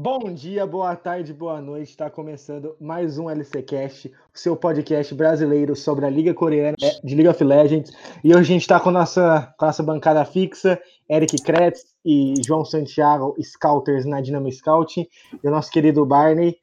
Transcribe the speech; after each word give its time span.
Bom 0.00 0.32
dia, 0.32 0.64
boa 0.64 0.94
tarde, 0.94 1.34
boa 1.34 1.60
noite. 1.60 1.90
Está 1.90 2.08
começando 2.08 2.76
mais 2.80 3.18
um 3.18 3.28
LCcast, 3.28 4.06
o 4.32 4.38
seu 4.38 4.56
podcast 4.56 5.12
brasileiro 5.12 5.74
sobre 5.74 6.06
a 6.06 6.08
Liga 6.08 6.32
Coreana 6.32 6.76
é, 6.80 7.00
de 7.02 7.16
League 7.16 7.28
of 7.28 7.42
Legends. 7.42 7.90
E 8.22 8.28
hoje 8.28 8.38
a 8.38 8.44
gente 8.44 8.60
está 8.60 8.78
com, 8.78 8.92
nossa, 8.92 9.52
nossa 9.60 9.82
bancada 9.82 10.24
fixa, 10.24 10.80
Eric 11.10 11.42
Kretz 11.42 11.84
e 12.04 12.34
João 12.46 12.64
Santiago, 12.64 13.34
Scouters 13.42 14.06
na 14.06 14.20
Dinamo 14.20 14.52
Scouting, 14.52 15.04
e 15.42 15.48
o 15.48 15.50
nosso 15.50 15.68
querido 15.68 16.06
Barney, 16.06 16.56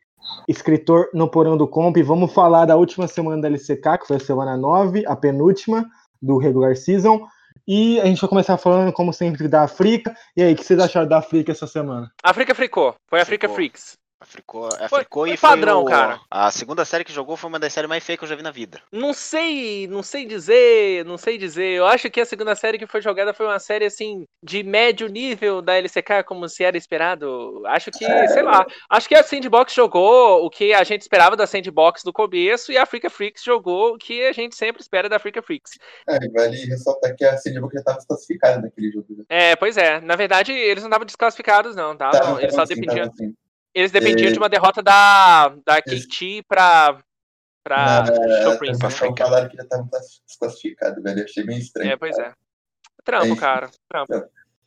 escritor 0.47 1.09
no 1.13 1.29
Porão 1.29 1.57
do 1.57 1.67
Comp. 1.67 1.97
Vamos 2.05 2.31
falar 2.31 2.65
da 2.65 2.77
última 2.77 3.05
semana 3.05 3.41
da 3.41 3.49
LCK, 3.49 3.97
que 3.99 4.07
foi 4.07 4.15
a 4.15 4.21
semana 4.21 4.55
9, 4.55 5.05
a 5.05 5.13
penúltima 5.13 5.85
do 6.21 6.37
regular 6.37 6.77
season. 6.77 7.27
E 7.67 7.99
a 7.99 8.05
gente 8.05 8.21
vai 8.21 8.29
começar 8.29 8.57
falando, 8.57 8.93
como 8.93 9.11
sempre, 9.11 9.47
da 9.47 9.63
África. 9.63 10.15
E 10.37 10.43
aí, 10.43 10.53
o 10.53 10.55
que 10.55 10.63
vocês 10.63 10.79
acharam 10.79 11.07
da 11.07 11.17
África 11.17 11.51
essa 11.51 11.65
semana? 11.65 12.11
África 12.23 12.53
fricou. 12.53 12.95
Foi 13.07 13.19
África 13.19 13.47
Fricou. 13.47 13.55
Freaks. 13.55 13.97
Africou, 14.25 14.69
Foi- 14.71 14.85
africou 14.99 15.23
foi 15.23 15.33
e 15.33 15.37
foi 15.37 15.49
padrão, 15.49 15.83
o- 15.83 15.85
cara. 15.85 16.19
A 16.29 16.49
segunda 16.51 16.83
série 16.83 17.03
que 17.03 17.13
jogou 17.13 17.37
foi 17.37 17.47
uma 17.47 17.59
das 17.59 17.71
séries 17.71 17.87
mais 17.87 18.03
feias 18.03 18.17
que 18.17 18.25
eu 18.25 18.29
já 18.29 18.35
vi 18.35 18.41
na 18.43 18.51
vida. 18.51 18.81
Não 18.91 19.13
sei, 19.13 19.87
não 19.87 20.01
sei 20.01 20.25
dizer, 20.25 21.05
não 21.05 21.17
sei 21.17 21.37
dizer. 21.37 21.65
Eu 21.77 21.85
acho 21.85 22.09
que 22.09 22.19
a 22.19 22.25
segunda 22.25 22.55
série 22.55 22.77
que 22.79 22.87
foi 22.87 23.01
jogada 23.01 23.33
foi 23.33 23.45
uma 23.45 23.59
série 23.59 23.85
assim 23.85 24.25
de 24.41 24.63
médio 24.63 25.07
nível 25.07 25.61
da 25.61 25.75
LCK, 25.75 26.23
como 26.25 26.49
se 26.49 26.63
era 26.63 26.77
esperado. 26.77 27.61
Acho 27.67 27.91
que, 27.91 28.05
sei 28.29 28.41
lá, 28.41 28.65
acho 28.89 29.07
que 29.07 29.15
a 29.15 29.23
Sandbox 29.23 29.73
jogou 29.73 30.43
o 30.45 30.49
que 30.49 30.73
a 30.73 30.83
gente 30.83 31.01
esperava 31.01 31.35
da 31.35 31.45
Sandbox 31.47 32.03
do 32.03 32.11
começo 32.11 32.71
e 32.71 32.77
a 32.77 32.83
Africa 32.83 33.09
Freaks 33.09 33.43
jogou 33.43 33.93
o 33.93 33.97
que 33.97 34.25
a 34.25 34.31
gente 34.33 34.55
sempre 34.55 34.81
espera 34.81 35.07
da 35.07 35.17
Africa 35.17 35.41
Freaks. 35.41 35.73
É, 36.07 36.17
vale 36.29 36.57
ressaltar 36.65 37.15
que 37.15 37.23
a 37.23 37.37
Sandbox 37.37 37.73
já 37.73 37.79
estava 37.79 37.97
desclassificada 37.97 38.61
naquele 38.61 38.91
jogo. 38.91 39.05
Né? 39.09 39.23
É, 39.29 39.55
pois 39.55 39.77
é. 39.77 39.99
Na 40.01 40.15
verdade, 40.15 40.51
eles 40.51 40.83
não 40.83 40.89
estavam 40.89 41.05
desclassificados, 41.05 41.75
não, 41.75 41.95
tá? 41.95 42.09
Tava, 42.11 42.41
eles 42.41 42.55
só 42.55 42.63
dependiam. 42.65 43.05
assim. 43.07 43.33
Eles 43.75 43.91
dependiam 43.91 44.29
É. 44.29 44.31
de 44.31 44.37
uma 44.39 44.47
derrota 44.49 44.81
da, 44.81 45.49
da 45.65 45.81
KT 45.81 46.43
pra. 46.47 46.97
pra 47.63 48.03
Na- 48.03 48.43
Show 48.43 48.57
Prince. 48.57 48.79
falaram 48.79 49.49
que 49.49 49.57
já 49.57 49.63
estavam 49.63 49.89
desclassificados, 50.25 51.03
velho. 51.03 51.19
Eu 51.19 51.25
achei 51.25 51.43
bem 51.43 51.57
estranho. 51.59 51.91
É, 51.91 51.97
pois 51.97 52.17
é. 52.17 52.33
Trampo, 53.03 53.33
É. 53.33 53.35
cara. 53.35 53.69
Trampo. 53.89 54.13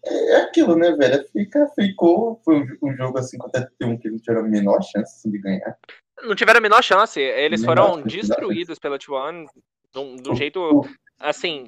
É 0.04 0.36
aquilo, 0.42 0.76
né, 0.76 0.92
velho? 0.92 1.26
Fica, 1.32 1.66
ficou. 1.74 2.40
Foi 2.44 2.60
um, 2.82 2.94
jogo 2.96 3.18
assim 3.18 3.38
contra 3.38 3.68
T1 3.80 3.98
que 3.98 4.08
eles 4.08 4.20
tiveram 4.22 4.44
a 4.46 4.48
menor 4.48 4.80
chance 4.82 5.16
assim, 5.16 5.30
de 5.30 5.38
ganhar. 5.38 5.76
Não 6.22 6.34
tiveram 6.36 6.58
a 6.58 6.60
menor 6.60 6.82
chance. 6.82 7.18
Eles 7.20 7.62
Menor 7.62 7.76
foram 7.76 7.94
chance, 8.02 8.16
destruídos 8.16 8.78
pela 8.78 8.98
T1 8.98 9.46
de 9.92 9.98
um, 9.98 10.16
O- 10.32 10.36
jeito, 10.36 10.60
o- 10.60 10.84
assim, 11.18 11.66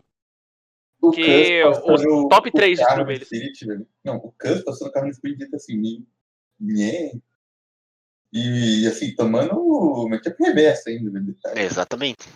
O 1.02 1.10
Que 1.12 1.64
os 1.64 2.02
top 2.28 2.50
o 2.50 2.52
três 2.52 2.78
carro 2.78 3.04
destruiu 3.06 3.06
no 3.06 3.72
eles. 3.72 3.86
Não, 4.04 4.16
o 4.16 4.32
Cus 4.38 4.62
passando 4.62 4.88
o 4.88 4.92
carro 4.92 5.06
no 5.06 5.34
dito 5.34 5.56
assim, 5.56 6.04
nem. 6.60 7.22
E 8.32 8.86
assim, 8.86 9.14
tomando 9.14 10.08
matchup 10.08 10.36
reverso 10.42 10.88
ainda, 10.88 11.10
velho. 11.10 11.36
É, 11.46 11.64
exatamente. 11.64 12.28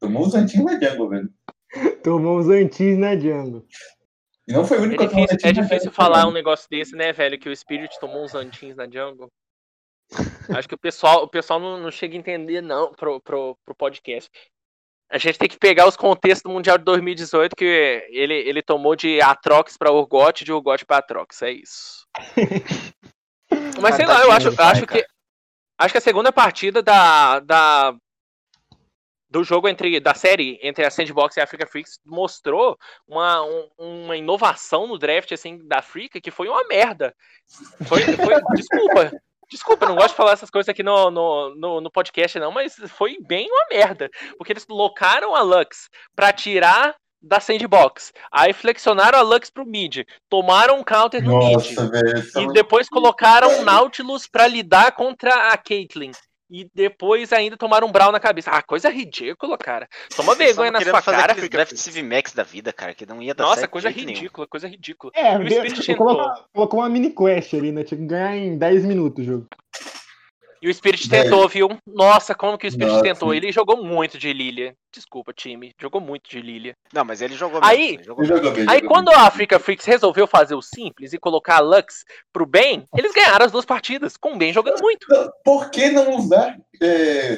Tomou 0.00 0.26
os 0.26 0.34
antigos 0.34 0.64
na 0.64 0.80
jungle, 0.80 1.08
velho. 1.08 1.30
Tomou 2.02 2.38
os 2.38 2.48
antis 2.48 2.96
na 2.96 3.16
jungle. 3.16 3.66
E 4.46 4.52
não 4.52 4.64
foi 4.64 4.78
o 4.78 4.80
é 4.80 4.82
único 4.84 5.02
difícil, 5.02 5.34
Antis 5.34 5.44
é 5.44 5.52
na 5.52 5.62
difícil 5.62 5.92
falar 5.92 6.18
velho. 6.18 6.28
um 6.28 6.32
negócio 6.32 6.68
desse, 6.70 6.94
né, 6.94 7.12
velho? 7.12 7.38
Que 7.38 7.48
o 7.48 7.56
Spirit 7.56 7.98
tomou 7.98 8.24
uns 8.24 8.34
antins 8.34 8.76
na 8.76 8.84
jungle. 8.84 9.30
Acho 10.50 10.68
que 10.68 10.74
o 10.74 10.78
pessoal, 10.78 11.24
o 11.24 11.28
pessoal 11.28 11.58
não, 11.58 11.78
não 11.78 11.90
chega 11.90 12.14
a 12.14 12.18
entender, 12.18 12.60
não, 12.60 12.92
pro, 12.92 13.20
pro, 13.20 13.56
pro 13.64 13.74
podcast. 13.74 14.30
A 15.10 15.18
gente 15.18 15.38
tem 15.38 15.48
que 15.48 15.58
pegar 15.58 15.86
os 15.86 15.96
contextos 15.96 16.42
do 16.42 16.50
Mundial 16.50 16.76
de 16.76 16.84
2018, 16.84 17.56
que 17.56 17.64
ele, 18.10 18.34
ele 18.34 18.62
tomou 18.62 18.94
de 18.96 19.20
Atrox 19.20 19.76
pra 19.76 19.92
Urgot 19.92 20.42
e 20.42 20.44
de 20.44 20.52
Urgot 20.52 20.84
pra 20.84 20.98
Atrox, 20.98 21.40
é 21.42 21.52
isso. 21.52 22.06
Mas 23.80 23.96
sei 23.96 24.06
lá, 24.06 24.22
eu 24.22 24.32
acho, 24.32 24.60
acho 24.60 24.86
que 24.86 25.04
acho 25.78 25.92
que 25.92 25.98
a 25.98 26.00
segunda 26.00 26.32
partida 26.32 26.82
da, 26.82 27.40
da 27.40 27.94
do 29.28 29.42
jogo 29.42 29.68
entre 29.68 29.98
da 29.98 30.14
série 30.14 30.58
entre 30.62 30.84
a 30.84 30.90
Sandbox 30.90 31.36
e 31.36 31.40
a 31.40 31.44
Africa 31.44 31.66
Freaks 31.66 31.98
mostrou 32.04 32.78
uma, 33.06 33.42
um- 33.42 33.68
uma 33.78 34.16
inovação 34.16 34.86
no 34.86 34.98
draft 34.98 35.32
assim 35.32 35.66
da 35.66 35.78
Africa 35.78 36.20
que 36.20 36.30
foi 36.30 36.48
uma 36.48 36.62
merda. 36.68 37.14
Foi, 37.88 38.00
foi 38.02 38.34
desculpa. 38.54 39.10
Desculpa, 39.50 39.84
eu 39.84 39.88
não 39.90 39.96
gosto 39.96 40.10
de 40.10 40.16
falar 40.16 40.32
essas 40.32 40.48
coisas 40.50 40.68
aqui 40.70 40.82
no, 40.82 41.10
no, 41.10 41.54
no, 41.54 41.80
no 41.82 41.90
podcast, 41.90 42.38
não, 42.38 42.50
mas 42.50 42.74
foi 42.88 43.18
bem 43.20 43.46
uma 43.50 43.66
merda. 43.70 44.08
Porque 44.38 44.52
eles 44.52 44.66
locaram 44.66 45.34
a 45.36 45.42
Lux 45.42 45.90
pra 46.16 46.32
tirar 46.32 46.96
da 47.24 47.40
Sandbox. 47.40 48.12
Aí 48.30 48.52
flexionaram 48.52 49.18
a 49.18 49.22
Lux 49.22 49.50
pro 49.50 49.64
mid. 49.66 50.04
Tomaram 50.28 50.78
um 50.78 50.84
counter 50.84 51.22
no 51.22 51.38
mid. 51.38 51.52
Nossa, 51.54 51.88
velho. 51.90 52.18
E 52.18 52.22
só- 52.22 52.46
depois 52.52 52.88
colocaram 52.88 53.60
o 53.60 53.64
Nautilus 53.64 54.26
pra 54.26 54.46
lidar 54.46 54.92
contra 54.92 55.50
a 55.52 55.56
Caitlyn. 55.56 56.12
E 56.50 56.68
depois 56.74 57.32
ainda 57.32 57.56
tomaram 57.56 57.88
um 57.88 57.90
Brawl 57.90 58.12
na 58.12 58.20
cabeça. 58.20 58.50
Ah, 58.50 58.62
coisa 58.62 58.88
ridícula, 58.90 59.56
cara. 59.56 59.88
Toma 60.14 60.34
vergonha 60.34 60.70
na 60.70 60.80
sua 60.80 61.00
fazer 61.02 61.16
cara, 61.16 61.32
Africa 61.32 61.48
draft 61.56 61.70
Freaks. 61.70 61.84
CV 61.88 62.02
Max 62.02 62.32
da 62.32 62.42
vida, 62.42 62.72
cara, 62.72 62.94
que 62.94 63.06
não 63.06 63.20
ia 63.22 63.34
dar 63.34 63.44
Nossa, 63.44 63.60
certo 63.60 63.70
coisa 63.72 63.90
nenhum. 63.90 64.08
ridícula, 64.08 64.46
coisa 64.46 64.68
ridícula. 64.68 65.10
É, 65.16 65.34
E 65.34 65.38
o 65.42 65.50
Spirit 65.50 65.94
colocou, 65.96 66.30
colocou 66.52 66.80
uma 66.80 66.88
mini 66.88 67.10
quest 67.10 67.54
ali, 67.54 67.72
né? 67.72 67.82
Tinha 67.82 67.98
que 67.98 68.06
ganhar 68.06 68.36
em 68.36 68.58
10 68.58 68.84
minutos 68.84 69.24
o 69.24 69.26
jogo. 69.26 69.46
E 70.64 70.68
o 70.70 70.72
Spirit 70.74 71.06
Velho. 71.06 71.24
tentou, 71.24 71.46
viu? 71.46 71.68
Nossa, 71.86 72.34
como 72.34 72.56
que 72.56 72.66
o 72.66 72.70
Spirit 72.70 72.90
Nossa. 72.90 73.02
tentou? 73.04 73.34
Ele 73.34 73.52
jogou 73.52 73.84
muito 73.84 74.16
de 74.16 74.32
Lilia. 74.32 74.74
Desculpa, 74.90 75.30
time. 75.30 75.74
Jogou 75.78 76.00
muito 76.00 76.30
de 76.30 76.40
Lilia. 76.40 76.72
Não, 76.90 77.04
mas 77.04 77.20
ele 77.20 77.34
jogou 77.34 77.60
Aí- 77.62 77.98
mesmo, 77.98 77.98
ele 77.98 78.04
jogou 78.04 78.24
jogou 78.24 78.50
bem. 78.52 78.64
Aí 78.66 78.78
jogou 78.80 78.88
quando 78.88 79.10
bem. 79.10 79.14
a 79.18 79.26
Africa 79.26 79.58
Freaks 79.58 79.84
resolveu 79.84 80.26
fazer 80.26 80.54
o 80.54 80.62
simples 80.62 81.12
e 81.12 81.18
colocar 81.18 81.56
a 81.56 81.60
Lux 81.60 82.06
pro 82.32 82.46
bem, 82.46 82.86
eles 82.96 83.12
ganharam 83.12 83.44
as 83.44 83.52
duas 83.52 83.66
partidas, 83.66 84.16
com 84.16 84.32
o 84.32 84.38
Ben 84.38 84.54
jogando 84.54 84.80
muito. 84.80 85.06
Por 85.44 85.68
que 85.70 85.90
não 85.90 86.16
usar 86.16 86.56
é, 86.82 87.36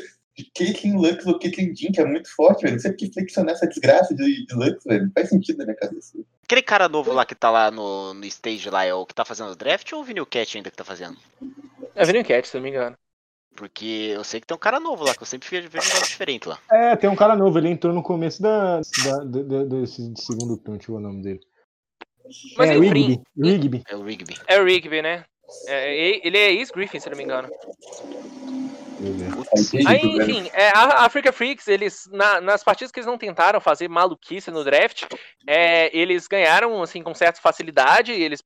Caitlyn 0.56 0.94
Lux 0.96 1.26
ou 1.26 1.36
Caitlyn 1.36 1.74
Jean, 1.74 1.90
que 1.90 2.00
é 2.00 2.04
muito 2.04 2.32
forte, 2.32 2.62
velho? 2.62 2.74
Não 2.74 2.80
sei 2.80 2.92
por 2.92 2.98
que 2.98 3.12
flexionar 3.12 3.54
essa 3.56 3.66
desgraça 3.66 4.14
de, 4.14 4.46
de 4.46 4.54
Lux, 4.54 4.84
velho. 4.84 5.06
Não 5.06 5.12
faz 5.12 5.30
sentido 5.30 5.58
na 5.58 5.64
minha 5.64 5.76
cabeça. 5.76 6.16
Aquele 6.44 6.62
cara 6.62 6.88
novo 6.88 7.12
lá 7.12 7.26
que 7.26 7.34
tá 7.34 7.50
lá 7.50 7.72
no, 7.72 8.14
no 8.14 8.24
stage 8.26 8.70
lá 8.70 8.84
é 8.84 8.94
o 8.94 9.04
que 9.04 9.14
tá 9.14 9.24
fazendo 9.24 9.50
o 9.50 9.56
draft 9.56 9.92
ou 9.92 10.00
o 10.02 10.04
Vinil 10.04 10.24
Cat 10.26 10.56
ainda 10.56 10.70
que 10.70 10.76
tá 10.76 10.84
fazendo? 10.84 11.16
É 11.96 12.04
Vinny 12.04 12.22
Cat, 12.22 12.46
se 12.46 12.54
não 12.54 12.62
me 12.62 12.68
engano. 12.68 12.96
Porque 13.56 14.12
eu 14.14 14.22
sei 14.22 14.40
que 14.40 14.46
tem 14.46 14.54
um 14.54 14.60
cara 14.60 14.78
novo 14.78 15.02
lá, 15.04 15.14
que 15.14 15.22
eu 15.22 15.26
sempre 15.26 15.48
vejo 15.48 15.66
um 15.68 15.70
negócio 15.72 16.06
diferente 16.08 16.48
lá. 16.48 16.58
É, 16.70 16.94
tem 16.94 17.08
um 17.08 17.16
cara 17.16 17.34
novo, 17.34 17.58
ele 17.58 17.70
entrou 17.70 17.92
no 17.94 18.02
começo 18.02 18.40
da, 18.42 18.80
da, 19.04 19.18
do- 19.24 19.44
do- 19.44 19.80
desse 19.80 20.12
segundo 20.16 20.56
turno, 20.58 20.78
deixa 20.78 20.92
eu 20.92 20.96
ver 20.96 21.00
o 21.00 21.06
nome 21.08 21.22
dele. 21.22 21.40
Mas 22.56 22.70
é, 22.70 22.76
enfim, 22.76 22.88
Rigby. 22.88 23.22
Rigby. 23.38 23.82
É 23.88 23.96
o 23.96 24.02
Rigby. 24.02 24.34
é 24.46 24.60
o 24.60 24.64
Rigby, 24.64 25.02
né? 25.02 25.24
É, 25.66 26.26
ele 26.26 26.36
é 26.36 26.52
ex-Griffin, 26.52 27.00
se 27.00 27.08
não 27.08 27.16
me 27.16 27.22
engano. 27.24 27.48
Aí, 29.86 30.00
enfim, 30.02 30.50
é, 30.52 30.70
a 30.70 31.04
Africa 31.04 31.32
Freaks, 31.32 31.68
eles, 31.68 32.08
na- 32.10 32.40
nas 32.40 32.64
partidas 32.64 32.90
que 32.90 32.98
eles 32.98 33.06
não 33.06 33.18
tentaram 33.18 33.60
fazer 33.60 33.88
maluquice 33.88 34.50
no 34.50 34.64
draft, 34.64 35.04
é, 35.46 35.96
eles 35.96 36.26
ganharam, 36.26 36.82
assim, 36.82 37.02
com 37.02 37.14
certa 37.14 37.40
facilidade, 37.40 38.12
eles 38.12 38.42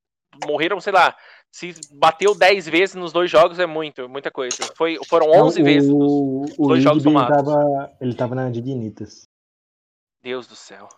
morreram, 0.47 0.81
sei 0.81 0.93
lá, 0.93 1.17
se 1.51 1.75
bateu 1.93 2.35
10 2.35 2.69
vezes 2.69 2.95
nos 2.95 3.13
dois 3.13 3.31
jogos 3.31 3.59
é 3.59 3.67
muito, 3.67 4.09
muita 4.09 4.31
coisa. 4.31 4.57
Foi, 4.77 4.99
foram 5.09 5.31
11 5.31 5.59
Não, 5.59 5.65
vezes. 5.65 5.89
nos- 5.91 6.13
O, 6.13 6.45
o 6.59 6.69
dois 6.69 6.83
jogos 6.83 7.03
somados. 7.03 7.37
tava, 7.37 7.93
ele 8.01 8.15
tava 8.15 8.35
na 8.35 8.49
Dignitas. 8.51 9.29
Deus 10.23 10.47
do 10.47 10.55
céu. 10.55 10.89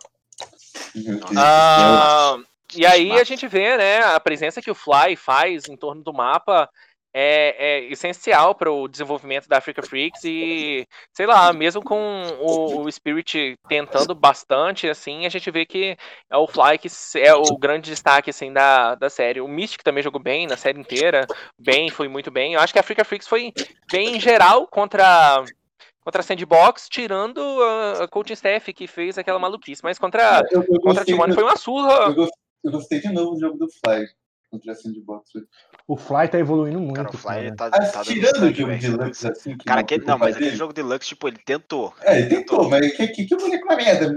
Ah, 1.35 2.37
e 2.75 2.85
aí 2.85 3.11
a 3.19 3.23
gente 3.23 3.47
vê, 3.47 3.77
né, 3.77 3.99
a 4.03 4.19
presença 4.19 4.61
que 4.61 4.71
o 4.71 4.75
Fly 4.75 5.15
faz 5.15 5.67
em 5.69 5.75
torno 5.77 6.03
do 6.03 6.13
mapa 6.13 6.69
é, 7.13 7.55
é 7.57 7.83
essencial 7.91 8.55
para 8.55 8.71
o 8.71 8.87
desenvolvimento 8.87 9.47
da 9.47 9.57
Africa 9.57 9.83
Freaks 9.83 10.23
e, 10.23 10.87
sei 11.13 11.25
lá, 11.27 11.53
mesmo 11.53 11.83
com 11.83 12.23
o, 12.41 12.81
o 12.81 12.91
Spirit 12.91 13.55
tentando 13.69 14.15
bastante, 14.15 14.89
assim, 14.89 15.25
a 15.25 15.29
gente 15.29 15.49
vê 15.51 15.65
que 15.65 15.95
é 16.29 16.37
o 16.37 16.47
Fly 16.47 16.77
que 16.79 16.89
é 17.19 17.33
o 17.35 17.55
grande 17.57 17.91
destaque, 17.91 18.31
assim, 18.31 18.51
da, 18.51 18.95
da 18.95 19.09
série. 19.09 19.41
O 19.41 19.47
Mystic 19.47 19.83
também 19.83 20.03
jogou 20.03 20.21
bem 20.21 20.47
na 20.47 20.57
série 20.57 20.79
inteira, 20.79 21.27
bem, 21.59 21.89
foi 21.89 22.07
muito 22.07 22.31
bem. 22.31 22.53
Eu 22.53 22.59
acho 22.59 22.73
que 22.73 22.79
a 22.79 22.81
Africa 22.81 23.05
Freaks 23.05 23.27
foi 23.27 23.53
bem 23.91 24.17
em 24.17 24.19
geral 24.19 24.67
contra... 24.67 25.43
Contra 26.05 26.19
a 26.19 26.23
Sandbox, 26.23 26.89
tirando 26.89 27.39
a, 27.39 28.03
a 28.03 28.07
coaching 28.09 28.33
staff 28.33 28.73
que 28.73 28.87
fez 28.87 29.17
aquela 29.17 29.39
maluquice. 29.39 29.81
Mas 29.81 29.97
contra, 29.97 30.43
Eu, 30.51 30.61
eu 30.61 30.81
contra 30.81 31.01
a 31.01 31.05
gostei, 31.05 31.15
T1 31.15 31.33
foi 31.33 31.43
uma 31.43 31.55
surra. 31.55 31.93
eu, 32.07 32.13
gostei, 32.13 32.41
eu 32.65 32.71
gostei 32.73 32.99
de 32.99 33.09
novo 33.13 33.35
do 33.35 33.39
jogo 33.39 33.57
do 33.57 33.69
Fly 33.69 34.05
contra 34.53 34.71
a 34.71 34.75
Sandbox. 34.75 35.31
velho. 35.33 35.47
O 35.87 35.97
Fly 35.97 36.27
tá 36.29 36.39
evoluindo 36.39 36.79
muito, 36.79 36.93
Cara, 36.95 37.09
o 37.09 37.17
Fly 37.17 37.33
cara. 37.33 37.55
tá, 37.55 37.65
Ah, 37.73 37.87
tá 37.91 38.03
tirando 38.03 38.43
o 38.43 38.53
jogo 38.53 38.77
de. 38.77 38.87
Lux 38.91 39.25
assim. 39.25 39.57
Que 39.57 39.65
Cara, 39.65 39.81
não, 39.81 39.85
que, 39.87 39.97
não, 39.97 40.17
mas 40.17 40.35
aquele 40.35 40.55
jogo 40.55 40.73
de 40.73 40.81
Lux, 40.81 41.07
tipo, 41.07 41.27
ele 41.27 41.37
tentou. 41.43 41.93
É, 42.01 42.19
ele 42.19 42.29
tentou, 42.29 42.69
mas 42.69 42.95
que, 42.95 43.07
que, 43.07 43.25
que 43.25 43.35
boneco 43.35 43.67
na 43.67 43.75
merda. 43.75 44.13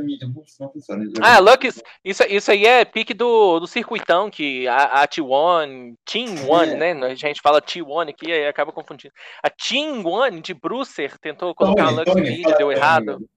Não 0.60 0.70
funciona. 0.72 1.02
jogo. 1.04 1.16
Ah, 1.22 1.38
Lux, 1.38 1.82
isso, 2.04 2.22
isso 2.28 2.50
aí 2.50 2.66
é 2.66 2.84
pique 2.84 3.14
do, 3.14 3.58
do 3.58 3.66
circuitão, 3.66 4.30
que 4.30 4.68
a, 4.68 5.02
a 5.02 5.08
T1, 5.08 5.94
Team 6.04 6.48
One, 6.48 6.72
É. 6.72 6.94
né? 6.94 7.06
A 7.06 7.14
gente 7.14 7.40
fala 7.40 7.60
T1 7.62 8.10
aqui 8.10 8.26
e 8.28 8.46
acaba 8.46 8.70
confundindo. 8.72 9.12
A 9.42 9.48
Team 9.50 10.04
One 10.06 10.40
de 10.40 10.52
Brucer 10.54 11.18
tentou 11.18 11.54
colocar 11.54 11.84
Tony, 11.86 11.96
a 11.96 11.98
Lux 12.00 12.06
no 12.08 12.14
Tony, 12.14 12.30
mid, 12.30 12.42
fala 12.42 12.56
deu 12.58 12.66
Tony, 12.68 12.78
errado. 12.78 13.04
velho. 13.06 13.28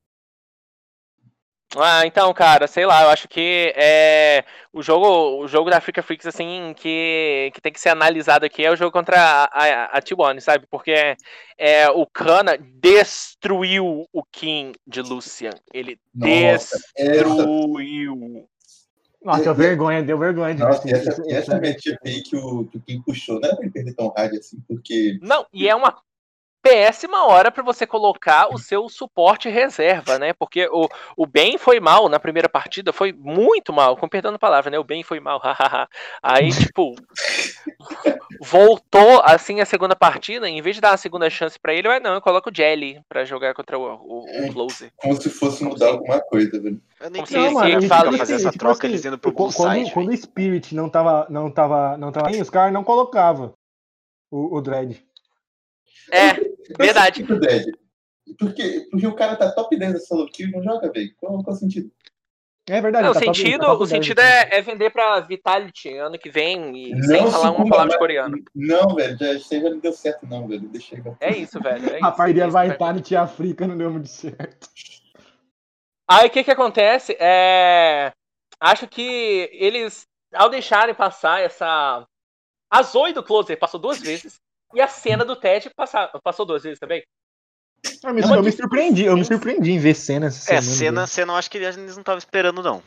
Ah, 1.77 2.05
então, 2.05 2.33
cara, 2.33 2.65
sei 2.65 2.85
lá, 2.85 3.03
eu 3.03 3.09
acho 3.09 3.27
que 3.27 3.71
é, 3.75 4.43
o 4.73 4.81
jogo 4.81 5.43
o 5.43 5.47
jogo 5.47 5.69
da 5.69 5.77
Africa 5.77 6.01
Freaks, 6.01 6.25
assim, 6.25 6.73
que, 6.75 7.51
que 7.53 7.61
tem 7.61 7.71
que 7.71 7.79
ser 7.79 7.89
analisado 7.89 8.43
aqui 8.43 8.65
é 8.65 8.71
o 8.71 8.75
jogo 8.75 8.91
contra 8.91 9.17
a, 9.19 9.43
a, 9.45 9.85
a 9.97 10.01
T1, 10.01 10.39
sabe? 10.39 10.65
Porque 10.69 11.15
é, 11.57 11.87
o 11.89 12.07
Kana 12.07 12.57
destruiu 12.57 14.07
o 14.11 14.23
Kim 14.31 14.71
de 14.87 15.01
Lucian. 15.01 15.51
Ele 15.71 15.99
Nossa, 16.13 16.79
destruiu. 16.97 18.47
Nossa, 19.21 19.43
deu 19.43 19.53
vergonha, 19.53 20.01
deu 20.01 20.17
vergonha 20.17 20.55
de 20.55 20.61
Nossa, 20.61 20.89
essa, 20.89 21.21
essa 21.29 21.55
matchup 21.61 21.97
aí 22.05 22.23
que 22.23 22.35
o, 22.35 22.65
que 22.65 22.77
o 22.77 22.81
Kim 22.81 23.01
puxou, 23.03 23.39
não 23.39 23.47
era 23.47 23.55
pra 23.55 23.65
ele 23.65 23.73
perder 23.73 23.93
tão 23.93 24.11
hard 24.17 24.33
assim, 24.33 24.57
porque. 24.67 25.19
Não, 25.21 25.45
e 25.53 25.67
é 25.67 25.75
uma 25.75 26.01
péssima 26.61 27.25
hora 27.25 27.51
pra 27.51 27.63
você 27.63 27.85
colocar 27.87 28.53
o 28.53 28.57
seu 28.57 28.89
suporte 28.89 29.49
reserva, 29.49 30.19
né? 30.19 30.33
Porque 30.33 30.67
o, 30.71 30.87
o 31.17 31.25
Ben 31.25 31.57
foi 31.57 31.79
mal 31.79 32.09
na 32.09 32.19
primeira 32.19 32.49
partida, 32.49 32.93
foi 32.93 33.13
muito 33.13 33.71
mal, 33.71 33.95
com 33.97 34.07
perdão 34.07 34.31
da 34.31 34.39
palavra, 34.39 34.69
né? 34.69 34.77
O 34.77 34.83
Ben 34.83 35.03
foi 35.03 35.19
mal, 35.19 35.39
hahaha. 35.43 35.87
Aí, 36.21 36.51
tipo, 36.51 36.95
voltou 38.41 39.21
assim 39.23 39.61
a 39.61 39.65
segunda 39.65 39.95
partida, 39.95 40.49
em 40.49 40.61
vez 40.61 40.75
de 40.75 40.81
dar 40.81 40.91
uma 40.91 40.97
segunda 40.97 41.29
chance 41.29 41.59
pra 41.59 41.73
ele, 41.73 41.87
mas 41.87 42.01
não, 42.01 42.13
eu 42.13 42.21
coloco 42.21 42.49
o 42.49 42.55
Jelly 42.55 43.01
pra 43.07 43.25
jogar 43.25 43.53
contra 43.53 43.77
o, 43.77 43.83
o, 43.83 44.45
o 44.47 44.53
Closer. 44.53 44.91
Como 44.97 45.21
se 45.21 45.29
fosse 45.29 45.63
mudar 45.63 45.89
alguma 45.89 46.19
coisa, 46.21 46.59
velho. 46.59 46.81
Eu 46.99 47.09
nem 47.09 47.21
Como 47.21 47.27
se 47.27 47.33
entendi 47.33 47.45
Não, 47.47 47.53
por 47.53 47.53
mano, 47.53 47.69
que 47.69 47.75
eu 47.75 47.81
que 47.81 47.87
falo 47.87 48.01
pra 48.01 48.09
assim, 48.09 48.17
fazer 48.17 48.33
essa 48.35 48.51
tipo 48.51 48.59
troca 48.59 48.77
assim, 48.79 48.87
eles 48.87 49.05
indo 49.05 49.17
pro 49.17 49.31
quando, 49.31 49.53
Bullseye. 49.53 49.91
quando, 49.91 50.09
o 50.09 50.17
Spirit 50.17 50.75
não 50.75 50.89
tava, 50.89 51.27
não 51.29 51.49
tava, 51.49 51.97
não 51.97 52.11
tava 52.11 52.29
os 52.31 52.49
caras 52.49 52.73
não 52.73 52.83
colocavam 52.83 53.53
o, 54.31 54.57
o 54.57 54.61
Dread. 54.61 55.03
É, 56.11 56.48
Verdade. 56.77 57.17
sinto, 57.17 57.39
Dad. 57.39 57.65
Porque, 58.37 58.87
porque 58.91 59.07
o 59.07 59.15
cara 59.15 59.35
tá 59.35 59.51
top 59.51 59.75
10 59.75 59.93
da 59.93 59.99
solo 59.99 60.29
kill 60.29 60.49
e 60.49 60.51
não 60.51 60.61
joga, 60.61 60.91
velho. 60.91 61.11
Qual, 61.17 61.43
qual 61.43 61.55
o 61.55 61.59
sentido? 61.59 61.91
É 62.69 62.79
verdade. 62.79 63.03
Não, 63.03 63.11
o 63.11 63.13
tá 63.13 63.21
top- 63.21 63.37
sentido, 63.37 63.59
tá 63.61 63.65
top 63.65 63.83
o 63.83 63.87
10 63.87 63.89
sentido 63.89 64.19
é, 64.19 64.57
é 64.57 64.61
vender 64.61 64.91
pra 64.91 65.19
Vitality 65.21 65.97
ano 65.97 66.19
que 66.19 66.29
vem 66.29 66.89
e 66.91 67.03
sem 67.03 67.23
Não, 67.23 67.31
falar 67.31 67.51
uma 67.51 67.67
palavra 67.67 67.93
de 67.93 67.97
coreano. 67.97 68.37
Não, 68.53 68.93
velho, 68.95 69.17
já, 69.17 69.35
já 69.35 69.69
não 69.69 69.79
deu 69.79 69.93
certo, 69.93 70.27
não, 70.27 70.47
velho. 70.47 70.67
Deixa 70.69 70.95
aí. 70.95 71.01
É 71.19 71.35
isso, 71.35 71.59
velho. 71.59 71.89
É 71.89 71.95
isso, 71.97 72.05
A 72.05 72.11
parceria 72.11 72.43
é 72.45 73.01
Tia 73.01 73.21
África, 73.21 73.65
não 73.67 73.75
deu 73.75 73.89
muito 73.89 74.07
certo. 74.07 74.69
Aí 76.07 76.27
o 76.27 76.29
que 76.29 76.43
que 76.43 76.51
acontece? 76.51 77.15
É... 77.19 78.11
Acho 78.59 78.87
que 78.87 79.49
eles, 79.53 80.05
ao 80.33 80.49
deixarem 80.49 80.93
passar 80.93 81.41
essa. 81.41 82.05
A 82.71 82.83
Zoe 82.83 83.13
do 83.13 83.23
Closer 83.23 83.57
passou 83.57 83.79
duas 83.79 83.99
vezes. 84.01 84.39
E 84.73 84.81
a 84.81 84.87
cena 84.87 85.25
do 85.25 85.35
Ted 85.35 85.69
passa- 85.75 86.07
passou 86.23 86.45
duas 86.45 86.63
vezes 86.63 86.79
também. 86.79 87.03
Eu 88.03 88.13
me, 88.13 88.21
É 88.21 88.25
eu 88.25 88.43
me 88.43 88.51
surpreendi, 88.51 89.03
eu 89.05 89.17
me 89.17 89.25
surpreendi 89.25 89.71
em 89.71 89.79
ver 89.79 89.95
cenas. 89.95 90.35
essa 90.37 90.53
É, 90.53 90.61
semana, 90.61 90.77
cena, 90.77 91.01
velho. 91.01 91.07
cena 91.07 91.33
eu 91.33 91.37
acho 91.37 91.49
que 91.51 91.57
eles 91.57 91.75
não 91.77 91.99
estavam 91.99 92.17
esperando, 92.17 92.61
não. 92.61 92.83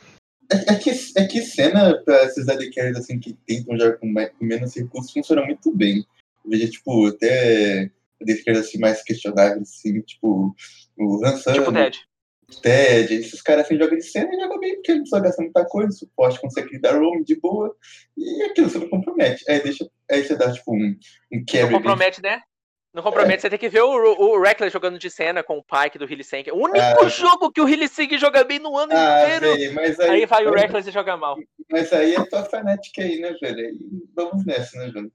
É, 0.51 0.73
é 0.73 0.75
que, 0.75 0.91
é 1.17 1.25
que 1.27 1.41
cena 1.41 1.97
pra 2.03 2.23
esses 2.25 2.47
AD 2.47 2.71
carries 2.71 2.97
assim, 2.97 3.19
que 3.19 3.33
tentam 3.47 3.77
jogar 3.77 3.97
com, 3.97 4.07
mais, 4.11 4.29
com 4.37 4.45
menos 4.45 4.75
recursos 4.75 5.11
funciona 5.11 5.43
muito 5.43 5.75
bem. 5.75 6.05
Eu 6.45 6.51
vejo, 6.51 6.71
tipo, 6.71 7.07
até 7.07 7.89
AD 8.21 8.43
carries 8.43 8.67
assim, 8.67 8.77
mais 8.79 9.01
questionáveis, 9.03 9.61
assim, 9.61 10.01
tipo, 10.01 10.55
o 10.97 11.25
Hansan, 11.25 11.53
Tipo 11.53 11.71
o 11.71 11.73
Ted. 11.73 11.99
Ted, 12.61 13.13
esses 13.13 13.41
caras 13.41 13.65
assim 13.65 13.77
jogam 13.77 13.97
de 13.97 14.03
cena 14.03 14.29
e 14.33 14.39
jogam 14.39 14.59
bem, 14.59 14.75
porque 14.75 14.91
não 14.93 15.01
precisa 15.01 15.21
gastar 15.21 15.43
muita 15.43 15.65
coisa, 15.65 15.89
o 15.89 15.93
suporte 15.93 16.39
consegue 16.41 16.79
dar 16.79 16.95
roam 16.97 17.21
de 17.23 17.35
boa, 17.39 17.75
e 18.17 18.43
aquilo 18.43 18.69
você 18.69 18.79
não 18.79 18.89
compromete. 18.89 19.43
Aí, 19.49 19.61
deixa, 19.61 19.87
aí 20.09 20.23
você 20.23 20.35
dá, 20.35 20.51
tipo, 20.51 20.73
um, 20.73 20.77
um 20.77 20.97
Não 21.31 21.45
carry. 21.45 21.73
compromete, 21.73 22.21
né? 22.21 22.41
Não 22.93 23.01
compromete, 23.01 23.41
você 23.41 23.49
tem 23.49 23.57
que 23.57 23.69
ver 23.69 23.81
o, 23.81 23.89
o 23.89 24.39
Reckless 24.39 24.71
jogando 24.71 24.99
de 24.99 25.09
cena 25.09 25.41
com 25.41 25.57
o 25.57 25.63
Pike 25.63 25.97
do 25.97 26.05
Hillisink. 26.05 26.51
O 26.51 26.57
único 26.57 26.79
Ah. 27.03 27.09
jogo 27.09 27.51
que 27.51 27.59
o 27.59 27.67
Hillisink 27.67 28.19
joga 28.19 28.43
bem 28.43 28.59
no 28.59 28.77
ano 28.77 28.93
Ah, 28.93 29.23
inteiro. 29.25 29.57
velho, 29.57 29.73
mas 29.73 29.99
aí, 29.99 30.09
Aí 30.11 30.25
vai 30.27 30.45
o 30.45 30.49
aí- 30.53 30.61
Reckless 30.61 30.87
e 30.87 30.91
joga 30.93 31.17
mal. 31.17 31.35
Mas 31.71 31.91
aí 31.91 32.13
é 32.13 32.23
tua 32.25 32.43
Fnatic 32.45 32.93
aí, 32.99 33.19
né, 33.19 33.35
velho? 33.41 33.75
Vamos 34.15 34.45
nessa, 34.45 34.77
né, 34.77 34.91
velho? 34.91 35.11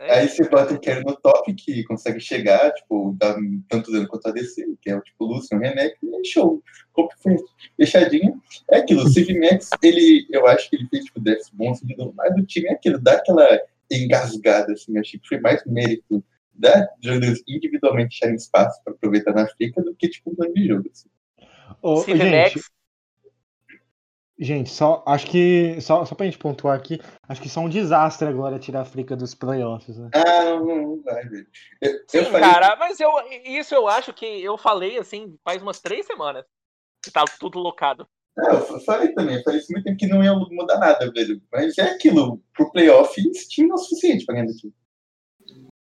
É 0.00 0.20
Aí 0.20 0.28
você 0.28 0.48
bota 0.48 0.72
o 0.72 0.80
Carry 0.80 1.04
no 1.04 1.14
top, 1.14 1.52
que 1.52 1.84
consegue 1.84 2.18
chegar, 2.18 2.72
tipo, 2.72 3.14
dá 3.18 3.36
tanto 3.68 3.92
dano 3.92 4.08
quanto 4.08 4.28
a 4.28 4.32
DC, 4.32 4.64
que 4.80 4.88
é 4.88 4.96
o 4.96 5.02
tipo 5.02 5.26
Lucian, 5.26 5.58
Renek, 5.58 5.94
e 6.02 6.14
aí 6.14 6.24
show. 6.24 6.62
Foi 7.22 7.36
fechadinho. 7.76 8.40
É 8.70 8.78
aquilo, 8.78 9.02
o 9.02 9.08
Civ 9.10 9.28
Max, 9.38 9.68
ele, 9.82 10.26
eu 10.30 10.46
acho 10.46 10.70
que 10.70 10.76
ele 10.76 10.88
fez, 10.88 11.04
tipo, 11.04 11.20
déficit 11.20 11.54
bom, 11.54 11.70
assim, 11.70 11.86
de 11.86 11.94
dano, 11.96 12.14
mas 12.16 12.34
o 12.34 12.46
time 12.46 12.68
é 12.68 12.72
aquilo, 12.72 12.98
dá 12.98 13.12
aquela 13.12 13.46
engasgada, 13.90 14.72
assim, 14.72 14.94
eu 14.94 15.00
achei 15.02 15.20
que 15.20 15.28
foi 15.28 15.38
mais 15.38 15.62
mérito 15.66 16.24
da 16.54 16.88
jogadores 17.02 17.42
individualmente 17.46 18.16
acharem 18.16 18.36
espaço 18.36 18.80
para 18.82 18.94
aproveitar 18.94 19.34
na 19.34 19.42
África 19.42 19.82
do 19.82 19.94
que, 19.94 20.08
tipo, 20.08 20.30
um 20.30 20.34
plano 20.34 20.54
de 20.54 20.66
jogo, 20.66 20.88
assim. 20.90 21.10
Ô, 21.82 21.92
ô, 21.92 21.96
Civ 21.98 22.18
gente, 24.40 24.46
gente, 24.46 24.70
só 24.70 25.02
acho 25.06 25.26
que. 25.26 25.80
Só, 25.80 26.04
só 26.04 26.14
pra 26.14 26.26
gente 26.26 26.38
pontuar 26.38 26.76
aqui, 26.76 27.00
acho 27.28 27.40
que 27.40 27.46
isso 27.46 27.58
é 27.58 27.62
um 27.62 27.68
desastre 27.68 28.28
agora 28.28 28.58
tirar 28.58 28.80
a 28.80 28.82
África 28.82 29.16
dos 29.16 29.34
playoffs, 29.34 29.98
né? 29.98 30.10
Ah, 30.14 30.44
não, 30.58 31.02
vai, 31.02 31.24
velho. 31.24 31.46
Eu, 31.80 31.92
eu 31.92 32.04
Sim, 32.08 32.24
falei, 32.24 32.40
cara, 32.40 32.76
mas 32.76 33.00
eu, 33.00 33.10
isso 33.44 33.74
eu 33.74 33.86
acho 33.88 34.12
que 34.12 34.24
eu 34.26 34.56
falei 34.56 34.98
assim 34.98 35.36
faz 35.44 35.62
umas 35.62 35.80
três 35.80 36.06
semanas. 36.06 36.44
Que 37.02 37.10
tá 37.10 37.24
tudo 37.38 37.58
locado. 37.58 38.06
É, 38.38 38.52
eu 38.52 38.80
falei 38.80 39.12
também, 39.14 39.36
eu 39.36 39.42
falei 39.42 39.58
isso 39.58 39.72
muito 39.72 39.84
tempo 39.84 39.96
que 39.96 40.06
não 40.06 40.22
ia 40.22 40.34
mudar 40.34 40.78
nada, 40.78 41.10
velho. 41.10 41.40
Mas 41.50 41.76
é 41.78 41.82
aquilo, 41.82 42.42
pro 42.54 42.70
playoff, 42.70 43.18
esse 43.30 43.48
time 43.48 43.68
não 43.68 43.76
é 43.76 43.80
o 43.80 43.82
suficiente 43.82 44.24
pra 44.26 44.34
ganhar 44.34 44.46
do 44.46 44.54
time. 44.54 44.74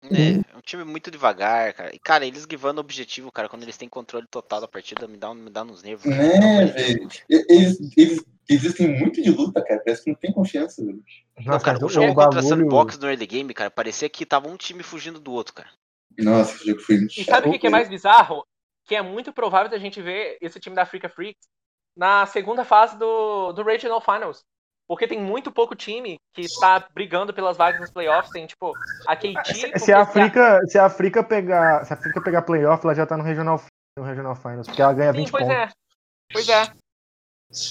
É, 0.04 0.54
é 0.54 0.58
um 0.58 0.62
time 0.62 0.84
muito 0.84 1.10
devagar, 1.10 1.74
cara. 1.74 1.96
E, 1.96 2.00
cara, 2.00 2.26
eles 2.26 2.46
givando 2.50 2.80
objetivo, 2.80 3.32
cara, 3.32 3.50
quando 3.50 3.64
eles 3.64 3.78
têm 3.78 3.90
controle 3.90 4.26
total 4.30 4.62
da 4.62 4.68
partida, 4.68 5.08
me 5.08 5.18
dá, 5.18 5.34
me 5.34 5.50
dá 5.50 5.64
nos 5.64 5.82
nervos. 5.82 6.06
É, 6.06 6.66
velho. 6.66 7.10
Eles, 7.30 7.80
eles 7.98 8.24
existem 8.50 8.88
muito 8.88 9.22
de 9.22 9.30
luta, 9.30 9.64
cara. 9.64 9.82
Parece 9.84 10.04
que 10.04 10.10
não 10.12 10.18
tem 10.18 10.32
confiança, 10.34 10.84
velho. 10.86 11.04
Não, 11.46 11.60
cara, 11.60 11.78
o 11.78 11.82
mas 11.82 11.94
jogo 11.94 12.08
contra 12.16 12.42
bagulho- 12.42 12.48
Sandbox 12.48 12.98
no 12.98 13.08
early 13.10 13.28
game, 13.28 13.54
cara, 13.54 13.70
parecia 13.72 14.10
que 14.10 14.26
tava 14.26 14.48
um 14.48 14.58
time 14.58 14.84
fugindo 14.84 15.20
do 15.20 15.32
outro, 15.32 15.54
cara. 15.54 15.70
Nossa, 16.18 16.56
esse 16.56 16.66
jogo 16.66 16.82
foi 16.82 16.98
muito 16.98 17.20
E 17.20 17.24
sabe 17.24 17.48
o 17.48 17.52
que, 17.52 17.60
que 17.60 17.68
é 17.68 17.70
mais 17.70 17.88
bizarro? 17.90 18.44
Que 18.86 18.96
é 18.96 19.02
muito 19.02 19.32
provável 19.34 19.70
da 19.70 19.78
gente 19.78 20.02
ver 20.02 20.38
esse 20.42 20.60
time 20.60 20.76
da 20.76 20.84
Africa 20.84 21.10
Freaks 21.10 21.48
na 21.96 22.26
segunda 22.26 22.64
fase 22.64 22.98
do, 22.98 23.52
do 23.54 23.64
Regional 23.64 24.02
Finals. 24.02 24.44
Porque 24.88 25.06
tem 25.06 25.20
muito 25.20 25.52
pouco 25.52 25.76
time 25.76 26.18
que 26.34 26.42
está 26.42 26.80
brigando 26.94 27.34
pelas 27.34 27.58
vagas 27.58 27.82
nos 27.82 27.92
playoffs. 27.92 28.32
Tem, 28.32 28.48
tipo, 28.48 28.72
a 29.06 29.16
KT. 29.18 29.78
Se, 29.80 29.92
a 29.92 30.02
África, 30.02 30.62
se 30.66 30.78
a 30.80 30.86
África 30.86 31.22
pegar, 31.24 31.84
se 31.86 31.92
a 31.92 31.98
África 31.98 32.22
pegar 32.22 32.44
playoff, 32.44 32.86
ela 32.86 32.96
já 32.96 33.06
tá 33.06 33.18
no 33.18 33.24
regional, 33.24 33.62
no 34.00 34.06
regional 34.06 34.36
finals, 34.38 34.66
porque 34.66 34.82
ela 34.82 34.94
ganha 34.94 35.12
Sim, 35.12 35.20
20 35.20 35.32
pois 35.32 35.46
pontos. 35.46 35.58
é. 35.58 35.70
Pois 36.32 36.48
é. 36.50 36.74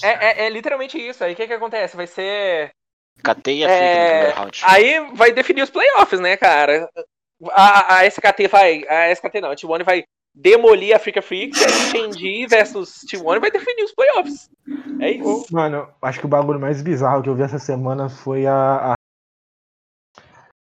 É, 0.03 0.43
é. 0.43 0.45
é 0.45 0.49
literalmente 0.49 0.97
isso. 0.97 1.23
Aí 1.23 1.33
o 1.33 1.35
que, 1.35 1.47
que 1.47 1.53
acontece? 1.53 1.95
Vai 1.95 2.07
ser. 2.07 2.71
Catei 3.23 3.63
a 3.63 3.69
É, 3.69 4.29
round. 4.29 4.61
Aí 4.63 4.99
vai 5.15 5.31
definir 5.31 5.63
os 5.63 5.69
playoffs, 5.69 6.19
né, 6.19 6.37
cara? 6.37 6.89
A, 7.51 7.97
a 7.97 8.05
SKT 8.05 8.47
vai. 8.47 8.83
A 8.87 9.11
SKT 9.11 9.41
não, 9.41 9.51
a 9.51 9.55
T1 9.55 9.83
vai 9.83 10.03
demolir 10.33 10.93
a 10.93 10.97
Africa 10.97 11.21
Freaks 11.21 11.59
e 11.59 11.65
a 11.65 11.69
Shenji 11.69 12.45
versus 12.45 13.03
T1 13.11 13.39
vai 13.39 13.49
definir 13.49 13.83
os 13.83 13.93
playoffs. 13.93 14.49
É 14.99 15.11
isso. 15.11 15.47
Mano, 15.51 15.91
acho 16.01 16.19
que 16.19 16.25
o 16.25 16.29
bagulho 16.29 16.59
mais 16.59 16.81
bizarro 16.81 17.23
que 17.23 17.29
eu 17.29 17.35
vi 17.35 17.43
essa 17.43 17.59
semana 17.59 18.09
foi 18.09 18.45
a. 18.45 18.93
A, 18.93 18.95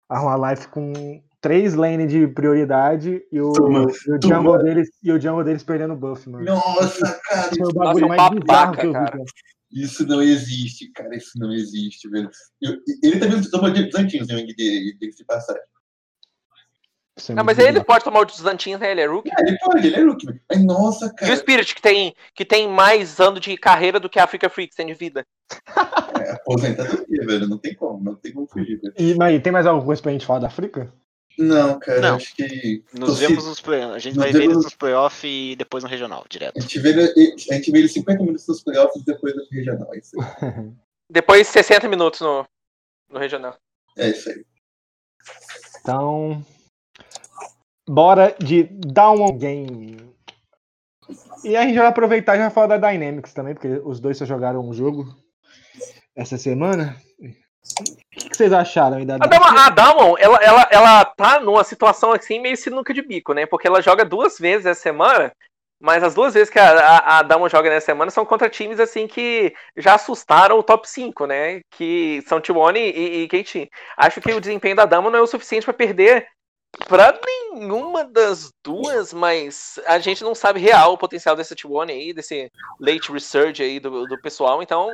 a 0.09 0.19
Rua 0.19 0.51
Life 0.51 0.67
com 0.67 1.21
três 1.43 1.73
lanes 1.73 2.09
de 2.09 2.25
prioridade 2.25 3.21
e 3.29 3.41
o, 3.41 3.51
e 3.51 4.11
o 4.13 4.21
jungle 4.23 4.57
deles 4.63 4.89
e 5.03 5.11
o 5.11 5.19
jungle 5.19 5.43
deles 5.43 5.61
perdendo 5.61 5.93
buff, 5.93 6.27
mano. 6.29 6.45
Nossa, 6.45 7.19
cara, 7.25 7.47
Esse 7.47 7.57
foi 7.57 7.65
o 7.65 7.69
isso, 7.69 7.73
bagulho 7.73 8.07
Nossa, 8.07 8.21
mais 8.23 8.39
babaca, 8.39 8.77
que 8.79 8.87
eu 8.87 8.91
vi, 8.93 8.97
cara. 8.97 9.11
cara. 9.11 9.23
isso 9.69 10.07
não 10.07 10.21
existe, 10.21 10.89
cara. 10.93 11.13
Isso 11.13 11.37
não 11.37 11.51
existe, 11.51 12.09
velho. 12.09 12.29
Eu- 12.61 12.77
ele 13.03 13.19
também 13.19 13.41
tomou 13.51 13.69
de 13.69 13.91
Zantinhos 13.91 14.29
no 14.29 14.35
Wing 14.35 14.55
de, 14.55 14.97
de, 14.97 15.11
de 15.15 15.25
passagem. 15.25 15.61
Isso 17.17 17.33
é 17.33 17.35
Não, 17.35 17.43
mas 17.43 17.59
aí 17.59 17.67
ele 17.67 17.83
pode 17.83 18.05
tomar 18.05 18.25
os 18.25 18.37
Zantinhos, 18.37 18.79
né? 18.79 18.91
Ele 18.91 19.01
é 19.01 19.05
rookie. 19.05 19.29
Ah, 19.29 19.41
ele 19.45 19.57
pode, 19.59 19.85
ele 19.85 19.95
é 19.97 20.01
rookie, 20.01 20.25
velho. 20.25 20.41
Mas, 20.49 20.63
nossa, 20.63 21.05
E 21.07 21.09
o 21.09 21.13
cara. 21.13 21.35
Spirit, 21.35 21.75
que 21.75 21.81
tem, 21.81 22.15
que 22.33 22.45
tem 22.45 22.69
mais 22.69 23.19
ano 23.19 23.37
de 23.41 23.57
carreira 23.57 23.99
do 23.99 24.09
que 24.09 24.17
a 24.17 24.23
Africa 24.23 24.49
Freaks 24.49 24.77
tem 24.77 24.87
de 24.87 24.93
vida. 24.93 25.25
É, 26.25 26.31
aposentadoria, 26.31 27.25
velho. 27.25 27.49
Não 27.49 27.57
tem 27.57 27.75
como, 27.75 28.01
não 28.01 28.15
tem 28.15 28.31
como 28.31 28.47
fugir, 28.47 28.79
velho. 28.79 28.93
E, 28.97 29.13
mas 29.15 29.43
tem 29.43 29.51
mais 29.51 29.65
alguma 29.65 29.85
coisa 29.85 30.01
pra 30.01 30.13
gente 30.13 30.25
falar 30.25 30.39
da 30.39 30.47
África? 30.47 30.91
Não, 31.37 31.79
cara, 31.79 31.99
Não. 32.01 32.15
acho 32.15 32.35
que. 32.35 32.83
Nos 32.93 33.09
torcida- 33.09 33.27
vemos 33.27 33.45
nos 33.47 33.59
play 33.59 33.81
A 33.81 33.97
gente 33.99 34.15
Nos 34.15 34.23
vai 34.23 34.31
ver 34.31 34.43
eles 34.43 34.57
nos 34.57 34.75
playoffs 34.75 35.23
e 35.23 35.55
depois 35.55 35.83
no 35.83 35.89
regional, 35.89 36.25
direto. 36.29 36.57
A 36.57 36.61
gente 36.61 36.79
vê, 36.79 36.89
a 36.91 37.53
gente 37.55 37.71
vê 37.71 37.79
ele 37.79 37.87
50 37.89 38.21
minutos 38.23 38.47
nos 38.47 38.61
playoffs 38.63 39.03
depois 39.03 39.33
do 39.33 39.43
regional. 39.51 39.93
É 39.93 39.97
isso 39.97 40.15
aí. 40.19 40.23
Depois 41.09 41.47
60 41.47 41.87
minutos 41.87 42.21
no, 42.21 42.45
no 43.11 43.19
regional. 43.19 43.55
É 43.97 44.09
isso 44.09 44.29
aí. 44.29 44.43
Então. 45.81 46.43
Bora 47.87 48.33
de 48.39 48.63
Down 48.63 49.37
Game. 49.37 49.97
E 51.43 51.55
a 51.55 51.63
gente 51.63 51.77
vai 51.77 51.87
aproveitar 51.87 52.35
e 52.35 52.39
já 52.39 52.49
falar 52.49 52.77
da 52.77 52.89
Dynamics 52.91 53.33
também, 53.33 53.53
porque 53.53 53.67
os 53.83 53.99
dois 53.99 54.17
só 54.17 54.25
jogaram 54.25 54.67
um 54.67 54.73
jogo 54.73 55.13
essa 56.15 56.37
semana. 56.37 56.95
O 57.79 58.29
que 58.29 58.35
vocês 58.35 58.53
acharam 58.53 58.97
aí 58.97 59.05
da 59.05 59.15
A 59.15 59.17
Damon, 59.19 59.57
a 59.57 59.69
Damon, 59.69 60.15
ela, 60.19 60.37
ela, 60.37 60.67
ela 60.71 61.05
tá 61.05 61.39
numa 61.39 61.63
situação 61.63 62.11
assim 62.11 62.39
meio 62.39 62.57
sinuca 62.57 62.93
de 62.93 63.01
bico, 63.01 63.33
né? 63.33 63.45
Porque 63.45 63.67
ela 63.67 63.81
joga 63.81 64.03
duas 64.05 64.37
vezes 64.37 64.65
essa 64.65 64.81
semana 64.81 65.31
Mas 65.83 66.01
as 66.01 66.15
duas 66.15 66.33
vezes 66.33 66.49
que 66.49 66.57
a, 66.59 66.79
a, 66.79 67.19
a 67.19 67.21
Dama 67.23 67.49
joga 67.49 67.69
nessa 67.69 67.87
semana 67.87 68.09
são 68.09 68.25
contra 68.25 68.49
times 68.49 68.79
assim 68.79 69.05
que 69.05 69.53
já 69.75 69.95
assustaram 69.95 70.57
o 70.57 70.63
top 70.63 70.89
5, 70.89 71.25
né? 71.25 71.59
Que 71.71 72.23
são 72.25 72.39
Tiwone 72.39 72.79
e, 72.79 73.23
e 73.23 73.27
KT. 73.27 73.69
Acho 73.97 74.21
que 74.21 74.31
o 74.31 74.39
desempenho 74.39 74.77
da 74.77 74.85
Dama 74.85 75.09
não 75.09 75.19
é 75.19 75.21
o 75.21 75.27
suficiente 75.27 75.65
para 75.65 75.73
perder 75.73 76.25
para 76.87 77.19
nenhuma 77.25 78.03
das 78.03 78.51
duas, 78.63 79.13
mas 79.13 79.79
a 79.85 79.99
gente 79.99 80.23
não 80.23 80.33
sabe 80.33 80.59
real 80.59 80.93
o 80.93 80.97
potencial 80.97 81.35
desse 81.35 81.55
T1 81.55 81.89
aí, 81.89 82.13
desse 82.13 82.51
late 82.79 83.11
resurge 83.11 83.63
aí 83.63 83.79
do, 83.79 84.05
do 84.05 84.19
pessoal, 84.21 84.61
então 84.61 84.89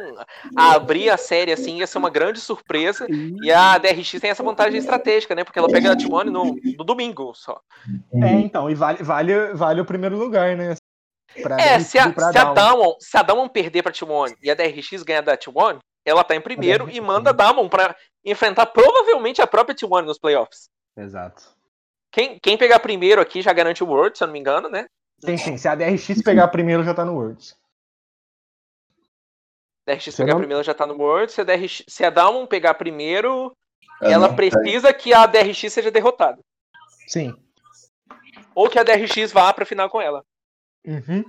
abrir 0.55 1.09
a 1.09 1.17
série 1.17 1.51
assim 1.51 1.77
ia 1.77 1.87
ser 1.87 1.97
uma 1.97 2.09
grande 2.09 2.39
surpresa, 2.41 3.07
e 3.09 3.51
a 3.51 3.77
DRX 3.77 4.11
tem 4.19 4.29
essa 4.29 4.43
vantagem 4.43 4.77
estratégica, 4.77 5.33
né, 5.33 5.43
porque 5.43 5.57
ela 5.57 5.69
pega 5.69 5.93
a 5.93 5.95
T1 5.95 6.25
no, 6.25 6.55
no 6.77 6.83
domingo 6.83 7.33
só. 7.33 7.59
É, 8.13 8.31
então, 8.33 8.69
e 8.69 8.75
vale, 8.75 9.01
vale, 9.01 9.53
vale 9.53 9.81
o 9.81 9.85
primeiro 9.85 10.17
lugar, 10.17 10.55
né? 10.55 10.75
Pra 11.41 11.59
é, 11.59 11.79
se 11.79 11.97
a, 11.97 12.11
se, 12.11 12.37
a 12.37 12.53
Damon, 12.53 12.95
se 12.99 13.17
a 13.17 13.21
Damon 13.21 13.47
perder 13.47 13.83
pra 13.83 13.91
T1 13.91 14.35
e 14.41 14.49
a 14.49 14.55
DRX 14.55 15.03
ganhar 15.03 15.21
da 15.21 15.37
T1, 15.37 15.79
ela 16.03 16.23
tá 16.23 16.35
em 16.35 16.41
primeiro 16.41 16.89
e 16.89 16.99
manda 16.99 17.29
a 17.29 17.33
Damon 17.33 17.69
pra 17.69 17.95
enfrentar 18.25 18.65
provavelmente 18.65 19.41
a 19.41 19.47
própria 19.47 19.75
T1 19.75 20.01
nos 20.03 20.17
playoffs. 20.17 20.69
Exato. 20.97 21.58
Quem, 22.11 22.39
quem 22.39 22.57
pegar 22.57 22.79
primeiro 22.79 23.21
aqui 23.21 23.41
já 23.41 23.53
garante 23.53 23.83
o 23.83 23.87
World, 23.87 24.17
se 24.17 24.23
eu 24.23 24.27
não 24.27 24.33
me 24.33 24.39
engano, 24.39 24.69
né? 24.69 24.87
Sim, 25.23 25.37
sim. 25.37 25.57
Se 25.57 25.67
a 25.67 25.75
DRX 25.75 26.21
pegar 26.23 26.47
primeiro, 26.47 26.83
já 26.83 26.93
tá 26.93 27.05
no 27.05 27.13
World. 27.13 27.53
DRX 29.87 30.15
pegar 30.15 30.33
não... 30.33 30.39
primeiro 30.39 30.63
já 30.63 30.73
tá 30.73 30.85
no 30.85 30.95
World. 30.95 31.31
Se 31.31 31.41
a, 31.41 31.43
DRX, 31.43 31.83
se 31.87 32.03
a 32.03 32.09
Dalmon 32.09 32.45
pegar 32.45 32.73
primeiro, 32.75 33.55
ela 34.01 34.33
precisa 34.33 34.93
que 34.93 35.13
a 35.13 35.25
DRX 35.25 35.71
seja 35.71 35.91
derrotada. 35.91 36.41
Sim. 37.07 37.35
Ou 38.55 38.69
que 38.69 38.79
a 38.79 38.83
DRX 38.83 39.31
vá 39.31 39.53
pra 39.53 39.65
final 39.65 39.89
com 39.89 40.01
ela. 40.01 40.23
Uhum. 40.85 41.23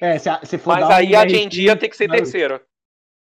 É, 0.00 0.18
se, 0.18 0.28
a, 0.28 0.44
se 0.44 0.58
for 0.58 0.78
Mas 0.78 0.90
aí 0.90 1.16
a 1.16 1.26
Gendia 1.26 1.76
tem 1.76 1.88
que 1.88 1.96
ser 1.96 2.10
terceiro. 2.10 2.60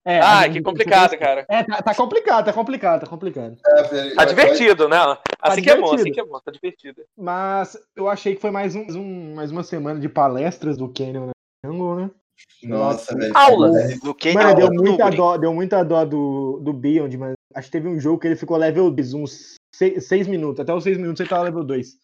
É, 0.07 0.21
ah, 0.21 0.49
que 0.49 0.61
complicado, 0.61 1.17
cara. 1.17 1.45
É, 1.49 1.63
tá, 1.63 1.81
tá, 1.81 1.93
complicado, 1.93 2.45
tá 2.45 2.53
complicado, 2.53 3.01
tá 3.01 3.07
complicado. 3.07 3.57
É, 3.67 4.15
tá 4.15 4.23
divertido, 4.23 4.87
né? 4.87 4.97
Assim 5.41 5.61
tá 5.61 5.61
que 5.61 5.69
é 5.69 5.81
bom, 5.81 5.93
assim 5.93 6.11
que 6.13 6.19
é 6.21 6.25
bom, 6.25 6.39
tá 6.39 6.49
divertido. 6.49 7.03
Mas 7.17 7.77
eu 7.93 8.07
achei 8.07 8.33
que 8.33 8.39
foi 8.39 8.49
mais, 8.49 8.73
um, 8.73 8.85
um 8.97 9.35
mais 9.35 9.51
uma 9.51 9.63
semana 9.63 9.99
de 9.99 10.07
palestras 10.07 10.77
do 10.77 10.87
Canyon 10.87 11.25
né? 11.27 12.09
Nossa, 12.63 13.13
Nossa 13.13 13.15
velho. 13.17 13.37
Aulas 13.37 13.99
do 13.99 14.15
Canyon. 14.15 14.35
Mano, 14.35 14.55
deu 14.55 14.71
muita, 14.71 15.09
dó, 15.09 15.37
deu 15.37 15.53
muita 15.53 15.83
dó 15.83 16.05
do, 16.05 16.61
do 16.61 16.71
Beyond, 16.71 17.17
mas 17.17 17.33
acho 17.53 17.67
que 17.67 17.71
teve 17.73 17.89
um 17.89 17.99
jogo 17.99 18.17
que 18.17 18.27
ele 18.27 18.37
ficou 18.37 18.55
level 18.55 18.89
2, 18.89 19.13
uns 19.13 19.55
6 19.73 20.27
minutos. 20.27 20.61
Até 20.61 20.73
os 20.73 20.85
6 20.85 20.97
minutos 20.99 21.19
ele 21.19 21.29
tava 21.29 21.43
level 21.43 21.65
2. 21.65 21.97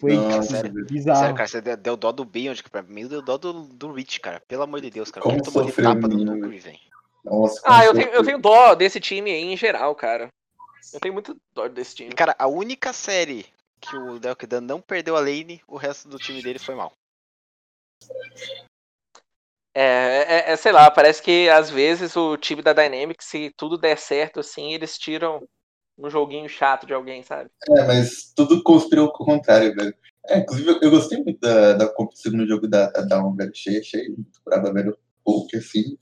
Foi 0.00 0.14
Nossa, 0.14 0.44
sério, 0.44 0.86
bizarro. 0.86 1.18
Sério, 1.18 1.36
cara, 1.36 1.46
você 1.46 1.60
deu 1.76 1.94
dó 1.94 2.10
do 2.10 2.24
Beyond, 2.24 2.62
pra 2.70 2.82
mim 2.82 3.06
deu 3.06 3.20
dó 3.20 3.36
do, 3.36 3.64
do 3.64 3.92
Rich, 3.92 4.18
cara. 4.18 4.40
Pelo 4.48 4.62
amor 4.62 4.80
de 4.80 4.88
Deus, 4.88 5.10
cara. 5.10 5.22
Como 5.22 5.42
tomou 5.42 5.66
de 5.66 5.72
tapa 5.72 6.08
do 6.08 6.16
Nuguri, 6.16 6.58
velho. 6.58 6.91
Nossa, 7.24 7.60
ah, 7.64 7.84
eu 7.84 7.94
tenho, 7.94 8.08
eu 8.10 8.24
tenho 8.24 8.38
dó 8.38 8.74
desse 8.74 8.98
time 8.98 9.30
aí 9.30 9.42
em 9.42 9.56
geral, 9.56 9.94
cara. 9.94 10.28
Eu 10.92 11.00
tenho 11.00 11.14
muito 11.14 11.36
dó 11.54 11.68
desse 11.68 11.94
time. 11.94 12.12
Cara, 12.12 12.34
a 12.38 12.46
única 12.46 12.92
série 12.92 13.46
que 13.80 13.96
o 13.96 14.18
Delkedan 14.18 14.60
não 14.60 14.80
perdeu 14.80 15.16
a 15.16 15.20
lane, 15.20 15.60
o 15.66 15.76
resto 15.76 16.08
do 16.08 16.18
time 16.18 16.42
dele 16.42 16.58
foi 16.58 16.74
mal. 16.74 16.92
É, 19.74 20.50
é, 20.50 20.52
é, 20.52 20.56
sei 20.56 20.70
lá, 20.70 20.90
parece 20.90 21.22
que 21.22 21.48
às 21.48 21.70
vezes 21.70 22.14
o 22.14 22.36
time 22.36 22.60
da 22.60 22.72
Dynamics, 22.72 23.26
se 23.26 23.52
tudo 23.56 23.78
der 23.78 23.96
certo, 23.96 24.40
assim, 24.40 24.74
eles 24.74 24.98
tiram 24.98 25.46
um 25.98 26.10
joguinho 26.10 26.48
chato 26.48 26.86
de 26.86 26.92
alguém, 26.92 27.22
sabe? 27.22 27.50
É, 27.70 27.86
mas 27.86 28.32
tudo 28.34 28.62
conspirou 28.62 29.06
ao 29.06 29.12
contrário, 29.12 29.74
velho. 29.74 29.94
É, 30.28 30.38
inclusive, 30.38 30.78
eu 30.82 30.90
gostei 30.90 31.22
muito 31.22 31.40
da, 31.40 31.72
da 31.72 31.88
competição 31.88 32.32
no 32.32 32.46
jogo 32.46 32.68
da, 32.68 32.90
da 32.90 33.02
Down, 33.02 33.34
velho. 33.34 33.50
Achei, 33.50 33.78
achei 33.78 34.08
muito 34.08 34.40
brava, 34.44 34.72
velho. 34.72 34.96
Pouco, 35.24 35.56
assim. 35.56 35.96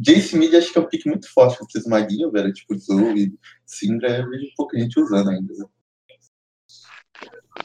Jace 0.00 0.36
Mid 0.36 0.54
acho 0.54 0.72
que 0.72 0.78
é 0.78 0.80
um 0.80 0.88
pick 0.88 1.04
muito 1.06 1.32
forte 1.32 1.58
com 1.58 1.66
esses 1.66 1.86
maguinhos, 1.86 2.30
velho. 2.30 2.52
Tipo, 2.52 2.78
Zou 2.78 3.16
e 3.16 3.32
Syndra, 3.66 4.18
eu 4.18 4.30
vejo 4.30 4.46
pouca 4.56 4.78
gente 4.78 4.98
usando 5.00 5.30
ainda. 5.30 5.52
Né? 5.52 5.64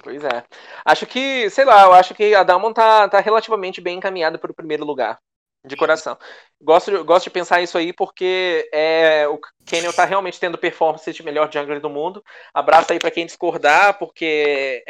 Pois 0.01 0.23
é. 0.23 0.43
Acho 0.83 1.05
que, 1.05 1.49
sei 1.51 1.63
lá, 1.63 1.83
eu 1.83 1.93
acho 1.93 2.15
que 2.15 2.33
a 2.33 2.43
Damon 2.43 2.73
tá, 2.73 3.07
tá 3.07 3.19
relativamente 3.19 3.79
bem 3.79 3.97
encaminhada 3.97 4.39
para 4.39 4.51
o 4.51 4.55
primeiro 4.55 4.83
lugar. 4.83 5.19
De 5.65 5.77
coração. 5.77 6.17
Gosto, 6.61 7.05
gosto 7.05 7.23
de 7.23 7.29
pensar 7.29 7.61
isso 7.61 7.77
aí 7.77 7.93
porque 7.93 8.69
é, 8.73 9.25
o 9.29 9.39
Canyon 9.65 9.93
tá 9.93 10.03
realmente 10.03 10.37
tendo 10.37 10.57
performance 10.57 11.09
de 11.09 11.23
melhor 11.23 11.49
jungler 11.49 11.79
do 11.79 11.89
mundo. 11.89 12.21
Abraço 12.53 12.91
aí 12.91 12.99
para 12.99 13.11
quem 13.11 13.25
discordar, 13.25 13.97
porque 13.97 14.83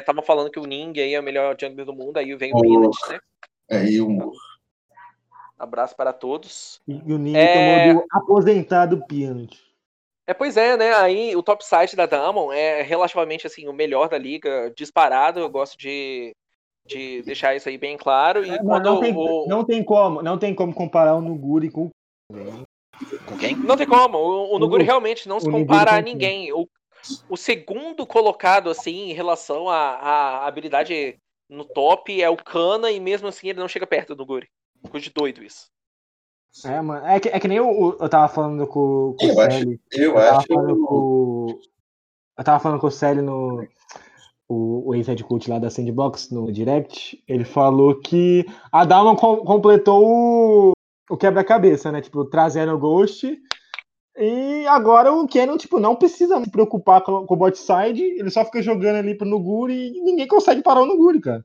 estavam 0.00 0.22
é, 0.22 0.26
falando 0.26 0.50
que 0.50 0.58
o 0.58 0.66
Ning 0.66 0.98
aí 0.98 1.14
é 1.14 1.20
o 1.20 1.22
melhor 1.22 1.56
jungler 1.56 1.86
do 1.86 1.92
mundo, 1.92 2.16
aí 2.16 2.34
vem 2.34 2.52
o 2.52 2.60
Peanut, 2.60 2.98
né? 3.08 3.20
É, 3.70 3.84
e 3.84 4.00
o 4.00 4.32
Abraço 5.58 5.96
para 5.96 6.12
todos. 6.12 6.80
E 6.86 7.12
o 7.12 7.18
Ninho 7.18 7.36
é... 7.36 7.86
tomou 7.86 8.02
do 8.02 8.06
aposentado 8.12 9.06
Pianot. 9.06 9.64
É, 10.26 10.34
pois 10.34 10.56
é, 10.56 10.76
né? 10.76 10.92
Aí 10.94 11.36
o 11.36 11.42
top 11.42 11.64
site 11.64 11.94
da 11.94 12.04
Damon 12.04 12.52
é 12.52 12.82
relativamente 12.82 13.46
assim 13.46 13.68
o 13.68 13.72
melhor 13.72 14.08
da 14.08 14.18
liga, 14.18 14.72
disparado. 14.76 15.38
Eu 15.38 15.48
gosto 15.48 15.78
de, 15.78 16.34
de 16.84 17.22
deixar 17.22 17.54
isso 17.54 17.68
aí 17.68 17.78
bem 17.78 17.96
claro. 17.96 18.44
E 18.44 18.50
é, 18.50 18.58
quando 18.58 18.84
não, 18.84 19.00
tem, 19.00 19.14
o... 19.16 19.46
não 19.46 19.64
tem 19.64 19.84
como, 19.84 20.22
não 20.22 20.36
tem 20.36 20.54
como 20.54 20.74
comparar 20.74 21.14
o 21.14 21.20
Nuguri 21.20 21.70
com 21.70 21.90
com 23.26 23.36
quem? 23.38 23.54
Não 23.56 23.76
tem 23.76 23.86
como. 23.86 24.18
O, 24.18 24.56
o 24.56 24.58
Nuguri 24.58 24.82
realmente 24.82 25.28
não 25.28 25.38
se 25.38 25.50
compara 25.50 25.96
a 25.96 26.00
ninguém. 26.00 26.52
O, 26.52 26.68
o 27.28 27.36
segundo 27.36 28.06
colocado 28.06 28.68
assim 28.68 29.10
em 29.10 29.12
relação 29.12 29.68
à 29.68 30.44
habilidade 30.46 31.16
no 31.48 31.64
top 31.64 32.20
é 32.20 32.28
o 32.28 32.36
Kana 32.36 32.90
e 32.90 32.98
mesmo 32.98 33.28
assim 33.28 33.48
ele 33.48 33.60
não 33.60 33.68
chega 33.68 33.86
perto 33.86 34.14
do 34.14 34.18
Nuguri. 34.18 34.48
Coisa 34.86 35.04
de 35.04 35.12
doido 35.12 35.42
isso. 35.42 35.66
É, 36.64 36.80
mano. 36.80 37.04
É 37.06 37.20
que, 37.20 37.28
é 37.28 37.38
que 37.38 37.48
nem 37.48 37.58
eu, 37.58 37.96
eu 38.00 38.08
tava 38.08 38.28
falando 38.28 38.66
com, 38.66 39.14
com 39.18 39.26
eu 39.26 39.32
o 39.32 39.34
Célio. 39.34 39.80
Eu, 39.92 40.12
eu 40.12 40.18
acho. 40.18 40.46
Com, 40.48 41.58
eu 42.38 42.44
tava 42.44 42.60
falando 42.60 42.80
com 42.80 42.86
o 42.86 42.90
Célio 42.90 43.22
no. 43.22 43.66
O, 44.48 44.90
o 44.90 44.94
ex-head 44.94 45.24
coach 45.24 45.50
lá 45.50 45.58
da 45.58 45.68
Sandbox 45.68 46.30
no 46.30 46.50
Direct. 46.52 47.22
Ele 47.26 47.44
falou 47.44 48.00
que 48.00 48.46
a 48.70 48.84
Dalma 48.84 49.16
com, 49.16 49.38
completou 49.38 50.06
o, 50.06 50.72
o 51.10 51.16
quebra-cabeça, 51.16 51.90
né? 51.90 52.00
Tipo, 52.00 52.24
trazendo 52.24 52.72
o 52.72 52.78
Ghost. 52.78 53.36
E 54.18 54.66
agora 54.68 55.12
o 55.12 55.28
Canon, 55.28 55.58
tipo, 55.58 55.78
não 55.78 55.94
precisa 55.94 56.42
se 56.42 56.50
preocupar 56.50 57.02
com, 57.02 57.26
com 57.26 57.34
o 57.34 57.36
bot 57.36 57.58
side. 57.58 58.02
Ele 58.02 58.30
só 58.30 58.44
fica 58.44 58.62
jogando 58.62 58.96
ali 58.96 59.14
pro 59.14 59.28
Nuguri 59.28 59.88
e 59.88 60.00
ninguém 60.00 60.26
consegue 60.26 60.62
parar 60.62 60.82
o 60.82 60.86
Nuguri, 60.86 61.20
cara. 61.20 61.44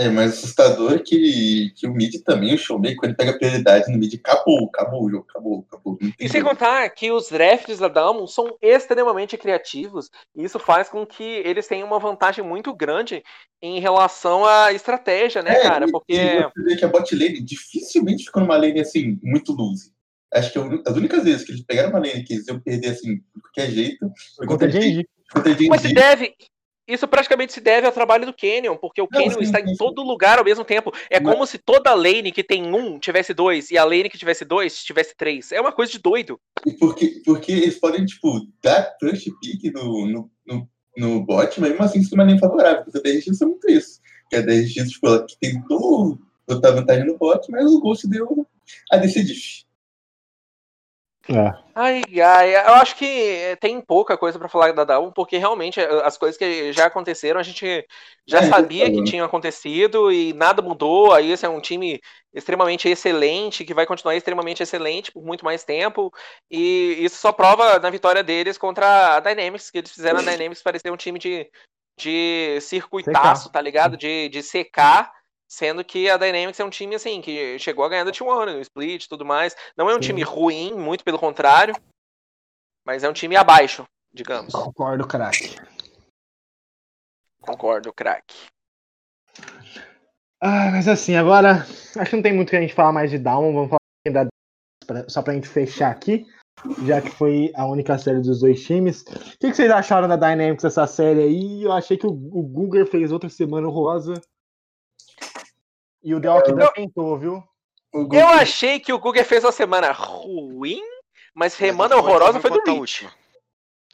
É, 0.00 0.08
mas 0.08 0.32
assustador 0.32 0.94
é 0.94 0.98
que, 0.98 1.74
que 1.76 1.86
o 1.86 1.92
mid 1.92 2.22
também, 2.24 2.54
o 2.54 2.58
showmaker, 2.58 2.96
quando 2.96 3.10
ele 3.10 3.16
pega 3.18 3.38
prioridade 3.38 3.92
no 3.92 3.98
mid, 3.98 4.14
acabou, 4.14 4.64
acabou 4.72 5.04
o 5.04 5.10
jogo, 5.10 5.26
acabou, 5.28 5.66
acabou. 5.68 5.98
E 6.18 6.26
sem 6.26 6.42
contar 6.42 6.88
que 6.88 7.12
os 7.12 7.28
drafts 7.28 7.80
da 7.80 7.86
Dalmon 7.86 8.26
são 8.26 8.56
extremamente 8.62 9.36
criativos, 9.36 10.10
e 10.34 10.42
isso 10.42 10.58
faz 10.58 10.88
com 10.88 11.04
que 11.04 11.22
eles 11.22 11.68
tenham 11.68 11.86
uma 11.86 11.98
vantagem 11.98 12.42
muito 12.42 12.72
grande 12.72 13.22
em 13.60 13.78
relação 13.78 14.46
à 14.46 14.72
estratégia, 14.72 15.42
né, 15.42 15.52
é, 15.52 15.62
cara? 15.64 15.86
Porque. 15.92 16.14
você 16.14 16.62
vê 16.64 16.76
que 16.76 16.84
a 16.86 16.88
bot 16.88 17.14
lane 17.14 17.42
dificilmente 17.42 18.24
ficou 18.24 18.40
numa 18.40 18.56
lane 18.56 18.80
assim, 18.80 19.18
muito 19.22 19.52
loose. 19.52 19.92
Acho 20.32 20.50
que 20.50 20.58
as 20.88 20.96
únicas 20.96 21.24
vezes 21.24 21.44
que 21.44 21.52
eles 21.52 21.62
pegaram 21.62 21.90
uma 21.90 21.98
lane 21.98 22.24
que 22.24 22.32
eles 22.32 22.48
iam 22.48 22.58
perder 22.58 22.88
assim, 22.92 23.16
de 23.16 23.42
qualquer 23.42 23.70
jeito, 23.70 24.10
foi 24.34 24.46
contra 24.46 24.66
a. 24.66 25.68
Mas 25.68 25.82
se 25.82 25.92
deve, 25.92 26.34
isso 26.92 27.06
praticamente 27.08 27.52
se 27.52 27.60
deve 27.60 27.86
ao 27.86 27.92
trabalho 27.92 28.26
do 28.26 28.34
Canyon, 28.34 28.76
porque 28.76 29.00
o 29.00 29.08
não, 29.10 29.20
Canyon 29.20 29.38
sim, 29.38 29.40
está 29.40 29.60
sim, 29.60 29.70
em 29.70 29.76
todo 29.76 30.02
lugar 30.02 30.38
ao 30.38 30.44
mesmo 30.44 30.64
tempo. 30.64 30.92
É 31.08 31.20
Mas... 31.20 31.32
como 31.32 31.46
se 31.46 31.58
toda 31.58 31.94
lane 31.94 32.32
que 32.32 32.42
tem 32.42 32.74
um 32.74 32.98
tivesse 32.98 33.32
dois, 33.32 33.70
e 33.70 33.78
a 33.78 33.84
lane 33.84 34.08
que 34.08 34.18
tivesse 34.18 34.44
dois 34.44 34.82
tivesse 34.82 35.14
três. 35.16 35.52
É 35.52 35.60
uma 35.60 35.72
coisa 35.72 35.92
de 35.92 35.98
doido. 35.98 36.40
E 36.66 36.72
porque, 36.72 37.22
porque 37.24 37.52
eles 37.52 37.78
podem, 37.78 38.04
tipo, 38.04 38.46
dar 38.62 38.96
push 38.98 39.24
pick 39.40 39.72
no, 39.72 40.06
no, 40.06 40.30
no, 40.46 40.68
no 40.96 41.24
bot, 41.24 41.60
mas 41.60 41.70
mesmo 41.70 41.84
assim 41.84 42.00
isso 42.00 42.14
é 42.14 42.18
uma 42.18 42.24
lane 42.24 42.38
favorável, 42.38 42.84
porque 42.84 42.98
a 42.98 43.02
DRX 43.02 43.40
é 43.40 43.46
muito 43.46 43.70
isso. 43.70 44.00
Que 44.28 44.36
a 44.36 44.42
DRX, 44.42 44.90
tipo, 44.90 45.06
ela 45.06 45.26
tentou 45.40 46.18
botar 46.46 46.72
vantagem 46.72 47.06
no 47.06 47.16
bot, 47.16 47.50
mas 47.50 47.70
o 47.70 47.80
Ghost 47.80 48.08
deu 48.08 48.46
a 48.90 48.96
decidir. 48.96 49.64
É. 51.28 51.52
Ai, 51.74 52.02
ai, 52.22 52.54
eu 52.54 52.74
acho 52.74 52.96
que 52.96 53.56
tem 53.60 53.80
pouca 53.80 54.16
coisa 54.16 54.38
para 54.38 54.48
falar 54.48 54.72
da 54.72 54.84
Dawn, 54.84 55.12
porque 55.12 55.36
realmente 55.36 55.78
eh, 55.78 56.02
as 56.02 56.16
coisas 56.16 56.36
que 56.36 56.72
já 56.72 56.86
aconteceram, 56.86 57.38
a 57.38 57.42
gente 57.42 57.86
já 58.26 58.40
é, 58.40 58.48
sabia 58.48 58.90
que 58.90 59.04
tinham 59.04 59.26
acontecido 59.26 60.10
e 60.10 60.32
nada 60.32 60.62
mudou. 60.62 61.12
Aí 61.12 61.30
esse 61.30 61.44
é 61.44 61.48
um 61.48 61.60
time 61.60 62.00
extremamente 62.32 62.88
excelente, 62.88 63.64
que 63.64 63.74
vai 63.74 63.86
continuar 63.86 64.16
extremamente 64.16 64.62
excelente 64.62 65.12
por 65.12 65.22
muito 65.22 65.44
mais 65.44 65.62
tempo. 65.62 66.12
E 66.50 66.96
isso 67.00 67.16
só 67.16 67.32
prova 67.32 67.78
na 67.78 67.90
vitória 67.90 68.22
deles 68.22 68.56
contra 68.56 69.16
a 69.16 69.20
Dynamics, 69.20 69.70
que 69.70 69.78
eles 69.78 69.92
fizeram 69.92 70.20
a 70.20 70.22
Dynamics 70.22 70.62
parecer 70.62 70.90
um 70.90 70.96
time 70.96 71.18
de, 71.18 71.50
de 71.98 72.58
circuitaço, 72.60 73.50
tá 73.50 73.60
ligado? 73.60 73.96
De, 73.96 74.28
de 74.28 74.42
secar 74.42 75.12
Sendo 75.50 75.84
que 75.84 76.08
a 76.08 76.16
Dynamics 76.16 76.60
é 76.60 76.64
um 76.64 76.70
time 76.70 76.94
assim 76.94 77.20
que 77.20 77.58
chegou 77.58 77.84
a 77.84 77.88
ganhar 77.88 78.04
do 78.04 78.12
T1 78.12 78.52
no 78.52 78.60
split 78.60 79.04
e 79.04 79.08
tudo 79.08 79.24
mais. 79.24 79.56
Não 79.76 79.90
é 79.90 79.92
um 79.92 80.00
Sim. 80.00 80.10
time 80.10 80.22
ruim, 80.22 80.74
muito 80.74 81.02
pelo 81.02 81.18
contrário. 81.18 81.74
Mas 82.86 83.02
é 83.02 83.08
um 83.08 83.12
time 83.12 83.34
abaixo, 83.34 83.84
digamos. 84.14 84.52
Concordo, 84.52 85.04
craque. 85.08 85.56
Concordo, 87.40 87.92
craque. 87.92 88.36
Ah, 90.40 90.70
mas 90.70 90.86
assim, 90.86 91.16
agora 91.16 91.66
acho 91.96 92.10
que 92.10 92.16
não 92.16 92.22
tem 92.22 92.32
muito 92.32 92.50
que 92.50 92.56
a 92.56 92.60
gente 92.60 92.72
falar 92.72 92.92
mais 92.92 93.10
de 93.10 93.18
Down, 93.18 93.52
vamos 93.52 93.70
falar 93.70 94.24
da 94.24 94.30
só 95.08 95.20
pra 95.20 95.34
gente 95.34 95.48
fechar 95.48 95.90
aqui, 95.90 96.26
já 96.86 97.02
que 97.02 97.10
foi 97.10 97.50
a 97.56 97.66
única 97.66 97.98
série 97.98 98.20
dos 98.20 98.40
dois 98.40 98.62
times. 98.62 99.02
O 99.02 99.38
que, 99.38 99.50
que 99.50 99.54
vocês 99.54 99.70
acharam 99.70 100.06
da 100.06 100.16
Dynamics 100.16 100.64
essa 100.64 100.86
série 100.86 101.22
aí? 101.22 101.62
Eu 101.64 101.72
achei 101.72 101.96
que 101.96 102.06
o, 102.06 102.10
o 102.10 102.42
Google 102.42 102.86
fez 102.86 103.10
outra 103.10 103.28
semana 103.28 103.68
rosa. 103.68 104.14
E 106.02 106.14
o 106.14 106.20
The 106.20 106.28
Walking 106.30 106.54
Dead 106.54 106.72
tentou, 106.72 107.18
viu? 107.18 107.42
Eu 107.92 108.26
achei 108.28 108.78
que 108.80 108.92
o 108.92 108.98
Guga 108.98 109.24
fez 109.24 109.44
uma 109.44 109.52
semana 109.52 109.90
ruim, 109.92 110.80
mas 111.34 111.58
não 111.60 111.98
horrorosa 111.98 112.40
foi 112.40 112.50
do 112.50 112.60
a 112.70 112.74
Rich. 112.74 113.08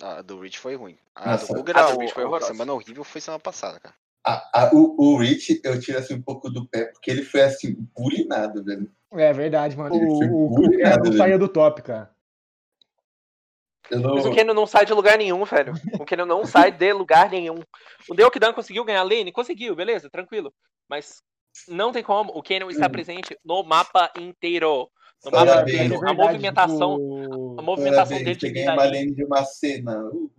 A 0.03 0.23
do 0.23 0.41
Rich 0.41 0.59
foi 0.59 0.77
ruim. 0.77 0.99
A 1.15 1.33
Nossa, 1.33 1.47
do 1.47 1.55
Google 1.55 1.75
a 1.77 1.81
era 1.81 1.93
do 1.95 2.01
Rich 2.01 2.13
foi 2.13 2.23
o- 2.23 2.27
a 2.27 2.29
horrorosa. 2.29 2.53
semana 2.53 2.73
horrível 2.75 3.05
foi 3.05 3.21
semana 3.21 3.41
passada, 3.41 3.81
cara. 3.81 3.95
a- 4.25 4.51
a- 4.67 4.71
o, 4.75 4.95
o 4.99 5.17
Rich, 5.19 5.61
eu 5.65 5.81
tiro 5.81 5.99
assim 5.99 6.15
um 6.15 6.23
pouco 6.23 6.51
do 6.51 6.67
pé, 6.69 6.87
porque 6.87 7.11
ele 7.11 7.23
foi 7.25 7.43
assim, 7.43 7.75
bulinado, 7.97 8.63
velho. 8.63 8.91
É 9.13 9.33
verdade, 9.33 9.77
mano. 9.77 9.95
O, 9.95 10.53
o, 10.57 10.71
Kenan 10.71 10.97
não 10.99 11.13
saía 11.17 11.39
do 11.39 11.49
top, 11.49 11.81
cara. 11.81 12.15
Não... 13.91 14.15
Mas 14.17 14.27
o 14.27 14.33
Kenan 14.33 14.53
não 14.53 14.67
sai 14.67 14.85
de 14.85 14.93
lugar 14.93 15.17
nenhum, 15.17 15.45
velho. 15.45 15.73
O 15.99 16.05
Kenan 16.05 16.27
não 16.27 16.45
sai 16.45 16.73
de 16.73 16.93
lugar 16.93 17.31
nenhum. 17.31 17.61
O 18.09 18.15
Deokidan 18.15 18.53
conseguiu 18.53 18.85
ganhar 18.85 19.01
a 19.01 19.05
lane? 19.05 19.31
Conseguiu, 19.33 19.77
beleza, 19.77 20.11
tranquilo. 20.11 20.53
Mas 20.89 21.23
não 21.69 21.93
tem 21.93 22.03
como. 22.03 22.33
O 22.35 22.43
Kenan 22.43 22.69
está 22.71 22.87
Hum. 22.87 22.91
presente 22.91 23.39
no 23.45 23.63
mapa 23.63 24.11
inteiro. 24.19 24.89
No 25.25 25.31
mapa 25.31 25.63
inteiro. 25.63 25.95
É 25.95 25.97
A 25.97 26.01
verdade, 26.01 26.17
movimentação, 26.17 26.97
tipo, 26.97 27.55
a 27.59 27.63
movimentação 27.63 28.17
Parabéns, 28.19 28.25
dele 28.25 28.41
peguei 28.41 28.63
uma 28.69 28.85
lane 28.85 29.15
de 29.15 29.25
uma 29.25 29.45
cena. 29.45 30.05
Uh, 30.05 30.31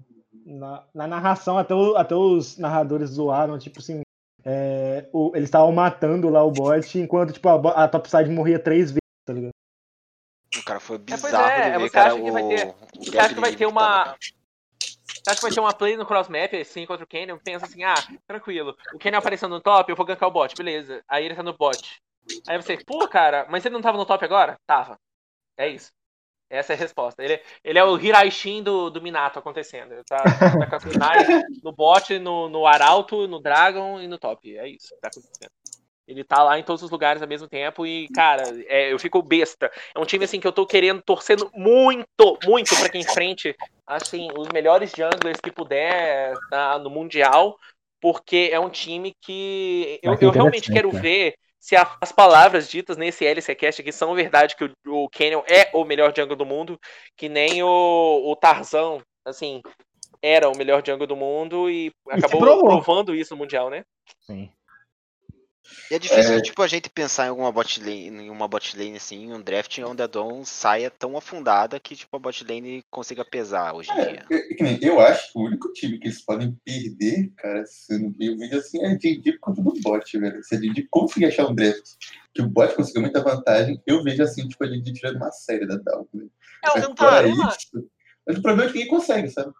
Na, 0.45 0.85
na 0.93 1.07
narração, 1.07 1.57
até, 1.57 1.75
o- 1.75 1.97
até 1.97 2.15
os 2.15 2.57
narradores 2.57 3.09
zoaram, 3.09 3.59
tipo 3.59 3.79
assim, 3.79 4.01
é, 4.45 5.09
o- 5.11 5.31
eles 5.35 5.47
estavam 5.49 5.73
matando 5.73 6.29
lá 6.29 6.41
o 6.41 6.49
bot, 6.51 6.97
enquanto 6.97 7.33
tipo, 7.33 7.49
a, 7.49 7.83
a 7.83 7.87
topside 7.89 8.29
morria 8.29 8.57
três 8.57 8.91
vezes, 8.91 9.01
tá 9.25 9.33
ligado? 9.33 9.51
O 10.57 10.63
cara 10.63 10.79
foi 10.79 10.97
pois 10.99 11.21
bizarro 11.21 11.49
é, 11.49 11.63
de 11.71 11.77
ver, 11.77 11.79
você 11.79 11.89
cara, 11.89 12.13
acha 12.13 12.23
que 12.23 12.31
vai 12.31 12.43
o- 12.43 12.47
ter- 12.47 12.67
o 12.67 13.03
Você 13.03 13.11
gap 13.11 13.25
acha 13.25 13.35
que 13.35 13.41
vai 13.41 13.55
ter 13.57 13.65
uma. 13.65 14.15
Acha 15.29 15.39
que 15.39 15.45
vai 15.45 15.51
ter 15.51 15.59
uma 15.59 15.73
play 15.73 15.97
no 15.97 16.05
crossmap, 16.05 16.53
assim, 16.53 16.85
contra 16.85 17.03
o 17.03 17.07
Canyon? 17.07 17.37
Pensa 17.37 17.65
assim, 17.65 17.83
ah, 17.83 17.95
tranquilo. 18.27 18.75
O 18.93 18.99
Canyon 18.99 19.19
aparecendo 19.19 19.51
no 19.51 19.61
top, 19.61 19.89
eu 19.89 19.95
vou 19.95 20.05
gankar 20.05 20.29
o 20.29 20.31
bot, 20.31 20.55
beleza. 20.55 21.03
Aí 21.07 21.25
ele 21.25 21.35
tá 21.35 21.43
no 21.43 21.53
bot. 21.53 22.01
Aí 22.47 22.57
você, 22.57 22.77
pô, 22.83 23.07
cara, 23.07 23.45
mas 23.49 23.65
ele 23.65 23.73
não 23.73 23.81
tava 23.81 23.97
no 23.97 24.05
top 24.05 24.23
agora? 24.23 24.59
Tava. 24.65 24.99
É 25.57 25.67
isso. 25.67 25.91
Essa 26.49 26.73
é 26.73 26.75
a 26.75 26.79
resposta. 26.79 27.23
Ele, 27.23 27.41
ele 27.63 27.77
é 27.77 27.83
o 27.83 27.97
Hiraishin 27.97 28.63
do, 28.63 28.89
do 28.89 29.01
Minato 29.01 29.37
acontecendo. 29.37 29.93
Ele 29.93 30.03
tá, 30.03 30.23
tá 30.23 30.67
com 30.67 30.75
as 30.75 30.83
finais 30.83 31.27
no 31.61 31.73
bot, 31.73 32.17
no, 32.19 32.47
no 32.47 32.65
Arauto, 32.65 33.27
no 33.27 33.39
Dragon 33.39 33.99
e 33.99 34.07
no 34.07 34.17
top. 34.17 34.57
É 34.57 34.67
isso 34.67 34.95
que 34.95 35.01
tá 35.01 35.09
acontecendo. 35.09 35.51
Ele 36.07 36.23
tá 36.23 36.41
lá 36.41 36.57
em 36.57 36.63
todos 36.63 36.81
os 36.81 36.89
lugares 36.89 37.21
ao 37.21 37.27
mesmo 37.27 37.49
tempo 37.49 37.85
e, 37.85 38.07
cara, 38.15 38.43
é, 38.67 38.93
eu 38.93 38.97
fico 38.97 39.21
besta. 39.21 39.69
É 39.93 39.99
um 39.99 40.05
time 40.05 40.23
assim 40.23 40.39
que 40.39 40.47
eu 40.47 40.53
tô 40.53 40.65
querendo, 40.65 41.01
torcendo 41.01 41.51
muito, 41.53 42.39
muito 42.45 42.73
pra 42.77 42.87
que 42.87 42.97
enfrente 42.97 43.53
assim, 43.87 44.29
os 44.37 44.49
melhores 44.49 44.91
junglers 44.91 45.39
que 45.41 45.51
puder 45.51 46.35
tá, 46.49 46.79
no 46.79 46.89
Mundial, 46.89 47.57
porque 48.01 48.49
é 48.51 48.59
um 48.59 48.69
time 48.69 49.15
que 49.21 49.99
eu, 50.03 50.13
Vai 50.13 50.17
ser 50.17 50.25
eu 50.25 50.31
realmente 50.31 50.69
quero 50.69 50.91
cara. 50.91 50.91
ver 50.91 51.35
se 51.59 51.75
a- 51.75 51.97
as 52.01 52.11
palavras 52.11 52.69
ditas 52.69 52.97
nesse 52.97 53.25
LCcast 53.25 53.81
aqui 53.81 53.91
são 53.91 54.13
verdade, 54.15 54.55
que 54.55 54.65
o, 54.65 55.05
o 55.05 55.09
Canyon 55.09 55.41
é 55.47 55.71
o 55.73 55.83
melhor 55.85 56.13
jungle 56.15 56.35
do 56.35 56.45
mundo, 56.45 56.79
que 57.15 57.29
nem 57.29 57.63
o, 57.63 57.67
o 58.31 58.35
Tarzan, 58.35 58.99
assim, 59.25 59.61
era 60.21 60.49
o 60.49 60.57
melhor 60.57 60.83
jungle 60.85 61.07
do 61.07 61.15
mundo 61.15 61.69
e 61.69 61.91
acabou 62.09 62.57
provando 62.63 63.15
isso 63.15 63.33
no 63.35 63.39
Mundial, 63.39 63.69
né? 63.69 63.83
Sim. 64.19 64.51
E 65.89 65.95
é 65.95 65.99
difícil, 65.99 66.33
É. 66.35 66.41
tipo, 66.41 66.61
a 66.61 66.67
gente 66.67 66.89
pensar 66.89 67.25
em 67.25 67.29
alguma 67.29 67.51
bot 67.51 67.79
lane, 67.79 68.07
em 68.25 68.29
uma 68.29 68.47
bot 68.47 68.77
lane 68.77 68.97
assim, 68.97 69.23
em 69.25 69.33
um 69.33 69.41
draft 69.41 69.77
onde 69.79 70.01
a 70.03 70.07
Dawn 70.07 70.43
saia 70.43 70.89
tão 70.91 71.17
afundada 71.17 71.79
que, 71.79 71.95
tipo, 71.95 72.15
a 72.15 72.19
bot 72.19 72.43
lane 72.43 72.83
consiga 72.89 73.23
pesar 73.23 73.73
hoje 73.73 73.91
em 73.91 73.97
É, 73.97 74.05
dia. 74.09 74.25
eu, 74.29 74.55
que 74.55 74.63
nem- 74.63 74.79
eu 74.83 74.99
acho 74.99 75.31
que 75.31 75.39
o 75.39 75.43
único 75.43 75.71
time 75.73 75.97
que 75.97 76.07
eles 76.07 76.21
podem 76.23 76.55
perder, 76.65 77.31
cara, 77.37 77.65
se 77.65 77.93
eu 77.93 77.99
não 77.99 78.09
o 78.09 78.37
vídeo 78.37 78.57
assim, 78.59 78.83
é 78.83 78.95
Didi 78.95 79.31
por 79.33 79.39
conta 79.39 79.61
do 79.61 79.73
bot, 79.81 80.19
velho. 80.19 80.43
Se 80.43 80.55
a 80.55 80.59
Didi 80.59 80.87
conseguir 80.91 81.25
achar 81.27 81.47
um 81.47 81.55
draft 81.55 81.95
que 82.33 82.41
o 82.41 82.49
bot 82.49 82.75
conseguiu 82.75 83.01
muita 83.03 83.23
vantagem, 83.23 83.81
eu 83.87 84.03
vejo 84.03 84.21
assim, 84.23 84.47
tipo, 84.47 84.63
a 84.63 84.67
Didi 84.67 84.91
tirando 84.93 85.15
uma 85.17 85.31
série 85.31 85.65
da 85.65 85.77
Down. 85.77 86.07
velho. 86.13 86.31
É, 86.65 86.69
Mas 86.73 86.85
o 86.85 86.95
problema, 86.95 87.49
isso, 87.49 87.89
mas 88.27 88.37
o 88.37 88.41
problema 88.41 88.69
é 88.69 88.71
que 88.73 88.79
ninguém 88.79 88.89
consegue, 88.93 89.29
sabe? 89.29 89.53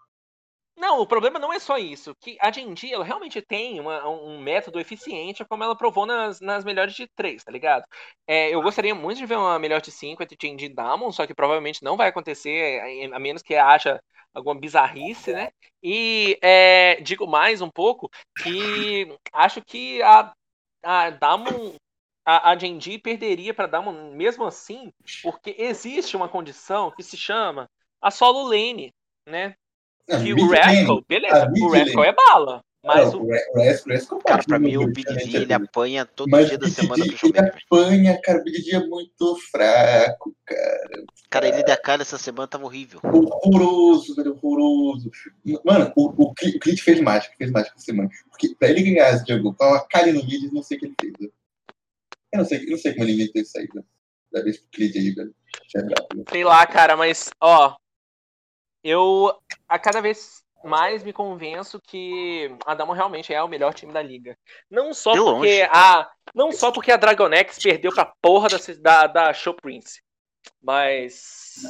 Não, 0.77 1.01
o 1.01 1.07
problema 1.07 1.39
não 1.39 1.51
é 1.51 1.59
só 1.59 1.77
isso. 1.77 2.13
Que 2.21 2.37
a 2.39 2.51
Genji, 2.51 2.93
ela 2.93 3.03
realmente 3.03 3.41
tem 3.41 3.79
uma- 3.79 4.07
um 4.07 4.39
método 4.39 4.79
eficiente, 4.79 5.43
como 5.45 5.63
ela 5.63 5.75
provou 5.75 6.05
nas, 6.05 6.39
nas 6.39 6.63
melhores 6.63 6.93
de 6.93 7.07
três, 7.15 7.43
tá 7.43 7.51
ligado? 7.51 7.83
É, 8.27 8.53
eu 8.53 8.61
gostaria 8.61 8.93
muito 8.93 9.17
de 9.17 9.25
ver 9.25 9.37
uma 9.37 9.57
melhor 9.57 9.81
de 9.81 9.91
cinco 9.91 10.21
entre 10.21 10.37
Genji 10.39 10.65
e 10.67 10.69
Damon, 10.73 11.11
só 11.11 11.25
que 11.25 11.33
provavelmente 11.33 11.83
não 11.83 11.97
vai 11.97 12.07
acontecer, 12.09 12.79
a- 13.11 13.15
a 13.15 13.19
menos 13.19 13.41
que 13.41 13.55
haja 13.55 13.99
alguma 14.33 14.59
bizarrice, 14.59 15.33
né? 15.33 15.49
E 15.81 16.37
é, 16.43 17.01
digo 17.01 17.25
mais 17.27 17.59
um 17.61 17.69
pouco 17.71 18.07
que 18.37 19.07
acho 19.33 19.61
que 19.63 20.01
a, 20.03 20.31
a 20.83 21.09
Damon. 21.09 21.75
A, 22.25 22.51
a 22.51 22.57
Genji 22.59 22.99
perderia 22.99 23.53
para 23.53 23.67
Damon 23.67 24.11
mesmo 24.13 24.45
assim, 24.45 24.91
porque 25.21 25.55
existe 25.57 26.15
uma 26.17 26.27
condição 26.27 26.91
que 26.91 27.01
se 27.01 27.15
chama 27.17 27.69
a 28.01 28.11
solo 28.11 28.43
lane, 28.49 28.91
né? 29.25 29.55
Não, 30.09 30.23
que 30.23 30.33
o 30.33 30.47
Rascal, 30.49 31.03
beleza, 31.07 31.51
o 31.61 31.67
Rascal 31.69 32.03
é 32.05 32.13
bala, 32.13 32.63
mas 32.83 33.11
não, 33.13 33.21
o 33.21 33.25
o 33.25 33.29
Ra- 33.31 33.39
o 33.53 33.57
Rascal- 33.63 33.93
Rascal 33.95 34.19
Cara, 34.19 34.43
pra 34.43 34.59
mim 34.59 34.77
o 34.77 34.87
Big 34.87 35.03
D 35.13 35.35
ele 35.37 35.53
apanha 35.53 36.05
todo 36.05 36.29
Mas 36.29 36.47
dia 36.47 36.57
da 36.57 36.69
semana 36.69 36.95
pro 37.03 37.05
ele 37.05 37.17
Showmaker. 37.17 37.57
apanha, 37.65 38.21
cara, 38.21 38.39
o 38.39 38.43
Big 38.43 38.61
D 38.63 38.75
é 38.75 38.87
muito 38.87 39.35
fraco, 39.51 40.33
cara. 40.45 41.03
Cara, 41.29 41.47
ele 41.49 41.63
da 41.63 41.75
cara 41.75 42.03
essa 42.03 42.17
semana 42.17 42.47
tava 42.47 42.63
horrível. 42.63 43.01
Horroroso, 43.03 44.15
velho, 44.15 44.31
horroroso. 44.41 45.11
Mano, 45.65 45.91
o, 45.97 46.05
o, 46.23 46.33
Cli- 46.33 46.55
o 46.55 46.59
Clit 46.59 46.81
fez 46.81 47.01
mágica, 47.01 47.35
fez 47.37 47.51
mágica 47.51 47.75
essa 47.75 47.83
semana. 47.83 48.09
Porque 48.29 48.55
pra 48.55 48.69
ele 48.69 48.83
ganhar 48.83 49.13
esse 49.13 49.25
jogo 49.27 49.53
com 49.53 49.63
a 49.65 49.85
Kali 49.87 50.13
no 50.13 50.23
mid, 50.23 50.49
não 50.53 50.63
sei 50.63 50.77
o 50.77 50.79
que 50.79 50.85
ele 50.85 50.95
fez, 51.01 51.13
velho. 51.19 51.33
Eu 52.31 52.37
não 52.39 52.45
sei, 52.45 52.63
eu 52.65 52.71
não 52.71 52.77
sei 52.77 52.93
como 52.93 53.03
ele 53.03 53.13
inventou 53.13 53.41
isso 53.41 53.57
aí, 53.57 53.67
velho. 53.67 53.85
Da 54.31 54.41
vez 54.41 54.57
pro 54.57 54.69
Clit 54.71 54.97
aí, 54.97 55.11
velho. 55.11 55.35
É 55.75 55.81
velho. 55.81 55.95
sei 56.29 56.43
lá, 56.45 56.65
cara, 56.65 56.95
mas 56.95 57.29
ó, 57.41 57.75
eu 58.83 59.33
a 59.67 59.79
cada 59.79 60.01
vez 60.01 60.43
mais 60.63 61.03
me 61.03 61.13
convenço 61.13 61.79
que 61.79 62.51
a 62.65 62.73
Damon 62.73 62.93
realmente 62.93 63.33
é 63.33 63.41
o 63.41 63.47
melhor 63.47 63.73
time 63.73 63.93
da 63.93 64.01
liga. 64.01 64.35
Não 64.69 64.93
só 64.93 65.11
De 65.13 65.19
porque 65.19 65.31
longe. 65.31 65.61
a 65.71 66.09
não 66.33 66.51
só 66.51 66.71
porque 66.71 66.91
a 66.91 66.97
Dragonex 66.97 67.59
perdeu 67.59 67.93
pra 67.93 68.11
porra 68.21 68.49
da 68.49 68.57
da, 68.81 69.07
da 69.07 69.33
Show 69.33 69.53
Prince, 69.53 70.01
mas 70.61 71.63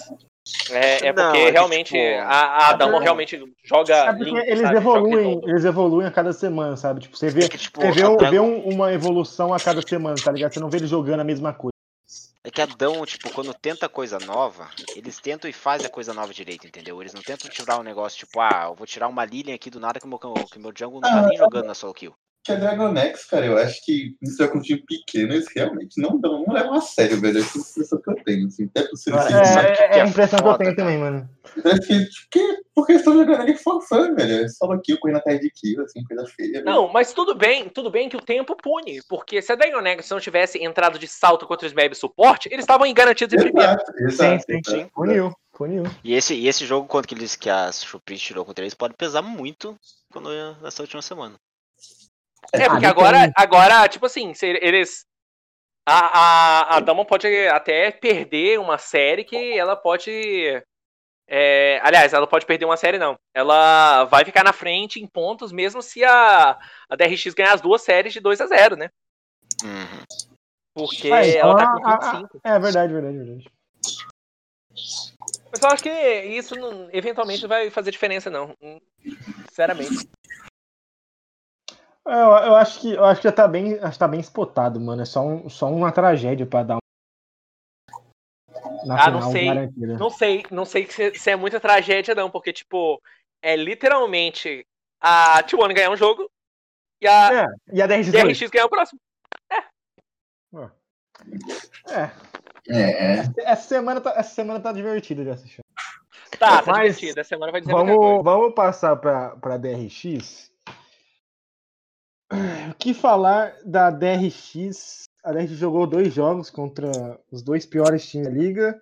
é, 0.71 1.07
é 1.07 1.13
Não, 1.13 1.23
porque 1.23 1.37
é 1.37 1.45
que, 1.45 1.51
realmente 1.51 1.89
tipo, 1.89 2.19
a, 2.21 2.69
a 2.69 2.71
é 2.71 2.99
realmente 2.99 3.39
joga 3.63 3.95
É 4.05 4.11
limpo, 4.13 4.37
eles 4.37 4.59
sabe? 4.61 4.75
Joga 4.75 4.77
evoluem, 4.77 5.29
redondo. 5.29 5.49
eles 5.49 5.65
evoluem 5.65 6.07
a 6.07 6.11
cada 6.11 6.33
semana, 6.33 6.77
sabe? 6.77 7.01
Tipo, 7.01 7.17
você 7.17 7.29
vê, 7.29 7.45
É 7.45 7.49
que, 7.49 7.57
tipo, 7.57 7.81
você 7.81 7.91
vê, 7.91 8.29
vê 8.29 8.39
um- 8.39 8.69
uma 8.69 8.93
evolução 8.93 9.53
a 9.53 9.59
cada 9.59 9.81
semana, 9.81 10.15
tá 10.23 10.31
ligado? 10.31 10.53
Você 10.53 10.59
não 10.59 10.69
vê 10.69 10.77
eles 10.77 10.89
jogando 10.89 11.19
a 11.19 11.23
mesma 11.25 11.53
coisa. 11.53 11.76
É 12.47 12.49
que 12.49 12.61
a 12.61 12.65
Dão, 12.65 13.05
tipo, 13.05 13.29
quando 13.29 13.53
tenta 13.53 13.89
coisa 13.89 14.21
nova, 14.21 14.71
eles 14.95 15.19
tentam 15.19 15.49
e 15.49 15.53
fazem 15.53 15.85
a 15.85 15.89
coisa 15.89 16.13
nova 16.13 16.33
direito, 16.33 16.65
entendeu? 16.65 17.01
Eles 17.01 17.13
não 17.13 17.21
tentam 17.21 17.49
tirar 17.49 17.77
um 17.77 17.83
negócio 17.83 18.17
tipo, 18.17 18.39
ah, 18.39 18.67
eu 18.69 18.73
vou 18.73 18.87
tirar 18.87 19.09
uma 19.09 19.25
Lilian 19.25 19.53
aqui 19.53 19.69
do 19.69 19.81
nada 19.81 19.99
que 19.99 20.05
o 20.05 20.09
meu, 20.09 20.17
que 20.17 20.57
meu 20.57 20.71
jungle 20.73 21.01
não 21.01 21.09
tá 21.09 21.27
nem 21.27 21.37
jogando 21.37 21.65
na 21.65 21.75
solo 21.75 21.93
kill. 21.93 22.15
Que 22.47 22.53
a 22.53 22.55
Dragonex, 22.55 23.25
cara, 23.25 23.45
eu 23.45 23.57
acho 23.57 23.83
que 23.83 24.15
isso 24.21 24.41
é 24.41 24.47
com 24.47 24.59
um 24.59 24.61
time 24.61 24.81
pequeno, 24.87 25.33
eles 25.33 25.47
realmente 25.53 26.01
não, 26.01 26.17
dão, 26.17 26.45
não 26.47 26.53
levam 26.53 26.75
a 26.75 26.79
sério, 26.81 27.19
velho. 27.19 27.39
Essa 27.39 27.57
é 27.57 27.59
a 27.59 27.65
impressão 27.67 28.01
que 28.01 28.09
eu 28.09 28.23
tenho, 28.23 28.47
assim. 28.47 28.69
Até 28.73 28.79
É, 28.79 28.83
assim, 28.85 29.03
que 29.03 29.81
é, 29.81 29.87
que 29.89 29.93
é 29.95 29.97
é 29.97 30.01
a 30.01 30.07
impressão 30.07 30.39
que 30.39 30.45
foda, 30.45 30.53
eu 30.53 30.57
tenho 30.57 30.75
cara? 30.77 30.87
também, 30.87 30.97
mano. 30.97 31.29
Parece 31.61 31.87
que, 31.87 32.05
tipo, 32.05 32.27
que, 32.31 32.57
porque 32.73 32.91
eles 32.93 33.01
estão 33.01 33.17
jogando 33.17 33.41
ali 33.41 33.57
for 33.57 33.81
fun, 33.81 34.15
velho. 34.15 34.45
É 34.45 34.47
solo 34.47 34.79
kill, 34.79 34.97
correndo 34.97 35.17
atrás 35.17 35.41
de 35.41 35.49
kill, 35.49 35.83
assim, 35.83 36.01
coisa 36.05 36.25
feia. 36.25 36.53
velho. 36.53 36.63
Não, 36.63 36.87
mas 36.87 37.11
tudo 37.11 37.35
bem, 37.35 37.67
tudo 37.67 37.91
bem 37.91 38.07
que 38.07 38.15
o 38.15 38.21
tempo 38.21 38.55
pune, 38.55 39.01
porque 39.09 39.41
se 39.41 39.51
a 39.51 39.55
Dragonex 39.55 40.09
não 40.09 40.21
tivesse 40.21 40.57
entrado 40.63 40.97
de 40.97 41.07
salto 41.09 41.45
contra 41.45 41.67
os 41.67 41.73
Meb 41.73 41.95
suporte, 41.95 42.47
eles 42.49 42.63
estavam 42.63 42.89
garantidos 42.93 43.33
em 43.33 43.39
primeiro. 43.43 43.73
Exato, 43.73 43.91
exato. 43.97 44.45
sim, 44.45 44.53
exato. 44.53 44.71
sim. 44.71 44.89
Puniu, 44.95 45.33
puniu. 45.51 45.83
E 46.01 46.13
esse, 46.13 46.33
e 46.33 46.47
esse 46.47 46.65
jogo, 46.65 46.87
quanto 46.87 47.09
que, 47.09 47.13
eles, 47.13 47.35
que 47.35 47.49
a 47.49 47.69
Chupris 47.73 48.21
tirou 48.21 48.45
contra 48.45 48.63
eles, 48.63 48.73
pode 48.73 48.93
pesar 48.93 49.21
muito 49.21 49.77
quando 50.09 50.29
nessa 50.61 50.81
última 50.81 51.01
semana. 51.01 51.37
É, 52.53 52.69
porque 52.69 52.85
Ah, 52.85 52.89
agora, 52.89 53.17
depende. 53.19 53.33
agora, 53.37 53.87
tipo 53.89 54.05
assim, 54.05 54.33
se 54.33 54.45
eles. 54.47 55.05
A, 55.87 55.99
a, 55.99 56.77
a 56.77 56.79
Dama 56.81 57.05
pode 57.05 57.27
até 57.47 57.91
perder 57.91 58.59
uma 58.59 58.77
série 58.77 59.23
que 59.23 59.57
ela 59.57 59.75
pode. 59.75 60.11
é, 61.29 61.79
aliás, 61.81 62.11
ela 62.13 62.27
pode 62.27 62.45
perder 62.45 62.65
uma 62.65 62.75
série, 62.77 62.97
não. 62.97 63.17
Ela 63.33 64.03
vai 64.05 64.25
ficar 64.25 64.43
na 64.43 64.51
frente 64.53 64.99
em 65.01 65.07
pontos, 65.07 65.51
mesmo 65.51 65.81
se 65.81 66.03
a, 66.03 66.57
a 66.89 66.95
DRX 66.95 67.33
ganhar 67.33 67.53
as 67.53 67.61
duas 67.61 67.81
séries 67.81 68.11
de 68.13 68.19
2 68.19 68.39
a 68.41 68.47
0 68.47 68.75
né? 68.75 68.89
Uhum. 69.63 70.03
Porque 70.75 71.09
Ah, 71.11 71.25
então 71.27 71.49
ela 71.51 71.55
tá 71.57 71.63
a- 71.63 71.67
com 71.81 71.87
a- 71.87 72.11
25. 72.11 72.39
É 72.43 72.59
verdade, 72.59 72.93
verdade, 72.93 73.17
verdade. 73.17 73.51
Mas 75.51 75.61
eu 75.61 75.69
acho 75.69 75.83
que 75.83 75.89
isso 75.89 76.55
não- 76.55 76.89
eventualmente 76.91 77.41
não 77.41 77.49
vai 77.49 77.69
fazer 77.71 77.91
diferença, 77.91 78.29
não. 78.29 78.53
Sinceramente. 79.49 80.07
Eu, 82.07 82.47
eu 82.47 82.55
acho 82.55 82.79
que 82.79 82.93
eu 82.93 83.03
acho 83.03 83.19
que 83.21 83.27
já 83.27 83.33
tá 83.33 83.47
bem, 83.47 83.77
acho 83.79 83.99
tá 83.99 84.07
bem 84.07 84.21
spotado, 84.21 84.79
mano. 84.79 85.01
É 85.01 85.05
só, 85.05 85.21
um, 85.21 85.49
só 85.49 85.69
uma 85.69 85.91
tragédia 85.91 86.45
pra 86.45 86.63
dar 86.63 86.77
um. 86.77 86.79
Na 88.85 89.03
Ah, 89.03 89.11
não 89.11 89.31
sei. 89.31 89.45
garantida. 89.45 89.97
Não 89.97 90.09
sei, 90.09 90.45
não 90.49 90.65
sei 90.65 90.89
se, 90.89 91.13
se 91.15 91.29
é 91.29 91.35
muita 91.35 91.59
tragédia, 91.59 92.15
não, 92.15 92.29
porque, 92.31 92.53
tipo, 92.53 93.01
é 93.41 93.55
literalmente 93.55 94.65
a 95.01 95.43
T1 95.43 95.73
ganhar 95.73 95.91
um 95.91 95.97
jogo 95.97 96.31
e 97.01 97.07
a 97.07 97.43
É, 97.43 97.47
e 97.73 97.81
a 97.81 97.87
DRX? 97.87 98.11
DRX 98.11 98.49
ganhar 98.49 98.65
o 98.65 98.69
próximo. 98.69 98.99
É, 101.89 102.11
É, 102.69 103.23
essa 103.43 103.67
semana 103.67 103.99
tá, 103.99 104.13
essa 104.15 104.33
semana 104.33 104.59
tá 104.59 104.71
divertida 104.71 105.23
de 105.23 105.29
assistir. 105.29 105.61
Tá, 106.37 106.61
tá 106.61 106.71
Mas 106.71 106.95
divertido. 106.95 107.19
Essa 107.19 107.29
semana 107.29 107.51
vai 107.51 107.61
dizer 107.61 107.73
Vamos, 107.73 108.23
vamos 108.23 108.53
passar 108.53 108.95
pra, 108.97 109.35
pra 109.37 109.57
DRX. 109.57 110.46
O 112.31 112.73
que 112.77 112.93
falar 112.93 113.53
da 113.65 113.89
DRX? 113.89 115.03
A 115.23 115.31
DRX 115.31 115.51
jogou 115.51 115.87
dois 115.87 116.13
jogos 116.13 116.49
contra 116.49 117.19
os 117.31 117.41
dois 117.41 117.65
piores 117.65 118.07
times 118.09 118.27
da 118.27 118.33
liga 118.33 118.81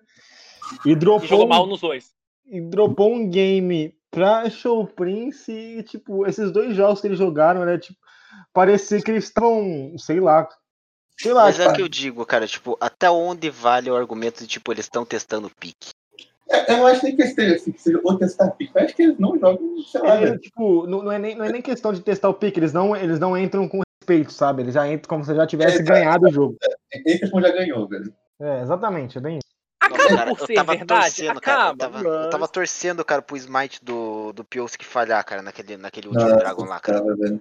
e 0.84 0.90
E 0.90 0.96
dropou, 0.96 1.26
jogou 1.28 1.46
um- 1.46 1.48
mal 1.48 1.66
nos 1.66 1.80
dois. 1.80 2.12
e 2.46 2.60
dropou 2.60 3.12
um 3.14 3.28
game 3.28 3.94
pra 4.10 4.48
Show 4.50 4.86
Prince 4.86 5.50
e, 5.52 5.82
tipo, 5.82 6.26
esses 6.26 6.50
dois 6.52 6.74
jogos 6.74 7.00
que 7.00 7.06
eles 7.06 7.18
jogaram, 7.18 7.64
né, 7.64 7.78
tipo, 7.78 7.98
parecia 8.52 9.00
que 9.02 9.10
eles 9.10 9.24
estavam, 9.24 9.94
sei 9.98 10.20
lá, 10.20 10.48
sei 11.18 11.32
lá, 11.32 11.44
Mas 11.44 11.58
é 11.58 11.62
tipo, 11.62 11.72
o 11.72 11.76
que 11.76 11.82
eu 11.82 11.88
digo, 11.88 12.24
cara, 12.26 12.46
tipo, 12.46 12.76
até 12.80 13.10
onde 13.10 13.50
vale 13.50 13.90
o 13.90 13.96
argumento 13.96 14.40
de, 14.40 14.46
tipo, 14.46 14.72
eles 14.72 14.84
estão 14.86 15.04
testando 15.04 15.48
o 15.48 15.54
pique? 15.54 15.90
É, 16.48 16.72
eu 16.72 16.76
não 16.78 16.86
acho 16.86 17.04
nem 17.04 17.16
que 17.16 17.22
esteja 17.22 17.56
assim, 17.56 17.72
que 17.72 17.82
seja 17.82 18.00
o 18.02 18.18
testar 18.18 18.50
pick. 18.52 18.70
Eu 18.74 18.82
acho 18.84 18.94
que 18.94 19.02
eles 19.02 19.18
não 19.18 19.38
jogam, 19.38 19.78
sei 19.82 20.00
lá, 20.00 20.16
ele, 20.16 20.26
velho. 20.26 20.40
tipo, 20.40 20.86
não, 20.86 21.02
não 21.02 21.12
é 21.12 21.18
nem, 21.18 21.34
não 21.34 21.44
é 21.44 21.50
nem 21.50 21.60
questão 21.62 21.92
de 21.92 22.00
testar 22.00 22.28
o 22.28 22.34
pique, 22.34 22.58
eles 22.60 22.72
não, 22.72 22.94
eles 22.94 23.18
não 23.18 23.36
entram 23.36 23.68
com 23.68 23.80
respeito, 24.00 24.32
sabe? 24.32 24.62
Eles 24.62 24.74
já 24.74 24.86
entram 24.88 25.08
como 25.08 25.24
se 25.24 25.34
já 25.34 25.46
tivesse 25.46 25.80
É, 25.80 25.84
ganhado 25.84 26.26
o 26.28 26.32
jogo. 26.32 26.56
Esse 27.04 27.28
como 27.30 27.42
já 27.42 27.50
ganhou, 27.52 27.88
velho. 27.88 28.14
É, 28.40 28.62
exatamente, 28.62 29.18
é 29.18 29.20
bem 29.20 29.38
isso. 29.38 29.46
Acaba 29.80 30.02
Nossa, 30.02 30.16
cara, 30.16 30.30
por 30.30 30.40
eu 30.40 30.46
ser 30.46 30.54
tava 30.54 30.74
verdade? 30.76 31.04
torcendo, 31.16 31.40
cara. 31.40 31.56
Eu 31.58 31.64
Acaba. 31.64 31.78
tava, 31.78 32.02
mas- 32.04 32.24
eu 32.24 32.30
tava 32.30 32.48
torcendo, 32.48 33.04
cara, 33.04 33.22
pro 33.22 33.36
smite 33.36 33.84
do, 33.84 34.32
do 34.32 34.44
Piowski 34.44 34.84
falhar, 34.84 35.24
cara, 35.24 35.42
naquele, 35.42 35.76
naquele 35.76 36.08
último 36.08 36.24
Nossa, 36.24 36.36
Dragon 36.38 36.64
lá, 36.64 36.80
cara. 36.80 37.02
cara. 37.02 37.40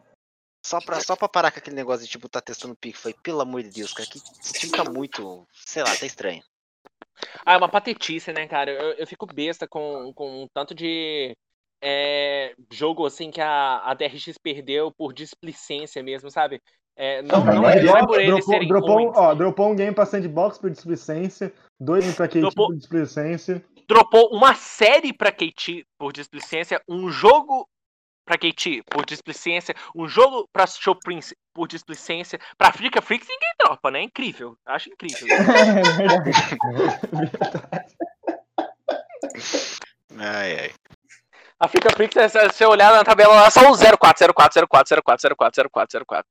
Só 0.66 0.80
pra, 0.82 1.00
só 1.00 1.16
pra 1.16 1.30
parar 1.30 1.52
com 1.52 1.60
aquele 1.60 1.76
negócio 1.76 2.04
de, 2.04 2.10
tipo, 2.12 2.28
tá 2.28 2.42
testando 2.42 2.76
pique. 2.76 2.98
Falei, 2.98 3.16
pelo 3.22 3.42
amor 3.42 3.62
de 3.62 3.70
Deus, 3.70 3.94
cara, 3.94 4.10
que 4.10 4.20
esse 4.42 4.54
time 4.54 4.72
tá 4.72 4.84
muito, 4.90 5.46
sei 5.54 5.84
lá, 5.84 5.96
tá 5.96 6.08
estranho. 6.08 6.42
Ah, 7.46 7.54
é 7.54 7.58
uma 7.58 7.70
patetice, 7.70 8.32
né, 8.34 8.48
cara? 8.48 8.72
Eu, 8.72 8.92
eu 8.94 9.08
fico 9.08 9.26
besta 9.26 9.68
com, 9.68 10.12
com 10.14 10.44
um 10.44 10.48
tanto 10.54 10.74
de 10.76 11.36
é, 11.82 12.54
jogo 12.72 13.06
assim 13.06 13.32
que 13.32 13.42
a, 13.42 13.78
a 13.86 13.94
DRX 13.94 14.38
perdeu 14.42 14.92
por 14.92 15.14
displicência 15.14 16.02
mesmo, 16.04 16.30
sabe? 16.32 16.62
É, 16.98 17.22
não, 17.22 17.44
não, 17.44 17.56
não 17.56 17.70
é, 17.70 17.82
não 17.84 17.98
é 17.98 18.00
Dropou- 18.00 18.08
por 18.08 18.20
eles 18.22 18.30
dropou, 18.36 18.54
serem 18.54 18.68
dropou, 18.70 18.90
um- 19.00 19.04
ruins. 19.06 19.18
ó, 19.18 19.34
dropou 19.36 19.70
um 19.72 19.76
game 19.76 19.94
pra 19.94 20.06
Sandbox 20.06 20.58
por 20.58 20.70
displicência, 20.70 21.54
dois 21.80 22.02
games 22.04 22.16
pra 22.16 22.28
KT 22.28 22.40
Dropou- 22.40 22.68
por 22.68 22.76
displicência. 22.78 23.64
Dropou 23.88 24.30
uma 24.32 24.56
série 24.56 25.14
pra 25.14 25.32
KT 25.32 25.86
por 25.98 26.12
displicência, 26.14 26.82
um 26.88 27.10
jogo 27.10 27.68
pra 28.26 28.38
KT 28.38 28.84
por 28.90 29.06
displicência, 29.06 29.76
um 29.96 30.08
jogo 30.08 30.50
pra 30.52 30.66
Show 30.66 30.96
Prince 30.96 31.36
por 31.54 31.68
displicência, 31.68 32.40
pra 32.58 32.72
Frica 32.74 33.02
Freaks 33.02 33.28
ninguém 33.28 33.54
dropa, 33.60 33.92
né? 33.92 34.02
Incrível. 34.02 34.58
Acho 34.66 34.90
incrível. 34.90 35.28
é 35.30 37.16
verdade. 37.16 37.96
Ai, 40.18 40.60
ai. 40.60 40.72
A 41.60 41.68
Frica 41.68 41.90
Freaks, 41.92 42.18
é- 42.18 42.28
se 42.30 42.40
você 42.40 42.66
olhar 42.66 42.92
na 42.92 43.04
tabela 43.04 43.34
lá, 43.36 43.50
só 43.50 43.62
o 43.72 43.78
04, 43.78 44.34
04, 44.34 44.68
04, 44.68 45.02
04, 45.04 45.36
04, 45.36 45.70
04, 45.70 46.06
04. 46.06 46.26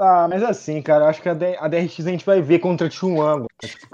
Ah, 0.00 0.26
mas 0.28 0.42
assim, 0.42 0.80
cara, 0.80 1.06
acho 1.08 1.20
que 1.20 1.28
a, 1.28 1.34
DRX 1.34 2.06
a 2.06 2.10
gente 2.10 2.24
vai 2.24 2.40
ver 2.40 2.60
contra 2.60 2.86
a 2.86 2.90
T1. 2.90 3.44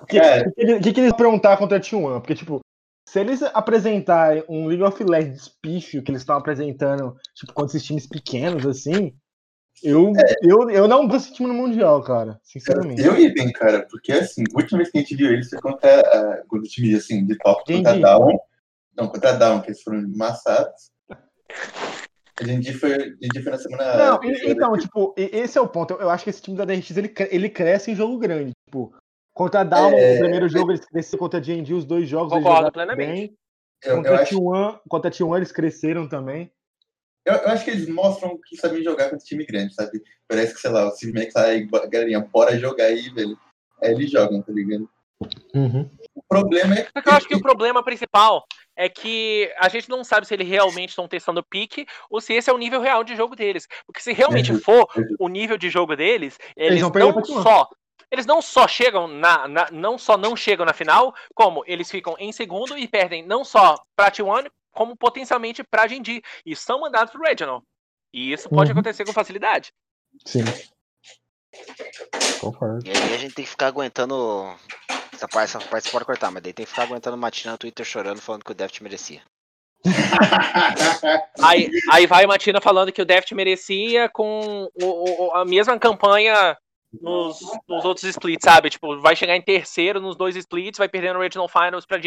O 0.01 0.07
que, 0.07 0.18
É. 0.18 0.44
que, 0.44 0.81
que, 0.81 0.92
que, 0.92 1.01
eles 1.01 1.12
aprontar 1.12 1.59
contra 1.59 1.79
a 1.79 1.81
T1? 1.81 2.20
Porque, 2.20 2.35
tipo, 2.35 2.61
se 3.09 3.18
eles 3.18 3.42
apresentarem 3.42 4.44
um 4.51 4.66
League 4.66 4.83
of 4.83 5.03
Legends 5.03 5.49
pífio 5.62 6.03
que 6.03 6.11
eles 6.11 6.21
estão 6.21 6.37
apresentando, 6.37 7.16
tipo, 7.35 7.55
contra 7.55 7.75
esses 7.75 7.87
times 7.87 8.07
pequenos, 8.07 8.66
assim, 8.66 9.14
eu, 9.83 10.12
eu, 10.42 10.68
eu 10.68 10.87
não 10.87 11.09
vou 11.09 11.16
esse 11.16 11.33
time 11.33 11.49
no 11.49 11.55
Mundial, 11.55 12.03
cara, 12.03 12.38
sinceramente. 12.42 13.01
Eu 13.01 13.18
ia 13.18 13.33
bem, 13.33 13.51
cara, 13.51 13.87
porque 13.90 14.12
assim, 14.12 14.44
a 14.53 14.59
última 14.59 14.79
vez 14.79 14.90
que 14.90 14.99
a 14.99 15.01
gente 15.01 15.16
viu 15.16 15.33
eles 15.33 15.49
foi 15.49 15.59
contra, 15.59 16.44
contra 16.49 16.66
o 16.66 16.71
time 16.71 16.94
assim, 16.94 17.25
de 17.25 17.38
top, 17.38 17.61
contra 17.61 17.92
a 17.92 17.97
Entendi. 17.97 18.03
Down. 18.03 18.38
Não, 18.94 19.09
contra 19.09 19.31
a 19.31 19.33
Down, 19.33 19.62
que 19.62 19.68
eles 19.68 19.83
foram 19.83 20.01
amassados. 20.01 20.90
A 21.09 22.44
gente 22.44 22.75
foi, 22.75 22.92
a 22.92 22.99
gente 22.99 23.42
foi 23.42 23.53
na 23.53 23.59
semana. 23.59 23.97
Não, 23.97 24.21
então, 24.44 24.77
tipo, 24.77 25.14
esse 25.16 25.57
é 25.57 25.61
o 25.62 25.66
ponto. 25.66 25.94
Eu, 25.94 26.01
eu 26.01 26.11
acho 26.11 26.25
que 26.25 26.31
esse 26.31 26.42
time 26.42 26.59
da 26.59 26.66
DRX 26.66 26.94
ele, 26.94 27.14
ele 27.31 27.49
cresce 27.49 27.90
em 27.90 27.97
jogo 27.97 28.18
grande. 28.18 28.53
Tipo, 28.66 28.92
contra 29.38 29.61
a 29.61 29.64
Down, 29.64 29.92
É, 29.96 30.16
o 30.16 30.18
primeiro 30.18 30.48
jogo 30.48 30.72
eles 30.72 30.85
cresceram 30.85 31.18
contra 31.20 31.38
a 31.38 31.42
GNG, 31.42 31.72
os 31.72 31.85
dois 31.85 32.09
jogos 32.09 32.33
eles 32.33 32.42
Concordo 32.42 32.66
jogaram 32.66 32.72
plenamente. 32.72 33.12
bem. 33.29 33.38
eu, 33.85 33.96
Contra, 33.96 34.11
eu 34.11 34.16
a 34.16 34.20
acho, 34.20 34.35
T1, 34.35 34.81
contra 34.88 35.09
a 35.09 35.12
T1 35.12 35.37
eles 35.37 35.53
cresceram 35.53 36.09
também. 36.09 36.51
eu, 37.24 37.35
eu 37.35 37.48
acho 37.51 37.64
que 37.64 37.70
eles 37.70 37.88
mostram 37.88 38.37
que 38.44 38.57
sabem 38.57 38.83
jogar 38.83 39.11
contra 39.11 39.24
time 39.24 39.46
grande, 39.46 39.72
sabe? 39.74 40.03
Parece 40.27 40.55
que, 40.55 40.61
sei 40.61 40.70
lá, 40.70 40.88
o 40.88 40.90
Steve 40.90 41.12
Max 41.12 41.33
sai, 41.33 41.66
galerinha, 41.88 42.20
bora 42.20 42.59
jogar 42.59 42.85
aí, 42.87 43.09
velho. 43.11 43.38
Aí 43.81 43.92
eles 43.92 44.11
jogam, 44.11 44.42
tá 44.42 44.53
ligado? 44.53 44.88
O 46.14 46.22
problema 46.29 46.74
é 46.74 46.85
Só 46.92 47.01
que 47.01 47.09
eu 47.09 47.12
acho 47.12 47.29
que 47.29 47.35
o 47.37 47.40
problema 47.40 47.83
principal 47.83 48.44
é 48.77 48.88
que 48.88 49.53
a 49.59 49.68
gente 49.68 49.88
não 49.88 50.05
sabe 50.05 50.27
se 50.27 50.35
eles 50.35 50.48
realmente 50.48 50.90
estão 50.90 51.09
testando 51.09 51.42
pique 51.42 51.87
ou 52.11 52.20
se 52.20 52.33
esse 52.35 52.48
é 52.48 52.53
o 52.53 52.59
nível 52.59 52.81
real 52.81 53.03
de 53.03 53.16
jogo 53.16 53.35
deles. 53.35 53.66
Porque 53.87 54.01
se 54.01 54.12
realmente 54.12 54.53
Uhum. 54.53 54.61
for 54.61 54.87
Uhum. 54.96 55.16
o 55.20 55.29
nível 55.29 55.57
de 55.59 55.68
jogo 55.70 55.96
deles, 55.96 56.38
eles, 56.57 56.81
perder 56.90 57.07
não 57.07 57.12
pra 57.14 57.22
T1. 57.22 57.42
só. 57.42 57.68
Eles 58.11 58.25
não 58.27 58.40
só 58.40 58.66
chegam 58.66 59.07
na, 59.07 59.47
na- 59.47 59.71
Não 59.71 59.99
só 59.99 60.16
não 60.16 60.35
chegam 60.37 60.64
na 60.64 60.73
final, 60.73 61.14
como 61.35 61.62
eles 61.66 61.90
ficam 61.90 62.16
em 62.18 62.33
segundo 62.33 62.77
e 62.79 62.88
perdem 62.88 63.23
não 63.27 63.44
só 63.44 63.75
pra 63.97 64.11
T1, 64.11 64.51
como 64.73 64.97
potencialmente 64.97 65.62
pra 65.62 65.87
Genji. 65.87 66.23
E 66.47 66.57
são 66.57 66.81
mandados 66.81 67.12
pro 67.12 67.23
Regional. 67.23 67.62
E 68.12 68.33
isso 68.33 68.49
pode 68.49 68.71
Uhum. 68.73 68.79
acontecer 68.79 69.05
com 69.05 69.12
facilidade. 69.12 69.71
Sim. 70.25 70.44
Concordo. 72.40 72.87
E 72.87 72.90
aí 72.90 73.14
a 73.14 73.18
gente 73.18 73.35
tem 73.35 73.44
que 73.44 73.51
ficar 73.51 73.66
aguentando. 73.66 74.55
Essa 75.12 75.27
parte, 75.27 75.57
essa 75.57 75.61
parte 75.61 75.85
você 75.87 75.90
pode 75.90 76.05
cortar, 76.05 76.31
mas 76.31 76.42
daí 76.42 76.53
tem 76.53 76.64
que 76.64 76.71
ficar 76.71 76.85
aguentando 76.85 77.16
o 77.16 77.21
Matina 77.21 77.53
no 77.53 77.59
Twitter 77.59 77.85
chorando, 77.85 78.21
falando 78.23 78.44
que 78.44 78.53
o 78.53 78.55
Deft 78.55 78.83
merecia. 78.83 79.21
Aí, 81.42 81.71
aí 81.92 82.07
vai 82.07 82.25
a 82.25 82.27
Matina 82.29 82.61
falando 82.61 82.90
que 82.92 83.01
o 83.01 83.05
Deft 83.05 83.33
merecia 83.35 84.09
com 84.09 84.68
o- 84.83 85.27
o- 85.29 85.35
a 85.35 85.44
mesma 85.44 85.79
campanha 85.79 86.57
nos, 86.92 87.40
nos 87.68 87.85
outros 87.85 88.05
splits, 88.05 88.44
sabe? 88.44 88.70
Tipo, 88.70 89.01
vai 89.01 89.14
chegar 89.14 89.37
em 89.37 89.42
terceiro 89.42 90.01
nos 90.01 90.16
dois 90.16 90.37
splits, 90.37 90.79
vai 90.79 90.88
perder 90.88 91.12
no 91.14 91.20
Regional 91.20 91.48
Finals 91.48 91.85
pra. 91.87 91.98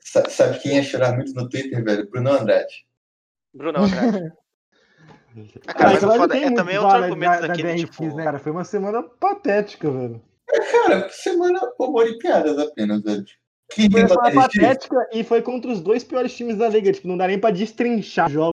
Sa- 0.00 0.28
Sabe 0.30 0.58
quem 0.60 0.76
ia 0.76 0.82
chorar 0.82 1.14
muito 1.14 1.32
no 1.34 1.48
Twitter, 1.48 1.84
velho? 1.84 2.08
Bruno 2.10 2.30
Andrade. 2.32 2.86
Bruno 3.54 3.80
Andrade. 3.82 4.32
Ah, 5.68 5.74
cara, 5.74 5.90
mas 5.90 6.00
que 6.00 6.06
foda 6.06 6.36
é 6.36 6.50
também 6.50 6.76
outro 6.76 6.96
argumento 6.96 7.30
da, 7.34 7.40
da 7.42 7.46
daquele, 7.46 7.68
DRX, 7.68 7.90
tipo. 7.90 8.16
né, 8.16 8.24
cara? 8.24 8.38
Foi 8.40 8.50
uma 8.50 8.64
semana 8.64 9.00
patética, 9.00 9.88
velho. 9.88 10.20
Cara, 10.72 11.08
semana 11.10 11.60
humor 11.78 12.08
e 12.08 12.18
piadas 12.18 12.58
apenas, 12.58 13.00
velho. 13.00 13.24
Quem 13.70 13.88
Foi 13.88 14.08
patética 14.08 15.08
e 15.12 15.22
foi 15.22 15.40
contra 15.40 15.70
os 15.70 15.80
dois 15.80 16.02
piores 16.02 16.36
times 16.36 16.56
da 16.56 16.68
liga. 16.68 16.92
Tipo, 16.92 17.06
não 17.06 17.16
dá 17.16 17.28
nem 17.28 17.38
pra 17.38 17.52
destrinchar 17.52 18.28
jogos. 18.28 18.59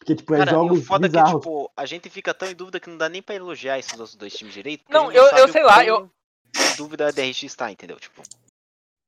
Porque, 0.00 0.16
tipo, 0.16 0.34
é 0.34 0.38
Cara, 0.38 0.50
e 0.50 0.54
jogos 0.54 0.80
o 0.80 0.82
foda 0.82 1.06
é 1.06 1.10
que, 1.10 1.22
tipo, 1.24 1.70
a 1.76 1.84
gente 1.86 2.08
fica 2.08 2.32
tão 2.34 2.48
em 2.50 2.54
dúvida 2.54 2.80
que 2.80 2.88
não 2.88 2.96
dá 2.96 3.06
nem 3.08 3.20
pra 3.22 3.34
elogiar 3.34 3.78
esses 3.78 3.92
outros 3.92 4.16
dois 4.16 4.32
times 4.34 4.54
direito. 4.54 4.82
Não, 4.88 5.12
eu- 5.12 5.24
eu 5.24 5.28
sabe 5.28 5.52
sei 5.52 5.62
o 5.62 5.66
lá, 5.66 5.84
eu- 5.84 6.10
dúvida 6.78 7.06
a 7.08 7.10
DRX 7.10 7.54
tá, 7.54 7.70
entendeu? 7.70 8.00
Tipo, 8.00 8.22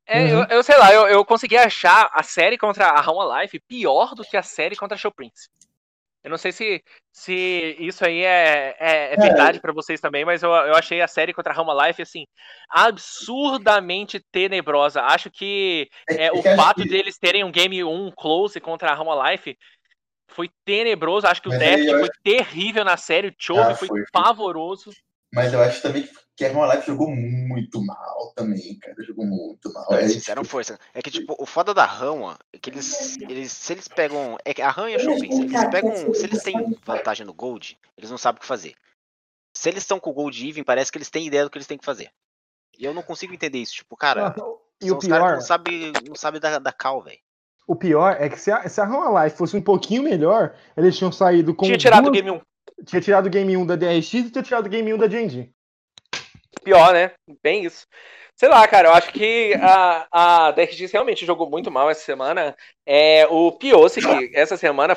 É, 0.07 0.21
Uhum. 0.21 0.29
eu, 0.29 0.45
eu 0.57 0.63
sei 0.65 0.77
lá, 0.77 0.93
eu, 0.93 1.07
eu 1.09 1.25
consegui 1.25 1.57
achar 1.57 2.11
a 2.13 2.23
série 2.25 2.59
contra 2.59 2.87
a 2.89 3.01
Rama 3.01 3.41
Life 3.41 3.59
pior 3.61 4.15
do 4.17 4.25
que 4.25 4.37
a 4.37 4.43
série 4.43 4.75
contra 4.77 4.97
a 4.97 4.99
Show 4.99 5.13
Prince. 5.13 5.49
Eu 6.25 6.31
não 6.31 6.37
sei 6.37 6.51
se, 6.53 6.83
se 7.13 7.77
isso 7.79 8.05
aí 8.05 8.23
é, 8.23 8.77
é, 8.79 9.15
é 9.15 9.17
verdade 9.17 9.61
pra 9.61 9.73
vocês 9.73 10.01
também, 10.01 10.25
mas 10.25 10.43
eu, 10.43 10.51
eu 10.51 10.75
achei 10.75 11.01
a 11.01 11.09
série 11.09 11.33
contra 11.33 11.53
a 11.53 11.57
Rama 11.57 11.87
Life, 11.87 12.03
assim, 12.03 12.27
absurdamente 12.69 14.21
tenebrosa. 14.33 15.03
Acho 15.03 15.31
que 15.31 15.89
é, 16.09 16.31
o 16.33 16.43
que 16.43 16.49
acho 16.49 16.57
fato 16.57 16.83
que- 16.83 16.89
deles 16.89 17.17
terem 17.19 17.45
um 17.45 17.51
game 17.53 17.83
1 17.85 18.11
close 18.13 18.61
contra 18.61 18.91
a 18.91 18.95
Rama 18.95 19.31
Life 19.31 19.57
foi 20.33 20.51
tenebroso. 20.65 21.27
Acho 21.27 21.43
que 21.43 21.49
o 21.49 21.51
Mas 21.51 21.61
Deft 21.61 21.87
eu 21.87 21.99
foi 22.01 22.11
terrível 22.23 22.85
na 22.85 22.97
série, 22.97 23.29
o 23.29 23.35
Chove 23.39 23.73
Ah, 23.73 23.75
foi, 23.75 23.89
foi, 23.89 24.05
pavoroso. 24.13 24.91
Mas 25.35 25.53
eu 25.53 25.63
acho 25.63 25.81
também 25.81 26.09
que 26.37 26.45
a 26.45 26.49
Herman 26.49 26.71
Life 26.71 26.87
jogou 26.87 27.11
muito 27.11 27.83
mal 27.83 28.33
também, 28.35 28.79
cara. 28.79 29.03
Jogou 29.03 29.25
muito 29.25 29.73
mal. 29.73 29.87
É, 29.93 30.01
eles 30.01 30.15
fizeram 30.15 30.45
força. 30.45 30.79
É 30.93 31.01
que, 31.01 31.11
tipo, 31.11 31.35
o 31.39 31.47
foda 31.47 31.73
da 31.73 31.87
Rama 31.87 32.39
é 32.53 32.59
que 32.59 32.69
eles, 32.69 33.17
eles 33.19 33.53
se 33.53 33.73
eles 33.73 33.89
pegam. 33.89 34.37
É 34.45 34.53
que 34.53 34.61
a 34.61 34.71
Ram 34.71 34.89
e 34.89 34.95
a 34.95 34.99
Showbiz, 34.99 35.39
eles 35.39 35.65
pegam. 35.71 36.13
Se 36.13 36.25
eles 36.25 36.43
têm 36.43 36.77
vantagem 36.85 37.27
no 37.27 37.33
Gold, 37.33 37.79
eles 37.97 38.11
não 38.11 38.19
sabem 38.19 38.39
o 38.39 38.41
que 38.41 38.47
fazer. 38.47 38.75
Se 39.57 39.69
eles 39.69 39.83
estão 39.83 40.01
com 40.01 40.11
o 40.11 40.15
Gold 40.15 40.49
Even, 40.49 40.65
parece 40.65 40.91
que 40.91 40.99
eles 40.99 41.11
têm 41.11 41.27
ideia 41.27 41.45
do 41.45 41.51
que 41.51 41.59
eles 41.59 41.67
têm 41.67 41.79
que 41.79 41.85
fazer. 41.85 42.11
E 42.79 42.85
eu 42.85 42.95
não 42.95 43.03
consigo 43.03 43.35
entender 43.35 43.59
isso. 43.59 43.75
Tipo, 43.75 43.97
cara, 43.97 44.35
Nossa, 44.37 44.63
e 44.81 44.87
são 44.87 44.97
o 44.97 44.99
os 44.99 45.07
caras 45.07 45.23
que 45.23 45.29
pior, 45.29 45.35
não 45.35 45.41
sabem 45.41 45.93
não 46.09 46.15
sabe 46.15 46.41
da, 46.41 46.59
da 46.59 46.73
cal, 46.73 47.03
velho. 47.03 47.21
O 47.67 47.77
pior 47.77 48.17
é 48.19 48.29
que 48.29 48.39
se 48.39 48.51
a, 48.51 48.69
se 48.69 48.81
a 48.81 49.31
fosse 49.31 49.57
um 49.57 49.63
pouquinho 49.63 50.03
melhor, 50.03 50.55
eles 50.77 50.97
tinham 50.97 51.13
saído 51.13 51.55
com 51.55 51.65
Tinha 51.65 51.79
tirado 51.79 52.09
o 52.09 52.11
duas, 52.11 52.23
game 52.23 52.31
1. 52.31 52.85
tinha 52.85 53.01
tirado 53.01 53.27
o 53.27 53.31
Game 53.31 53.57
1 53.57 53.67
da 53.67 53.77
DRX 53.77 54.15
e 54.15 54.31
tinha 54.31 54.43
tirado 54.43 54.67
o 54.67 54.69
Game 54.69 54.93
1 54.93 54.99
da 54.99 55.07
GNG. 55.07 55.51
Pior, 56.65 56.93
né? 56.93 57.13
Bem 57.43 57.65
isso. 57.65 57.87
Sei 58.35 58.49
lá, 58.49 58.67
cara, 58.67 58.89
eu 58.89 58.95
acho 58.95 59.13
que 59.13 59.55
a, 59.55 60.07
a 60.11 60.51
DRX 60.51 60.91
realmente 60.91 61.25
jogou 61.25 61.49
muito 61.49 61.71
mal 61.71 61.89
essa 61.89 62.03
semana. 62.03 62.57
É, 62.85 63.27
o 63.29 63.53
Piosic, 63.53 64.05
essa 64.35 64.57
semana, 64.57 64.97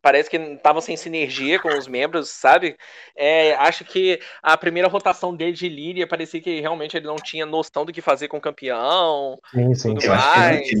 parece 0.00 0.30
que 0.30 0.36
estavam 0.36 0.80
sem 0.80 0.96
sinergia 0.96 1.58
com 1.58 1.68
os 1.68 1.88
membros, 1.88 2.28
sabe? 2.28 2.76
É, 3.16 3.54
acho 3.54 3.84
que 3.84 4.20
a 4.42 4.56
primeira 4.56 4.88
rotação 4.88 5.34
dele 5.34 5.52
de 5.52 5.68
Líria 5.68 6.06
parecia 6.06 6.40
que 6.40 6.60
realmente 6.60 6.96
ele 6.96 7.06
não 7.06 7.16
tinha 7.16 7.44
noção 7.46 7.84
do 7.84 7.92
que 7.92 8.00
fazer 8.00 8.28
com 8.28 8.36
o 8.36 8.42
campeão. 8.42 9.38
Sim, 9.50 9.74
sim. 9.74 9.94
Tudo 9.94 10.06
Eu 10.06 10.12
acho 10.12 10.62
que 10.62 10.76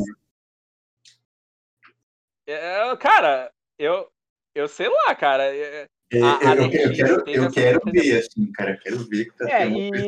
tinha. 2.46 2.56
É, 2.56 2.96
cara, 2.96 3.50
eu, 3.78 4.06
eu 4.54 4.68
sei 4.68 4.88
lá, 4.88 5.14
cara. 5.14 5.44
é, 5.54 5.86
É, 6.12 6.20
A- 6.22 6.38
a 6.50 6.54
eu, 6.56 6.62
eu 6.64 6.70
quero, 6.70 7.24
eu 7.26 7.50
quero 7.50 7.80
ver, 7.84 8.18
assim, 8.18 8.52
cara. 8.52 8.72
Eu 8.72 8.78
quero 8.78 8.98
ver 9.08 9.24
que 9.26 9.36
tá 9.36 9.48
É, 9.50 9.64
tendo 9.64 9.76
uma 9.78 9.96
e, 9.96 9.98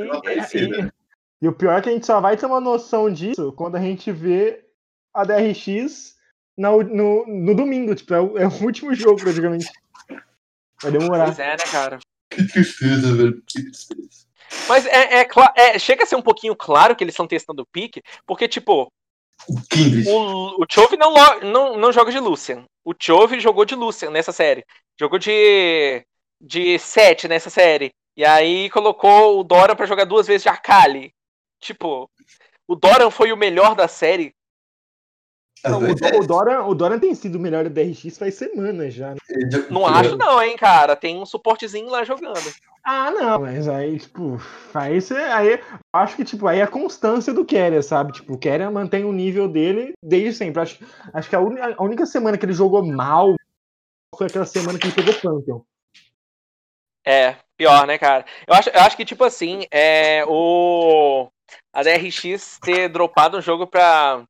e, 0.64 0.68
né? 0.68 0.90
e 1.42 1.48
o 1.48 1.52
pior 1.52 1.76
é 1.78 1.82
que 1.82 1.88
a 1.88 1.92
gente 1.92 2.06
só 2.06 2.20
vai 2.20 2.36
ter 2.36 2.46
uma 2.46 2.60
noção 2.60 3.10
disso 3.12 3.52
quando 3.52 3.76
a 3.76 3.80
gente 3.80 4.10
vê 4.12 4.64
a 5.12 5.24
DRX 5.24 6.16
u- 6.72 6.82
no, 6.84 7.26
no 7.26 7.54
domingo. 7.54 7.94
Tipo, 7.94 8.14
é 8.14 8.20
o, 8.20 8.38
é 8.38 8.46
o 8.46 8.62
último 8.64 8.94
jogo, 8.94 9.20
praticamente. 9.20 9.66
Vai 10.82 10.92
demorar. 10.92 11.24
Pois 11.26 11.38
é, 11.40 11.50
né, 11.50 11.64
cara? 11.70 11.98
Que 12.30 12.46
tristeza, 12.46 13.14
velho. 13.16 13.42
Que 13.46 13.62
tristeza. 13.64 14.28
Mas 14.68 14.86
é, 14.86 15.20
é, 15.22 15.28
é, 15.56 15.78
chega 15.78 16.04
a 16.04 16.06
ser 16.06 16.16
um 16.16 16.22
pouquinho 16.22 16.54
claro 16.54 16.94
que 16.94 17.02
eles 17.02 17.12
estão 17.12 17.26
testando 17.26 17.62
o 17.62 17.66
pique, 17.66 18.02
porque, 18.26 18.46
tipo, 18.46 18.86
O 19.46 19.60
Kindred. 19.70 20.08
o, 20.08 20.62
o 20.62 20.66
Chove 20.70 20.96
não, 20.96 21.14
não, 21.40 21.76
não 21.76 21.92
joga 21.92 22.10
de 22.10 22.18
Lucian. 22.18 22.64
O 22.84 22.92
Chove 22.98 23.38
jogou 23.40 23.64
de 23.64 23.74
Lucian 23.74 24.10
nessa 24.10 24.32
série. 24.32 24.64
Jogou 24.98 25.18
de, 25.18 26.04
de 26.40 26.78
7 26.78 27.28
nessa 27.28 27.50
série. 27.50 27.92
E 28.16 28.24
aí 28.24 28.68
colocou 28.70 29.38
o 29.38 29.44
Doran 29.44 29.76
pra 29.76 29.86
jogar 29.86 30.04
duas 30.04 30.26
vezes 30.26 30.42
de 30.42 30.48
Akali. 30.48 31.12
Tipo, 31.60 32.10
o 32.66 32.74
Doran 32.74 33.10
foi 33.10 33.32
o 33.32 33.36
melhor 33.36 33.74
da 33.74 33.86
série. 33.86 34.34
Não, 35.64 35.80
o, 35.80 36.20
o, 36.22 36.26
Doran, 36.26 36.64
o 36.64 36.74
Doran 36.74 36.98
tem 36.98 37.14
sido 37.14 37.36
o 37.36 37.40
melhor 37.40 37.64
da 37.64 37.70
DRX 37.70 38.16
faz 38.16 38.34
semanas 38.34 38.94
já. 38.94 39.10
né? 39.10 39.16
Não 39.70 39.86
acho 39.86 40.16
não, 40.16 40.40
hein, 40.42 40.56
cara. 40.56 40.94
Tem 40.94 41.18
um 41.18 41.26
suportezinho 41.26 41.88
lá 41.90 42.04
jogando. 42.04 42.40
Ah, 42.84 43.10
não, 43.10 43.40
mas 43.40 43.68
aí, 43.68 43.98
tipo, 43.98 44.40
aí 44.72 45.00
você. 45.00 45.14
Aí, 45.14 45.60
acho 45.92 46.16
que, 46.16 46.24
tipo, 46.24 46.46
aí 46.46 46.60
é 46.60 46.62
a 46.62 46.66
constância 46.68 47.34
do 47.34 47.44
Keria, 47.44 47.82
sabe? 47.82 48.12
Tipo, 48.12 48.34
o 48.34 48.38
Keria 48.38 48.70
mantém 48.70 49.04
o 49.04 49.12
nível 49.12 49.48
dele 49.48 49.92
desde 50.02 50.32
sempre. 50.38 50.62
Acho, 50.62 50.78
acho 51.12 51.28
que 51.28 51.36
a, 51.36 51.40
uni- 51.40 51.60
a 51.60 51.82
única 51.82 52.06
semana 52.06 52.38
que 52.38 52.46
ele 52.46 52.52
jogou 52.52 52.82
mal 52.84 53.34
foi 54.16 54.26
aquela 54.28 54.46
semana 54.46 54.78
que 54.78 54.86
ele 54.86 54.94
pegou 54.94 55.14
Pantheon. 55.14 55.60
É, 57.06 57.36
pior, 57.56 57.86
né, 57.86 57.98
cara? 57.98 58.24
Eu 58.46 58.54
acho, 58.54 58.68
eu 58.70 58.80
acho 58.80 58.96
que, 58.96 59.04
tipo 59.04 59.24
assim, 59.24 59.66
é, 59.70 60.24
o, 60.26 61.28
a 61.72 61.82
DRX 61.82 62.58
ter 62.62 62.88
dropado 62.88 63.38
um 63.38 63.42
jogo 63.42 63.66
pra, 63.66 64.22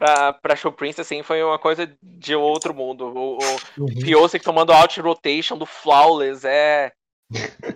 pra, 0.00 0.32
pra 0.32 0.56
Show 0.56 0.72
Prince, 0.72 1.00
assim, 1.00 1.22
foi 1.22 1.42
uma 1.42 1.58
coisa 1.58 1.92
de 2.02 2.34
outro 2.34 2.74
mundo. 2.74 3.06
O, 3.06 3.38
o 3.84 3.86
Piosik 4.00 4.42
tomando 4.42 4.72
out 4.72 4.98
rotation 5.00 5.56
do 5.58 5.66
Flawless 5.66 6.44
é. 6.46 6.90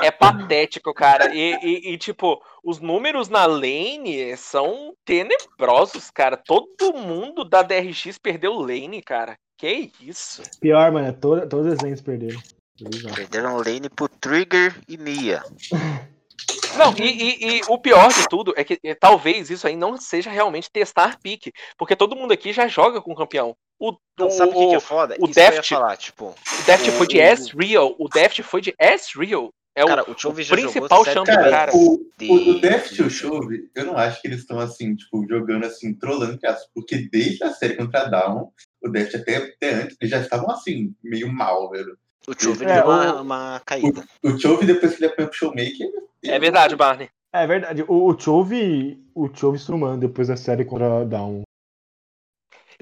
É 0.00 0.10
patético, 0.12 0.94
cara. 0.94 1.34
E, 1.34 1.54
e- 1.62 1.92
e, 1.92 1.98
tipo, 1.98 2.40
os 2.64 2.78
números 2.80 3.28
na 3.28 3.44
lane 3.44 4.36
são 4.36 4.94
tenebrosos, 5.04 6.10
cara. 6.10 6.36
Todo 6.36 6.94
mundo 6.96 7.44
da 7.44 7.62
DRX 7.62 8.16
perdeu 8.22 8.54
lane, 8.54 9.02
cara. 9.02 9.36
Que 9.58 9.90
isso? 10.00 10.42
Pior, 10.60 10.92
mano, 10.92 11.08
é 11.08 11.12
toda, 11.12 11.46
todas 11.48 11.72
as 11.72 11.80
lanes 11.80 12.00
perderam. 12.00 12.40
Perderam 13.14 13.56
lane 13.56 13.90
pro 13.90 14.08
Trigger 14.08 14.74
e 14.88 14.96
Mia. 14.96 15.42
Não, 16.78 16.94
e, 16.98 17.02
e- 17.10 17.58
e 17.58 17.60
o 17.68 17.78
pior 17.78 18.08
de 18.12 18.28
tudo 18.28 18.54
é 18.56 18.64
que 18.64 18.78
eh, 18.84 18.94
talvez 18.94 19.50
isso 19.50 19.66
aí 19.66 19.76
não 19.76 19.96
seja 19.96 20.30
realmente 20.30 20.70
testar 20.70 21.18
pique, 21.20 21.52
porque 21.76 21.96
todo 21.96 22.16
mundo 22.16 22.32
aqui 22.32 22.52
já 22.52 22.66
joga 22.68 23.00
com 23.02 23.14
campeão. 23.14 23.54
O, 23.78 23.92
Não, 24.18 24.26
o, 24.26 24.30
sabe 24.30 24.52
o 24.52 24.54
que, 24.58 24.66
que 24.68 24.74
é 24.74 24.78
o, 24.78 24.80
foda? 24.80 25.16
o 25.20 25.24
Isso 25.26 25.34
Deft- 25.34 25.68
falar, 25.68 25.96
tipo. 25.96 26.26
o 26.34 26.62
Deft 26.66 26.90
foi 26.92 27.06
de 27.06 27.18
o- 27.18 27.20
S-Real, 27.22 27.94
o 27.98 28.08
Deft 28.08 28.42
foi 28.42 28.60
de 28.60 28.74
S-Real. 28.78 29.50
É 29.76 29.84
Cara, 29.84 30.02
o, 30.02 30.06
o 30.10 30.28
o 30.30 30.32
principal 30.34 31.04
sete 31.04 31.14
champion, 31.14 31.34
Cara, 31.36 31.50
cara. 31.50 31.72
o, 31.76 32.00
o, 32.20 32.34
o 32.50 32.60
Deft 32.60 32.98
e 33.00 33.02
o 33.04 33.08
Chove, 33.08 33.70
eu 33.76 33.84
não 33.84 33.96
acho 33.96 34.20
que 34.20 34.26
eles 34.26 34.40
estão 34.40 34.58
assim, 34.58 34.96
tipo, 34.96 35.24
jogando 35.28 35.64
assim, 35.66 35.94
trolando, 35.94 36.36
porque 36.74 37.08
desde 37.12 37.44
a 37.44 37.52
série 37.52 37.76
contra 37.76 38.00
a 38.02 38.04
Down, 38.08 38.50
o 38.82 38.88
Deft 38.88 39.14
até, 39.14 39.36
até 39.36 39.74
antes, 39.74 39.96
eles 40.00 40.10
já 40.10 40.20
estavam 40.20 40.50
assim, 40.50 40.92
meio 41.00 41.32
mal, 41.32 41.70
velho. 41.70 41.96
O 42.26 42.32
Chove 42.38 42.64
É, 42.64 42.74
deu 42.74 42.84
uma, 42.84 43.14
o- 43.16 43.22
uma 43.22 43.62
caída. 43.64 44.06
O 44.22 44.38
Chove, 44.38 44.66
depois 44.66 44.96
que 44.96 45.04
ele 45.04 45.12
apanhou 45.12 45.30
pro 45.30 45.38
Showmaker. 45.38 45.88
É 46.24 46.38
verdade, 46.38 46.76
Barney. 46.76 47.08
É 47.32 47.46
verdade. 47.46 47.82
O, 47.88 48.10
o 48.12 48.18
Chove. 48.18 48.98
O 49.14 49.28
Chove 49.34 49.56
Struman 49.58 49.98
depois 49.98 50.28
da 50.28 50.36
série 50.36 50.64
contra 50.64 51.00
a 51.00 51.04
Down. 51.04 51.42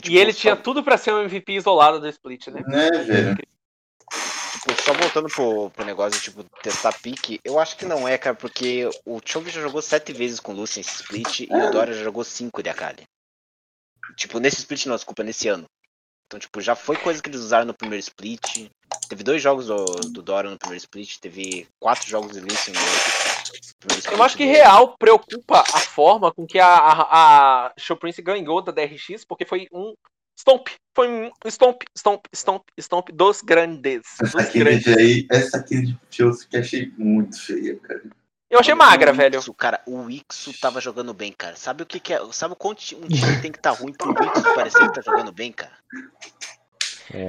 Tipo, 0.01 0.11
E 0.11 0.19
ele 0.19 0.33
só- 0.33 0.41
tinha 0.41 0.57
tudo 0.57 0.83
pra 0.83 0.99
ser 0.99 1.13
um 1.13 1.21
MVP 1.23 1.53
isolado 1.55 2.01
do 2.01 2.09
split, 2.09 2.49
né? 2.49 2.61
Né, 2.67 2.91
velho? 3.05 3.37
Tipo, 3.37 4.83
só 4.83 4.93
voltando 4.93 5.29
pro, 5.29 5.71
pro 5.71 5.85
negócio 5.85 6.19
de 6.21 6.25
tipo, 6.25 6.45
testar 6.63 6.93
pique, 7.01 7.41
eu 7.45 7.59
acho 7.59 7.77
que 7.77 7.85
não 7.87 8.07
é, 8.07 8.19
cara, 8.19 8.35
porque 8.37 8.89
o 9.07 9.21
Chove 9.25 9.51
já 9.51 9.61
jogou 9.61 9.81
sete 9.81 10.13
vezes 10.13 10.39
com 10.41 10.53
o 10.53 10.57
Lucian 10.57 10.81
esse 10.81 10.97
split 11.03 11.41
e 11.41 11.49
o 11.55 11.71
Dora 11.71 11.93
já 11.95 12.03
jogou 12.05 12.25
cinco 12.25 12.63
de 12.63 12.69
Akali. 12.69 13.05
Tipo, 14.17 14.39
nesse 14.39 14.59
split 14.59 14.87
não, 14.87 14.95
desculpa, 14.97 15.23
nesse 15.23 15.49
ano. 15.49 15.65
Então, 16.27 16.41
tipo, 16.41 16.61
já 16.61 16.75
foi 16.75 16.97
coisa 16.97 17.23
que 17.23 17.29
eles 17.29 17.41
usaram 17.41 17.67
no 17.67 17.75
primeiro 17.75 18.01
split. 18.01 18.69
Teve 19.09 19.23
dois 19.23 19.41
jogos 19.41 19.69
do, 19.69 19.85
do 20.13 20.23
Dora 20.23 20.51
no 20.51 20.59
primeiro 20.59 20.83
split, 20.83 21.19
teve 21.19 21.69
quatro 21.79 22.09
jogos 22.09 22.33
de 22.33 22.41
Lucian 22.41 22.75
no 22.75 22.81
primeiro 23.79 24.01
split. 24.01 24.13
Eu 24.13 24.23
acho 24.23 24.37
que 24.37 24.45
dele. 24.45 24.59
real 24.59 24.97
preocupa 24.99 25.61
a 25.61 25.81
forma 25.81 26.33
com 26.33 26.45
que 26.45 26.59
a, 26.59 26.67
a, 26.67 27.67
a 27.67 27.73
Show 27.79 27.97
Prince 27.97 28.21
ganhou 28.21 28.61
da 28.61 28.73
DRX, 28.73 29.25
porque 29.25 29.45
foi 29.45 29.69
um 29.73 29.95
stomp. 30.37 30.69
Foi 30.95 31.09
um 31.09 31.31
stomp, 31.49 31.83
stomp, 31.97 32.25
stomp, 32.35 32.65
stomp 32.79 33.09
dos 33.13 33.41
grandes. 33.41 34.03
Essa 34.21 34.25
Dos 34.25 34.35
aqui 34.35 34.59
grandes. 34.59 34.89
aí, 34.89 35.27
essa 35.31 35.59
aqui 35.59 35.81
de 35.81 35.99
Chelsea 36.11 36.49
que 36.49 36.57
achei 36.57 36.93
muito 36.99 37.41
feia, 37.41 37.77
cara. 37.79 38.03
Eu 38.49 38.61
achei 38.61 38.75
magra, 38.75 39.13
o 39.13 39.15
velho. 39.15 39.39
Ixo, 39.39 39.53
cara, 39.55 39.81
o 39.87 40.09
Ixo 40.09 40.53
tava 40.61 40.81
jogando 40.81 41.13
bem, 41.13 41.33
cara. 41.33 41.57
Sabe 41.57 41.83
o 41.83 41.87
que, 41.87 41.99
que 41.99 42.13
é? 42.15 42.21
Sabe 42.33 42.53
o 42.53 42.57
quanto 42.57 42.81
um 42.97 43.09
time 43.09 43.41
tem 43.43 43.51
que 43.51 43.59
estar 43.59 43.71
ruim 43.73 43.93
pro 43.93 44.13
Ixo 44.13 44.55
parecer 44.55 44.89
que 44.89 44.95
tá 44.95 45.03
jogando 45.03 45.33
bem, 45.33 45.51
cara? 45.53 45.73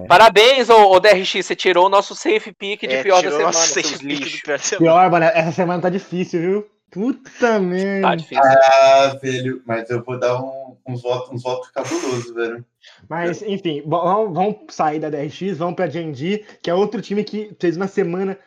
Parabéns, 0.08 0.70
ô, 0.70 0.92
ô 0.92 1.00
DRX, 1.00 1.46
você 1.46 1.56
tirou 1.56 1.86
o 1.86 1.90
nosso 1.90 2.16
safe 2.16 2.52
pick 2.52 2.82
de 2.82 2.96
É, 2.96 3.04
pior 3.04 3.22
da 3.22 3.32
semana, 3.32 3.54
safe 3.54 4.00
pick 4.06 4.44
pior. 4.44 4.60
Pior, 4.78 5.12
mano, 5.12 5.26
essa 5.26 5.52
semana 5.52 5.82
tá 5.82 5.90
difícil, 5.90 6.40
viu? 6.42 6.68
Puta 6.90 7.60
merda. 7.60 8.08
Tá 8.10 8.16
difícil. 8.16 8.44
Ah, 8.44 9.18
velho, 9.22 9.62
mas 9.66 9.90
eu 9.90 10.04
vou 10.04 10.18
dar 10.20 10.42
um- 10.42 10.78
uns 10.88 11.02
votos 11.02 11.30
uns 11.32 11.44
votos 11.44 11.70
cabulosos, 11.70 12.34
velho. 12.34 12.66
Mas, 13.10 13.42
enfim, 13.42 13.84
vamos, 13.86 14.34
vamos 14.34 14.56
sair 14.70 14.98
da 15.00 15.10
DRX, 15.10 15.58
vamos 15.58 15.76
pra 15.76 15.88
GNG, 15.88 16.46
que 16.62 16.70
é 16.70 16.74
outro 16.74 17.02
time 17.02 17.24
que 17.24 17.56
fez 17.60 17.76
uma 17.78 17.88
semana 17.88 18.38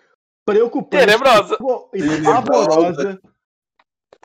preocupante. 0.52 1.06
Tenebrosa. 1.06 1.58
E 1.94 2.00
Tenebrosa. 2.00 2.42
pavorosa. 2.42 3.20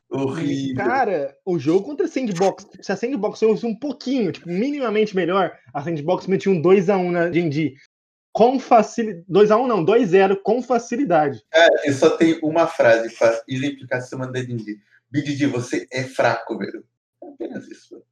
Horrível. 0.10 0.76
Cara, 0.86 1.36
o 1.46 1.60
jogo 1.60 1.86
contra 1.86 2.06
a 2.06 2.10
Sandbox, 2.10 2.68
se 2.82 2.92
a 2.92 2.96
Sandbox 2.96 3.40
fosse 3.40 3.66
um 3.66 3.76
pouquinho, 3.78 4.32
tipo, 4.32 4.48
minimamente 4.48 5.16
melhor, 5.16 5.58
a 5.74 5.82
Sandbox 5.82 6.28
metia 6.28 6.52
um 6.52 6.62
2x1 6.62 7.12
na 7.12 7.30
GNG. 7.30 7.76
Com 8.32 8.60
facilidade. 8.60 9.26
2x1 9.30 9.68
não, 9.68 9.86
2x0 9.86 10.38
com 10.44 10.62
facilidade. 10.62 11.42
Eu 11.84 11.94
só 11.94 12.12
tenho 12.12 12.40
uma 12.44 12.68
frase 12.68 13.14
pra 13.16 13.42
exemplificar 13.48 14.00
essa 14.00 14.10
semana 14.10 14.32
da 14.32 14.42
DD. 14.42 14.78
BDD, 15.10 15.48
você 15.48 15.88
é 15.92 16.04
fraco, 16.04 16.58
velho. 16.58 16.84
É 17.24 17.28
Apenas 17.28 17.68
isso, 17.68 17.96
velho. 17.96 18.05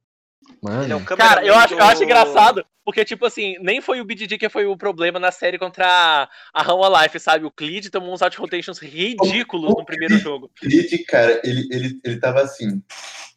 Ele 0.84 0.92
é 0.92 0.96
um 0.96 1.04
Cara, 1.04 1.44
eu 1.44 1.54
acho, 1.54 1.74
eu 1.74 1.82
acho 1.82 1.98
do- 1.98 2.04
engraçado, 2.04 2.64
porque, 2.84 3.04
tipo 3.04 3.24
assim, 3.26 3.56
nem 3.60 3.80
foi 3.80 4.00
o 4.00 4.04
BDD 4.04 4.38
que 4.38 4.48
foi 4.48 4.66
o 4.66 4.76
problema 4.76 5.18
na 5.18 5.30
série 5.30 5.58
contra 5.58 6.28
a, 6.52 6.62
Rama 6.62 7.02
Life, 7.02 7.18
sabe? 7.18 7.44
O 7.44 7.50
Clid 7.50 7.90
tomou 7.90 8.12
uns 8.12 8.22
out 8.22 8.36
rotations 8.36 8.78
ridículos 8.78 9.74
no 9.74 9.84
primeiro 9.84 10.18
jogo. 10.18 10.50
Creed, 10.54 11.04
cara, 11.06 11.40
ele, 11.44 11.68
ele, 11.70 12.00
ele 12.04 12.18
tava 12.18 12.42
assim. 12.42 12.82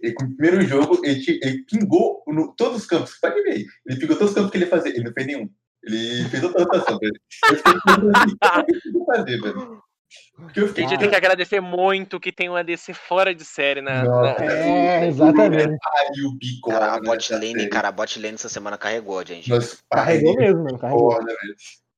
Ele, 0.01 0.13
com 0.13 0.25
o 0.25 0.35
primeiro 0.35 0.61
jogo, 0.67 1.01
ele, 1.03 1.39
ele 1.41 1.63
pingou 1.63 2.23
no, 2.27 2.53
todos 2.55 2.77
os 2.81 2.85
campos. 2.85 3.17
Pode 3.19 3.41
ver. 3.41 3.65
Ele 3.85 3.99
pingou 3.99 4.15
todos 4.15 4.31
os 4.31 4.35
campos 4.35 4.51
que 4.51 4.57
ele 4.57 4.65
ia 4.65 4.69
fazer. 4.69 4.89
Ele 4.89 5.05
não 5.05 5.13
fez 5.13 5.27
nenhum. 5.27 5.49
Ele 5.83 6.29
fez 6.29 6.43
outra 6.43 6.63
rotação, 6.63 6.99
velho. 6.99 7.19
Eu 7.49 7.55
fiquei 7.57 7.73
pensando 7.73 8.11
assim, 8.15 8.33
o 8.33 8.65
que 8.65 8.87
ele 8.89 9.05
fazer, 9.05 9.41
velho? 9.41 9.86
Porque 10.35 10.59
eu 10.59 10.65
A 10.65 10.67
fiquei. 10.69 10.87
gente 10.87 10.99
tem 10.99 11.09
que 11.09 11.15
agradecer 11.15 11.59
muito 11.59 12.19
que 12.19 12.31
tem 12.31 12.49
um 12.49 12.55
ADC 12.55 12.93
fora 12.93 13.33
de 13.33 13.43
série 13.43 13.81
na. 13.81 14.03
Nossa. 14.03 14.39
na- 14.43 14.51
É, 14.53 15.07
exatamente. 15.07 15.77
Aí 15.95 16.25
o 16.25 16.31
bico 16.37 16.69
Cara, 16.69 16.93
a 16.93 16.95
né, 16.95 17.01
bot 17.03 17.33
lane, 17.33 17.67
cara, 17.69 17.87
a 17.87 17.91
bot 17.91 18.19
lane 18.19 18.35
essa 18.35 18.49
semana 18.49 18.77
carregou, 18.77 19.25
gente. 19.25 19.49
Nossa, 19.49 19.77
Carregou 19.91 20.35
mesmo, 20.35 20.63
mano. 20.63 20.77
Carregou. 20.79 21.09
porra. 21.09 21.25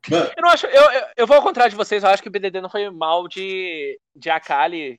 Mano, 0.09 0.31
Eu 0.37 0.41
não 0.41 0.49
acho. 0.49 0.65
Eu, 0.67 0.81
eu, 0.91 1.01
eu 1.17 1.27
vou 1.27 1.35
ao 1.35 1.43
contrário 1.43 1.69
de 1.71 1.75
vocês, 1.77 2.01
eu 2.03 2.09
acho 2.09 2.23
que 2.23 2.29
o 2.29 2.31
BDD 2.31 2.61
não 2.61 2.69
foi 2.69 2.89
mal 2.89 3.27
de, 3.27 3.99
de 4.15 4.29
Akali 4.29 4.97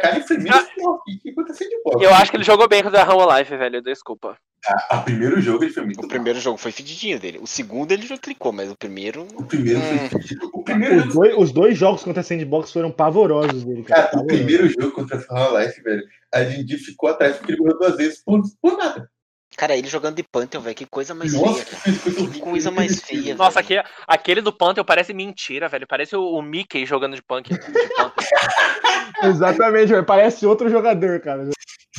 Cai 0.00 0.22
foi 0.22 0.38
menos 0.38 0.62
pior. 0.70 0.94
O 0.94 1.02
que 1.04 1.30
aconteceu 1.30 1.68
de 1.68 1.76
boa? 1.84 2.02
Eu 2.02 2.14
acho 2.14 2.30
que 2.30 2.36
ele 2.38 2.44
jogou 2.44 2.66
bem 2.68 2.82
contra 2.82 3.00
a 3.02 3.04
Rama 3.04 3.38
Life, 3.38 3.54
velho. 3.56 3.82
Desculpa. 3.82 4.36
A, 4.66 4.96
a 4.96 5.02
primeiro 5.02 5.40
jogo 5.40 5.62
ele 5.62 5.72
foi 5.72 5.84
muito 5.84 6.04
O 6.04 6.08
primeiro 6.08 6.40
jogo 6.40 6.56
foi 6.58 6.72
fedidinho 6.72 7.20
dele. 7.20 7.38
O 7.40 7.46
segundo 7.46 7.92
ele 7.92 8.06
já 8.06 8.16
clicou, 8.18 8.52
mas 8.52 8.70
o 8.70 8.76
primeiro. 8.76 9.26
O 9.36 9.44
primeiro 9.44 9.78
Hum. 9.78 10.08
foi. 10.10 10.20
O 10.52 10.62
primeiro 10.64 10.96
Os 10.96 11.14
dois, 11.14 11.34
os 11.36 11.52
dois 11.52 11.78
jogos 11.78 12.02
contra 12.02 12.20
a 12.20 12.24
Sandbox 12.24 12.72
foram 12.72 12.90
pavorosos 12.90 13.62
dele, 13.64 13.82
cara. 13.84 14.08
cara, 14.08 14.18
o 14.22 14.26
primeiro 14.26 14.68
jogo 14.68 14.90
contra 14.92 15.18
a 15.18 15.20
Final 15.20 15.58
Life, 15.60 15.82
velho, 15.82 16.02
a 16.32 16.42
Dindi 16.42 16.78
ficou 16.78 17.10
atrás 17.10 17.36
porque 17.36 17.52
ele 17.52 17.60
morreu 17.60 17.78
duas 17.78 17.96
vezes 17.96 18.22
por, 18.24 18.40
por 18.60 18.76
nada. 18.76 19.08
Cara, 19.56 19.76
ele 19.76 19.88
jogando 19.88 20.16
de 20.16 20.22
Pantheon, 20.22 20.60
velho. 20.60 20.74
Que 20.76 20.84
coisa 20.86 21.14
mais 21.14 21.32
Nossa, 21.32 21.64
feia, 21.64 21.96
que 21.96 22.02
coisa 22.02 22.16
Que 22.16 22.22
horrível. 22.22 22.40
coisa 22.50 22.70
mais 22.70 23.00
feia, 23.00 23.34
Nossa, 23.34 23.60
aquele, 23.60 23.82
aquele 24.06 24.40
do 24.42 24.52
Pantheon 24.52 24.84
parece 24.84 25.14
mentira, 25.14 25.68
velho. 25.68 25.86
Parece 25.86 26.14
o, 26.14 26.22
o 26.22 26.42
Mickey 26.42 26.84
jogando 26.84 27.14
de 27.16 27.22
punk. 27.22 27.50
De. 27.50 27.58
Exatamente, 29.26 29.88
velho. 29.88 30.04
Parece 30.04 30.46
outro 30.46 30.68
jogador, 30.68 31.20
cara. 31.20 31.48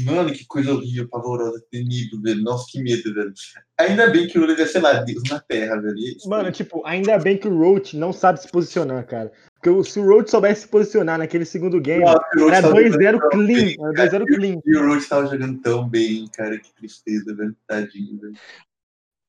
Mano, 0.02 0.32
que 0.32 0.46
coisa 0.46 0.72
horrível, 0.74 1.10
pavorosa, 1.10 1.60
temido, 1.72 2.22
velho. 2.22 2.44
Nossa, 2.44 2.66
que 2.72 2.82
medo, 2.84 3.12
velho. 3.14 3.34
Ainda 3.80 4.08
bem 4.12 4.28
que 4.28 4.38
o 4.38 4.42
Lula 4.42 4.54
é, 4.62 4.66
sei 4.68 4.80
lá, 4.82 4.94
Deus 4.94 5.24
na 5.28 5.40
Terra, 5.40 5.82
velho. 5.82 5.98
E- 5.98 6.18
Mano, 6.28 6.52
tipo, 6.52 6.86
ainda 6.86 7.18
bem 7.18 7.36
que 7.38 7.48
o 7.48 7.58
Roach 7.58 7.98
não 7.98 8.14
sabe 8.14 8.40
se 8.40 8.48
posicionar, 8.48 9.04
cara. 9.08 9.32
Se 9.84 10.00
o 10.00 10.06
Roach 10.06 10.30
soubesse 10.30 10.62
se 10.62 10.68
posicionar 10.68 11.18
naquele 11.18 11.46
segundo 11.46 11.80
game, 11.80 12.04
Nossa, 12.04 12.26
o 12.36 12.40
Roach 12.42 12.56
era 12.56 12.62
tava 12.62 12.76
2-0 12.76 12.92
jogando 12.92 13.20
tão 13.20 13.30
clean. 13.30 13.76
Era 13.80 13.94
cara. 13.94 14.10
2-0 14.26 14.26
clean. 14.26 14.62
E 14.66 14.78
o 14.78 14.88
Roach 14.88 15.10
tava 15.10 15.28
jogando 15.28 15.62
tão 15.62 15.88
bem, 15.88 16.28
cara. 16.36 16.58
Que 16.58 16.74
tristeza, 16.74 17.36
velho. 17.36 17.56
Tadinho, 17.68 18.20
velho. 18.20 18.34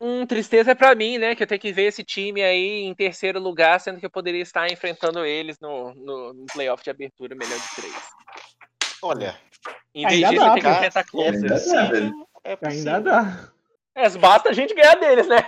Hum, 0.00 0.24
tristeza 0.26 0.76
pra 0.76 0.94
mim, 0.94 1.18
né? 1.18 1.34
Que 1.34 1.42
eu 1.42 1.46
tenho 1.46 1.60
que 1.60 1.72
ver 1.72 1.84
esse 1.84 2.04
time 2.04 2.42
aí 2.42 2.84
em 2.84 2.94
terceiro 2.94 3.40
lugar, 3.40 3.80
sendo 3.80 3.98
que 3.98 4.06
eu 4.06 4.10
poderia 4.10 4.42
estar 4.42 4.70
enfrentando 4.70 5.24
eles 5.24 5.58
no, 5.60 5.92
no, 5.94 6.32
no 6.32 6.46
playoff 6.52 6.84
de 6.84 6.90
abertura 6.90 7.34
melhor 7.34 7.58
de 7.58 7.74
três. 7.74 7.94
Olha, 9.02 9.36
Em 9.94 10.06
vez 10.06 10.24
Ainda 10.24 10.28
disso, 10.28 10.40
dá, 10.40 10.48
eu 10.48 10.54
tenho 10.54 10.64
que 10.64 10.70
enfrentar 10.70 11.00
é 11.00 11.04
Closer. 11.04 11.34
Ainda 11.34 11.48
dá. 11.48 12.12
É 12.44 12.56
possível. 12.56 12.92
Ainda 12.94 13.00
dá. 13.10 13.52
É, 13.96 14.08
basta 14.10 14.50
a 14.50 14.52
gente 14.52 14.74
ganhar 14.74 14.94
deles, 14.94 15.26
né? 15.26 15.38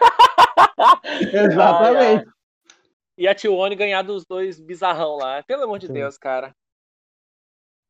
Exatamente. 1.33 2.27
E 3.21 3.29
a 3.29 3.35
Tione 3.35 3.77
ganhar 3.77 4.01
dos 4.01 4.25
dois 4.25 4.59
bizarrão 4.59 5.17
lá. 5.17 5.43
Pelo 5.43 5.65
amor 5.65 5.79
de 5.79 5.89
Sim. 5.89 5.93
Deus, 5.93 6.17
cara. 6.17 6.55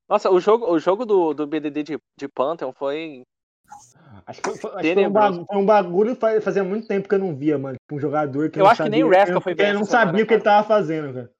Nossa, 0.09 0.29
o 0.29 0.41
jogo, 0.41 0.69
o 0.69 0.77
jogo 0.81 1.07
do, 1.07 1.33
do 1.33 1.47
BDD 1.47 1.85
de, 1.85 1.99
de 2.19 2.29
Pantheon 2.29 2.73
foi. 2.73 3.23
Acho 4.27 4.43
que, 4.43 4.51
foi, 4.59 4.71
acho 4.73 4.81
que 4.81 4.95
foi 4.95 5.07
um 5.07 5.13
bagulho, 5.13 5.47
foi 5.47 5.57
um 5.57 5.67
bagulho 5.67 6.17
fa- 6.17 6.41
fazia 6.41 6.65
muito 6.65 6.89
tempo 6.89 7.09
que 7.09 7.15
eu 7.15 7.21
não 7.21 7.33
via, 7.37 7.57
mano. 7.57 7.77
Tipo, 7.77 7.95
um 7.95 8.01
jogador 8.01 8.51
que 8.51 8.59
Eu 8.59 8.65
não 8.65 8.71
acho 8.73 8.83
que 8.83 8.89
nem 8.89 9.03
sabia- 9.03 9.17
o 9.17 9.19
Rascal 9.21 9.41
foi 9.41 9.55
bem 9.55 9.67
Ele 9.67 9.79
não 9.79 9.85
semana, 9.85 10.07
sabia 10.07 10.25
o 10.25 10.27
que 10.27 10.35
ele 10.35 10.43
tava 10.43 10.67
fazendo, 10.67 11.15
cara. 11.15 11.33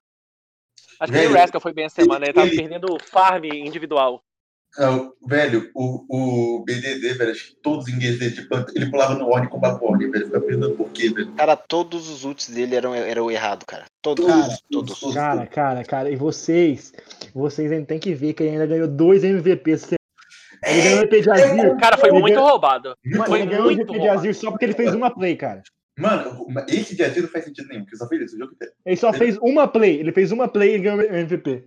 Acho 1.01 1.11
que 1.11 1.17
nem 1.19 1.27
o 1.27 1.33
Rascal 1.33 1.59
foi 1.61 1.73
bem 1.73 1.83
essa 1.85 2.01
semana. 2.01 2.25
Ele 2.25 2.33
tava 2.33 2.47
ele- 2.47 2.55
perdendo 2.55 2.97
farm 3.09 3.43
individual. 3.43 4.23
Não, 4.77 5.11
velho, 5.27 5.69
o, 5.75 6.05
o 6.57 6.63
BDD, 6.63 7.13
velho, 7.13 7.31
acho 7.31 7.47
que 7.49 7.55
todos 7.61 7.85
os 7.87 7.93
ingleses 7.93 8.19
dele, 8.19 8.35
tipo, 8.35 8.55
ele 8.73 8.89
pulava 8.89 9.15
no 9.15 9.27
Orne 9.27 9.49
com 9.49 9.57
o 9.57 9.85
Orne, 9.85 10.09
velho. 10.09 10.25
Fica 10.27 10.39
pensando 10.39 10.75
por 10.75 10.89
quê, 10.91 11.09
velho. 11.09 11.31
Cara, 11.33 11.57
todos 11.57 12.09
os 12.09 12.23
ults 12.23 12.49
dele 12.49 12.75
eram, 12.75 12.95
eram 12.95 13.29
errado, 13.29 13.65
cara. 13.65 13.83
Todos, 14.01 14.25
Cara, 14.25 14.57
todos. 14.71 14.99
todos. 14.99 15.15
Cara, 15.15 15.45
cara, 15.47 15.83
cara. 15.83 16.09
E 16.09 16.15
vocês, 16.15 16.93
vocês 17.33 17.69
ainda 17.71 17.85
tem 17.85 17.99
que 17.99 18.13
ver 18.13 18.33
que 18.33 18.43
ele 18.43 18.51
ainda 18.53 18.65
ganhou 18.65 18.87
dois 18.87 19.23
MVPs. 19.25 19.91
Ele 20.63 20.81
ganhou 20.81 20.99
o 20.99 21.01
MVP 21.01 21.21
de 21.21 21.29
Azir. 21.31 21.77
Cara, 21.77 21.97
foi 21.97 22.09
Ele 22.09 22.19
muito 22.19 22.33
ganhou- 22.35 22.49
roubado. 22.49 22.93
Mano, 23.05 23.25
foi 23.25 23.39
ele 23.41 23.49
ganhou 23.49 23.63
o 23.63 23.65
muito 23.67 23.81
MVP 23.81 23.99
de. 23.99 24.07
Azir 24.07 24.35
só 24.35 24.51
porque 24.51 24.65
ele 24.65 24.73
fez 24.73 24.93
uma 24.95 25.09
play, 25.13 25.35
cara. 25.35 25.63
Mano, 25.99 26.47
esse 26.69 26.95
dia 26.95 27.07
a 27.07 27.09
dia 27.09 27.21
não 27.23 27.29
faz 27.29 27.43
sentido 27.45 27.67
nenhum, 27.67 27.81
porque 27.83 27.97
só 27.97 28.07
fez 28.07 28.21
isso 28.23 28.35
o 28.35 28.39
jogo 28.39 28.53
inteiro. 28.53 28.73
Ele 28.85 28.95
só 28.95 29.11
fez 29.11 29.37
uma 29.39 29.67
play. 29.67 29.99
Ele 29.99 30.11
fez 30.13 30.31
uma 30.31 30.47
play 30.47 30.69
e 30.69 30.73
ele 30.75 30.83
ganhou 30.83 30.99
o 30.99 31.03
MVP. 31.15 31.65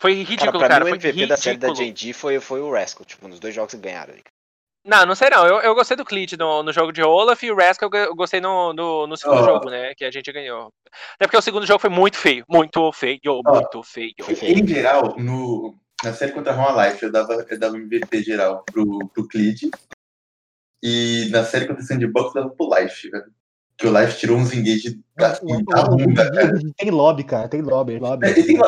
Foi 0.00 0.12
Cara, 0.12 0.28
ridículo, 0.30 0.60
cara. 0.60 0.84
mim 0.84 0.92
o 0.92 1.00
foi 1.00 1.10
MVP 1.10 1.26
da 1.26 1.36
série 1.36 1.58
da. 1.58 1.72
J&D 1.72 2.12
foi, 2.12 2.40
foi 2.40 2.60
o 2.60 2.72
Rascal, 2.72 3.04
tipo, 3.04 3.26
nos 3.26 3.40
dois 3.40 3.54
jogos 3.54 3.74
que 3.74 3.80
ganharam. 3.80 4.14
Não, 4.84 5.04
não 5.04 5.14
sei 5.14 5.28
não. 5.28 5.44
Eu, 5.44 5.60
eu 5.60 5.74
gostei 5.74 5.96
do 5.96 6.04
Clit 6.04 6.36
no, 6.36 6.62
no 6.62 6.72
jogo 6.72 6.92
de 6.92 7.02
Olaf 7.02 7.42
e 7.42 7.50
o 7.50 7.56
Rascal 7.56 7.90
eu 7.92 8.14
gostei 8.14 8.40
no, 8.40 8.72
no, 8.72 9.06
no 9.06 9.16
segundo 9.16 9.40
Ó. 9.40 9.44
jogo, 9.44 9.68
né? 9.68 9.92
Que 9.94 10.04
a 10.04 10.10
gente 10.10 10.32
ganhou. 10.32 10.72
Até 11.14 11.26
porque 11.26 11.36
o 11.36 11.42
segundo 11.42 11.66
jogo 11.66 11.80
foi 11.80 11.90
muito 11.90 12.16
feio. 12.16 12.44
Muito 12.48 12.90
feio, 12.92 13.20
muito 13.44 13.82
feio. 13.82 14.14
Foi 14.22 14.34
feio. 14.34 14.58
Em 14.58 14.66
geral, 14.66 15.16
no, 15.18 15.76
na 16.02 16.14
série 16.14 16.32
contra 16.32 16.52
a 16.52 16.56
Roma 16.56 16.86
Life, 16.86 17.02
eu 17.02 17.10
dava, 17.10 17.46
eu 17.48 17.58
dava 17.58 17.76
MVP 17.76 18.22
geral 18.22 18.64
pro, 18.64 19.08
pro 19.08 19.28
Clid. 19.28 19.68
E 20.82 21.28
na 21.30 21.44
série 21.44 21.66
contra 21.66 21.82
o 21.82 21.86
Sandbox, 21.86 22.34
eu 22.34 22.42
dava 22.42 22.54
pro 22.54 22.74
Life, 22.74 23.10
velho. 23.10 23.32
Que 23.78 23.86
o 23.86 23.96
Life 23.96 24.18
tirou 24.18 24.36
uns 24.36 24.52
engage 24.52 25.00
da, 25.16 25.38
da 25.38 25.84
bunda, 25.84 26.30
cara. 26.32 26.52
Tem 26.76 26.90
lobby, 26.90 27.22
cara. 27.22 27.48
Tem 27.48 27.62
lobby. 27.62 27.96
lobby. 28.00 28.26
É, 28.26 28.38
ele- 28.38 28.58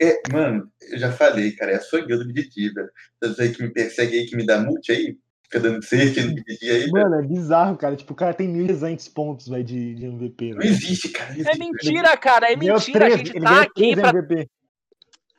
é- 0.00 0.08
é- 0.08 0.22
mano, 0.32 0.70
eu 0.88 0.98
já 0.98 1.10
falei, 1.10 1.50
cara, 1.50 1.72
é 1.72 1.74
a 1.76 1.80
do 2.16 2.24
BDT, 2.26 2.72
velho. 2.72 2.88
Tanto 3.20 3.42
aí 3.42 3.50
que 3.52 3.60
me 3.60 3.70
persegue 3.70 4.16
aí, 4.20 4.24
que 4.26 4.36
me 4.36 4.46
dá 4.46 4.58
multi 4.60 4.92
aí, 4.92 5.16
fica 5.42 5.58
dando 5.58 5.82
search 5.84 6.20
no 6.22 6.34
BDT 6.36 6.70
aí. 6.70 6.90
Mano, 6.92 7.16
é 7.16 7.22
bizarro, 7.26 7.76
cara. 7.76 7.96
Tipo, 7.96 8.12
o 8.12 8.16
cara 8.16 8.32
tem 8.34 8.48
1.200 8.48 9.08
pontos, 9.12 9.48
velho, 9.48 9.64
de, 9.64 9.94
de 9.96 10.06
MVP. 10.06 10.50
Não 10.52 10.58
velho. 10.58 10.70
existe, 10.70 11.08
cara. 11.08 11.30
Não 11.30 11.36
É 11.38 11.40
existe, 11.40 11.58
mentira, 11.58 12.16
cara. 12.16 12.52
É 12.52 12.56
mentira. 12.56 13.06
A 13.06 13.08
13, 13.10 13.16
gente 13.18 13.36
ele 13.36 13.44
tá 13.44 13.62
aqui 13.62 13.72
13 13.96 14.00
pra 14.00 14.10
MVP. 14.10 14.48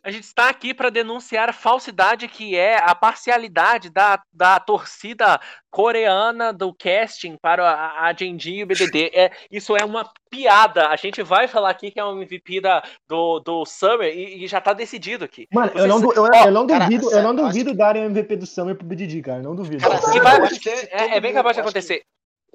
A 0.08 0.12
gente 0.12 0.24
está 0.24 0.48
aqui 0.48 0.74
para 0.74 0.90
denunciar 0.90 1.50
a 1.50 1.54
falsidade 1.54 2.30
que 2.30 2.56
é 2.56 2.78
a 2.82 2.96
parcialidade 2.96 3.90
da, 3.90 4.18
da 4.32 4.58
torcida 4.58 5.38
coreana 5.70 6.54
do 6.54 6.74
casting 6.74 7.36
para 7.42 7.70
a, 7.70 8.08
a 8.08 8.14
Genji 8.14 8.56
e 8.60 8.64
o 8.64 8.68
BDD. 8.68 9.12
É, 9.14 9.32
isso 9.52 9.76
é 9.76 9.84
uma 9.84 10.10
piada. 10.32 10.88
A 10.88 10.96
gente 10.96 11.22
vai 11.22 11.46
falar 11.50 11.72
aqui 11.72 11.92
que 11.92 12.00
é 12.00 12.06
um 12.06 12.22
MVP 12.22 12.62
da, 12.62 12.82
do, 13.06 13.42
do 13.42 13.66
Summer 13.66 14.08
e, 14.08 14.46
e 14.46 14.48
já 14.48 14.62
tá 14.62 14.72
decidido 14.72 15.26
aqui. 15.26 15.46
Mano, 15.52 15.72
eu 15.76 15.80
Vocês- 15.80 15.88
não, 15.90 16.00
du- 16.00 16.14
eu, 16.14 16.24
Ó, 16.24 16.46
eu 16.46 16.52
não 16.52 16.66
cara, 16.68 16.86
duvido, 16.86 17.12
eu 17.12 17.22
não 17.22 17.34
eu 17.38 17.46
acho 17.46 17.54
duvido 17.58 17.76
darem 17.76 18.04
o 18.04 18.06
MVP 18.06 18.38
do 18.38 18.46
Summer 18.46 18.78
pro 18.78 18.88
BDD, 18.88 19.22
cara. 19.22 19.42
Não 19.42 19.56
duvido. 19.58 19.82
Cara, 19.84 19.98
vai 20.00 20.16
eu 20.40 20.46
acontecer, 20.46 20.88
que 20.88 20.96
é, 20.96 21.18
é 21.18 21.20
bem 21.20 21.34
capaz 21.34 21.58
de 21.58 21.62
eu 21.62 21.66
acho 21.66 21.74
que- 21.74 21.80
acontecer. 21.80 22.04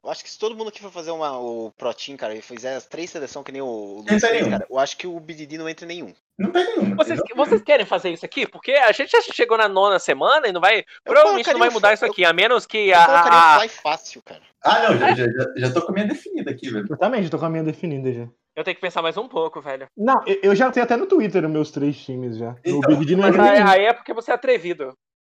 Eu 0.05 0.11
acho 0.11 0.25
que 0.25 0.31
se 0.31 0.39
todo 0.39 0.57
mundo 0.57 0.69
aqui 0.69 0.81
for 0.81 0.91
fazer 0.91 1.13
uma, 1.13 1.39
o 1.39 1.71
Pro 1.79 1.95
Team, 1.95 2.17
cara, 2.17 2.35
e 2.35 2.43
fizer 2.43 2.75
as 2.75 2.87
três 2.87 3.09
seleções 3.09 3.45
que 3.45 3.53
nem 3.53 3.63
o 3.63 3.67
o 3.67 3.97
Luiz 3.99 4.21
fez, 4.21 4.33
nenhum. 4.33 4.51
cara, 4.51 4.67
eu 4.69 4.79
acho 4.79 4.97
que 4.97 5.07
o 5.07 5.21
BDD 5.21 5.57
não 5.57 5.69
entra 5.69 5.85
em 5.85 5.89
nenhum. 5.89 6.15
Não 6.37 6.51
tem 6.51 6.65
nenhuma. 6.65 6.97
Vocês, 6.97 7.21
vocês 7.37 7.63
querem 7.63 7.87
fazer 7.87 8.11
isso 8.11 8.25
aqui? 8.25 8.45
Porque 8.45 8.73
a 8.73 8.91
gente 8.91 9.13
já 9.13 9.21
chegou 9.23 9.57
na 9.57 9.69
nona 9.69 10.01
semana 10.01 10.49
e 10.49 10.53
não 10.53 10.61
vai. 10.61 10.85
Provavelmente 11.05 11.53
não 11.53 11.59
vai 11.61 11.69
o 11.69 11.73
mudar 11.73 11.93
isso 11.95 12.05
aqui, 12.05 12.25
a 12.25 12.33
menos 12.33 12.67
que 12.67 12.89
Eu 12.89 12.99
a. 12.99 13.57
o 13.57 13.61
Fly 13.61 13.69
fácil, 13.69 14.23
cara. 14.25 14.43
Ah, 14.65 14.89
não, 14.89 14.99
já, 14.99 15.15
já, 15.15 15.53
já, 15.57 15.73
tô 15.73 15.83
com 15.83 15.93
a 15.93 15.95
minha 15.95 16.07
definida 16.07 16.51
aqui, 16.51 16.69
velho. 16.69 16.87
Eu 16.91 16.97
também, 16.97 17.23
já 17.23 17.31
tô 17.31 17.39
com 17.39 17.47
a 17.47 17.51
minha 17.51 17.63
definida 17.63 18.13
já. 18.13 18.29
Eu 18.57 18.65
tenho 18.65 18.75
que 18.75 18.81
pensar 18.81 19.03
mais 19.03 19.17
um 19.17 19.29
pouco, 19.29 19.61
velho. 19.61 19.87
Não, 19.97 20.21
eu, 20.27 20.39
eu 20.43 20.55
já 20.57 20.71
tenho 20.71 20.85
até 20.85 20.97
no 20.97 21.07
Twitter 21.07 21.45
os 21.45 21.51
meus 21.51 21.71
três 21.71 21.97
times 21.97 22.37
já. 22.39 22.51
o 22.51 22.57
Então, 22.65 22.81
BDD 22.81 23.15
não 23.17 23.23
Mas 23.23 23.35
entra 23.35 23.53
nenhum. 23.53 23.69
aí 23.69 23.85
é 23.85 23.93
porque 23.93 24.13
você 24.13 24.33
é 24.33 24.35
atrevido. 24.35 24.95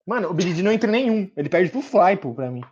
Mano, 0.08 0.30
o 0.30 0.34
BDD 0.34 0.62
não 0.64 0.72
entra 0.72 0.90
em 0.90 0.92
nenhum. 0.92 1.32
Ele 1.38 1.50
perde 1.50 1.70
pro 1.72 1.82
Fly, 1.82 2.18
pô, 2.18 2.34
pra 2.34 2.50
mim. 2.52 2.64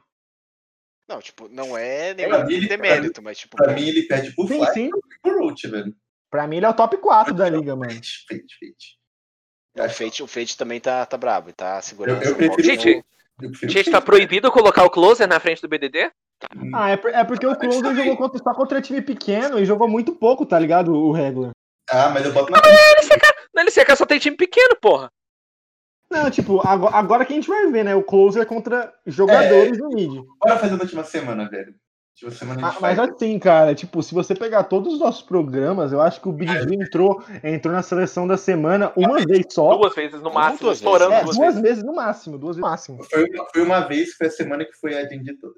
Não, 1.08 1.20
tipo, 1.20 1.48
não 1.50 1.78
é 1.78 2.14
Pra 2.14 2.28
nenhum 2.28 2.46
mim, 2.48 2.54
ele- 2.54 2.68
demérito, 2.68 3.22
mas 3.22 3.38
tipo, 3.38 3.58
Pra 3.58 3.74
mim, 3.74 3.88
ele 3.88 4.04
pede 4.04 4.34
pro 4.34 4.48
Sim, 4.48 4.58
Fly 4.64 4.74
sim. 4.74 4.86
e 4.88 5.20
pro 5.22 5.40
Roach, 5.40 5.68
velho. 5.68 5.94
Pra 6.32 6.48
mim 6.48 6.58
ele 6.58 6.66
é 6.66 6.70
o 6.70 6.74
top 6.74 6.98
4 6.98 7.34
da 7.34 7.50
liga, 7.50 7.76
mano. 7.76 7.92
Fate, 7.92 8.26
fate, 8.28 8.56
fate. 8.60 8.98
o 9.86 9.90
Fate, 9.90 10.24
o 10.24 10.28
Fate 10.28 10.58
também 10.58 10.80
tá, 10.80 11.06
tá 11.06 11.18
brabo, 11.18 11.50
e 11.50 11.54
tá 11.54 11.82
segurando. 11.82 12.24
Eu- 12.24 12.32
eu 12.32 12.36
prefiro- 12.38 12.64
Gente, 12.64 13.04
Eu 13.42 13.50
prefiro 13.50 13.72
gente, 13.72 13.92
tá 13.92 14.00
proibido 14.00 14.52
colocar 14.52 14.84
o 14.84 14.90
closer 14.90 15.28
na 15.28 15.40
frente 15.40 15.62
do 15.62 15.68
BDD? 15.68 16.12
Ah, 16.74 16.90
é, 16.90 16.98
por- 16.98 17.10
é 17.12 17.24
porque 17.24 17.46
o 17.48 17.56
Closer 17.56 17.96
jogou 17.96 18.18
contra, 18.18 18.38
só 18.44 18.54
contra 18.54 18.82
time 18.82 19.02
pequeno 19.02 19.58
e 19.60 19.66
jogou 19.66 19.88
muito 19.88 20.14
pouco, 20.16 20.46
tá 20.46 20.60
ligado? 20.60 20.94
O 20.94 21.12
regular. 21.12 21.52
Ah, 21.90 22.10
mas 22.10 22.26
eu 22.26 22.34
boto 22.34 22.52
na 22.52 22.60
Na 23.54 23.62
LCK 23.62 23.96
só 23.96 24.06
tem 24.06 24.20
time 24.20 24.36
pequeno, 24.36 24.76
porra. 24.82 25.10
Não, 26.14 26.30
tipo, 26.30 26.62
agora, 26.66 26.96
agora 26.96 27.26
que 27.26 27.34
a 27.34 27.36
gente 27.36 27.48
vai 27.50 27.68
ver, 27.72 27.84
né? 27.84 27.96
O 27.96 28.04
Closer 28.04 28.46
contra 28.46 28.94
jogadores 29.06 29.78
do 29.78 29.90
mid. 29.90 30.12
Bora 30.40 30.60
fazer 30.60 30.76
na 30.76 30.82
última 30.84 31.04
semana, 31.04 31.50
velho. 31.50 31.74
Última 32.14 32.32
semana 32.32 32.68
a 32.68 32.70
Ah, 32.70 32.78
mas 32.80 32.98
faz. 32.98 33.00
assim, 33.12 33.40
cara, 33.40 33.74
tipo, 33.74 34.04
se 34.04 34.14
você 34.14 34.36
pegar 34.36 34.66
todos 34.66 34.94
os 34.94 35.00
nossos 35.00 35.24
programas, 35.24 35.92
eu 35.92 36.00
acho 36.00 36.22
que 36.22 36.30
o 36.30 36.32
BDG 36.32 36.76
entrou, 36.76 37.24
entrou 37.44 37.74
na 37.74 37.82
seleção 37.82 38.28
da 38.28 38.38
semana 38.38 38.94
uma 38.96 39.18
vez 39.26 39.48
só. 39.50 39.76
Duas 39.76 39.96
vezes 39.96 40.22
no 40.22 40.32
máximo, 40.32 40.60
duas 40.60 40.80
vezes, 40.80 40.82
estourando 40.82 41.14
É, 41.16 41.24
duas, 41.24 41.36
duas 41.36 41.48
vezes. 41.56 41.62
vezes 41.62 41.84
no 41.84 41.96
máximo, 41.96 42.38
duas 42.38 42.56
vezes 42.56 42.64
no 42.64 42.70
máximo. 42.70 43.04
Foi, 43.04 43.24
uma- 43.26 43.46
foi 43.52 43.62
uma 43.64 43.80
vez 43.82 44.12
que 44.12 44.18
foi 44.18 44.28
a 44.28 44.32
semana 44.32 44.64
que 44.64 44.74
foi 44.74 44.96
a 44.96 45.04
Dindy 45.08 45.34
toda. 45.40 45.56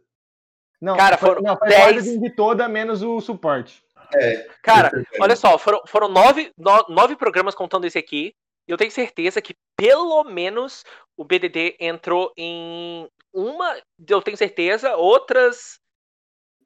Não, 0.81 0.95
Cara, 0.95 1.17
foi, 1.17 1.29
foram 1.29 1.41
não, 1.41 1.57
foi 1.57 1.67
dez- 1.67 1.81
quase 1.83 2.19
de 2.19 2.29
toda, 2.29 2.67
menos 2.69 3.03
o 3.03 3.19
suporte. 3.19 3.83
É. 4.13 4.47
Cara, 4.63 4.91
olha 5.19 5.35
só, 5.35 5.57
foram, 5.57 5.81
foram 5.87 6.07
nove, 6.07 6.51
no- 6.57 6.85
nove 6.89 7.17
programas 7.17 7.53
contando 7.53 7.85
esse 7.85 7.97
aqui. 7.97 8.33
E 8.67 8.71
eu 8.71 8.77
tenho 8.77 8.91
certeza 8.91 9.41
que 9.41 9.55
pelo 9.77 10.23
menos 10.23 10.83
o 11.17 11.23
BDD 11.23 11.75
entrou 11.79 12.31
em 12.37 13.07
uma, 13.33 13.77
eu 14.07 14.21
tenho 14.21 14.37
certeza, 14.37 14.95
outras. 14.95 15.79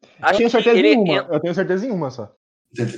Eu 0.03 0.09
Acho 0.21 0.37
tenho 0.37 0.49
que 0.49 0.55
certeza 0.55 0.77
ele 0.79 0.93
em 0.93 0.97
uma. 0.97 1.13
en- 1.13 1.27
Eu 1.33 1.39
tenho 1.39 1.53
certeza 1.55 1.85
em 1.85 1.91
uma 1.91 2.09
só. 2.11 2.31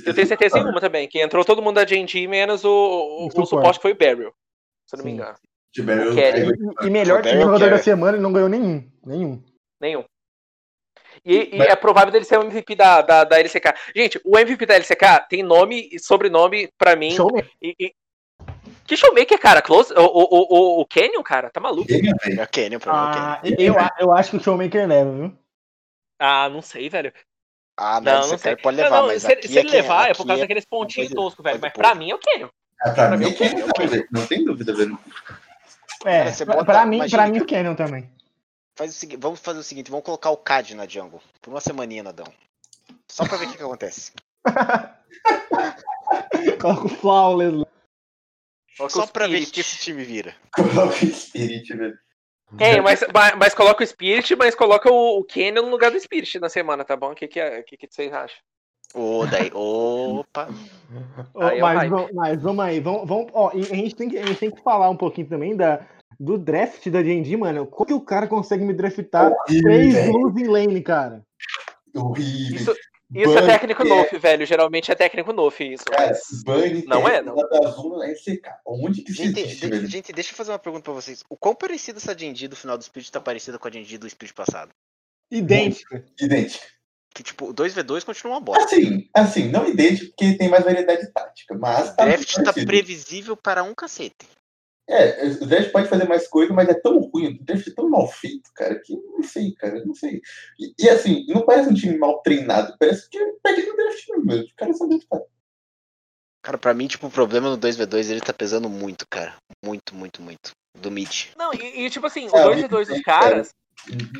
Eu 0.06 0.14
tenho 0.14 0.26
certeza 0.26 0.58
em 0.58 0.64
uma 0.64 0.80
também, 0.80 1.08
que 1.08 1.20
entrou 1.20 1.44
todo 1.44 1.62
mundo 1.62 1.76
da 1.76 1.86
G&G, 1.86 2.28
menos 2.28 2.62
o, 2.64 2.68
o, 2.70 3.24
O 3.24 3.26
o 3.26 3.46
suporte. 3.46 3.78
que 3.78 3.82
foi 3.82 3.92
o 3.92 3.96
Barrel. 3.96 4.32
Se 4.86 4.94
eu 4.94 4.98
não 4.98 5.04
me 5.04 5.12
engano. 5.12 5.34
O 5.78 6.14
Kelly. 6.14 6.52
E, 6.82 6.86
e 6.86 6.90
melhor 6.90 7.22
Foi 7.22 7.22
que 7.22 7.28
o 7.30 7.32
bem, 7.38 7.40
jogador 7.46 7.70
da 7.70 7.78
semana, 7.78 8.16
ele 8.16 8.22
não 8.22 8.32
ganhou 8.32 8.48
nenhum. 8.50 8.86
Nenhum. 9.04 9.42
Nenhum. 9.80 10.04
E, 11.24 11.54
e 11.54 11.58
Mas- 11.58 11.68
é 11.68 11.76
provável 11.76 12.10
dele 12.12 12.24
ser 12.26 12.38
o 12.38 12.42
MVP 12.42 12.74
da, 12.74 13.00
da, 13.00 13.24
da 13.24 13.38
LCK. 13.40 13.74
Gente, 13.96 14.20
o 14.24 14.36
MVP 14.38 14.66
da 14.66 14.74
LCK 14.74 15.26
tem 15.30 15.42
nome 15.42 15.88
e 15.90 15.98
sobrenome 15.98 16.68
pra 16.76 16.94
mim. 16.94 17.10
Showman. 17.12 17.42
E, 17.62 17.74
e- 17.80 17.94
Que 18.86 18.96
showmaker, 18.96 19.38
cara? 19.38 19.62
Close? 19.62 19.92
O, 19.94 20.02
o, 20.02 20.78
o, 20.78 20.80
o 20.80 20.86
Canyon, 20.86 21.22
cara? 21.22 21.50
Tá 21.50 21.60
maluco? 21.60 21.88
Canyon, 21.88 22.14
velho. 22.24 22.40
É 22.40 22.44
o 22.44 22.48
Canyon, 22.48 22.78
é 22.84 22.88
o 22.88 22.92
Ah, 22.92 23.38
Canyon. 23.42 23.56
eu, 23.58 23.74
eu 24.00 24.12
acho 24.12 24.30
que 24.32 24.36
o 24.36 24.42
Showmaker 24.42 24.86
leva, 24.86 25.10
viu? 25.12 25.38
Ah, 26.18 26.48
não 26.48 26.62
sei, 26.62 26.88
velho. 26.88 27.12
Ah, 27.76 28.00
Não, 28.00 28.12
não, 28.12 28.20
não 28.22 28.28
você 28.28 28.38
sei. 28.38 28.56
pode 28.56 28.76
Não, 28.76 28.84
levar, 28.84 29.00
não, 29.00 29.06
mas 29.08 29.22
se, 29.22 29.32
aqui 29.32 29.48
se 29.48 29.58
ele 29.58 29.68
é 29.68 29.72
levar, 29.72 30.10
é 30.10 30.14
por 30.14 30.26
causa 30.26 30.42
daqueles 30.42 30.64
pontinhos 30.64 31.10
toscos, 31.10 31.42
velho. 31.42 31.58
Mas 31.60 31.72
pra 31.72 31.94
mim 31.94 32.10
é 32.10 32.14
o 32.14 32.18
Canyon. 32.18 32.48
Ah, 32.82 32.90
pra 32.90 33.08
Pra 33.08 33.16
mim 33.16 33.30
é 33.30 33.34
Canyon 33.34 33.68
quero. 33.74 33.88
velho. 33.90 34.08
Não 34.10 34.26
tem 34.26 34.44
dúvida, 34.44 34.74
velho. 34.74 34.98
É, 36.04 36.24
Cara, 36.24 36.36
pra, 36.36 36.46
bota- 36.54 36.64
pra 36.64 36.86
mim, 36.86 37.08
pra 37.08 37.26
mim 37.28 37.38
o 37.40 37.46
Canyon 37.46 37.74
também. 37.74 38.10
Faz 38.76 38.90
o 38.90 38.94
seguinte, 38.94 39.20
vamos 39.20 39.40
fazer 39.40 39.60
o 39.60 39.62
seguinte, 39.62 39.90
vamos 39.90 40.04
colocar 40.04 40.30
o 40.30 40.36
CAD 40.36 40.74
na 40.74 40.86
jungle. 40.86 41.20
Por 41.40 41.50
uma 41.50 41.60
semaninha, 41.60 42.02
Nadão. 42.02 42.26
Só 43.08 43.26
pra 43.26 43.36
ver 43.36 43.46
o 43.46 43.50
que, 43.50 43.56
que 43.58 43.62
acontece. 43.62 44.12
Coloca 46.60 46.86
o 46.86 46.88
Flawless 46.88 47.56
lá. 47.56 47.66
Coloca 48.76 48.94
Só 48.94 49.04
o 49.04 49.08
pra 49.08 49.26
ver 49.26 49.42
o 49.42 49.50
que 49.50 49.60
esse 49.60 49.78
time 49.78 50.04
vira. 50.04 50.34
Coloca 50.54 51.04
o 51.04 51.14
Spirit, 51.14 51.74
velho. 51.76 51.98
É, 52.58 52.80
mas, 52.82 53.00
mas, 53.38 53.54
coloca 53.54 53.82
o 53.82 53.86
Spirit, 53.86 54.36
mas 54.36 54.54
coloca 54.54 54.90
o, 54.90 55.20
o 55.20 55.24
Canyon 55.24 55.62
no 55.62 55.70
lugar 55.70 55.90
do 55.90 55.98
Spirit 55.98 56.38
na 56.38 56.50
semana, 56.50 56.84
tá 56.84 56.94
bom? 56.94 57.12
O 57.12 57.14
que, 57.14 57.26
que, 57.26 57.40
é, 57.40 57.62
que, 57.62 57.78
que 57.78 57.88
vocês 57.90 58.12
acham? 58.12 58.36
Ô, 58.94 59.24
daí. 59.26 59.50
Opa! 59.54 60.48
Aí 61.34 61.58
é 61.58 61.60
mas, 61.62 61.88
vamos- 61.90 62.12
mas 62.12 62.42
vamos 62.42 62.64
aí, 62.64 62.80
vamos, 62.80 63.08
vamos, 63.08 63.30
ó, 63.32 63.48
a, 63.48 63.56
gente 63.58 63.94
tem 63.94 64.08
que, 64.08 64.18
a 64.18 64.26
gente 64.26 64.38
tem 64.38 64.50
que 64.50 64.62
falar 64.62 64.90
um 64.90 64.96
pouquinho 64.96 65.28
também 65.28 65.56
da, 65.56 65.86
do 66.20 66.36
draft 66.36 66.86
da 66.90 67.00
D&D, 67.00 67.36
mano. 67.38 67.66
Como 67.66 67.86
que 67.86 67.94
o 67.94 68.00
cara 68.00 68.26
consegue 68.26 68.64
me 68.64 68.74
draftar 68.74 69.32
três 69.46 69.94
velho. 69.94 70.12
luz 70.12 70.36
em 70.36 70.46
lane, 70.46 70.82
cara? 70.82 71.24
Horrível. 71.94 72.56
Isso, 72.56 72.76
isso 73.14 73.30
é 73.32 73.40
Bunny, 73.40 73.46
técnico 73.46 73.84
novo, 73.84 74.18
velho. 74.18 74.46
Geralmente 74.46 74.90
é 74.90 74.94
técnico 74.94 75.32
novo 75.32 75.56
isso. 75.62 75.84
Cara, 75.84 76.08
Mas... 76.08 76.42
Bunny, 76.44 76.84
Não 76.86 77.08
é, 77.08 77.20
não. 77.22 77.34
da 77.36 77.68
Azul 77.68 78.02
SK. 78.14 78.42
Onde 78.66 79.02
que 79.02 79.12
Gente, 79.12 79.40
existe, 79.40 79.68
de- 79.70 79.86
gente, 79.86 80.12
deixa 80.12 80.32
eu 80.32 80.36
fazer 80.36 80.52
uma 80.52 80.58
pergunta 80.58 80.84
pra 80.84 80.92
vocês. 80.92 81.22
O 81.28 81.36
quão 81.36 81.54
parecida 81.54 81.98
essa 81.98 82.14
D&D 82.14 82.48
do 82.48 82.56
final 82.56 82.76
do 82.78 82.84
Spirit 82.84 83.10
tá 83.12 83.20
parecida 83.20 83.58
com 83.58 83.68
a 83.68 83.70
D&D 83.70 83.98
do 83.98 84.08
Spirit 84.08 84.34
passado? 84.34 84.70
Idêntica. 85.30 86.04
Idêntico. 86.20 86.64
Que, 87.14 87.22
tipo, 87.22 87.50
o 87.50 87.54
2v2 87.54 88.04
continua 88.04 88.34
uma 88.34 88.40
bosta. 88.40 88.64
Assim, 88.64 89.08
assim, 89.12 89.48
não 89.48 89.68
idêntico 89.68 90.10
porque 90.16 90.34
tem 90.38 90.48
mais 90.48 90.64
variedade 90.64 91.06
tática, 91.12 91.54
mas 91.54 91.90
O 91.90 91.96
tá 91.96 92.04
draft 92.06 92.24
muito 92.36 92.36
tá 92.36 92.52
parecido. 92.52 92.66
previsível 92.66 93.36
para 93.36 93.62
um 93.62 93.74
cacete. 93.74 94.26
É, 94.88 95.26
o 95.26 95.46
draft 95.46 95.70
pode 95.70 95.88
fazer 95.88 96.08
mais 96.08 96.26
coisa, 96.26 96.52
mas 96.52 96.68
é 96.68 96.74
tão 96.74 96.98
ruim, 96.98 97.28
o 97.28 97.44
draft 97.44 97.66
é 97.68 97.74
tão 97.74 97.88
mal 97.88 98.08
feito, 98.08 98.50
cara, 98.54 98.78
que 98.80 98.94
não 98.96 99.22
sei, 99.22 99.52
cara, 99.54 99.84
não 99.84 99.94
sei. 99.94 100.20
E, 100.58 100.74
e, 100.78 100.88
assim, 100.90 101.24
não 101.28 101.46
parece 101.46 101.68
um 101.68 101.74
time 101.74 101.96
mal 101.96 102.20
treinado, 102.20 102.76
parece 102.78 103.08
que 103.08 103.18
perde 103.42 103.66
no 103.66 103.76
draft 103.76 104.08
mesmo, 104.08 104.44
os 104.44 104.52
caras 104.54 104.78
são 104.78 104.88
draftados. 104.88 105.26
Cara, 106.44 106.58
pra 106.58 106.74
mim, 106.74 106.88
tipo, 106.88 107.06
o 107.06 107.10
problema 107.10 107.48
no 107.48 107.56
2v2 107.56 108.10
ele 108.10 108.20
tá 108.20 108.32
pesando 108.32 108.68
muito, 108.68 109.06
cara. 109.08 109.36
Muito, 109.64 109.94
muito, 109.94 110.20
muito. 110.20 110.50
Do 110.76 110.90
mid. 110.90 111.28
Não, 111.38 111.54
e, 111.54 111.84
e, 111.84 111.90
tipo 111.90 112.04
assim, 112.04 112.28
o 112.28 112.36
É, 112.36 112.42
2 112.42 112.62
e 112.62 112.68
2 112.68 112.88
dos 112.88 112.98
é, 112.98 113.02
caras, 113.02 113.54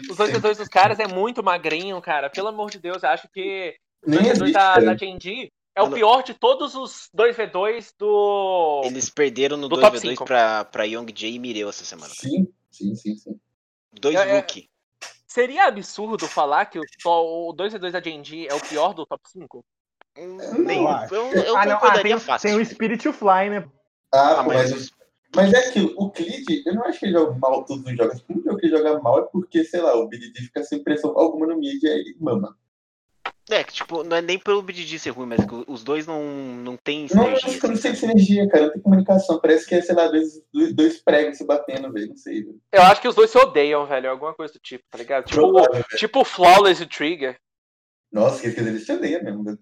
os 0.08 0.16
2 0.16 0.30
Sim. 0.30 0.36
e 0.36 0.40
2 0.40 0.58
dos 0.58 0.68
caras 0.68 1.00
é 1.00 1.08
muito 1.08 1.42
magrinho, 1.42 2.00
cara. 2.00 2.30
Pelo 2.30 2.48
amor 2.48 2.70
de 2.70 2.78
Deus, 2.78 3.02
eu 3.02 3.08
acho 3.08 3.28
que 3.32 3.74
o 4.06 4.10
Nem 4.10 4.22
2 4.22 4.32
v 4.32 4.38
2 4.38 4.40
existe, 4.40 4.52
da, 4.52 4.74
cara. 4.74 4.84
da 4.84 4.94
D&D 4.94 5.50
é 5.74 5.82
o 5.82 5.90
pior 5.90 6.22
de 6.22 6.34
todos 6.34 6.74
os 6.74 7.08
2v2 7.16 7.94
do... 7.98 8.82
Eles 8.84 9.08
perderam 9.10 9.56
no 9.56 9.68
Do 9.68 9.78
top 9.80 9.96
2v2 9.96 10.00
cinco. 10.00 10.24
pra, 10.24 10.64
pra 10.64 10.84
Young 10.84 11.06
Jay 11.14 11.34
e 11.34 11.38
Mireu 11.38 11.68
essa 11.68 11.84
semana. 11.84 12.12
Sim, 12.14 12.46
sim, 12.70 12.94
sim, 12.94 13.16
sim. 13.16 13.40
Dois 13.92 14.16
É, 14.16 14.28
é. 14.28 14.36
rookie. 14.36 14.68
Seria 15.26 15.66
absurdo 15.66 16.28
falar 16.28 16.66
que 16.66 16.78
o, 16.78 16.82
o 17.48 17.52
2 17.54 17.72
v 17.72 17.78
2 17.78 17.92
da 17.94 18.00
D&D 18.00 18.46
é 18.48 18.54
o 18.54 18.60
pior 18.60 18.92
do 18.92 19.06
top 19.06 19.22
5? 19.30 19.64
Hum, 20.18 20.38
Eu 20.40 20.58
Nem, 20.58 20.84
eu, 21.10 21.32
eu 21.32 21.56
Ah, 21.56 21.64
não, 21.64 21.76
ah, 21.76 22.02
tem, 22.02 22.18
fácil. 22.18 22.50
tem 22.50 22.60
o 22.60 22.64
Spirit 22.66 23.02
to 23.02 23.14
Fly, 23.14 23.48
né? 23.48 23.66
Ah, 24.12 24.40
Ah, 24.40 24.42
mas 24.42 24.70
mas, 24.70 24.90
mas 25.34 25.52
é 25.54 25.68
aquilo, 25.68 25.94
o 25.96 26.10
Clid, 26.10 26.62
eu 26.66 26.74
não 26.74 26.84
acho 26.84 27.00
que 27.00 27.06
ele 27.06 27.14
joga 27.14 27.34
mal 27.38 27.64
todos 27.64 27.82
os 27.86 27.96
jogos. 27.96 28.20
O 28.20 28.24
único 28.28 28.44
jogo 28.46 28.58
que 28.60 28.66
ele 28.66 28.76
joga 28.76 29.00
mal 29.00 29.20
é 29.20 29.22
porque, 29.22 29.64
sei 29.64 29.80
lá, 29.80 29.94
o 29.96 30.06
BDD 30.06 30.38
fica 30.42 30.62
sem 30.62 30.84
pressão 30.84 31.18
alguma 31.18 31.46
no 31.46 31.56
mid 31.56 31.82
e 31.82 31.88
aí 31.88 31.94
ele 32.00 32.16
mama. 32.20 32.54
É, 33.52 33.62
que 33.62 33.72
tipo, 33.74 34.02
não 34.02 34.16
é 34.16 34.22
nem 34.22 34.38
pelo 34.38 34.62
BDD 34.62 34.98
ser 34.98 35.10
ruim, 35.10 35.26
mas 35.26 35.44
que 35.44 35.64
os 35.66 35.84
dois 35.84 36.06
não, 36.06 36.22
não 36.24 36.76
tem 36.76 37.02
Não, 37.02 37.08
sinergia. 37.08 37.48
acho 37.48 37.60
que 37.60 37.66
não 37.66 37.74
assim, 37.74 37.92
de 37.92 37.98
sabe? 37.98 38.12
sinergia, 38.12 38.48
cara, 38.48 38.64
não 38.66 38.72
tem 38.72 38.82
comunicação. 38.82 39.38
Parece 39.40 39.66
que 39.66 39.74
é, 39.74 39.82
sei 39.82 39.94
lá, 39.94 40.08
dois, 40.08 40.42
dois 40.74 41.02
pregos 41.02 41.36
se 41.38 41.44
batendo, 41.44 41.92
velho, 41.92 42.08
não 42.08 42.16
sei, 42.16 42.42
velho. 42.42 42.60
Eu 42.72 42.82
acho 42.82 43.00
que 43.00 43.08
os 43.08 43.14
dois 43.14 43.30
se 43.30 43.38
odeiam, 43.38 43.84
velho. 43.86 44.10
Alguma 44.10 44.34
coisa 44.34 44.52
do 44.54 44.58
tipo, 44.58 44.84
tá 44.90 44.96
ligado? 44.98 45.24
Tipo, 45.26 45.40
Provável, 45.40 45.84
tipo 45.96 46.20
o 46.20 46.24
Flawless 46.24 46.82
e 46.82 46.86
Trigger. 46.86 47.38
Nossa, 48.10 48.42
dizer, 48.42 48.66
eles 48.66 48.84
se 48.86 48.92
odeiam 48.92 49.22
mesmo, 49.22 49.44
velho. 49.44 49.58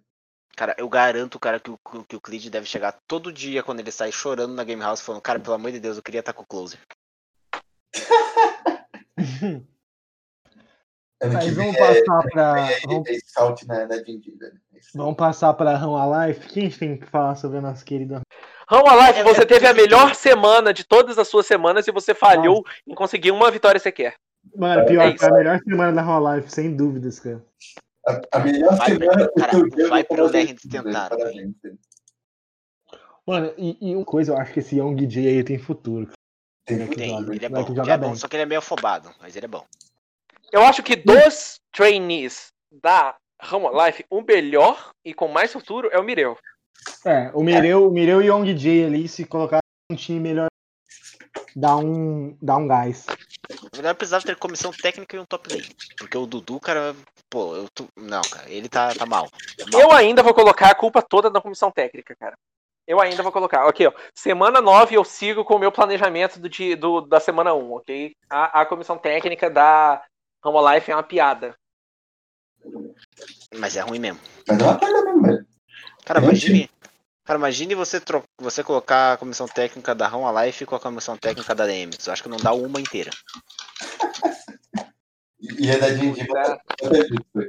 Cara, 0.57 0.75
eu 0.79 0.89
garanto, 0.89 1.39
cara, 1.39 1.59
que 1.59 1.71
o, 1.71 1.79
que 2.07 2.17
o 2.17 2.21
Clid 2.21 2.51
deve 2.51 2.67
chegar 2.67 2.99
todo 3.07 3.33
dia 3.33 3.63
quando 3.63 3.81
ele 3.81 3.91
sai 3.91 4.13
chorando 4.13 4.55
na 4.55 4.63
Game 4.65 4.83
House, 4.83 5.01
falando, 5.01 5.23
cara, 5.23 5.41
pelo 5.41 5.55
amor 5.55 5.73
de 5.73 5.81
Deus, 5.81 5.97
eu 5.97 6.03
queria 6.03 6.21
estar 6.21 6.33
com 6.33 6.43
o 6.43 6.47
Closer. 6.47 6.79
Ano 11.23 11.35
Mas 11.35 11.45
que 11.45 11.51
vamos 11.51 11.75
vem 11.75 11.83
é- 11.83 12.03
passar 12.05 12.23
pra. 12.31 12.71
é- 12.71 12.81
Vamos, 12.87 13.09
é 13.09 13.15
scout 13.19 13.67
na, 13.67 13.87
na 13.87 13.97
D&D, 13.97 14.37
velho. 14.39 14.59
É 14.75 14.79
vamos 14.95 15.17
passar 15.17 15.53
pra 15.53 15.77
Run 15.77 15.95
Alive. 15.97 16.47
Quem 16.49 16.63
a 16.63 16.69
gente 16.69 16.79
tem 16.79 16.97
que 16.97 17.07
falar 17.07 17.37
sobre 17.37 17.59
a 17.59 17.61
nossa 17.61 17.85
querida. 17.85 18.23
Rama 18.67 18.95
Life, 19.09 19.19
É, 19.21 19.25
você 19.25 19.45
teve 19.45 19.67
a 19.67 19.75
melhor 19.75 20.15
semana 20.15 20.73
de 20.73 20.85
todas 20.85 21.19
as 21.19 21.29
suas 21.29 21.45
semanas 21.45 21.87
e 21.87 21.93
você 21.93 22.15
falhou 22.15 22.65
em 22.87 22.95
conseguir 22.95 23.33
uma 23.33 23.51
vitória 23.51 23.79
sequer. 23.81 24.15
Mano, 24.57 24.87
pior, 24.87 25.09
É 25.09 25.19
foi 25.19 25.29
a 25.29 25.33
melhor 25.33 25.61
semana 25.61 25.93
da 25.93 26.01
Run 26.03 26.27
Alive, 26.27 26.51
sem 26.51 26.75
dúvidas, 26.75 27.21
cara. 27.21 27.45
A, 28.07 28.21
a 28.33 28.39
melhor 28.39 28.77
Vai, 28.77 28.91
semana, 28.93 29.25
o 29.25 29.35
cara, 29.35 29.51
teu 29.51 29.61
jogo 29.69 29.89
vai 29.89 30.05
pro 30.05 30.27
Lerrens 30.27 30.61
velho. 30.65 30.85
tentar. 30.85 31.11
Mano, 33.27 33.53
e, 33.59 33.77
e 33.91 33.95
uma 33.97 34.05
coisa, 34.05 34.33
eu 34.33 34.39
acho 34.39 34.53
que 34.55 34.61
esse 34.61 34.77
Young 34.79 35.07
J 35.07 35.29
aí 35.29 35.45
tem 35.45 35.59
futuro. 35.59 36.09
Tem 36.65 36.79
Tem, 36.89 37.19
ele 37.33 37.45
é 37.45 37.49
bom. 37.49 37.61
Ele 37.69 37.91
é 37.91 37.99
bom, 37.99 38.17
só 38.17 38.27
que 38.29 38.37
ele 38.37 38.45
é 38.45 38.47
meio 38.47 38.61
afobado, 38.61 39.11
mas 39.21 39.37
ele 39.37 39.45
é 39.47 39.49
bom. 39.49 39.65
Eu 40.53 40.63
acho 40.63 40.83
que 40.83 40.97
dos 40.97 41.61
trainees 41.73 42.49
da 42.83 43.15
Rama 43.41 43.87
Life, 43.87 44.05
o 44.11 44.23
melhor 44.23 44.91
e 45.05 45.15
com 45.15 45.29
mais 45.29 45.53
futuro 45.53 45.89
é 45.93 45.99
o 45.99 46.03
Mireu. 46.05 46.37
É, 47.07 47.31
o 47.35 47.43
Mireu, 47.43 47.87
o 47.89 47.91
Mireu 47.91 48.21
e 48.23 48.31
o 48.31 48.37
Young 48.39 48.55
J 48.55 48.87
ali, 48.87 49.09
se 49.09 49.25
colocar 49.25 49.61
um 49.91 49.95
time 49.97 50.21
melhor, 50.21 50.49
dá 51.55 51.77
um, 51.77 52.37
dá 52.41 52.57
um 52.57 52.67
gás. 52.67 53.07
Na 53.51 53.69
verdade, 53.73 53.99
precisava 53.99 54.25
ter 54.25 54.37
comissão 54.37 54.71
técnica 54.73 55.17
e 55.17 55.19
um 55.19 55.25
top 55.25 55.49
lane. 55.53 55.75
Porque 55.99 56.17
o 56.17 56.27
Dudu, 56.27 56.61
cara, 56.61 56.95
pô, 57.29 57.57
eu 57.57 57.69
tô... 57.71 57.87
Não, 57.97 58.23
cara, 58.23 58.49
ele 58.51 58.69
tá, 58.69 58.95
tá 58.95 59.07
mal. 59.07 59.29
Tá 59.31 59.65
mal. 59.73 59.81
Eu 59.81 59.93
ainda 59.93 60.23
vou 60.23 60.35
colocar 60.35 60.71
a 60.71 60.75
culpa 60.75 61.03
toda 61.03 61.31
na 61.31 61.41
comissão 61.41 61.71
técnica, 61.71 62.15
cara. 62.17 62.35
Eu 62.87 63.01
ainda 63.01 63.23
vou 63.23 63.31
colocar. 63.31 63.69
Aqui, 63.69 63.87
ó. 63.87 63.93
Semana 64.15 64.61
9 64.61 64.97
eu 64.97 65.05
sigo 65.05 65.45
com 65.45 65.55
o 65.55 65.59
meu 65.59 65.71
planejamento 65.71 66.41
do, 66.41 66.49
do- 66.77 67.01
da 67.03 67.21
semana 67.21 67.55
1, 67.55 67.73
ok? 67.73 68.13
A, 68.29 68.63
a 68.63 68.67
comissão 68.67 68.99
técnica 68.99 69.49
da 69.49 70.03
Rama 70.43 70.75
Life 70.75 70.91
é 70.91 70.95
uma 70.97 71.03
piada. 71.03 71.55
Mas 73.57 73.77
é 73.77 73.81
ruim 73.81 73.99
mesmo. 73.99 74.21
Mas 74.47 74.59
é 74.59 74.65
uma 74.65 74.79
coisa 74.79 75.05
mesmo, 75.05 75.23
velho. 75.23 75.47
Cara, 76.05 76.21
imagine. 76.21 76.71
Cara, 77.25 77.39
imagine 77.39 77.75
você, 77.75 78.01
tro... 78.01 78.25
você 78.39 78.65
colocar 78.65 79.13
a 79.13 79.17
comissão 79.17 79.47
técnica 79.47 79.95
da 79.95 80.15
Home 80.15 80.47
Life 80.47 80.67
com 80.67 80.75
a 80.75 80.81
comissão 80.81 81.17
técnica 81.17 81.55
da 81.55 81.67
DM. 81.67 81.93
Eu 82.07 82.13
acho 82.13 82.23
que 82.23 82.29
não 82.29 82.39
dá 82.39 82.53
uma 82.53 82.81
inteira. 82.81 83.11
E 85.41 85.71
é 85.71 85.79
da 85.79 85.89
velho. 85.89 86.61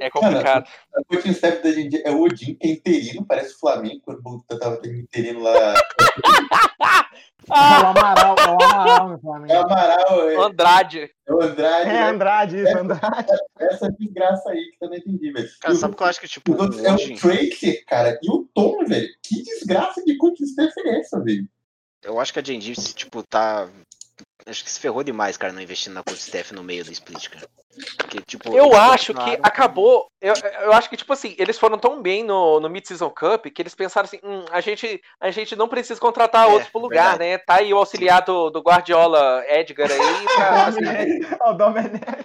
É 0.00 0.08
complicado. 0.10 0.66
Mano, 0.92 1.04
o 1.10 1.14
coaching 1.14 1.30
staff 1.30 1.62
da 1.62 1.70
D&D 1.70 2.02
é 2.04 2.10
o 2.10 2.22
Odin, 2.22 2.54
que 2.54 2.66
é 2.66 2.70
interino, 2.70 3.24
parece 3.26 3.54
o 3.54 3.58
Flamengo, 3.58 4.00
quando 4.02 4.18
o 4.18 4.22
Boguta 4.22 4.58
tava 4.58 4.78
tendo 4.78 4.96
interino 4.96 5.40
lá. 5.42 5.74
É 7.50 7.82
o 7.82 7.86
Amaral, 7.88 8.36
é 8.38 8.50
o 8.50 8.52
Amaral 8.62 9.08
no 9.08 9.14
É 9.14 9.16
o 9.16 9.20
Flamengo. 9.20 9.52
Amaral, 9.52 10.30
é, 10.30 10.36
Andrade. 10.36 11.10
é 11.26 11.32
o 11.32 11.42
Andrade, 11.42 11.90
É 11.90 11.92
né? 11.92 12.02
Andrade, 12.08 12.56
isso, 12.62 12.78
Andrade. 12.78 13.26
essa 13.58 13.90
desgraça 13.98 14.50
aí 14.50 14.70
que 14.78 14.84
eu 14.84 14.88
não 14.88 14.96
entendi, 14.96 15.32
velho. 15.32 15.48
Cara, 15.60 15.74
sabe 15.74 15.92
o 15.92 15.96
que 15.96 16.02
eu 16.02 16.06
acho 16.06 16.20
que, 16.20 16.28
tipo, 16.28 16.52
outros 16.52 16.84
é 16.84 16.92
o 16.92 16.96
Tracer, 17.18 17.84
cara, 17.86 18.16
e 18.22 18.30
o 18.30 18.48
Tom, 18.54 18.84
velho. 18.86 19.08
Que 19.24 19.42
desgraça 19.42 20.04
de 20.04 20.16
coaching 20.16 20.44
staff 20.44 20.72
é 20.86 21.00
essa, 21.00 21.20
velho? 21.20 21.46
eu 22.04 22.18
acho 22.18 22.32
que 22.32 22.38
a 22.38 22.42
J&D, 22.42 22.74
tipo, 22.94 23.22
tá... 23.22 23.68
Acho 24.46 24.64
que 24.64 24.70
se 24.70 24.80
ferrou 24.80 25.04
demais, 25.04 25.36
cara, 25.36 25.52
não 25.52 25.62
investindo 25.62 25.94
na 25.94 26.02
coach 26.02 26.18
staff 26.18 26.52
no 26.54 26.62
meio 26.62 26.84
do 26.84 26.92
split, 26.92 27.28
cara. 27.28 27.48
Porque, 27.96 28.20
tipo, 28.22 28.54
Eu 28.56 28.76
acho 28.76 29.14
que 29.14 29.38
acabou. 29.42 30.08
Eu, 30.20 30.34
eu 30.62 30.72
acho 30.72 30.90
que, 30.90 30.96
tipo 30.96 31.12
assim, 31.12 31.34
eles 31.38 31.58
foram 31.58 31.78
tão 31.78 32.02
bem 32.02 32.22
no, 32.24 32.60
no 32.60 32.68
Mid-Season 32.68 33.08
Cup 33.10 33.46
que 33.46 33.62
eles 33.62 33.74
pensaram 33.74 34.04
assim: 34.04 34.20
hum, 34.22 34.44
a, 34.50 34.60
gente, 34.60 35.00
a 35.20 35.30
gente 35.30 35.56
não 35.56 35.68
precisa 35.68 35.98
contratar 36.00 36.48
É, 36.48 36.52
outros 36.52 36.70
pro 36.70 36.80
lugar, 36.80 37.18
né? 37.18 37.38
Tá 37.38 37.56
aí 37.56 37.72
o 37.72 37.78
auxiliar 37.78 38.22
do, 38.22 38.50
do 38.50 38.60
Guardiola 38.60 39.42
Edgar 39.48 39.90
aí. 39.90 39.98
Pra, 40.34 40.66
assim, 40.66 40.80
o 41.46 41.52
Domenech. 41.54 42.24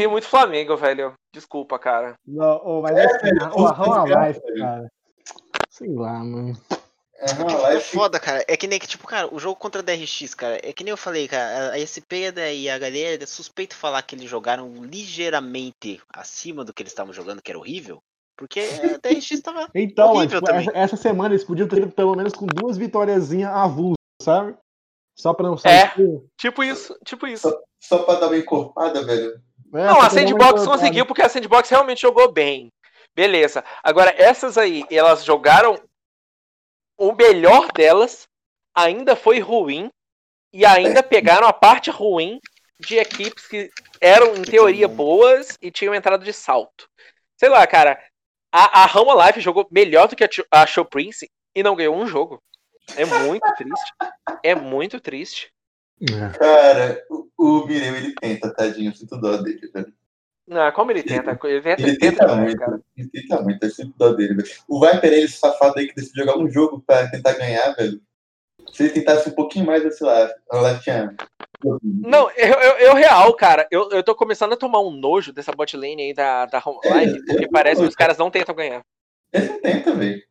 É 0.00 0.06
muito 0.06 0.26
Flamengo, 0.26 0.76
velho. 0.76 1.14
Desculpa, 1.32 1.78
cara. 1.78 2.14
Não, 2.26 2.56
ô, 2.64 2.80
mas 2.82 2.96
É, 2.96 3.04
assim, 3.06 3.18
velho, 3.22 3.50
o 3.54 3.66
Run 3.66 4.04
desgraça, 4.04 4.18
Alive, 4.18 4.40
velho. 4.40 4.58
cara. 4.60 4.92
Sei 5.68 5.92
lá, 5.92 6.12
mano. 6.12 6.56
É, 7.24 7.34
não, 7.34 7.66
É 7.66 7.80
foda, 7.80 8.20
cara. 8.20 8.44
É 8.46 8.56
que 8.56 8.66
nem 8.66 8.78
que, 8.78 8.86
tipo, 8.86 9.06
cara, 9.06 9.32
o 9.32 9.38
jogo 9.38 9.56
contra 9.56 9.80
a 9.80 9.84
DRX, 9.84 10.34
cara, 10.34 10.60
é 10.62 10.72
que 10.72 10.84
nem 10.84 10.90
eu 10.90 10.96
falei, 10.96 11.26
cara, 11.26 11.72
a 11.74 11.78
SP 11.80 12.30
e 12.54 12.68
a 12.68 12.78
galera 12.78 13.22
é 13.22 13.26
suspeito 13.26 13.74
falar 13.74 14.02
que 14.02 14.14
eles 14.14 14.28
jogaram 14.28 14.72
ligeiramente 14.84 16.00
acima 16.12 16.64
do 16.64 16.72
que 16.72 16.82
eles 16.82 16.92
estavam 16.92 17.12
jogando, 17.12 17.42
que 17.42 17.50
era 17.50 17.58
horrível. 17.58 18.02
Porque 18.36 18.60
a 18.60 18.98
TRX 18.98 19.40
tava. 19.40 19.68
Então, 19.74 20.12
Horrível 20.12 20.40
tipo, 20.40 20.46
também. 20.50 20.68
essa, 20.68 20.78
essa 20.78 20.96
semana 20.96 21.34
eles 21.34 21.44
podiam 21.44 21.68
ter 21.68 21.78
ido 21.78 21.92
pelo 21.92 22.14
menos 22.14 22.32
com 22.32 22.46
duas 22.46 22.76
vitóriazinhas 22.76 23.50
avulsas, 23.50 23.96
sabe? 24.20 24.56
Só 25.16 25.32
pra 25.32 25.46
não 25.46 25.56
sair. 25.56 25.72
É. 25.72 25.88
feio. 25.90 26.26
Tipo 26.36 26.64
isso, 26.64 26.98
tipo 27.04 27.26
isso. 27.26 27.56
Só 27.80 27.98
pra 27.98 28.16
dar 28.16 28.26
uma 28.26 28.36
encorpada, 28.36 29.04
velho. 29.04 29.40
É, 29.72 29.86
Não, 29.86 29.94
só 29.94 30.00
a 30.02 30.10
Sandbox 30.10 30.66
conseguiu 30.66 31.06
porque 31.06 31.22
a 31.22 31.28
Sandbox 31.28 31.68
realmente 31.68 32.02
jogou 32.02 32.32
bem. 32.32 32.68
Beleza. 33.14 33.64
Agora, 33.82 34.12
essas 34.16 34.58
aí, 34.58 34.84
elas 34.90 35.24
jogaram. 35.24 35.78
O 36.96 37.12
melhor 37.14 37.70
delas 37.72 38.28
ainda 38.74 39.14
foi 39.16 39.40
ruim. 39.40 39.90
E 40.52 40.64
ainda 40.64 41.02
pegaram 41.02 41.48
a 41.48 41.52
parte 41.52 41.90
ruim 41.90 42.38
de 42.78 42.96
equipes 42.96 43.46
que 43.48 43.70
eram, 44.00 44.36
em 44.36 44.42
teoria, 44.42 44.86
boas 44.86 45.58
e 45.60 45.70
tinham 45.70 45.94
entrado 45.94 46.24
de 46.24 46.32
salto. 46.32 46.88
Sei 47.36 47.48
lá, 47.48 47.66
cara. 47.66 48.00
A, 48.52 48.82
a 48.82 48.86
Rama 48.86 49.26
Life 49.26 49.40
jogou 49.40 49.66
melhor 49.68 50.06
do 50.06 50.14
que 50.14 50.22
a, 50.22 50.28
a 50.52 50.64
Show 50.64 50.84
Prince 50.84 51.28
e 51.54 51.62
não 51.62 51.74
ganhou 51.74 51.96
um 51.96 52.06
jogo. 52.06 52.40
É 52.96 53.04
muito 53.04 53.52
triste. 53.56 53.92
É 54.44 54.54
muito 54.54 55.00
triste. 55.00 55.52
É. 56.00 56.38
Cara, 56.38 57.04
o, 57.10 57.28
o 57.36 57.66
Mireu, 57.66 57.96
ele 57.96 58.14
tenta, 58.14 58.52
tadinho, 58.54 58.90
eu 58.90 58.94
sinto 58.94 59.16
dó 59.18 59.36
dele, 59.38 59.68
velho. 59.72 59.92
Ah, 60.50 60.70
como 60.72 60.90
ele 60.90 61.02
tenta? 61.02 61.30
Ele 61.44 61.60
tenta, 61.62 61.82
Ele 61.82 61.96
tenta 61.98 62.18
tenta 62.18 62.36
muito, 62.36 62.56
cara. 62.58 62.80
ele 62.96 63.08
tenta 63.08 63.40
muito, 63.40 63.62
eu 63.64 63.70
sinto 63.70 63.94
dó 63.96 64.12
dele, 64.12 64.34
velho. 64.34 64.48
O 64.68 64.78
Viper, 64.80 65.12
ele 65.12 65.28
safado 65.28 65.78
aí 65.78 65.88
que 65.88 65.94
decidiu 65.94 66.26
jogar 66.26 66.38
um 66.38 66.50
jogo 66.50 66.82
pra 66.86 67.08
tentar 67.08 67.32
ganhar, 67.32 67.72
velho. 67.74 68.00
Se 68.72 68.82
ele 68.84 68.92
tentasse 68.92 69.28
um 69.28 69.32
pouquinho 69.32 69.64
mais, 69.66 69.96
sei 69.96 70.06
lá, 70.06 70.30
ela 70.52 70.78
tinha. 70.80 71.14
Não, 71.84 72.30
eu, 72.32 72.52
eu, 72.60 72.72
eu 72.88 72.94
real, 72.94 73.32
cara, 73.34 73.66
eu, 73.70 73.88
eu 73.90 74.02
tô 74.02 74.14
começando 74.14 74.52
a 74.52 74.56
tomar 74.56 74.80
um 74.80 74.90
nojo 74.90 75.32
dessa 75.32 75.52
bot 75.52 75.74
lane 75.76 76.02
aí 76.02 76.12
da, 76.14 76.44
da 76.44 76.62
Home 76.64 76.78
É, 76.84 77.04
Life, 77.06 77.24
porque 77.24 77.44
eu- 77.46 77.50
parece 77.50 77.80
que 77.80 77.88
os 77.88 77.94
caras 77.94 78.18
não 78.18 78.30
tentam 78.30 78.54
ganhar. 78.54 78.82
Ele 79.32 79.48
não 79.48 79.60
tenta, 79.60 79.94
velho. 79.94 80.22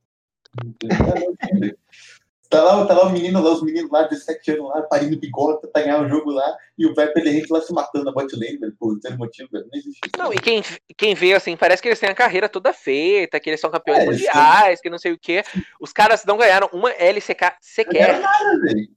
Tá 2.54 2.62
velho. 2.62 2.68
Tá 2.68 2.76
lá, 2.78 2.86
tá 2.86 2.94
lá 2.94 3.04
o 3.06 3.10
menino 3.12 3.42
lá, 3.42 3.52
os 3.52 3.62
meninos 3.64 3.90
lá, 3.92 4.04
17 4.04 4.52
anos 4.52 4.70
lá, 4.70 4.82
parindo 4.84 5.18
bigota 5.20 5.68
pra 5.68 5.82
ganhar 5.82 6.02
o 6.02 6.08
jogo 6.10 6.32
lá, 6.32 6.56
e 6.78 6.86
o 6.86 6.90
Viper 6.90 7.14
ele 7.18 7.32
gente 7.32 7.52
lá 7.52 7.60
se 7.62 7.74
matando 7.74 8.06
na 8.06 8.12
bot 8.12 8.34
lane, 8.36 8.58
velho, 8.58 8.76
por 8.80 9.00
ter 9.00 9.18
motivo, 9.18 9.50
velho. 9.52 9.66
Não 9.72 9.78
existe 9.80 10.00
isso. 10.06 10.12
Não, 10.18 10.34
e 10.34 10.38
quem, 10.38 10.62
quem 10.98 11.16
vê, 11.16 11.34
assim, 11.34 11.58
parece 11.58 11.82
que 11.82 11.88
eles 11.90 12.00
têm 12.00 12.10
a 12.10 12.16
carreira 12.16 12.48
toda 12.48 12.72
feita, 12.74 13.40
que 13.40 13.50
eles 13.50 13.60
são 13.60 13.72
campeões 13.72 14.00
É, 14.04 14.06
mundiais, 14.06 14.82
que 14.82 14.90
não 14.90 14.98
sei 14.98 15.12
o 15.14 15.20
quê. 15.20 15.44
Os 15.80 15.92
caras 15.92 16.24
não 16.26 16.38
ganharam 16.38 16.70
uma 16.72 16.92
LCK 16.92 17.42
Não 17.44 17.52
sequer. 17.62 17.94
ganharam 17.94 18.22
nada, 18.22 18.60
velho. 18.62 18.88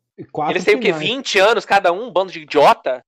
Eles 0.49 0.65
têm 0.65 0.77
o 0.77 0.81
quê? 0.81 0.93
finais. 0.95 1.09
20 1.09 1.39
anos 1.39 1.65
cada 1.67 1.93
um, 1.93 2.07
um 2.07 2.11
bando 2.13 2.33
de 2.33 2.41
idiota? 2.41 3.05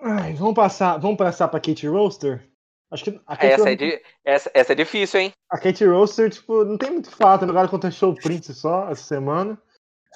Ai, 0.00 0.34
vamos 0.34 0.54
passar, 0.54 0.98
vamos 0.98 1.16
passar 1.16 1.48
pra 1.48 1.58
Kate 1.60 1.86
Roaster? 1.86 2.46
Acho 2.94 3.04
que 3.04 3.20
a 3.26 3.36
Kate, 3.36 3.52
Essa 3.52 3.70
é, 3.70 4.02
essa, 4.24 4.50
essa 4.54 4.72
é 4.72 4.76
difícil, 4.76 5.20
hein? 5.20 5.32
a 5.50 5.58
Kate 5.58 5.84
Roaster, 5.84 6.30
tipo, 6.30 6.64
não 6.64 6.78
tem 6.78 6.92
muito 6.92 7.10
fato. 7.10 7.44
Jogaram 7.44 7.68
contra 7.68 7.88
a 7.88 7.92
Show 7.92 8.14
Prince 8.14 8.54
só 8.54 8.88
essa 8.88 9.02
semana. 9.02 9.58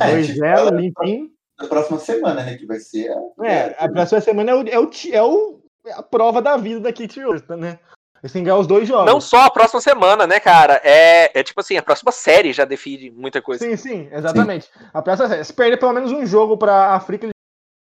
É, 0.00 0.12
2-0, 0.12 0.26
tipo, 0.32 0.44
ela- 0.44 0.70
limpinho. 0.70 1.30
Na 1.58 1.66
próxima 1.66 1.98
semana, 1.98 2.44
né, 2.44 2.56
que 2.56 2.64
vai 2.64 2.78
ser 2.78 3.10
a. 3.10 3.44
É, 3.44 3.76
a 3.80 3.88
próxima 3.88 4.20
semana 4.20 4.52
é, 4.52 4.54
o, 4.54 4.68
é, 4.68 4.78
o, 4.78 4.90
é, 5.12 5.22
o, 5.24 5.60
é 5.86 5.92
a 5.92 6.02
prova 6.04 6.40
da 6.40 6.56
vida 6.56 6.78
da 6.78 6.92
Kate 6.92 7.20
Roaster, 7.20 7.56
né? 7.56 7.80
Eles 8.22 8.32
têm 8.32 8.42
que 8.42 8.46
ganhar 8.46 8.58
os 8.60 8.66
dois 8.68 8.86
jogos. 8.86 9.06
Não 9.12 9.20
só 9.20 9.38
a 9.42 9.50
próxima 9.50 9.80
semana, 9.80 10.24
né, 10.24 10.38
cara? 10.38 10.80
É, 10.84 11.36
é 11.36 11.42
tipo 11.42 11.60
assim, 11.60 11.76
a 11.76 11.82
próxima 11.82 12.12
série 12.12 12.52
já 12.52 12.64
define 12.64 13.10
muita 13.10 13.42
coisa. 13.42 13.64
Sim, 13.64 13.76
sim, 13.76 14.08
exatamente. 14.12 14.70
A 14.92 15.02
próxima, 15.02 15.42
se 15.42 15.52
perder 15.52 15.78
pelo 15.78 15.92
menos 15.92 16.12
um 16.12 16.24
jogo 16.24 16.56
pra 16.56 16.94
África, 16.94 17.26
ele 17.26 17.32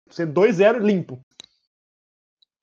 ser 0.10 0.26
2-0 0.26 0.80
limpo. 0.80 1.20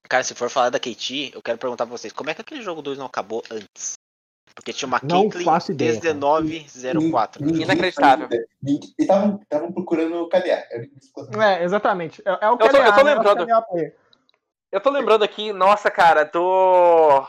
Cara, 0.09 0.22
se 0.24 0.34
for 0.34 0.48
falar 0.48 0.70
da 0.70 0.78
KT, 0.78 1.32
eu 1.34 1.42
quero 1.42 1.59
perguntar 1.59 1.86
pra 1.86 1.96
vocês, 1.96 2.12
como 2.12 2.30
é 2.30 2.34
que 2.34 2.40
aquele 2.40 2.62
jogo 2.62 2.80
2 2.80 2.96
não 2.98 3.06
acabou 3.06 3.42
antes? 3.50 3.92
Porque 4.54 4.72
tinha 4.72 4.88
uma 4.88 4.98
Não 5.02 5.22
Caitlyn 5.28 5.44
faço 5.44 5.70
ideia, 5.72 6.00
cara. 6.00 6.14
1904. 6.42 7.44
Ninguém 7.44 7.62
Inacreditável. 7.62 8.28
Eles 8.32 8.94
estavam 8.98 9.38
estavam 9.42 9.72
procurando 9.72 10.16
o 10.22 10.28
KDA. 10.28 10.66
É 11.30 11.62
exatamente. 11.62 12.22
É, 12.24 12.30
é 12.46 12.50
o 12.50 12.56
tô- 12.56 12.66
eu 12.66 12.72
KDA, 12.72 12.92
tô 12.92 13.04
né? 13.04 13.12
É 13.12 13.14
o 13.14 13.16
lembrando. 13.16 13.46
KDA. 13.46 13.92
Eu 14.72 14.80
tô 14.80 14.90
lembrando 14.90 15.22
aqui, 15.24 15.52
nossa, 15.52 15.90
cara, 15.90 16.24
do. 16.24 17.24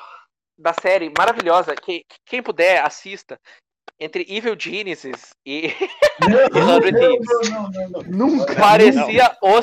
Da 0.58 0.74
série 0.74 1.12
maravilhosa. 1.16 1.76
Que, 1.76 2.04
quem 2.26 2.42
puder, 2.42 2.84
assista. 2.84 3.38
Entre 4.00 4.26
Evil 4.28 4.56
Genesis 4.58 5.30
e. 5.46 5.68
Não, 6.22 6.50
não, 6.50 6.80
não, 6.80 7.70
não, 7.70 7.90
não. 7.90 8.02
Nunca. 8.08 8.56
parecia 8.56 9.38
o. 9.42 9.62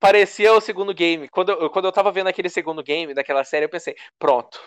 Parecia 0.00 0.52
o 0.52 0.60
segundo 0.60 0.94
game. 0.94 1.28
Quando 1.28 1.50
eu, 1.50 1.70
quando 1.70 1.86
eu 1.86 1.92
tava 1.92 2.12
vendo 2.12 2.28
aquele 2.28 2.48
segundo 2.48 2.82
game 2.82 3.14
daquela 3.14 3.44
série, 3.44 3.64
eu 3.64 3.68
pensei, 3.68 3.96
pronto. 4.18 4.60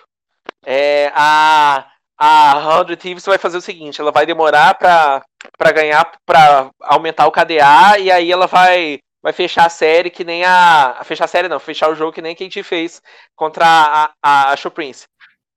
É, 0.66 1.12
a, 1.16 1.90
a 2.18 2.80
Hundred 2.80 2.98
Thieves 2.98 3.26
vai 3.26 3.38
fazer 3.38 3.58
o 3.58 3.62
seguinte: 3.62 4.02
ela 4.02 4.12
vai 4.12 4.26
demorar 4.26 4.76
pra, 4.76 5.24
pra 5.58 5.72
ganhar, 5.72 6.12
pra 6.26 6.70
aumentar 6.82 7.28
o 7.28 7.32
KDA, 7.32 8.00
e 8.00 8.12
aí 8.12 8.32
ela 8.32 8.46
vai, 8.48 9.00
vai 9.22 9.34
fechar 9.34 9.66
a 9.66 9.70
série 9.70 10.10
que 10.10 10.24
nem 10.24 10.44
a. 10.44 11.02
Fechar 11.06 11.26
a 11.26 11.28
série 11.28 11.48
não, 11.48 11.60
fechar 11.60 11.90
o 11.90 11.96
jogo 11.96 12.12
que 12.12 12.22
nem 12.22 12.34
a 12.34 12.36
Katie 12.36 12.64
fez 12.64 13.02
contra 13.36 13.66
a, 13.66 14.12
a, 14.22 14.52
a 14.52 14.58
Show 14.58 14.72
Prince. 14.72 15.08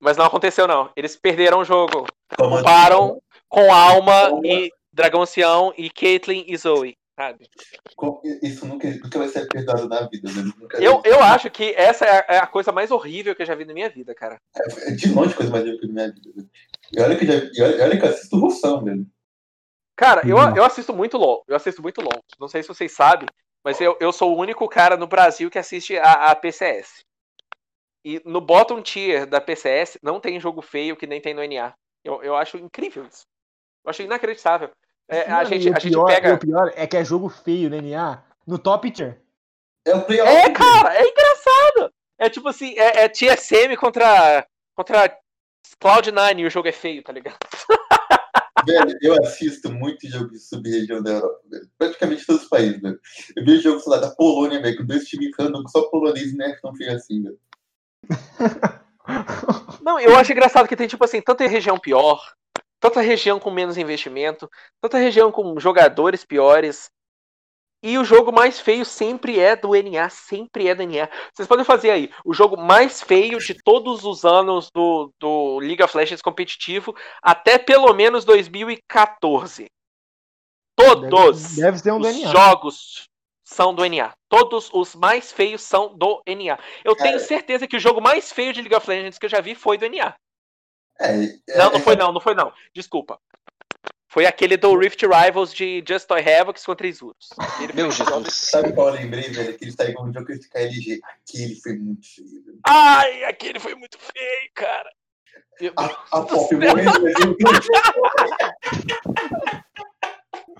Mas 0.01 0.17
não 0.17 0.27
aconteceu, 0.27 0.69
não. 0.69 0.91
Eles 0.95 1.17
perderam 1.17 1.61
o 1.61 1.65
jogo. 1.65 2.07
Param 2.63 3.21
com 3.49 3.73
Alma 3.73 4.41
e 4.45 4.71
Dragão 4.93 5.23
Ancião 5.23 5.73
e 5.77 5.89
Caitlyn 5.91 6.45
e 6.47 6.57
Zoe. 6.57 6.97
Sabe? 7.17 7.49
Isso 8.43 8.67
nunca, 8.67 8.91
nunca 8.91 9.19
vai 9.19 9.29
ser 9.29 9.47
perdoado 9.47 9.89
na 9.89 10.09
vida, 10.09 10.29
né? 10.33 10.51
Eu, 10.81 11.01
eu 11.05 11.23
acho 11.23 11.49
que 11.49 11.73
essa 11.77 12.05
é 12.05 12.11
a, 12.11 12.35
é 12.35 12.39
a 12.39 12.47
coisa 12.47 12.73
mais 12.73 12.91
horrível 12.91 13.37
que 13.37 13.43
eu 13.43 13.47
já 13.47 13.55
vi 13.55 13.65
na 13.65 13.73
minha 13.73 13.89
vida, 13.89 14.15
cara. 14.15 14.41
É 14.83 14.91
de 14.91 15.13
longe 15.13 15.33
a 15.33 15.37
coisa 15.37 15.53
mais 15.53 15.65
horrível 15.65 15.89
da 15.89 15.93
minha 15.95 16.13
vida. 16.13 16.31
né? 16.35 16.45
E 16.93 17.01
olha 17.01 17.17
que, 17.17 17.25
já, 17.25 17.35
e 17.35 17.63
olha, 17.63 17.85
olha 17.85 17.99
que 17.99 18.05
eu 18.05 18.11
assisto 18.11 18.37
Russão, 18.37 18.85
velho. 18.85 19.07
Cara, 19.97 20.23
eu, 20.27 20.37
Não. 20.37 20.57
eu 20.57 20.65
assisto 20.65 20.93
muito 20.93 21.17
LOL. 21.17 21.45
Eu 21.47 21.55
assisto 21.55 21.81
muito 21.81 22.01
LOL. 22.01 22.21
Não 22.39 22.49
sei 22.49 22.63
se 22.63 22.69
vocês 22.69 22.91
sabem, 22.91 23.29
mas 23.65 23.81
eu, 23.81 23.97
eu 24.01 24.13
sou 24.13 24.35
o 24.35 24.41
único 24.41 24.69
cara 24.69 24.97
no 24.97 25.07
Brasil 25.07 25.49
que 25.49 25.59
assiste 25.59 25.97
a, 25.97 26.31
a 26.31 26.35
PCS. 26.35 27.05
E 28.05 28.21
no 28.25 28.41
bottom 28.41 28.83
tier 28.83 29.25
da 29.25 29.41
PCS 29.41 29.99
não 30.03 30.21
tem 30.21 30.41
jogo 30.41 30.61
feio 30.61 30.97
que 30.97 31.07
nem 31.07 31.21
tem 31.21 31.33
no 31.33 31.43
NA. 31.45 31.73
Eu, 32.05 32.23
eu 32.23 32.37
acho 32.37 32.59
incrível 32.59 33.07
isso. 33.07 33.23
Eu 33.85 33.91
acho 33.91 34.03
inacreditável. 34.03 34.71
É, 35.09 35.23
a 35.31 35.37
Mano, 35.37 35.49
gente, 35.49 35.67
e 35.67 35.71
o 35.71 35.77
a 35.77 35.79
gente 35.79 35.93
pior- 35.93 36.07
pega. 36.07 36.35
O 36.35 36.39
pior 36.39 36.73
é 36.75 36.87
que 36.87 36.97
é 36.97 37.05
jogo 37.05 37.29
feio 37.29 37.69
no 37.71 37.77
NA. 37.81 38.23
No 38.47 38.59
top 38.59 38.91
tier. 38.91 39.21
É 39.87 39.95
o 39.95 40.03
playoff. 40.03 40.31
É, 40.33 40.51
cara, 40.51 40.95
é 40.97 41.03
engraçado. 41.09 41.93
É 42.19 42.31
tipo 42.31 42.49
assim, 42.49 42.75
é, 42.79 43.05
é 43.05 43.09
TSM 43.09 43.77
contra, 43.77 44.47
contra 44.75 45.15
Cloud9 45.83 46.39
e 46.39 46.47
o 46.47 46.51
jogo 46.51 46.69
é 46.69 46.73
feio, 46.73 47.03
tá 47.03 47.13
ligado? 47.13 47.37
Velho, 48.67 48.97
eu 49.03 49.15
assisto 49.23 49.71
muito 49.71 50.09
jogo 50.09 50.31
de 50.31 50.39
sub-região 50.39 51.03
da 51.03 51.11
Europa, 51.11 51.39
velho. 51.51 51.69
Praticamente 51.77 52.25
todos 52.25 52.45
os 52.45 52.49
países, 52.49 52.81
velho. 52.81 52.99
Eu 53.37 53.45
vi 53.45 53.61
jogo, 53.61 53.79
sei 53.79 53.93
lá, 53.93 53.99
da 53.99 54.11
Polônia, 54.13 54.63
velho, 54.63 54.79
com 54.79 54.87
dois 54.87 55.05
times 55.07 55.35
random, 55.39 55.69
só 55.69 55.83
polonês 55.91 56.33
e 56.33 56.37
né, 56.37 56.57
tão 56.63 56.75
feio 56.75 56.95
assim, 56.95 57.23
velho. 57.25 57.39
Não, 59.83 60.01
eu 60.01 60.17
acho 60.17 60.33
engraçado 60.33 60.67
que 60.67 60.77
tem, 60.77 60.87
tipo 60.89 61.05
assim, 61.05 61.21
tanta 61.21 61.47
região 61.47 61.79
pior, 61.79 62.23
tanta 62.85 63.01
região 63.01 63.41
com 63.41 63.51
menos 63.51 63.79
investimento, 63.79 64.47
tanta 64.79 64.99
região 64.99 65.33
com 65.33 65.59
jogadores 65.59 66.23
piores. 66.23 66.91
E 67.83 67.97
o 67.97 68.05
jogo 68.05 68.31
mais 68.31 68.61
feio 68.61 68.85
sempre 68.85 69.41
é 69.41 69.57
do 69.57 69.71
NA, 69.71 70.11
sempre 70.11 70.69
é 70.69 70.75
do 70.75 70.83
NA. 70.83 71.09
Vocês 71.33 71.49
podem 71.49 71.65
fazer 71.65 71.91
aí, 71.91 72.11
o 72.25 72.35
jogo 72.35 72.59
mais 72.59 73.03
feio 73.03 73.39
de 73.39 73.55
todos 73.55 74.05
os 74.05 74.25
anos 74.25 74.71
do, 74.71 75.11
do 75.19 75.59
League 75.61 75.83
of 75.83 75.97
Legends 75.97 76.21
competitivo, 76.21 76.95
até 77.23 77.59
pelo 77.59 77.93
menos 77.95 78.23
2014. 78.25 79.67
Todos 80.77 81.57
Deve, 81.57 81.63
deve 81.63 81.79
ser 81.79 81.93
um 81.93 82.01
os 82.01 82.21
NA. 82.21 82.33
jogos 82.33 83.09
são 83.45 83.75
do 83.75 83.85
NA. 83.87 84.13
Todos 84.29 84.69
os 84.73 84.95
mais 84.95 85.33
feios 85.33 85.63
são 85.63 85.97
do 85.97 86.23
NA. 86.27 86.59
Eu 86.85 86.95
tenho 86.97 87.17
Cara. 87.17 87.27
certeza 87.27 87.67
que 87.67 87.77
o 87.77 87.81
jogo 87.81 88.03
mais 88.03 88.31
feio 88.31 88.53
de 88.53 88.61
League 88.61 88.77
of 88.77 88.89
Legends 88.89 89.19
que 89.19 89.25
eu 89.25 89.31
já 89.31 89.41
vi 89.41 89.55
foi 89.55 89.79
do 89.79 89.89
NA. 89.89 90.15
É, 91.01 91.25
é, 91.25 91.59
Não, 91.59 91.71
não 91.71 91.77
é- 91.79 91.81
foi 91.81 91.97
não, 91.97 92.13
não 92.13 92.21
foi 92.21 92.35
não. 92.35 92.53
Desculpa. 92.75 93.19
Foi 94.09 94.27
aquele 94.27 94.57
do 94.57 94.77
Rift 94.79 95.03
Rivals 95.05 95.53
de 95.53 95.83
Just 95.87 96.07
Toy 96.07 96.21
Havocs 96.23 96.65
contra 96.65 96.87
Isurus. 96.87 97.31
Meu 97.75 97.91
Jesus. 97.91 98.33
Sabe 98.33 98.73
qual 98.73 98.89
eu 98.89 98.95
lembrei, 98.95 99.29
velho? 99.29 99.59
Que 99.59 99.65
ele 99.65 99.73
saiu 99.73 99.93
com 99.95 100.05
um 100.05 100.13
jogo 100.13 100.33
de 100.39 100.49
KLG. 100.49 101.01
Aquele 101.03 101.57
foi 101.61 101.73
muito 101.77 102.07
feio, 102.15 102.45
velho. 102.45 102.59
Ai, 102.65 103.25
aquele 103.25 103.59
foi 103.59 103.75
muito 103.75 103.99
feio, 103.99 104.51
cara. 104.55 104.89
Meu 105.61 105.73
A, 105.77 105.87
Deus 105.87 105.99
a 106.13 106.23
Pop 106.23 106.55
velho. 106.55 106.75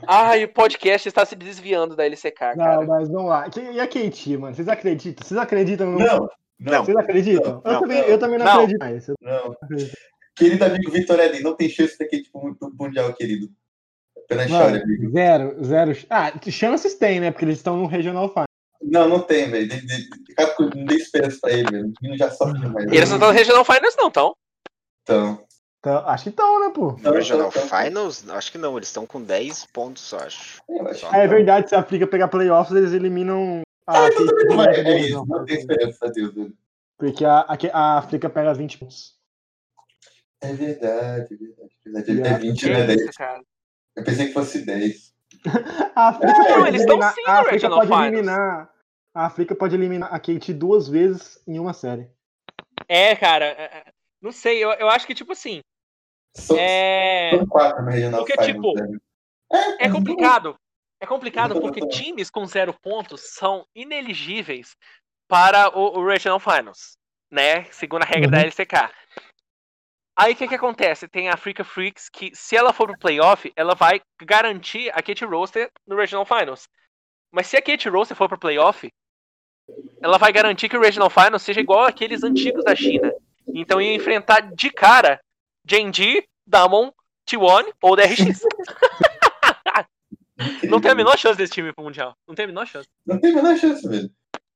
Ai, 0.07 0.45
o 0.45 0.49
podcast 0.53 1.09
está 1.09 1.25
se 1.25 1.35
desviando 1.35 1.97
da 1.97 2.05
LCK, 2.05 2.41
Não, 2.57 2.65
cara. 2.65 2.87
mas 2.87 3.09
vamos 3.09 3.31
lá. 3.31 3.47
E 3.73 3.81
a 3.81 3.87
KT, 3.87 4.37
mano? 4.37 4.55
Vocês 4.55 4.69
acreditam? 4.69 5.27
Vocês 5.27 5.39
acreditam 5.39 5.87
no. 5.93 5.99
Não, 5.99 6.29
não, 6.59 6.85
Vocês 6.85 6.97
acreditam? 6.97 7.63
Não, 7.65 7.73
eu, 7.73 7.81
também, 7.81 8.01
não. 8.03 8.09
eu 8.09 8.19
também 8.19 8.39
não, 8.39 8.45
Não. 8.47 8.53
acredito 8.55 8.79
mais. 8.81 9.07
Não. 9.21 9.57
Querido 10.37 10.65
amigo 10.65 10.91
Vitor 10.91 11.21
Eden, 11.21 11.43
não 11.43 11.55
tem 11.55 11.69
chance 11.69 11.97
daqui 11.99 12.23
tipo, 12.23 12.55
pro 12.57 12.73
Mundial, 12.79 13.13
querido. 13.15 13.49
Apenas 14.17 14.51
Mano, 14.51 14.71
chore, 14.71 14.83
amigo. 14.83 15.11
zero, 15.13 15.65
zero. 15.65 15.97
Ah, 16.11 16.33
chances 16.51 16.95
tem, 16.95 17.21
né? 17.21 17.31
Porque 17.31 17.45
eles 17.45 17.59
estão 17.59 17.77
no 17.77 17.87
Regional 17.87 18.29
Final. 18.29 18.45
Não, 18.83 19.09
não 19.09 19.21
tem, 19.21 19.51
velho. 19.51 19.69
Não 19.69 20.85
dê 20.87 20.95
esperança 20.97 21.39
pra 21.41 21.53
ele, 21.53 21.71
velho. 21.71 21.87
O 21.87 21.93
menino 22.03 22.19
já 22.19 22.31
sofre 22.31 22.59
demais. 22.61 22.87
Eles 22.87 23.09
não 23.09 23.17
estão 23.17 23.29
no 23.29 23.35
Regional 23.35 23.65
Finals, 23.65 23.97
não, 23.97 24.09
então. 24.09 24.35
Então, 25.03 25.45
Então, 25.79 26.09
acho 26.09 26.25
que 26.25 26.31
estão, 26.31 26.61
né, 26.61 26.73
pô? 26.75 26.97
Então, 26.99 27.13
Regional 27.13 27.49
então, 27.49 27.63
então. 27.65 27.79
Finals? 27.85 28.29
Acho 28.29 28.53
que 28.53 28.59
não, 28.59 28.77
eles 28.77 28.89
estão 28.89 29.07
com 29.07 29.23
10 29.23 29.67
pontos, 29.67 30.13
acho. 30.15 30.63
eu 30.69 30.89
acho 30.89 31.09
que 31.09 31.17
É 31.17 31.27
verdade, 31.27 31.69
se 31.69 31.75
a 31.75 31.81
África 31.81 32.07
pegar 32.07 32.29
playoffs, 32.29 32.75
eles 32.77 32.93
eliminam 32.93 33.63
a 33.87 34.09
então 34.09 34.27
também 34.27 34.57
vai, 34.57 34.69
a 34.69 34.89
é 34.89 35.01
isso, 35.01 35.27
não 35.27 35.45
tem 35.45 35.59
esperança, 35.59 36.09
Deus. 36.11 36.35
velho. 36.35 36.55
Porque 36.99 37.25
a, 37.25 37.41
a, 37.41 37.57
a 37.73 37.99
África 37.99 38.31
pega 38.31 38.55
20 38.55 38.79
pontos. 38.79 39.15
É 40.45 40.53
verdade, 40.53 41.35
é 41.35 41.37
verdade. 41.37 41.71
é 41.87 41.91
verdade. 41.91 42.35
É 42.35 42.39
20, 42.39 42.61
Que 42.61 42.71
não 42.71 42.79
é 42.81 42.87
10. 42.87 43.01
isso, 43.03 43.19
cara. 43.19 43.43
Eu 43.97 44.05
pensei 44.05 44.27
que 44.27 44.33
fosse 44.33 44.65
10. 44.65 45.15
A 45.95 46.09
África 46.09 46.33
É, 46.33 46.55
pode 46.55 46.69
eles 46.69 46.81
estão 46.81 46.95
eliminar- 46.97 47.15
sim 47.15 47.23
a 47.27 47.41
África 47.41 47.69
pode 47.71 47.87
Finals. 47.87 48.07
eliminar. 48.07 48.75
A 49.15 49.27
África 49.27 49.55
pode 49.55 49.75
eliminar 49.77 50.13
a 50.15 50.19
Kate 50.19 50.53
duas 50.53 50.89
vezes 50.89 51.41
em 51.47 51.59
uma 51.59 51.73
série. 51.73 52.09
É, 52.89 53.15
cara. 53.15 53.45
é, 53.47 53.63
é, 53.63 53.85
Não 54.21 54.33
sei, 54.33 54.63
eu, 54.65 54.71
eu 54.73 54.89
acho 54.89 55.07
que, 55.07 55.15
tipo 55.15 55.33
assim. 55.33 55.61
São, 56.37 56.57
É. 56.59 57.31
são 57.37 57.47
4 57.47 57.83
no 57.85 57.91
Regional 57.91 58.25
Porque, 58.25 58.33
Finals, 58.43 58.53
tipo, 58.55 58.75
velho. 58.75 59.01
É 59.79 59.89
complicado. 59.91 60.57
É 61.01 61.07
complicado 61.07 61.55
Não, 61.55 61.61
porque 61.61 61.81
não, 61.81 61.87
não. 61.89 61.95
times 61.95 62.31
com 62.31 62.45
zero 62.47 62.75
pontos 62.83 63.35
são 63.35 63.65
inelegíveis 63.75 64.75
para 65.29 65.69
o, 65.77 65.99
o 66.01 66.07
Regional 66.07 66.41
Finals, 66.41 66.97
né? 67.31 67.65
Segundo 67.71 68.03
a 68.03 68.07
regra 68.07 68.27
Uhum. 68.27 68.31
da 68.33 68.41
LCK. 68.41 68.91
Aí 70.17 70.33
o 70.33 70.37
que, 70.37 70.47
que 70.47 70.55
acontece? 70.55 71.09
Tem 71.09 71.29
a 71.29 71.35
Africa 71.35 71.65
Freaks 71.65 72.09
que, 72.09 72.31
se 72.35 72.57
ela 72.57 72.73
for 72.73 72.87
pro 72.87 72.99
playoff, 72.99 73.53
ela 73.57 73.75
vai 73.75 74.01
garantir 74.23 74.91
a 74.91 75.03
Kate 75.03 75.25
Roster 75.25 75.71
no 75.87 75.97
Regional 75.97 76.25
Finals. 76.25 76.69
Mas 77.33 77.49
se 77.49 77.57
a 77.57 77.63
Kate 77.63 77.89
Roster 77.89 78.17
for 78.17 78.29
pro 78.29 78.39
playoff, 78.39 78.89
ela 80.01 80.19
vai 80.19 80.33
garantir 80.33 80.69
que 80.69 80.77
o 80.77 80.81
Regional 80.81 81.11
Finals 81.11 81.43
seja 81.43 81.61
igual 81.61 81.85
aqueles 81.85 82.23
antigos 82.23 82.63
da 82.63 82.77
China. 82.77 83.13
Então 83.49 83.81
ia 83.81 83.95
enfrentar 83.95 84.53
de 84.55 84.71
cara 84.71 85.21
Genji, 85.69 86.25
Damon, 86.47 86.93
T1 87.29 87.73
ou 87.83 87.97
DRX. 87.97 88.41
Não 90.69 90.81
tem 90.81 90.91
a 90.91 90.95
menor 90.95 91.17
chance 91.17 91.39
desse 91.39 91.53
time 91.53 91.73
pro 91.73 91.85
Mundial. 91.85 92.17
Não 92.27 92.35
tem 92.35 92.45
a 92.45 92.49
menor 92.49 92.67
chance. 92.67 92.89
Não 93.07 93.21
tem 93.21 93.33
a 93.33 93.35
menor 93.35 93.57
chance, 93.57 93.89
velho. 93.89 94.11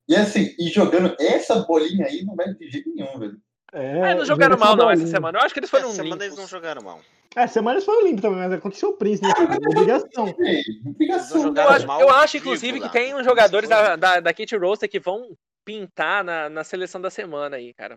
E 0.09 0.17
assim, 0.17 0.55
e 0.59 0.69
jogando 0.69 1.15
essa 1.21 1.61
bolinha 1.61 2.07
aí 2.07 2.25
não 2.25 2.35
vai 2.35 2.53
de 2.55 2.71
jeito 2.71 2.93
nenhum, 2.95 3.19
velho. 3.19 3.41
É, 3.73 4.03
Ah, 4.03 4.07
eles 4.11 4.19
não 4.19 4.25
jogaram 4.25 4.57
joga 4.57 4.65
mal 4.65 4.77
não 4.77 4.91
essa 4.91 5.07
semana. 5.07 5.39
Eu 5.39 5.43
acho 5.45 5.53
que 5.55 5.61
eles 5.61 5.71
foram 5.71 5.89
Essa 5.89 5.97
semana 5.97 6.25
eles 6.25 6.37
não 6.37 6.47
jogaram 6.47 6.83
mal. 6.83 7.01
É, 7.37 7.47
semana 7.47 7.75
eles 7.77 7.85
foram 7.85 8.07
limpos 8.07 8.23
também, 8.23 8.39
mas 8.39 8.53
aconteceu 8.53 8.91
o 8.91 8.93
Prince, 8.95 9.23
né? 9.23 9.31
Obrigação. 9.71 10.27
Não 10.27 10.91
obrigação. 10.91 11.37
Eu 11.37 11.43
jogaram 11.43 11.71
acho, 11.71 11.87
mal 11.87 12.01
eu 12.01 12.11
acho, 12.11 12.37
inclusive, 12.39 12.79
que 12.79 12.87
lá. 12.87 12.91
tem 12.91 13.15
uns 13.15 13.25
jogadores 13.25 13.69
da, 13.69 13.97
da, 13.97 14.21
da 14.21 14.35
Kate 14.35 14.57
Roster 14.57 14.89
que 14.89 14.99
vão 14.99 15.37
pintar 15.65 16.25
na, 16.25 16.49
na 16.49 16.65
seleção 16.65 17.01
da 17.01 17.11
semana 17.11 17.57
aí, 17.57 17.75
cara. 17.75 17.95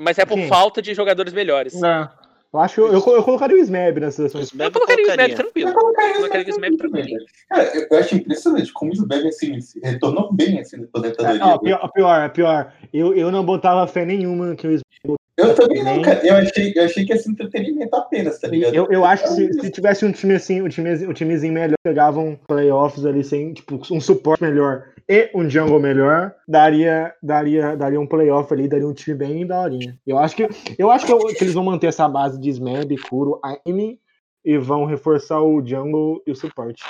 Mas 0.00 0.18
é 0.18 0.24
por 0.24 0.36
Quem? 0.36 0.48
falta 0.48 0.80
de 0.80 0.94
jogadores 0.94 1.32
melhores. 1.32 1.74
É. 1.82 2.08
Eu 2.52 2.58
acho 2.60 2.74
que 2.74 2.80
eu, 2.80 2.92
eu, 2.92 3.22
colocaria 3.22 3.56
o 3.56 3.60
Smeb 3.60 4.00
nessa 4.00 4.28
seleção. 4.28 4.40
Eu 4.58 4.72
colocaria 4.72 5.04
o 5.04 5.06
colocaria. 5.06 5.36
tranquilo. 5.36 5.70
Eu 5.70 5.74
colocaria 5.74 6.10
esse 6.40 6.50
o 6.50 6.54
Smap 6.54 6.76
tranquilinho. 6.76 7.18
velho. 7.18 7.26
Cara, 7.48 7.86
eu, 7.90 7.98
acho 7.98 8.16
impressionante 8.16 8.72
como 8.72 8.90
o 8.90 8.94
Sbeb 8.94 9.28
assim, 9.28 9.60
se 9.60 9.78
retornou 9.80 10.32
bem 10.32 10.58
assim 10.58 10.78
na 10.78 10.84
aposentadoria. 10.84 11.42
É, 11.42 11.46
velho. 11.46 11.60
pior, 11.60 11.92
pior, 11.92 12.30
pior. 12.30 12.72
Eu, 12.92 13.14
eu 13.14 13.30
não 13.30 13.44
botava 13.44 13.86
fé 13.86 14.04
nenhuma 14.04 14.56
que 14.56 14.66
o 14.66 14.72
Smeb. 14.72 15.16
Eu 15.36 15.54
também 15.54 15.82
não, 15.84 16.02
cara. 16.02 16.26
Eu 16.26 16.34
achei, 16.34 16.72
eu 16.74 16.84
achei 16.84 17.04
que 17.04 17.12
ia 17.12 17.18
ser 17.18 17.30
entretenimento 17.30 17.94
apenas, 17.96 18.38
tá 18.38 18.48
ligado? 18.48 18.74
Eu, 18.74 18.88
eu 18.90 19.04
acho 19.04 19.22
que 19.22 19.30
se, 19.30 19.52
se 19.54 19.70
tivesse 19.70 20.04
um 20.04 20.12
time 20.12 20.34
assim, 20.34 20.60
um, 20.60 20.68
time, 20.68 21.06
um 21.06 21.12
timezinho 21.12 21.54
melhor, 21.54 21.76
pegavam 21.82 22.38
playoffs 22.48 23.06
ali 23.06 23.22
sem, 23.22 23.54
tipo, 23.54 23.80
um 23.90 24.00
suporte 24.00 24.42
melhor 24.42 24.88
e 25.12 25.28
um 25.34 25.50
jungle 25.50 25.80
melhor, 25.80 26.32
daria, 26.46 27.12
daria, 27.20 27.76
daria 27.76 28.00
um 28.00 28.06
playoff 28.06 28.52
ali, 28.54 28.68
daria 28.68 28.86
um 28.86 28.94
time 28.94 29.16
bem 29.16 29.44
daorinha. 29.44 29.98
Eu 30.06 30.16
acho 30.16 30.36
que, 30.36 30.48
eu 30.78 30.88
acho 30.88 31.04
que, 31.04 31.12
eu- 31.12 31.18
que 31.18 31.42
eles 31.42 31.52
vão 31.54 31.64
manter 31.64 31.88
essa 31.88 32.08
base 32.08 32.40
de 32.40 32.48
Smeb, 32.48 32.96
Kuro, 33.08 33.40
Aime 33.42 34.00
e 34.44 34.56
vão 34.56 34.84
reforçar 34.84 35.40
o 35.42 35.66
jungle 35.66 36.22
e 36.24 36.30
o 36.30 36.36
suporte. 36.36 36.84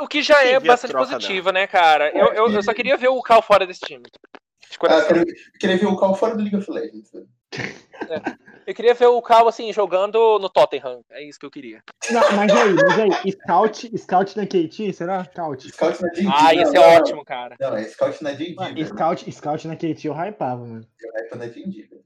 O 0.00 0.08
que 0.08 0.22
já 0.22 0.44
é 0.44 0.58
bastante 0.58 0.90
troca 0.90 1.12
positivo, 1.12 1.52
né, 1.52 1.68
cara? 1.68 2.10
Eu, 2.10 2.32
eu, 2.32 2.50
eu 2.50 2.62
só 2.64 2.74
queria 2.74 2.96
ver 2.96 3.08
o 3.08 3.22
Cal 3.22 3.40
fora 3.42 3.64
desse 3.64 3.82
time. 3.82 4.02
De 4.02 4.74
Ah, 4.74 4.78
coração. 4.78 5.06
queria, 5.06 5.34
queria 5.60 5.76
ver 5.76 5.86
o 5.86 5.96
Cal 5.96 6.16
fora 6.16 6.34
do 6.34 6.42
League 6.42 6.56
of 6.56 6.68
Legends. 6.68 7.12
Velho. 7.56 8.38
Eu 8.64 8.74
queria 8.74 8.94
ver 8.94 9.06
o 9.06 9.20
Cal, 9.20 9.48
assim, 9.48 9.72
jogando 9.72 10.38
no 10.38 10.48
Tottenham. 10.48 11.04
É 11.10 11.22
isso 11.22 11.38
que 11.38 11.44
eu 11.44 11.50
queria. 11.50 11.82
Não, 12.10 12.20
mas 12.36 12.52
aí, 12.52 12.74
mas 12.74 12.98
aí, 12.98 13.32
Scout, 13.32 13.98
Scout 13.98 14.36
na 14.36 14.46
KT, 14.46 14.92
será? 14.92 15.24
Scout. 15.24 15.68
Scout 15.68 16.00
na 16.00 16.08
D&D. 16.08 16.28
Ah, 16.32 16.54
não, 16.54 16.66
ser 16.66 16.78
não, 16.78 16.82
ótimo, 16.82 17.24
cara. 17.24 17.56
Não, 17.58 17.76
é 17.76 17.84
Scout 17.84 18.22
na 18.22 18.30
velho. 18.30 18.86
Scout, 18.86 19.32
Scout 19.32 19.66
na 19.66 19.76
KT 19.76 20.04
eu 20.04 20.14
hypava, 20.14 20.64
mano. 20.64 20.86
Eu 21.00 21.10
hypo 21.12 21.36
na 21.36 21.46
D&D, 21.46 21.82
velho. 21.82 22.02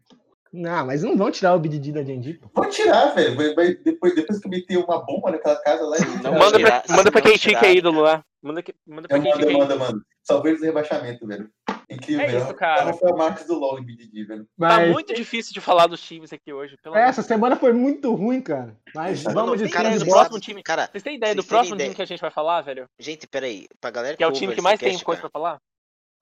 Não, 0.53 0.87
mas 0.87 1.03
não 1.03 1.17
vão 1.17 1.31
tirar 1.31 1.55
o 1.55 1.59
BDD 1.59 1.93
da 1.93 2.03
Genji, 2.03 2.35
pô. 2.35 2.49
Vou 2.55 2.69
tirar, 2.71 3.07
velho. 3.15 3.37
Vai- 3.37 3.55
vai- 3.55 3.75
depois, 3.75 4.15
depois 4.15 4.39
que 4.39 4.47
eu 4.47 4.51
meter 4.51 4.77
uma 4.79 5.05
bomba 5.05 5.31
naquela 5.31 5.57
casa 5.57 5.85
lá... 5.85 5.97
não 5.99 6.17
tirar. 6.19 6.33
Manda 6.33 6.57
tirar- 6.59 6.83
pra, 6.83 6.97
manda 6.97 7.13
pra 7.13 7.21
se 7.23 7.29
não 7.29 7.35
KT 7.35 7.39
que 7.49 7.55
é 7.55 7.59
tirar- 7.61 7.73
ídolo 7.75 8.01
lá. 8.01 8.25
Manda, 8.43 8.63
que- 8.63 8.75
manda 8.87 9.09
pra 9.09 9.17
Eu 9.19 9.23
KT 9.23 9.29
mando, 9.31 9.47
que 9.47 9.53
é 9.53 9.59
manda, 9.59 9.75
ídolo. 9.75 9.81
mano. 9.91 10.03
Salvei 10.23 10.55
o 10.55 10.61
rebaixamento, 10.61 11.27
velho. 11.27 11.49
Incrível, 11.89 12.25
É 12.25 12.37
isso, 12.39 12.55
cara. 12.55 12.93
Foi 12.95 13.11
a 13.13 13.15
Max 13.15 13.47
do 13.47 13.55
LoL 13.55 13.79
em 13.79 13.85
BDD, 13.85 14.25
velho. 14.25 14.43
Tá 14.45 14.49
Mas 14.59 14.91
muito 14.93 15.15
difícil 15.15 15.53
de 15.53 15.61
falar 15.61 15.87
dos 15.87 16.01
times 16.03 16.33
aqui 16.33 16.53
hoje. 16.53 16.77
Pelo 16.83 16.97
essa 16.97 17.23
semana 17.23 17.55
foi 17.55 17.73
muito 17.73 18.13
ruim, 18.13 18.41
cara. 18.41 18.77
Mas 18.93 19.23
vamos 19.23 19.59
de 19.63 19.69
Cara, 19.69 19.97
do 19.97 20.05
próximo 20.05 20.41
time? 20.41 20.63
Cara, 20.65 20.89
Vocês 20.91 21.03
têm 21.05 21.15
ideia 21.17 21.33
do 21.35 21.45
próximo 21.45 21.77
ideia? 21.77 21.89
time 21.91 21.95
que 21.97 22.03
a 22.03 22.07
gente 22.07 22.21
vai 22.21 22.31
falar, 22.31 22.61
velho? 22.63 22.87
gente, 22.99 23.27
peraí. 23.29 23.67
Pra 23.81 23.91
galera 23.93 24.17
Que 24.17 24.25
é 24.25 24.27
o 24.27 24.31
ouve 24.31 24.41
time 24.41 24.55
que 24.55 24.61
mais 24.61 24.81
tem 24.81 24.99
coisa 24.99 25.21
cara, 25.21 25.31
pra 25.31 25.41
falar? 25.41 25.59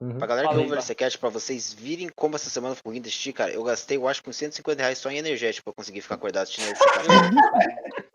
Uhum. 0.01 0.19
Pra 0.19 0.27
galera 0.27 0.49
que 0.49 0.57
ouve 0.57 0.73
o. 0.73 0.75
LCcast, 0.75 1.19
pra 1.19 1.29
vocês 1.29 1.73
virem 1.73 2.09
como 2.15 2.37
essa 2.37 2.51
semana 2.51 2.75
foi 2.75 2.93
ruim 2.93 3.01
de 3.01 3.09
assistir, 3.09 3.33
cara, 3.33 3.53
eu 3.53 3.63
gastei, 3.63 3.97
eu 3.97 4.09
acho, 4.09 4.23
com 4.23 4.33
150 4.33 4.83
reais 4.83 4.99
só 4.99 5.11
em 5.11 5.19
energético 5.19 5.65
pra 5.65 5.75
conseguir 5.75 6.01
ficar 6.01 6.17
acordado 6.17 6.43
assistindo 6.45 6.69
LCcast. 6.69 8.05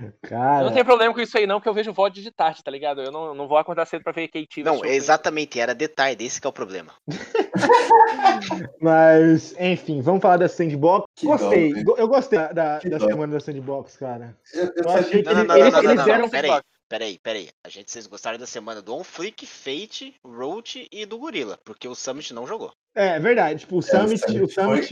Eu 0.00 0.12
Cara, 0.22 0.64
não 0.64 0.72
tenho 0.72 0.84
problema 0.84 1.12
com 1.12 1.20
isso 1.20 1.36
aí, 1.36 1.44
não, 1.46 1.56
porque 1.56 1.68
eu 1.68 1.74
vejo 1.74 1.92
VOD 1.92 2.22
de 2.22 2.30
tarde, 2.30 2.62
tá 2.62 2.70
ligado? 2.70 3.02
Eu 3.02 3.10
não, 3.10 3.34
não 3.34 3.48
vou 3.48 3.58
acordar 3.58 3.84
cedo 3.84 4.04
pra 4.04 4.12
ver 4.12 4.28
KT. 4.28 4.62
Não, 4.62 4.84
exatamente, 4.84 5.58
era 5.58 5.74
detalhe, 5.74 6.24
esse 6.24 6.40
que 6.40 6.46
é 6.46 6.50
o 6.50 6.52
problema. 6.52 6.92
mas, 8.80 9.56
enfim, 9.58 10.00
vamos 10.00 10.22
falar 10.22 10.36
da 10.36 10.48
Sandbox. 10.48 11.06
Que 11.16 11.26
Gostei, 11.26 11.82
dó, 11.82 11.96
eu 11.96 12.06
gostei 12.06 12.38
da, 12.38 12.52
da, 12.52 12.78
Que 12.78 12.88
da 12.88 13.00
semana 13.00 13.32
da 13.32 13.40
Sandbox, 13.40 13.96
cara. 13.96 14.36
Eu, 14.54 14.66
eu 14.66 14.72
Eu 14.76 14.90
achei 14.90 15.22
que 15.22 15.28
Não, 15.34 15.44
não, 15.44 15.56
eles, 15.56 15.56
não, 15.56 15.56
eles, 15.56 15.72
não, 15.72 15.82
não, 15.82 15.90
eles 15.90 15.96
não, 15.98 16.04
deram. 16.04 16.20
não, 16.20 16.30
peraí, 16.30 16.60
peraí, 16.88 17.18
peraí. 17.22 17.48
A 17.64 17.68
gente, 17.68 17.90
vocês 17.90 18.06
gostaram 18.06 18.38
da 18.38 18.46
semana 18.46 18.80
do 18.82 18.94
On 18.94 19.04
Flick, 19.04 19.46
Fate, 19.46 20.14
Roach 20.24 20.88
e 20.90 21.04
do 21.06 21.18
Gorilla, 21.18 21.58
porque 21.64 21.86
o 21.86 21.94
Summit 21.94 22.32
não 22.34 22.46
jogou. 22.46 22.72
É, 22.94 23.18
verdade. 23.20 23.60
Tipo, 23.60 23.76
o 23.76 23.78
o 23.78 23.82
Summit, 23.82 24.18
Summit 24.18 24.42
o 24.42 24.48
Summit 24.48 24.88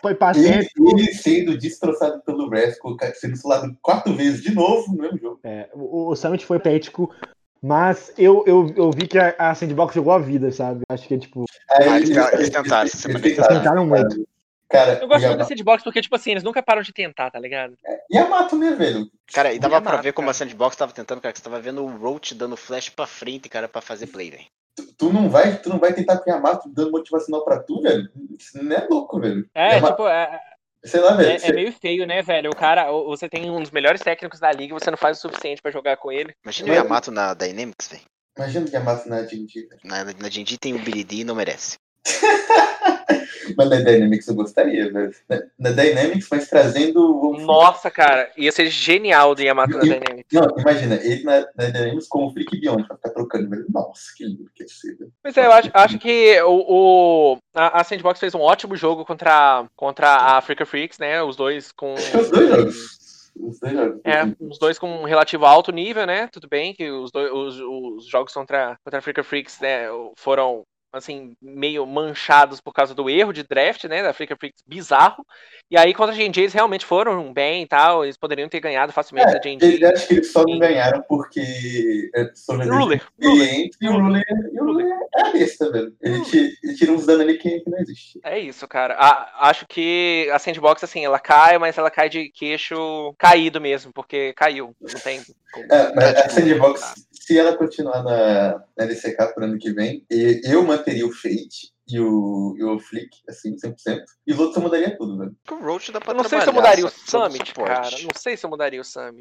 foi 0.00 0.12
Ele, 0.12 0.18
patético. 0.18 0.90
ele 0.98 1.12
sendo 1.14 1.58
destroçado 1.58 2.22
pelo 2.22 2.48
Rascal, 2.48 2.96
sendo 3.14 3.36
solado 3.36 3.76
quatro 3.82 4.14
vezes 4.14 4.42
de 4.42 4.54
novo 4.54 4.92
no 4.92 5.02
mesmo 5.02 5.18
jogo. 5.18 5.40
É, 5.44 5.68
o, 5.74 6.08
o 6.10 6.16
Summit 6.16 6.44
foi 6.46 6.58
patético. 6.58 7.14
Mas 7.62 8.10
eu, 8.16 8.42
eu, 8.46 8.72
eu 8.74 8.90
vi 8.90 9.06
que 9.06 9.18
a, 9.18 9.34
a 9.38 9.54
Sandbox 9.54 9.94
jogou 9.94 10.14
a 10.14 10.18
vida, 10.18 10.50
sabe? 10.50 10.80
Acho 10.90 11.06
que, 11.06 11.18
tipo, 11.18 11.44
Ah, 11.70 11.96
eles 11.98 12.08
tentaram- 12.08 12.32
eles 12.38 12.48
tentaram, 12.50 12.82
eles 12.82 13.02
tentaram. 13.02 13.56
Tentaram 13.58 13.86
muito. 13.86 14.26
Cara, 14.70 14.98
Eu 15.02 15.08
gosto 15.08 15.26
muito 15.26 15.38
da 15.38 15.44
Sandbox 15.44 15.82
porque, 15.82 16.00
tipo 16.00 16.14
assim, 16.14 16.30
eles 16.30 16.44
nunca 16.44 16.62
param 16.62 16.80
de 16.82 16.92
tentar, 16.92 17.30
tá 17.30 17.38
ligado? 17.40 17.76
e 18.08 18.16
a 18.16 18.28
Mato, 18.28 18.56
né, 18.56 18.70
velho? 18.76 19.10
Cara, 19.32 19.52
e 19.52 19.58
dava 19.58 19.74
Ia 19.76 19.80
pra 19.82 19.96
ver 19.96 20.12
como 20.12 20.26
cara. 20.26 20.30
a 20.30 20.34
Sandbox 20.34 20.76
tava 20.76 20.92
tentando, 20.92 21.20
cara, 21.20 21.32
que 21.32 21.38
você 21.38 21.44
tava 21.44 21.60
vendo 21.60 21.84
o 21.84 21.96
Roach 21.96 22.34
dando 22.34 22.56
flash 22.56 22.88
pra 22.88 23.06
frente, 23.06 23.48
cara, 23.48 23.68
pra 23.68 23.80
fazer 23.80 24.06
play, 24.06 24.30
velho. 24.30 24.44
Tu, 24.76 24.86
tu 24.96 25.12
não 25.12 25.28
vai, 25.28 25.56
tu 25.58 25.68
não 25.68 25.78
vai 25.80 25.92
tentar 25.92 26.18
com 26.18 26.32
a 26.32 26.38
Mato 26.38 26.68
dando 26.68 26.92
motivacional 26.92 27.44
pra 27.44 27.58
tu, 27.60 27.82
velho? 27.82 28.08
Isso 28.38 28.62
não 28.62 28.76
é 28.76 28.86
louco, 28.88 29.18
velho. 29.20 29.44
É, 29.54 29.74
É 29.74 29.76
uma- 29.78 29.90
tipo, 29.90 30.06
é, 30.06 30.40
Sei 30.84 31.00
lá, 31.00 31.14
velho. 31.16 31.30
é, 31.44 31.48
é 31.48 31.52
meio 31.52 31.72
feio, 31.72 32.06
né, 32.06 32.22
velho? 32.22 32.50
O 32.50 32.56
cara, 32.56 32.92
o- 32.92 33.06
você 33.08 33.28
tem 33.28 33.50
um 33.50 33.60
dos 33.60 33.72
melhores 33.72 34.00
técnicos 34.00 34.38
da 34.38 34.52
liga 34.52 34.72
e 34.74 34.78
você 34.78 34.88
não 34.90 34.96
faz 34.96 35.18
o 35.18 35.20
suficiente 35.20 35.60
pra 35.60 35.72
jogar 35.72 35.96
com 35.96 36.12
ele. 36.12 36.32
Imagina 36.44 36.70
o 36.70 36.74
Yamato 36.74 37.10
na 37.10 37.34
Dynamics, 37.34 37.88
velho. 37.88 38.02
Imagina 38.38 38.70
que 38.70 38.76
a 38.76 38.80
Mato 38.80 39.08
na 39.08 39.22
velho. 39.22 39.68
Na, 39.82 40.04
na 40.04 40.30
Genji 40.30 40.56
tem 40.56 40.74
o 40.74 40.78
BDD 40.78 41.16
e 41.16 41.24
não 41.24 41.34
merece. 41.34 41.76
Mas 43.56 43.70
na 43.70 43.76
Dynamics 43.76 44.28
eu 44.28 44.34
gostaria, 44.34 44.92
velho. 44.92 45.12
Na, 45.28 45.42
na 45.58 45.70
Dynamics, 45.70 46.28
mas 46.30 46.48
trazendo... 46.48 47.34
Nossa, 47.40 47.90
cara, 47.90 48.30
ia 48.36 48.52
ser 48.52 48.68
genial 48.68 49.34
do 49.34 49.42
Yamato 49.42 49.74
na 49.74 49.80
Dynamics. 49.80 50.32
Não, 50.32 50.46
imagina, 50.58 50.94
ele 50.96 51.24
na, 51.24 51.40
na 51.56 51.64
Dynamics 51.66 52.08
com 52.08 52.26
o 52.26 52.32
Freak 52.32 52.60
Beyond, 52.60 52.86
pra 52.86 52.96
ficar 52.96 53.10
trocando, 53.10 53.50
velho. 53.50 53.66
Nossa, 53.68 54.02
que 54.16 54.24
lindo 54.24 54.50
que 54.54 54.62
ia 54.62 54.68
ser, 54.68 54.96
velho. 54.96 55.12
Pois 55.22 55.36
é, 55.36 55.46
eu 55.46 55.52
acho, 55.52 55.70
acho 55.72 55.98
que 55.98 56.40
o, 56.42 57.34
o- 57.34 57.38
a, 57.54 57.82
Sandbox 57.82 58.20
fez 58.20 58.34
um 58.34 58.40
ótimo 58.40 58.76
jogo 58.76 59.04
contra, 59.04 59.66
contra 59.76 60.08
a 60.08 60.38
Africa 60.38 60.64
Freaks, 60.64 60.98
né? 60.98 61.22
Os 61.22 61.36
dois 61.36 61.72
com. 61.72 61.94
Os 62.20 62.30
dois 62.30 62.48
jogos. 62.48 63.00
Os 63.36 63.60
dois 63.60 63.72
jogos. 63.72 64.00
É, 64.04 64.22
os 64.40 64.58
dois 64.58 64.78
com 64.78 64.88
um 64.88 65.04
relativo 65.04 65.46
alto 65.46 65.72
nível, 65.72 66.06
né? 66.06 66.28
Tudo 66.28 66.48
bem 66.48 66.74
que 66.74 66.90
os, 66.90 67.10
dois, 67.10 67.30
os, 67.32 67.60
os 67.60 68.06
jogos 68.06 68.32
contra, 68.32 68.76
contra 68.84 68.98
a 68.98 69.00
Africa 69.00 69.22
Freaks 69.24 69.60
né, 69.60 69.86
foram 70.16 70.62
assim, 70.92 71.34
meio 71.40 71.86
manchados 71.86 72.60
por 72.60 72.72
causa 72.72 72.94
do 72.94 73.08
erro 73.08 73.32
de 73.32 73.42
draft, 73.42 73.84
né, 73.84 74.02
da 74.02 74.12
Freak 74.12 74.34
Freaks 74.36 74.62
bizarro. 74.66 75.24
E 75.70 75.78
aí, 75.78 75.94
contra 75.94 76.12
a 76.12 76.16
J&J, 76.16 76.40
eles 76.42 76.52
realmente 76.52 76.84
foram 76.84 77.32
bem 77.32 77.62
e 77.62 77.66
tal, 77.66 78.04
eles 78.04 78.16
poderiam 78.16 78.48
ter 78.48 78.58
ganhado 78.60 78.92
facilmente 78.92 79.28
É, 79.28 79.38
a 79.38 79.40
eu 79.80 79.88
acho 79.94 80.08
que 80.08 80.14
eles 80.14 80.32
só 80.32 80.44
não 80.44 80.58
ganharam 80.58 81.00
porque 81.08 82.10
é, 82.14 82.30
Ruler, 82.48 83.02
clientes 83.20 83.78
e 83.80 83.88
o 83.88 83.92
Ruler, 83.92 84.24
e 84.52 84.60
o 84.60 84.64
Ruler 84.64 84.86
é 85.14 85.20
a 85.22 85.30
besta, 85.30 85.70
velho. 85.70 85.94
Ele, 86.00 86.20
ti- 86.24 86.58
ele 86.64 86.74
tira 86.74 86.92
uns 86.92 87.06
danos 87.06 87.22
ali 87.22 87.38
que, 87.38 87.62
não 87.66 87.78
existe. 87.78 88.18
É 88.24 88.38
isso, 88.38 88.66
cara. 88.66 88.94
A- 88.94 89.48
acho 89.48 89.64
que 89.68 90.28
a 90.32 90.38
Sandbox, 90.40 90.82
assim, 90.82 91.04
ela 91.04 91.20
cai, 91.20 91.56
mas 91.58 91.78
ela 91.78 91.90
cai 91.90 92.08
de 92.08 92.30
queixo 92.30 93.14
caído 93.16 93.60
mesmo, 93.60 93.92
porque 93.92 94.32
caiu. 94.34 94.74
Não 94.80 95.00
tem. 95.00 95.20
como- 95.52 95.66
É, 95.72 95.94
mas 95.94 96.16
a 96.16 96.28
Sandbox, 96.30 97.06
se 97.12 97.38
ela 97.38 97.56
continuar 97.56 98.02
na, 98.02 98.62
na 98.76 98.84
LCK 98.84 99.34
pro 99.34 99.44
ano 99.44 99.58
que 99.58 99.72
vem, 99.72 100.04
e- 100.10 100.40
eu 100.44 100.64
manteria 100.80 101.06
o 101.06 101.12
Fate 101.12 101.70
e 101.88 101.98
o, 102.00 102.54
e 102.58 102.64
o 102.64 102.78
Flick, 102.78 103.08
assim, 103.28 103.54
100%. 103.56 104.02
E 104.26 104.32
os 104.32 104.38
outros 104.38 104.56
eu 104.56 104.62
mudaria 104.62 104.96
tudo, 104.96 105.18
velho. 105.18 105.36
O 105.50 105.54
Roach 105.56 105.92
dá 105.92 106.00
pra 106.00 106.12
Eu 106.12 106.16
não 106.16 106.24
sei 106.24 106.40
se 106.40 106.48
eu 106.48 106.52
mudaria 106.52 106.86
o 106.86 106.90
Summit, 106.90 107.54
cara. 107.54 107.90
Não 108.02 108.10
sei 108.16 108.36
se 108.36 108.44
eu 108.46 108.50
mudaria 108.50 108.80
o 108.80 108.84
Summit. 108.84 109.20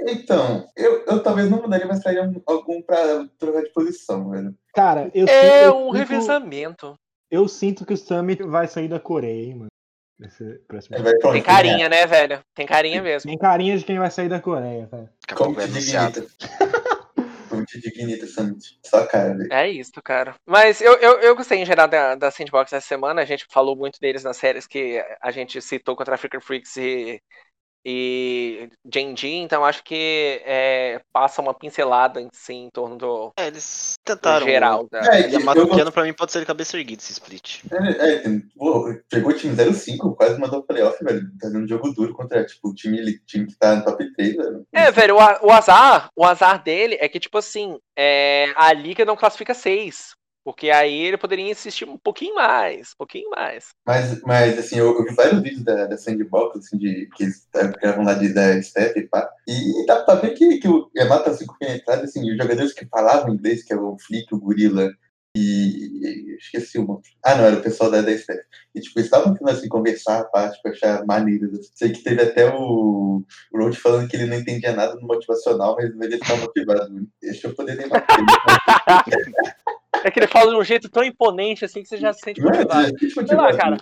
Então, 0.00 0.68
eu, 0.76 1.04
eu 1.06 1.22
talvez 1.22 1.50
não 1.50 1.60
mudaria, 1.62 1.86
mas 1.86 2.00
traria 2.00 2.22
um- 2.22 2.42
algum 2.46 2.80
pra 2.82 3.26
trocar 3.38 3.62
de 3.62 3.72
posição, 3.72 4.30
velho. 4.30 4.54
Cara, 4.74 5.10
eu, 5.14 5.26
É 5.26 5.64
sinto- 5.64 5.76
um 5.76 5.86
eu 5.88 5.92
sinto, 5.92 5.92
revezamento. 5.98 6.94
eu 7.30 7.48
sinto 7.48 7.86
que 7.86 7.94
o 7.94 7.96
Summit 7.96 8.42
vai 8.42 8.66
sair 8.68 8.88
da 8.88 9.00
Coreia, 9.00 9.44
hein, 9.46 9.54
mano. 9.54 9.70
Esse 10.22 10.60
pra 10.68 11.32
Tem 11.32 11.42
carinha, 11.42 11.88
né, 11.88 12.06
velho? 12.06 12.40
Tem 12.54 12.66
carinha 12.66 13.02
mesmo. 13.02 13.30
Tem 13.30 13.38
carinha 13.38 13.78
de 13.78 13.84
quem 13.84 13.98
vai 13.98 14.10
sair 14.10 14.28
da 14.28 14.38
Coreia, 14.38 14.86
a 14.92 15.34
Como 15.34 15.58
é 15.58 15.64
te 17.64 17.78
anunciado. 17.78 17.90
dignita. 17.90 18.26
Como 18.26 18.26
te 18.26 18.26
dignita, 18.26 18.26
Summit. 18.26 18.78
Só 18.84 19.06
cara. 19.06 19.36
É 19.50 19.68
isso, 19.68 19.92
cara. 20.02 20.34
Mas 20.46 20.80
eu, 20.80 20.94
eu, 20.94 21.20
eu 21.20 21.36
gostei 21.36 21.58
em 21.58 21.66
geral 21.66 21.88
da, 21.88 22.14
da 22.14 22.30
Sandbox 22.30 22.72
essa 22.72 22.86
semana. 22.86 23.22
A 23.22 23.24
gente 23.24 23.46
falou 23.50 23.76
muito 23.76 24.00
deles 24.00 24.24
nas 24.24 24.36
séries 24.36 24.66
que 24.66 25.02
a 25.20 25.30
gente 25.30 25.60
citou 25.62 25.96
contra 25.96 26.14
a 26.14 26.18
Freaker 26.18 26.40
Freaks 26.40 26.76
e, 26.76 27.22
e 27.84 28.68
Gen.G, 28.92 29.26
então 29.28 29.64
acho 29.64 29.82
que 29.82 30.42
é, 30.44 31.00
passa 31.12 31.40
uma 31.40 31.54
pincelada 31.54 32.20
em 32.20 32.28
si 32.32 32.52
em 32.54 32.70
torno 32.70 32.96
do, 32.96 33.32
É, 33.38 33.46
eles 33.46 33.94
tentaram. 34.04 34.46
geral. 34.46 34.86
Da... 34.90 35.00
É, 35.14 35.30
E 35.30 35.36
a 35.36 35.40
eu- 35.40 35.92
pra 35.92 36.02
mim 36.04 36.12
pode 36.12 36.32
ser 36.32 36.40
de 36.40 36.46
cabeça 36.46 36.76
erguida 36.76 37.02
esse 37.02 37.12
split. 37.12 37.60
É, 37.72 38.14
é, 38.14 38.22
pô, 38.56 38.94
pegou 39.08 39.30
o 39.32 39.34
time 39.36 39.54
05, 39.72 40.14
quase 40.14 40.38
mandou 40.38 40.62
playoff, 40.62 41.02
velho. 41.02 41.22
Tá 41.40 41.48
dando 41.48 41.68
jogo 41.68 41.92
duro 41.92 42.14
contra 42.14 42.44
tipo, 42.44 42.68
o 42.68 42.74
time, 42.74 42.98
ele- 42.98 43.18
time 43.26 43.46
que 43.46 43.56
tá 43.56 43.76
no 43.76 43.84
top 43.84 44.12
3, 44.14 44.36
velho. 44.36 44.66
É, 44.72 44.90
velho, 44.90 45.16
o, 45.16 45.46
o 45.46 45.50
azar, 45.50 46.08
o 46.14 46.24
azar 46.24 46.62
dele 46.62 46.96
é 47.00 47.08
que, 47.08 47.18
tipo 47.20 47.38
assim, 47.38 47.78
é, 47.96 48.52
a 48.56 48.72
liga 48.72 49.04
não 49.04 49.16
classifica 49.16 49.54
seis. 49.54 50.14
Porque 50.44 50.70
aí 50.70 51.02
ele 51.02 51.18
poderia 51.18 51.50
insistir 51.50 51.86
um 51.88 51.98
pouquinho 51.98 52.34
mais, 52.34 52.92
um 52.92 52.96
pouquinho 52.98 53.30
mais. 53.30 53.68
Mas, 53.86 54.20
mas 54.22 54.58
assim, 54.58 54.78
eu, 54.78 54.94
eu 54.98 55.04
vi 55.04 55.14
vários 55.14 55.42
vídeos 55.42 55.62
da, 55.64 55.86
da 55.86 55.98
Sandbox, 55.98 56.58
assim, 56.58 56.78
de, 56.78 57.08
que 57.14 57.24
eles 57.24 57.46
tá- 57.52 57.66
gravam 57.66 58.04
lá 58.04 58.14
de, 58.14 58.32
da 58.32 58.60
Steph 58.62 58.96
e 58.96 59.02
pá. 59.02 59.28
E 59.46 59.84
dá 59.86 60.02
pra 60.02 60.14
ver 60.16 60.30
que, 60.34 60.58
que 60.58 60.68
o 60.68 60.90
Yamato 60.96 61.24
tá 61.24 61.30
assim, 61.30 61.46
penetrado, 61.58 62.02
assim, 62.04 62.30
os 62.30 62.36
jogadores 62.38 62.72
que 62.72 62.86
falavam 62.86 63.34
inglês, 63.34 63.62
que 63.62 63.72
é 63.72 63.76
o 63.76 63.96
Flick, 63.98 64.34
o 64.34 64.38
Gorila 64.40 64.90
e. 65.36 66.36
esqueci 66.40 66.78
o 66.78 66.86
nome. 66.86 67.02
Ah, 67.22 67.34
não, 67.36 67.44
era 67.44 67.56
o 67.56 67.62
pessoal 67.62 67.90
da, 67.90 68.00
da 68.00 68.16
Steph. 68.16 68.40
E, 68.74 68.80
tipo, 68.80 68.98
eles 68.98 69.06
estavam 69.06 69.34
tentando, 69.34 69.50
assim, 69.56 69.68
conversar, 69.68 70.24
pá, 70.24 70.48
tipo, 70.50 70.68
achar 70.68 71.04
maneiras. 71.04 71.52
assim. 71.52 71.70
Sei 71.74 71.92
que 71.92 72.02
teve 72.02 72.22
até 72.22 72.46
o, 72.52 73.22
o 73.52 73.58
Road 73.58 73.78
falando 73.78 74.08
que 74.08 74.16
ele 74.16 74.26
não 74.26 74.38
entendia 74.38 74.72
nada 74.72 74.94
no 74.94 75.06
motivacional, 75.06 75.76
mas 75.76 76.10
ele 76.10 76.18
tá 76.18 76.34
motivado. 76.36 77.06
Deixa 77.20 77.46
eu 77.48 77.54
poder 77.54 77.74
lembrar. 77.74 78.06
É 80.04 80.10
que 80.10 80.18
ele 80.18 80.26
fala 80.26 80.50
de 80.50 80.56
um 80.56 80.64
jeito 80.64 80.88
tão 80.88 81.02
imponente 81.04 81.64
assim 81.64 81.82
que 81.82 81.88
você 81.88 81.96
já 81.96 82.12
se 82.12 82.20
sente 82.20 82.40
motivado. 82.40 82.90
Sei 82.98 83.36
lá, 83.36 83.56
cara. 83.56 83.76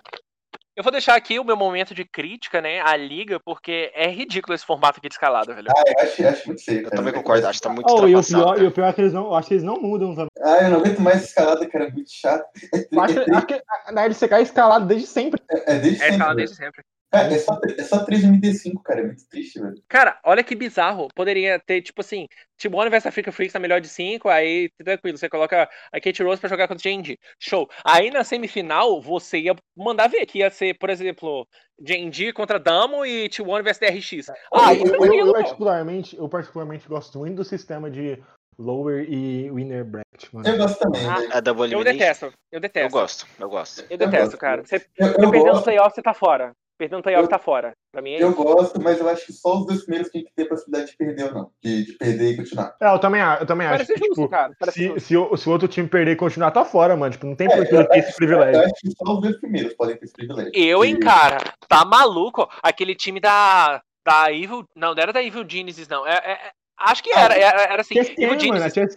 Eu 0.76 0.84
vou 0.84 0.92
deixar 0.92 1.16
aqui 1.16 1.40
o 1.40 1.44
meu 1.44 1.56
momento 1.56 1.92
de 1.92 2.04
crítica, 2.04 2.60
né, 2.60 2.80
à 2.80 2.96
liga, 2.96 3.40
porque 3.40 3.90
é 3.96 4.06
ridículo 4.08 4.54
esse 4.54 4.64
formato 4.64 5.00
aqui 5.00 5.08
de 5.08 5.14
escalada, 5.16 5.52
velho. 5.52 5.66
Ah, 5.76 5.82
eu 5.88 6.04
acho, 6.04 6.24
acho 6.28 6.46
muito 6.46 6.64
feio. 6.64 6.82
Eu 6.84 6.90
também 6.90 7.12
concordo, 7.12 7.48
acho 7.48 7.58
que 7.58 7.66
tá 7.66 7.74
muito 7.74 7.90
Oh, 7.92 8.06
e, 8.06 8.14
o 8.14 8.22
pior, 8.22 8.62
e 8.62 8.66
o 8.66 8.70
pior 8.70 8.86
é 8.88 8.92
que 8.92 9.00
eles 9.00 9.12
não. 9.12 9.24
eu 9.26 9.34
Acho 9.34 9.48
que 9.48 9.54
eles 9.54 9.64
não 9.64 9.74
mudam 9.80 10.14
também. 10.14 10.28
Ah, 10.40 10.62
eu 10.62 10.70
não 10.70 10.78
aguento 10.78 11.00
mais 11.00 11.24
escalada, 11.24 11.66
cara. 11.68 11.86
É 11.86 11.90
muito 11.90 12.08
chato. 12.12 12.44
É, 12.72 13.00
Acho, 13.00 13.24
que- 13.24 13.30
acho 13.32 13.46
que 13.46 13.62
na 13.92 14.04
LCK 14.04 14.34
é 14.34 14.42
escalado 14.42 14.86
desde 14.86 15.08
sempre. 15.08 15.42
é, 15.50 15.72
é 15.74 15.78
desde 15.80 15.88
É 15.96 15.98
sempre. 15.98 16.12
escalada 16.12 16.34
velho. 16.36 16.46
desde 16.46 16.54
sempre. 16.56 16.84
Cara, 17.10 17.32
é 17.32 17.38
só, 17.38 17.58
é 17.78 17.82
só 17.84 18.04
3 18.04 18.22
MD5, 18.24 18.82
cara. 18.84 19.00
É 19.00 19.04
muito 19.04 19.26
triste, 19.28 19.58
velho. 19.58 19.82
Cara, 19.88 20.18
olha 20.24 20.44
que 20.44 20.54
bizarro. 20.54 21.08
Poderia 21.14 21.58
ter, 21.58 21.80
tipo 21.80 22.02
assim, 22.02 22.26
Timone 22.58 22.90
vs 22.90 23.06
Africa 23.06 23.32
Freaks 23.32 23.54
na 23.54 23.60
melhor 23.60 23.80
de 23.80 23.88
5, 23.88 24.28
aí 24.28 24.68
tranquilo, 24.84 25.16
você 25.16 25.28
coloca 25.28 25.68
a 25.90 26.00
Kate 26.00 26.22
Rose 26.22 26.38
pra 26.40 26.50
jogar 26.50 26.68
contra 26.68 26.80
o 26.86 26.92
Genji. 26.92 27.18
Show. 27.40 27.66
Aí 27.82 28.10
na 28.10 28.24
semifinal, 28.24 29.00
você 29.00 29.38
ia 29.38 29.56
mandar 29.74 30.08
ver 30.08 30.26
que 30.26 30.40
ia 30.40 30.50
ser, 30.50 30.76
por 30.78 30.90
exemplo, 30.90 31.46
Genji 31.82 32.30
contra 32.32 32.58
Damo 32.58 33.06
e 33.06 33.28
T1 33.30 33.62
vs 33.62 33.78
DRX. 33.78 34.28
Ah, 34.52 34.74
eu, 34.74 34.84
isso 34.84 34.94
eu, 34.94 35.14
eu, 35.14 35.26
pô. 35.28 35.32
particularmente, 35.32 36.16
eu 36.16 36.28
particularmente 36.28 36.86
gosto 36.88 37.18
muito 37.18 37.36
do 37.36 37.44
sistema 37.44 37.90
de 37.90 38.22
lower 38.58 39.06
e 39.08 39.50
winner 39.50 39.82
bracket, 39.84 40.30
mano. 40.32 40.46
Eu 40.46 40.58
gosto 40.58 40.78
também, 40.78 41.06
Ah. 41.06 41.38
É 41.38 41.40
double 41.40 41.72
Eu 41.72 41.82
detesto, 41.82 42.26
eu 42.26 42.32
Eu 42.52 42.60
detesto. 42.60 42.90
gosto, 42.90 43.26
eu 43.38 43.48
gosto. 43.48 43.84
Eu 43.88 43.96
detesto, 43.96 44.24
gosto. 44.26 44.38
cara. 44.38 44.62
Você 44.62 44.76
Eu, 44.76 44.80
você 45.08 45.24
eu 45.24 45.30
perdendo 45.30 45.54
no 45.54 45.62
playoff, 45.62 45.94
você 45.94 46.02
tá 46.02 46.12
fora. 46.12 46.52
Perdendo 46.78 46.98
no 46.98 47.02
playoff, 47.02 47.24
Eu- 47.24 47.28
tá 47.28 47.38
fora. 47.38 47.72
Pra 47.90 48.00
mim 48.00 48.12
é 48.12 48.22
eu 48.22 48.30
isso. 48.30 48.36
gosto, 48.42 48.80
mas 48.80 49.00
eu 49.00 49.08
acho 49.08 49.26
que 49.26 49.32
só 49.32 49.58
os 49.58 49.66
dois 49.66 49.82
primeiros 49.82 50.10
tem 50.10 50.22
que 50.24 50.32
ter 50.32 50.44
possibilidade 50.44 50.92
de 50.92 50.96
perder 50.96 51.24
ou 51.24 51.34
não. 51.34 51.50
De, 51.62 51.84
de 51.86 51.92
perder 51.94 52.30
e 52.32 52.36
continuar. 52.36 52.76
É, 52.80 52.94
eu 52.94 52.98
também, 53.00 53.20
eu 53.20 53.46
também 53.46 53.66
acho. 53.66 53.76
Parece 53.78 53.92
que, 53.94 53.98
justo, 54.06 54.14
tipo, 54.14 54.28
cara. 54.28 54.52
Parece 54.60 54.78
se, 54.78 54.84
justo. 54.86 55.00
se, 55.00 55.16
o, 55.16 55.36
se 55.36 55.48
o 55.48 55.52
outro 55.52 55.66
time 55.68 55.88
perder 55.88 56.12
e 56.12 56.16
continuar, 56.16 56.52
tá 56.52 56.64
fora, 56.64 56.96
mano. 56.96 57.10
Tipo, 57.10 57.26
não 57.26 57.34
tem 57.34 57.48
É, 57.48 57.56
por 57.56 57.66
que 57.66 57.84
ter 57.88 57.98
esse 57.98 58.10
Eu 58.10 58.16
privilégio. 58.16 58.62
acho 58.62 58.74
que 58.74 58.90
só 58.92 59.12
os 59.12 59.20
dois 59.20 59.40
primeiros 59.40 59.74
podem 59.74 59.96
ter 59.96 60.04
esse 60.04 60.14
privilégio. 60.14 60.52
Eu, 60.54 60.84
hein, 60.84 60.98
cara. 61.00 61.38
Tá 61.68 61.84
maluco? 61.84 62.48
Aquele 62.62 62.94
time 62.94 63.18
da. 63.20 63.82
Da 64.06 64.32
Evil. 64.32 64.64
Não, 64.76 64.94
não 64.94 65.02
era 65.02 65.12
da 65.12 65.22
Evil 65.22 65.44
Genesis, 65.46 65.88
não. 65.88 66.06
É, 66.06 66.12
é- 66.12 66.32
é- 66.32 66.50
acho 66.78 67.02
que 67.02 67.10
era. 67.12 67.34
Era, 67.34 67.62
era 67.64 67.80
assim. 67.82 67.94
TSM, 67.94 68.12
Evil 68.22 68.48
mano, 68.48 68.64
é 68.64 68.70
Genesis. 68.70 68.94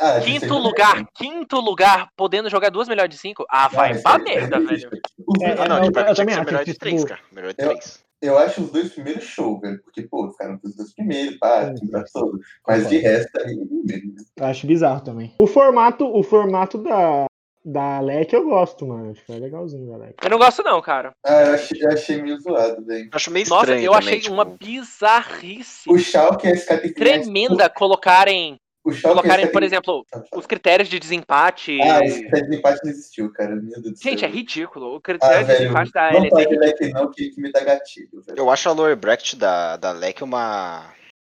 Ah, 0.00 0.20
Quinto 0.20 0.58
lugar, 0.58 1.06
quinto 1.14 1.60
lugar, 1.60 2.08
podendo 2.16 2.50
jogar 2.50 2.70
duas 2.70 2.88
melhores 2.88 3.14
de 3.14 3.20
cinco. 3.20 3.44
Ah, 3.48 3.68
vai 3.68 3.92
mas 3.92 4.02
pra 4.02 4.18
merda, 4.18 4.58
velho. 4.60 4.90
É, 5.40 5.52
Ah, 5.52 5.68
não, 5.68 5.76
eu- 5.84 5.92
também 5.92 6.04
que 6.04 6.10
acho, 6.10 6.44
melhor 6.44 6.64
de 6.64 6.72
tipo, 6.72 6.80
três, 6.84 7.04
cara. 7.04 7.20
Melhor 7.32 7.48
de 7.48 7.56
três. 7.56 8.04
Eu 8.20 8.38
acho 8.38 8.62
os 8.62 8.70
dois 8.70 8.92
primeiros 8.92 9.24
show, 9.24 9.60
velho. 9.60 9.80
Porque, 9.82 10.02
pô, 10.02 10.30
ficaram 10.32 10.58
os 10.62 10.74
dois 10.76 10.94
primeiros, 10.94 11.36
pá, 11.38 11.72
pra 11.90 12.04
todo. 12.12 12.38
Mas 12.66 12.88
de 12.88 12.98
resto, 12.98 13.30
aí, 13.40 13.54
mesmo. 13.56 14.14
Eu 14.36 14.46
acho 14.46 14.66
bizarro 14.66 15.00
também. 15.02 15.34
O 15.40 15.46
formato, 15.46 16.06
o 16.06 16.22
formato 16.22 16.78
da, 16.78 17.26
da 17.64 18.00
LEC 18.00 18.32
eu 18.32 18.44
gosto, 18.44 18.86
mano. 18.86 19.10
Acho 19.12 19.24
que 19.24 19.32
é 19.32 19.36
legalzinho 19.36 19.90
da 19.90 19.96
LEC. 19.98 20.14
Eu 20.22 20.30
não 20.30 20.38
gosto, 20.38 20.62
não, 20.62 20.80
cara. 20.80 21.12
Ah, 21.24 21.42
eu 21.42 21.54
achei, 21.54 21.82
eu 21.82 21.88
achei 21.90 22.22
meio 22.22 22.40
zoado, 22.40 22.84
velho. 22.84 23.08
Acho 23.12 23.30
meio 23.30 23.46
Nossa, 23.48 23.62
estranho 23.64 23.84
eu 23.84 23.92
também, 23.92 24.08
achei 24.08 24.20
tipo, 24.20 24.34
uma 24.34 24.44
bizarrice 24.44 25.90
O 25.90 25.98
Schalke 25.98 26.46
e 26.46 26.50
a 26.50 26.54
SK 26.56 26.68
tem 26.68 26.80
que 26.80 26.92
tremenda 26.94 27.68
colocarem, 27.68 28.56
Colocarem, 29.02 29.50
por 29.50 29.60
tem- 29.60 29.66
exemplo, 29.66 30.06
Ah, 30.14 30.22
os 30.36 30.46
critérios 30.46 30.88
de 30.88 30.98
desempate. 30.98 31.72
esse 31.72 32.28
teste 32.30 32.50
de 32.50 32.56
empate 32.56 32.80
não 32.84 32.90
existiu, 32.90 33.32
cara. 33.32 33.56
Meu 33.56 33.80
Deus 33.80 33.92
do 33.92 33.96
céu. 33.96 34.10
Gente, 34.12 34.24
é 34.24 34.28
ridículo. 34.28 34.92
O 34.92 34.96
Ah, 34.96 35.00
critério 35.00 35.38
de 35.38 35.44
velho, 35.44 35.58
desempate 35.60 35.90
da 35.92 36.12
não 36.12 36.24
é 36.24 36.28
pode 36.28 36.56
leque 36.56 36.88
não, 36.90 37.10
que, 37.10 37.30
que 37.30 37.40
me 37.40 37.50
dá 37.50 37.60
gatilho, 37.64 38.22
velho. 38.22 38.38
Eu 38.38 38.50
acho 38.50 38.68
a 38.68 38.72
lower 38.72 38.94
bracket 38.96 39.36
da, 39.36 39.76
da 39.78 39.92
LEC 39.92 40.22
uma, 40.22 40.92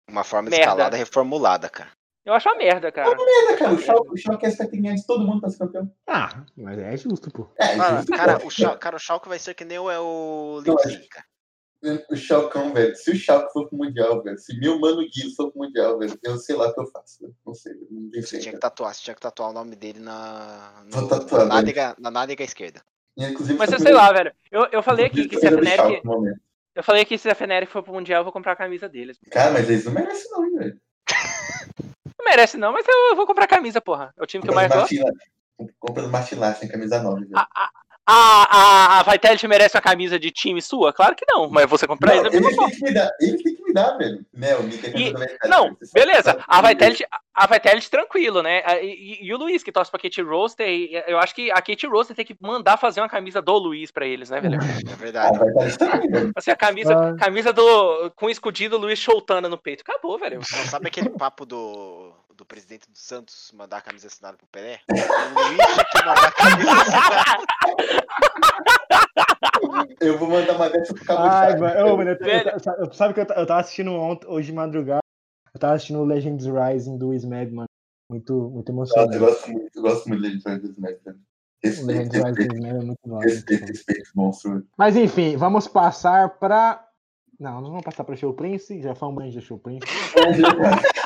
uma 0.08 0.24
forma 0.24 0.48
de 0.48 0.56
Merda. 0.56 0.70
escalada 0.72 0.96
reformulada, 0.96 1.68
cara. 1.68 1.90
Eu 2.24 2.32
acho 2.32 2.48
uma 2.48 2.56
merda, 2.56 2.90
cara. 2.90 3.14
Beleza, 3.14 3.56
cara, 3.58 3.72
o 3.74 3.78
Schalke, 3.78 4.10
o 4.10 4.16
Schalke 4.16 4.46
SK 4.46 4.58
tem 4.60 4.70
que 4.70 4.80
ganhar 4.80 4.94
de 4.94 5.06
todo 5.06 5.26
mundo 5.26 5.40
pra 5.42 5.50
ser 5.50 5.58
campeão. 5.58 5.92
Ah, 6.08 6.42
mas 6.56 6.78
é 6.78 6.96
justo, 6.96 7.30
pô. 7.30 7.50
É, 7.58 7.78
Ah, 7.78 7.96
justo, 7.98 8.12
cara, 8.16 8.38
pô. 8.38 8.46
o 8.46 8.50
Schalke, 8.50 8.78
cara, 8.80 8.96
o 8.96 8.98
Schalke 8.98 9.28
vai 9.28 9.38
ser 9.38 9.52
que 9.52 9.62
nem 9.66 9.78
o, 9.78 9.90
é 9.90 10.00
o 10.00 10.62
Leipzig, 10.64 11.06
cara. 11.08 11.26
O 12.10 12.16
Schalcão, 12.16 12.72
velho. 12.72 12.96
Se 12.96 13.10
o 13.10 13.14
Schalke 13.16 13.52
for 13.52 13.68
pro 13.68 13.76
Mundial, 13.76 14.22
velho. 14.22 14.38
Se 14.38 14.58
meu 14.58 14.78
mano 14.78 15.02
Gui 15.02 15.34
for 15.36 15.50
pro 15.50 15.62
Mundial, 15.62 15.98
velho. 15.98 16.18
Eu 16.22 16.38
sei 16.38 16.56
lá 16.56 16.68
o 16.68 16.74
que 16.74 16.80
eu 16.80 16.86
faço. 16.86 17.20
velho. 17.20 17.34
Não 17.46 17.54
sei, 17.54 17.74
velho, 17.74 17.86
não 17.90 18.10
Você 18.10 18.22
sei. 18.22 18.40
tinha 18.40 18.54
que 18.54 18.60
tatuar, 18.60 18.94
você 18.94 19.02
tinha 19.02 19.14
que 19.14 19.20
tatuar 19.20 19.50
o 19.50 19.52
nome 19.52 19.76
dele 19.76 20.00
na, 20.00 20.82
Vou 20.90 21.02
no- 21.02 21.08
tatuar, 21.08 21.46
na, 21.46 21.56
nádega, 21.56 21.94
na 21.98 22.10
nádega 22.10 22.42
esquerda. 22.44 22.80
Inclusive, 23.16 23.58
Mas 23.58 23.70
eu 23.70 23.78
sei 23.78 23.92
lá, 23.92 24.12
velho. 24.12 24.32
Eu, 24.50 24.66
eu 24.72 24.82
falei 24.82 25.06
aqui 25.06 25.28
que 25.28 25.38
se 25.38 25.46
a 25.46 25.50
momento. 26.04 26.40
Eu 26.74 26.82
falei 26.82 27.04
que 27.04 27.16
se 27.16 27.28
a 27.28 27.34
Fnatic 27.34 27.70
for 27.70 27.82
pro 27.82 27.92
Mundial, 27.92 28.20
eu 28.20 28.24
vou 28.24 28.32
comprar 28.32 28.52
a 28.52 28.56
camisa 28.56 28.88
deles. 28.88 29.18
Cara, 29.30 29.52
mas 29.52 29.68
eles 29.70 29.84
não 29.84 29.92
merecem 29.92 30.30
não, 30.32 30.44
hein, 30.44 30.56
velho. 30.56 30.80
Não 32.18 32.24
merece, 32.24 32.56
não, 32.56 32.72
mas 32.72 32.84
eu 32.88 33.14
vou 33.14 33.26
comprar 33.26 33.44
a 33.44 33.48
camisa, 33.48 33.80
porra. 33.80 34.12
É 34.18 34.22
o 34.22 34.26
time 34.26 34.42
que 34.42 34.50
eu 34.50 34.54
mais 34.54 34.72
gosto. 34.72 34.94
Compra 35.78 36.02
do 36.02 36.08
Martin 36.08 36.34
Larsen, 36.34 36.68
camisa 36.68 37.00
9, 37.00 37.20
velho. 37.26 37.36
A, 37.36 37.42
a, 37.54 37.70
a, 38.06 39.00
a 39.00 39.02
Vitality 39.02 39.48
merece 39.48 39.76
uma 39.76 39.82
camisa 39.82 40.18
de 40.18 40.30
time 40.30 40.60
sua? 40.60 40.92
Claro 40.92 41.14
que 41.16 41.24
não, 41.28 41.48
mas 41.48 41.68
você 41.68 41.86
comprar 41.86 42.14
Não, 42.16 42.26
isso 42.26 42.36
eles 42.36 42.40
mesmo. 42.46 42.66
têm 42.68 42.76
que 42.78 42.84
me 42.84 42.92
dar, 42.94 43.10
eles 43.20 43.42
têm 43.42 43.56
que 43.56 43.62
me 43.62 43.72
dar, 43.72 43.96
velho. 43.96 44.24
Tem 44.38 44.68
Vitality, 44.92 45.14
Não, 45.48 45.76
beleza. 45.92 46.38
A 46.46 46.60
Vitality, 46.62 47.04
a 47.34 47.46
Vitality 47.46 47.90
tranquilo, 47.90 48.42
né? 48.42 48.62
A- 48.64 48.80
E, 48.82 49.18
e 49.22 49.32
o 49.32 49.38
Luiz 49.38 49.62
que 49.62 49.72
torce 49.72 49.90
pra 49.90 49.98
Kate 50.00 50.20
Roaster, 50.22 50.68
e 50.68 51.02
eu 51.06 51.18
acho 51.18 51.34
que 51.34 51.50
a 51.50 51.56
Kate 51.62 51.86
Roaster 51.86 52.14
tem 52.14 52.24
que 52.26 52.36
mandar 52.40 52.76
fazer 52.76 53.00
uma 53.00 53.08
camisa 53.08 53.40
do 53.40 53.56
Luiz 53.56 53.90
pra 53.90 54.06
eles, 54.06 54.28
né, 54.30 54.40
velho? 54.40 54.56
É 54.56 54.92
A 54.92 54.96
verdade. 54.96 55.38
Também, 55.78 56.10
velho. 56.10 56.32
Assim, 56.36 56.50
a 56.50 56.56
camisa, 56.56 56.94
Ah. 56.94 57.16
camisa 57.16 57.52
do. 57.52 58.10
com 58.16 58.28
escudido 58.28 58.76
Luiz 58.76 58.98
Choutana 58.98 59.48
no 59.48 59.56
peito. 59.58 59.82
Acabou, 59.86 60.18
velho. 60.18 60.36
Não 60.36 60.64
sabe 60.66 60.88
aquele 60.88 61.08
papo 61.10 61.44
do, 61.46 62.12
do 62.36 62.44
presidente 62.44 62.90
do 62.90 62.96
Santos 62.98 63.50
mandar 63.54 63.78
a 63.78 63.80
camisa 63.80 64.06
assinada 64.08 64.36
pro 64.36 64.46
Pelé? 64.48 64.80
O 64.90 64.94
Luiz 64.94 65.56
tinha 65.56 65.84
que 65.84 65.98
mandar 65.98 66.26
a 66.26 66.32
camisa 66.32 66.72
assinada. 66.72 67.44
Eu 70.00 70.18
vou 70.18 70.28
mandar 70.28 70.56
uma 70.56 70.68
dessa 70.70 70.94
pro 70.94 71.04
Ai, 71.18 71.56
mano, 71.58 71.92
ô, 71.92 71.96
mano, 71.96 72.10
eu, 72.10 72.16
eu, 72.26 72.84
eu- 72.86 72.92
sabe 72.92 73.14
que 73.14 73.20
eu, 73.20 73.24
eu 73.24 73.46
tava 73.46 73.60
assistindo 73.60 73.92
ontem, 73.92 74.26
hoje 74.28 74.48
de 74.48 74.52
madrugada, 74.52 75.00
eu 75.54 75.60
tava 75.60 75.74
assistindo 75.74 76.00
o 76.00 76.04
Legends 76.04 76.46
Rising 76.46 76.98
do 76.98 77.12
Smad, 77.14 77.50
mano. 77.50 77.68
Muito, 78.10 78.34
muito 78.50 78.72
Nossa, 78.72 78.98
eu 78.98 79.02
emocionante. 79.04 79.18
gosto 79.18 79.50
muito, 79.50 79.70
eu 79.76 79.82
gosto 79.82 80.08
muito 80.08 80.22
de 80.22 80.28
Legends. 80.28 80.70
O 80.70 80.82
Respeito, 81.64 81.86
Legends 81.86 82.14
Rising 82.14 82.34
do 82.34 82.42
respeito, 82.42 82.66
é 82.66 82.84
muito 82.84 82.98
bom. 83.06 83.18
respeito, 83.18 83.64
respeito, 83.66 84.10
monstro. 84.14 84.66
Mas 84.76 84.96
enfim, 84.96 85.36
vamos 85.36 85.66
passar 85.68 86.38
pra. 86.38 86.84
Não, 87.40 87.60
não 87.60 87.70
vamos 87.70 87.84
passar 87.84 88.04
pra 88.04 88.14
Show 88.16 88.34
Prince, 88.34 88.80
já 88.82 88.94
falamos 88.94 89.22
bem 89.22 89.32
de 89.32 89.40
Show 89.40 89.58
Prince. 89.58 89.86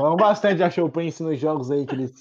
Falamos 0.00 0.16
bastante 0.20 0.62
de 0.62 0.70
Show 0.70 0.88
Prince 0.88 1.22
nos 1.22 1.38
jogos 1.38 1.70
aí 1.70 1.84
que 1.84 1.94
eles, 1.94 2.12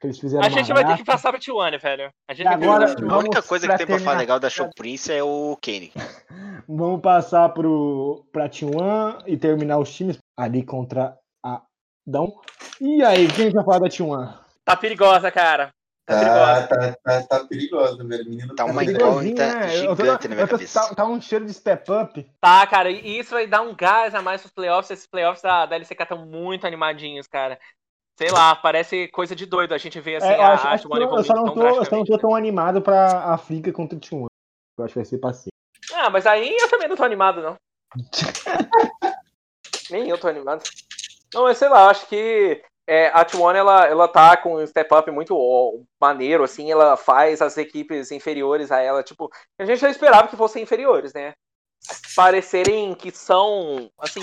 que 0.00 0.06
eles 0.06 0.18
fizeram. 0.18 0.44
A 0.44 0.48
gente 0.48 0.72
vai 0.72 0.84
ter 0.86 0.96
que 0.96 1.04
passar 1.04 1.30
pra 1.30 1.38
T1, 1.40 1.78
velho. 1.80 2.10
A 2.28 2.32
gente 2.34 2.46
vai 2.46 2.58
ter 2.58 2.64
agora- 2.64 2.94
que 2.96 3.04
A 3.04 3.18
única 3.18 3.42
coisa 3.42 3.68
que 3.68 3.76
tem 3.76 3.86
pra 3.86 3.98
falar 3.98 4.18
legal 4.18 4.40
da 4.40 4.48
Show 4.48 4.70
Prince 4.74 5.12
é 5.12 5.22
o 5.22 5.56
Kenny. 5.60 5.92
Vamos 6.66 7.00
passar 7.02 7.50
pro, 7.50 8.24
pra 8.32 8.48
T1 8.48 9.22
e 9.26 9.36
terminar 9.36 9.78
os 9.78 9.92
times 9.94 10.16
ali 10.36 10.64
contra 10.64 11.16
a 11.44 11.62
Dão. 12.06 12.32
E 12.80 13.02
aí, 13.02 13.28
quem 13.28 13.50
vai 13.50 13.62
falar 13.64 13.80
da 13.80 13.88
T1? 13.88 14.38
Tá 14.64 14.74
perigosa, 14.76 15.30
cara. 15.30 15.70
Tá. 16.06 16.66
Tá, 16.66 16.66
tá, 16.66 16.96
tá, 17.02 17.22
tá 17.22 17.44
perigosa, 17.46 18.04
velho. 18.04 18.24
O 18.26 18.28
menino 18.28 18.54
Tá 18.54 18.64
uma 18.66 18.84
perigosinho, 18.84 19.32
incógnita 19.32 19.46
né? 19.46 19.76
Eu 19.78 19.96
tô- 19.96 20.02
gigante 20.04 20.28
na 20.28 20.34
minha 20.34 20.44
eu 20.44 20.48
tô- 20.48 20.54
cabeça. 20.56 20.88
Tá, 20.88 20.94
tá 20.94 21.04
um 21.06 21.20
cheiro 21.20 21.46
de 21.46 21.54
step 21.54 21.90
up. 21.90 22.30
Tá, 22.40 22.66
cara, 22.66 22.90
e 22.90 23.18
isso 23.18 23.30
vai 23.30 23.46
dar 23.46 23.62
um 23.62 23.74
gás 23.74 24.14
a 24.14 24.20
mais 24.20 24.42
pros 24.42 24.52
playoffs. 24.52 24.90
Esses 24.90 25.06
playoffs 25.06 25.40
da, 25.42 25.64
da 25.64 25.76
LCK 25.76 26.02
estão 26.02 26.26
muito 26.26 26.66
animadinhos, 26.66 27.26
cara. 27.26 27.58
Sei 28.18 28.30
lá, 28.30 28.54
parece 28.54 29.08
coisa 29.08 29.34
de 29.34 29.44
doido 29.46 29.72
a 29.74 29.78
gente 29.78 29.98
vê 30.00 30.16
assim 30.16 30.26
É, 30.28 30.36
eu 30.36 30.42
a, 30.42 30.52
acho, 30.52 30.66
acho 30.68 30.88
que 30.88 30.94
T1 30.94 31.00
eu, 31.00 31.16
eu 31.16 31.24
só 31.24 31.34
não 31.34 31.44
tão 31.46 31.54
tô, 31.54 31.66
eu 31.66 31.84
só 31.84 31.96
não 31.96 32.04
tô 32.04 32.18
tão 32.18 32.34
animado 32.34 32.80
pra 32.82 33.32
África 33.32 33.72
contra 33.72 33.96
o 33.96 34.00
T1. 34.00 34.26
Eu 34.78 34.84
acho 34.84 34.92
que 34.92 34.98
vai 35.00 35.04
ser 35.04 35.18
passeio. 35.18 35.52
Ah, 35.92 36.10
mas 36.10 36.26
aí 36.26 36.54
eu 36.56 36.68
também 36.68 36.86
não 36.86 36.96
tô 36.96 37.02
animado, 37.02 37.40
não. 37.42 37.56
Nem 39.90 40.08
eu 40.08 40.18
tô 40.18 40.28
animado. 40.28 40.62
Não, 41.32 41.42
mas 41.44 41.58
sei 41.58 41.68
lá, 41.68 41.90
acho 41.90 42.06
que 42.06 42.62
é, 42.86 43.06
a 43.08 43.24
T1 43.24 43.54
ela, 43.54 43.86
ela 43.86 44.08
tá 44.08 44.36
com 44.36 44.56
um 44.56 44.66
step 44.66 44.94
up 44.94 45.10
muito 45.10 45.86
maneiro, 46.00 46.44
assim, 46.44 46.70
ela 46.70 46.96
faz 46.96 47.40
as 47.40 47.56
equipes 47.56 48.10
inferiores 48.10 48.70
a 48.70 48.80
ela, 48.80 49.02
tipo, 49.02 49.30
a 49.58 49.64
gente 49.64 49.80
já 49.80 49.90
esperava 49.90 50.28
que 50.28 50.36
fossem 50.36 50.62
inferiores, 50.62 51.12
né? 51.14 51.34
Parecerem 52.16 52.94
que 52.94 53.10
são, 53.10 53.90
assim, 53.98 54.22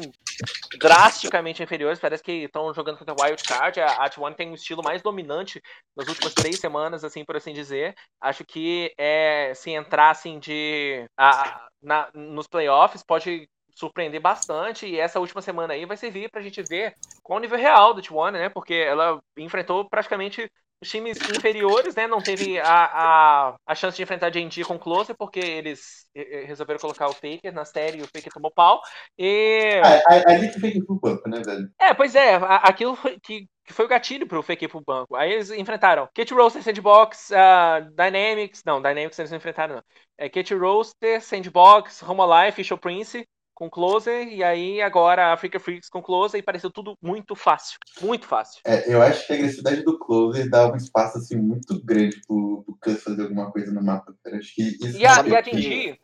drasticamente 0.79 1.61
inferiores, 1.61 1.99
parece 1.99 2.23
que 2.23 2.31
estão 2.43 2.73
jogando 2.73 2.97
contra 2.97 3.15
Wild 3.19 3.43
Card. 3.43 3.79
A 3.81 4.09
T1 4.09 4.35
tem 4.35 4.49
um 4.49 4.55
estilo 4.55 4.81
mais 4.83 5.01
dominante 5.01 5.61
nas 5.95 6.07
últimas 6.07 6.33
três 6.33 6.59
semanas, 6.59 7.03
assim, 7.03 7.23
por 7.23 7.35
assim 7.35 7.53
dizer. 7.53 7.93
Acho 8.19 8.43
que 8.43 8.91
é, 8.97 9.53
se 9.53 9.69
entrar 9.71 10.09
assim 10.09 10.39
de. 10.39 11.05
A, 11.15 11.67
na, 11.81 12.09
nos 12.15 12.47
playoffs 12.47 13.03
pode 13.03 13.47
surpreender 13.75 14.21
bastante. 14.21 14.85
E 14.87 14.99
essa 14.99 15.19
última 15.19 15.41
semana 15.41 15.73
aí 15.73 15.85
vai 15.85 15.97
servir 15.97 16.29
pra 16.29 16.41
gente 16.41 16.61
ver 16.63 16.95
qual 17.23 17.37
o 17.37 17.41
nível 17.41 17.57
real 17.57 17.93
do 17.93 18.01
T1, 18.01 18.31
né? 18.31 18.49
Porque 18.49 18.73
ela 18.73 19.21
enfrentou 19.37 19.87
praticamente 19.89 20.49
os 20.81 20.89
times 20.89 21.21
inferiores, 21.27 21.95
né? 21.95 22.07
Não 22.07 22.21
teve 22.21 22.59
a, 22.59 23.49
a, 23.51 23.55
a 23.65 23.75
chance 23.75 23.95
de 23.97 24.03
enfrentar 24.03 24.27
a 24.27 24.31
G&G 24.31 24.65
com 24.65 24.79
Closer, 24.79 25.15
porque 25.15 25.39
eles 25.39 26.07
resolveram 26.45 26.79
colocar 26.79 27.07
o 27.07 27.13
Faker 27.13 27.53
na 27.53 27.65
série 27.65 27.99
e 27.99 28.03
o 28.03 28.07
Faker 28.07 28.31
tomou 28.33 28.51
pau. 28.51 28.81
E. 29.17 29.79
A- 29.83 30.31
Ali 30.31 30.51
que 30.51 30.59
fez 30.59 30.85
pro 30.85 30.99
banco, 30.99 31.27
né, 31.29 31.41
velho? 31.43 31.69
É, 31.79 31.93
pois 31.93 32.15
é, 32.15 32.35
a- 32.35 32.57
aquilo 32.57 32.95
que, 33.23 33.47
que 33.65 33.73
foi 33.73 33.85
o 33.85 33.87
gatilho 33.87 34.27
pro 34.27 34.43
Fake 34.43 34.65
ir 34.65 34.67
pro 34.67 34.81
banco. 34.85 35.15
Aí 35.15 35.31
eles 35.33 35.49
enfrentaram 35.51 36.07
Kate 36.13 36.33
Roaster, 36.33 36.61
Sandbox, 36.63 37.31
ah, 37.31 37.79
Dynamics. 37.95 38.63
Não, 38.65 38.81
Dynamics 38.81 39.17
eles 39.19 39.31
não 39.31 39.37
enfrentaram, 39.37 39.75
não. 39.75 39.83
É 40.17 40.29
Kate 40.29 40.53
Roaster, 40.53 41.21
Sandbox, 41.21 42.03
Home 42.03 42.21
Alive, 42.21 42.55
Fisher 42.55 42.77
Prince 42.77 43.27
com 43.61 43.69
Closer. 43.69 44.27
E 44.27 44.43
aí 44.43 44.81
agora 44.81 45.27
a 45.27 45.33
Africa 45.33 45.59
Freaks 45.59 45.87
com 45.87 46.01
Closer. 46.01 46.39
E 46.39 46.43
pareceu 46.43 46.71
tudo 46.71 46.95
muito 47.01 47.35
fácil. 47.35 47.77
Muito 48.01 48.25
fácil. 48.25 48.59
É, 48.65 48.91
eu 48.91 48.99
acho 49.01 49.27
que 49.27 49.33
a 49.33 49.35
agressividade 49.35 49.83
do 49.83 49.99
Closer 49.99 50.49
dá 50.49 50.71
um 50.71 50.75
espaço 50.75 51.19
assim, 51.19 51.35
muito 51.37 51.79
grande 51.83 52.19
pro, 52.27 52.63
pro 52.63 52.77
Cus 52.81 53.03
fazer 53.03 53.21
alguma 53.21 53.51
coisa 53.51 53.71
no 53.71 53.83
mapa. 53.83 54.15
cara. 54.23 54.37
Acho 54.37 54.55
que 54.55 54.63
isso 54.63 54.97
E 54.97 55.05
a, 55.05 55.21
e 55.27 55.35
a 55.35 55.43
que- 55.43 55.51
Genji. 55.51 55.99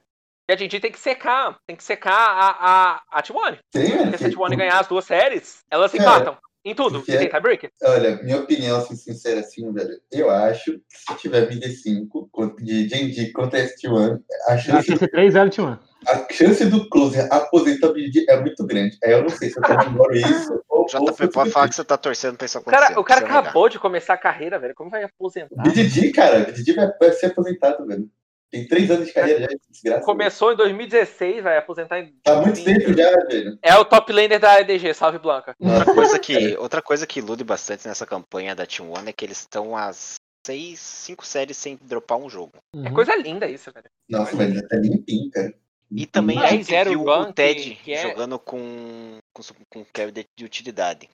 E 0.49 0.53
a 0.53 0.55
Genji 0.55 0.79
tem 0.79 0.91
que 0.91 0.99
secar. 0.99 1.57
Tem 1.65 1.75
que 1.75 1.83
secar 1.83 2.13
a, 2.13 2.49
a, 2.49 3.01
a 3.19 3.23
T1. 3.23 3.57
tem, 3.71 3.83
velho, 3.89 4.01
Porque 4.03 4.17
se 4.19 4.25
a 4.25 4.29
que- 4.29 4.35
T1 4.35 4.55
ganhar 4.55 4.79
as 4.79 4.87
duas 4.87 5.05
séries, 5.05 5.63
elas 5.71 5.89
se 5.91 5.97
É. 5.97 6.01
empatam. 6.01 6.37
Em 6.63 6.75
tudo. 6.75 6.99
Porque 6.99 7.13
E 7.13 7.17
tem 7.17 7.29
tiebreaker. 7.29 7.71
Olha, 7.81 8.21
minha 8.23 8.37
opinião, 8.41 8.77
assim, 8.77 8.93
sincera, 8.95 9.39
assim, 9.39 9.71
velho, 9.71 10.01
eu 10.11 10.29
acho 10.29 10.73
que 10.73 10.97
se 10.97 11.15
tiver 11.17 11.49
MD5 11.49 12.27
contra- 12.29 12.61
de 12.63 12.89
Genji 12.89 13.31
contra 13.31 13.59
ST1, 13.59 14.21
a 14.47 14.53
Acho 14.53 14.65
chance, 14.71 14.83
que 14.85 14.89
vai 14.91 14.97
ser 14.99 15.07
3-0 15.09 15.49
T1. 15.49 15.79
A 16.05 16.27
chance 16.31 16.65
do 16.65 16.89
Closer 16.89 17.27
aposentar 17.31 17.87
o 17.89 17.93
é 17.97 18.39
muito 18.41 18.65
grande. 18.65 18.97
Aí 19.03 19.11
eu 19.13 19.21
não 19.23 19.29
sei 19.29 19.49
se 19.49 19.57
eu 19.57 19.63
comemoro 19.63 20.15
isso 20.15 20.61
ou. 20.69 20.85
JP, 20.85 21.27
pode 21.29 21.49
eu- 21.49 21.53
falar 21.53 21.69
que 21.69 21.75
você 21.75 21.83
tá 21.83 21.97
torcendo 21.97 22.37
pra 22.37 22.45
isso 22.45 22.57
O 22.57 22.61
acontecer. 22.61 22.81
cara, 22.87 22.99
o 22.99 23.03
cara 23.03 23.25
acabou 23.25 23.67
de 23.69 23.79
começar 23.79 24.13
a 24.13 24.17
carreira, 24.17 24.59
velho. 24.59 24.75
Como 24.75 24.89
vai 24.89 25.03
aposentar? 25.03 25.61
BDD, 25.63 26.11
cara, 26.11 26.39
BDD 26.41 26.73
vai, 26.73 26.91
vai 26.99 27.11
ser 27.13 27.27
aposentado, 27.27 27.85
velho. 27.85 28.09
Tem 28.49 28.65
três 28.65 28.89
anos 28.89 29.07
de 29.07 29.13
carreira 29.13 29.41
já, 29.41 29.47
desgraça. 29.69 29.95
velho. 29.97 30.05
Começou 30.05 30.53
em 30.53 30.55
2016, 30.55 31.43
vai 31.43 31.57
aposentar 31.57 31.99
em. 31.99 32.13
Tá 32.23 32.37
há 32.37 32.41
muito 32.41 32.63
tempo 32.63 32.93
já, 32.93 33.11
velho. 33.25 33.59
É 33.61 33.75
o 33.75 33.83
top 33.83 34.13
laner 34.13 34.39
da 34.39 34.61
EDG, 34.61 34.93
salve 34.93 35.19
Blanca. 35.19 35.53
Outra 35.59 35.93
coisa 35.93 36.17
que, 36.19 36.55
outra 36.57 36.81
coisa 36.81 37.05
que 37.05 37.19
ilude 37.19 37.43
bastante 37.43 37.85
nessa 37.85 38.05
campanha 38.05 38.55
da 38.55 38.65
Team 38.65 38.89
One 38.89 39.09
é 39.09 39.13
que 39.13 39.25
eles 39.25 39.39
estão 39.39 39.75
às 39.75 40.15
seis, 40.45 40.79
cinco 40.79 41.25
séries 41.25 41.57
sem 41.57 41.77
dropar 41.81 42.17
um 42.17 42.29
jogo. 42.29 42.53
É 42.85 42.89
coisa 42.89 43.13
linda 43.17 43.49
isso, 43.49 43.69
velho. 43.73 43.87
Nossa, 44.09 44.33
velho, 44.37 44.53
já 44.55 44.61
tá 44.65 44.77
limpinho, 44.77 45.29
cara. 45.29 45.53
E 45.91 46.05
também 46.05 46.37
a 46.39 46.47
gente 46.47 46.73
era 46.73 46.89
o 46.89 46.93
viu 46.93 47.03
o 47.07 47.33
Ted 47.33 47.77
é- 47.87 48.01
jogando 48.01 48.37
com, 48.37 49.17
com, 49.33 49.41
com 49.69 49.85
carry 49.93 50.11
de, 50.11 50.25
de 50.37 50.45
utilidade. 50.45 51.09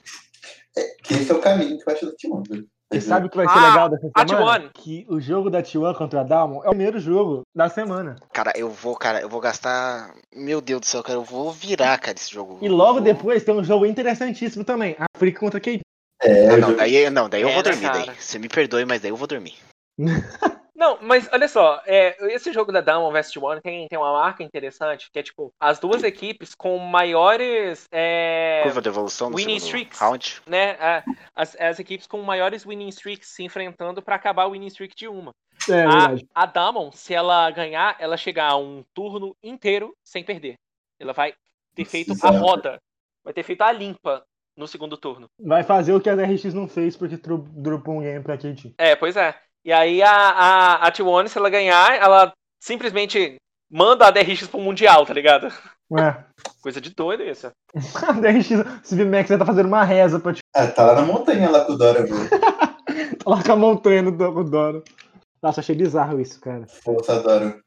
Que 1.04 1.14
esse 1.14 1.32
é 1.32 1.36
o 1.36 1.40
caminho 1.40 1.78
que 1.78 1.88
eu 1.90 1.94
acho 1.94 2.06
do 2.08 2.16
Timão, 2.16 2.44
velho. 2.48 2.68
E 2.92 3.02
sabe 3.02 3.26
o 3.26 3.30
que 3.30 3.38
vai 3.38 3.48
ser 3.48 3.58
Ah, 3.58 3.70
legal 3.70 3.90
dessa 3.90 4.10
semana? 4.16 4.70
T1. 4.70 4.72
Que 4.76 5.06
o 5.10 5.20
jogo 5.20 5.50
da 5.50 5.64
T1 5.64 5.96
contra 5.98 6.22
a 6.22 6.24
Dalmon 6.24 6.58
é 6.64 6.68
o 6.68 6.70
primeiro 6.70 7.00
jogo 7.00 7.42
da 7.56 7.68
semana. 7.70 8.16
Cara, 8.32 8.52
eu 8.56 8.70
vou, 8.70 8.96
cara, 8.96 9.20
eu 9.22 9.30
vou 9.30 9.40
gastar. 9.42 10.14
Meu 10.36 10.62
Deus 10.62 10.82
do 10.82 10.86
céu, 10.86 11.02
cara, 11.02 11.18
eu 11.18 11.24
vou 11.24 11.52
virar, 11.52 11.98
cara, 12.00 12.16
esse 12.18 12.32
jogo. 12.32 12.60
E 12.62 12.70
logo 12.70 12.94
vou- 12.96 13.02
depois 13.02 13.44
tem 13.44 13.54
um 13.56 13.64
jogo 13.64 13.86
interessantíssimo 13.86 14.64
também. 14.64 14.96
África 15.16 15.40
contra 15.40 15.60
KD. 15.60 15.80
É, 16.22 16.50
Ah, 16.50 16.58
não, 16.58 16.68
jogo- 16.70 16.76
daí, 16.78 17.10
não, 17.10 17.30
daí 17.30 17.42
eu 17.42 17.50
É, 17.50 17.54
vou 17.54 17.64
né, 17.64 17.72
dormir, 17.72 17.92
daí. 17.92 18.16
Você 18.20 18.38
me 18.38 18.48
perdoe, 18.50 18.86
mas 18.86 19.02
daí 19.02 19.10
eu 19.12 19.18
vou 19.18 19.28
dormir. 19.28 19.56
Não, 20.76 20.98
mas 21.02 21.30
olha 21.32 21.48
só, 21.48 21.82
é, 21.86 22.18
esse 22.34 22.52
jogo 22.52 22.72
da 22.72 22.82
Down 22.82 23.12
vs 23.12 23.38
One 23.38 23.62
tem, 23.62 23.88
tem 23.88 23.98
uma 23.98 24.12
marca 24.12 24.42
interessante, 24.44 25.10
que 25.12 25.20
é 25.20 25.24
tipo, 25.24 25.54
as 25.60 25.80
duas 25.80 26.04
equipes 26.04 26.56
com 26.56 26.78
maiores. 26.80 27.86
É, 27.92 28.62
Curva 28.64 28.82
de 28.82 28.90
evolução 28.90 29.30
winning 29.30 29.60
segundo 29.60 29.66
streaks. 29.66 30.00
round. 30.00 30.42
né, 30.48 30.72
a- 30.80 31.04
as, 31.36 31.56
as 31.60 31.80
equipes 31.80 32.08
com 32.08 32.22
maiores 32.24 32.66
winning 32.66 32.90
streaks 32.90 33.30
se 33.30 33.44
enfrentando 33.44 34.02
pra 34.02 34.16
acabar 34.16 34.46
o 34.48 34.52
winning 34.52 34.68
streak 34.68 34.96
de 34.96 35.08
uma. 35.08 35.32
É 35.70 35.84
a, 35.84 36.44
a 36.44 36.46
Damon, 36.48 36.92
se 36.92 37.14
ela 37.14 37.50
ganhar, 37.52 37.96
ela 38.00 38.18
chegar 38.18 38.50
a 38.52 38.58
um 38.58 38.84
turno 38.94 39.36
inteiro 39.44 39.96
sem 40.04 40.24
perder. 40.24 40.56
Ela 41.00 41.14
vai 41.14 41.34
ter 41.76 41.86
feito 41.86 42.12
a 42.12 42.14
Exato. 42.16 42.38
roda. 42.40 42.80
Vai 43.24 43.34
ter 43.34 43.44
feito 43.44 43.62
a 43.62 43.72
limpa 43.72 44.26
no 44.58 44.68
segundo 44.68 44.98
turno. 44.98 45.28
Vai 45.40 45.64
fazer 45.64 45.94
o 45.94 46.02
que 46.02 46.10
a 46.10 46.16
DRX 46.16 46.54
não 46.54 46.68
fez 46.68 46.98
porque 46.98 47.18
dropou 47.18 47.96
um 47.98 48.02
game 48.02 48.24
pra 48.24 48.38
KD. 48.38 48.74
É, 48.78 48.96
pois 48.96 49.16
é. 49.16 49.36
E 49.66 49.72
aí 49.72 50.02
a, 50.02 50.12
a, 50.12 50.88
a 50.88 50.92
T1, 50.92 51.28
se 51.28 51.38
ela 51.38 51.50
ganhar, 51.50 51.96
ela 51.96 52.32
simplesmente 52.62 53.36
manda 53.72 54.06
a 54.08 54.12
DRX 54.12 54.48
pro 54.48 54.60
Mundial, 54.60 55.06
tá 55.06 55.14
ligado? 55.14 55.48
É. 55.98 56.24
Coisa 56.62 56.80
de 56.82 56.90
doido 56.94 57.24
isso. 57.24 57.52
A 58.08 58.12
DRX, 58.14 58.52
o 58.52 58.96
CVMAX 58.96 59.30
já 59.30 59.38
tá 59.38 59.46
fazendo 59.46 59.66
uma 59.68 59.84
reza 59.84 60.18
pra 60.20 60.34
te 60.34 60.40
Ah, 60.56 60.68
tá 60.68 60.86
lá 60.86 60.96
na 60.96 61.02
montanha 61.02 61.50
lá 61.50 61.66
com 61.66 61.74
o 61.74 61.78
Dora, 61.78 62.04
velho. 62.04 62.16
lá 63.26 63.44
com 63.44 63.52
a 63.52 63.56
montanha 63.56 64.02
do 64.04 64.12
do 64.12 64.44
Doro. 64.46 64.84
Nossa, 65.42 65.60
achei 65.60 65.76
bizarro 65.76 66.22
isso, 66.22 66.40
cara. 66.40 66.66
Força 66.68 67.22
Dora. 67.22 67.60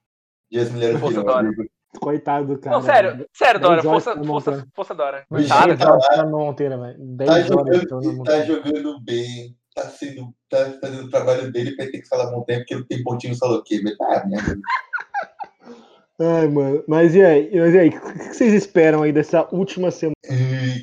Dias 0.51 0.71
Milheiro 0.71 0.99
Força 0.99 1.19
virou, 1.21 1.27
Dora. 1.35 1.47
amigo. 1.47 1.65
Coitado 2.01 2.47
do 2.47 2.59
cara. 2.59 2.77
Não, 2.77 2.83
sério, 2.83 3.27
sério, 3.35 3.61
Dora, 3.61 3.83
força, 3.83 4.15
força, 4.15 4.25
montanha. 4.27 4.67
força 4.75 4.95
Dora. 4.95 5.25
Dez 5.31 5.49
Coitada, 5.49 5.67
Mentira. 5.69 5.91
horas 5.93 6.07
pra 6.07 6.27
monteira, 6.27 6.79
velho. 6.79 6.99
Tá 6.99 7.25
10 7.25 7.31
horas 7.31 7.67
na 7.67 7.73
jogando, 7.83 7.89
tá 7.89 8.13
montanha. 8.13 8.47
jogando 8.47 9.01
bem, 9.03 9.57
tá, 9.77 9.91
sendo, 9.91 10.35
tá 10.49 10.79
fazendo 10.81 11.05
o 11.05 11.11
trabalho 11.11 11.53
dele, 11.53 11.77
vai 11.77 11.87
ter 11.89 12.01
que 12.01 12.09
falar 12.09 12.33
montanha 12.33 12.61
porque 12.61 12.75
ele 12.75 12.87
tem 12.87 13.03
pontinho 13.05 13.35
solo 13.35 13.57
aqui. 13.57 13.83
Mas 13.83 13.97
tá, 13.99 14.25
minha 14.27 14.41
amiga. 14.41 14.61
Ai, 16.19 16.49
mano. 16.49 16.83
Mas 16.89 17.15
e 17.15 17.23
aí? 17.23 17.51
Mas 17.55 17.75
e 17.75 17.79
aí? 17.79 17.89
O 17.91 18.01
que 18.01 18.35
vocês 18.35 18.55
esperam 18.55 19.03
aí 19.03 19.13
dessa 19.13 19.47
última 19.53 19.91
semana? 19.91 20.17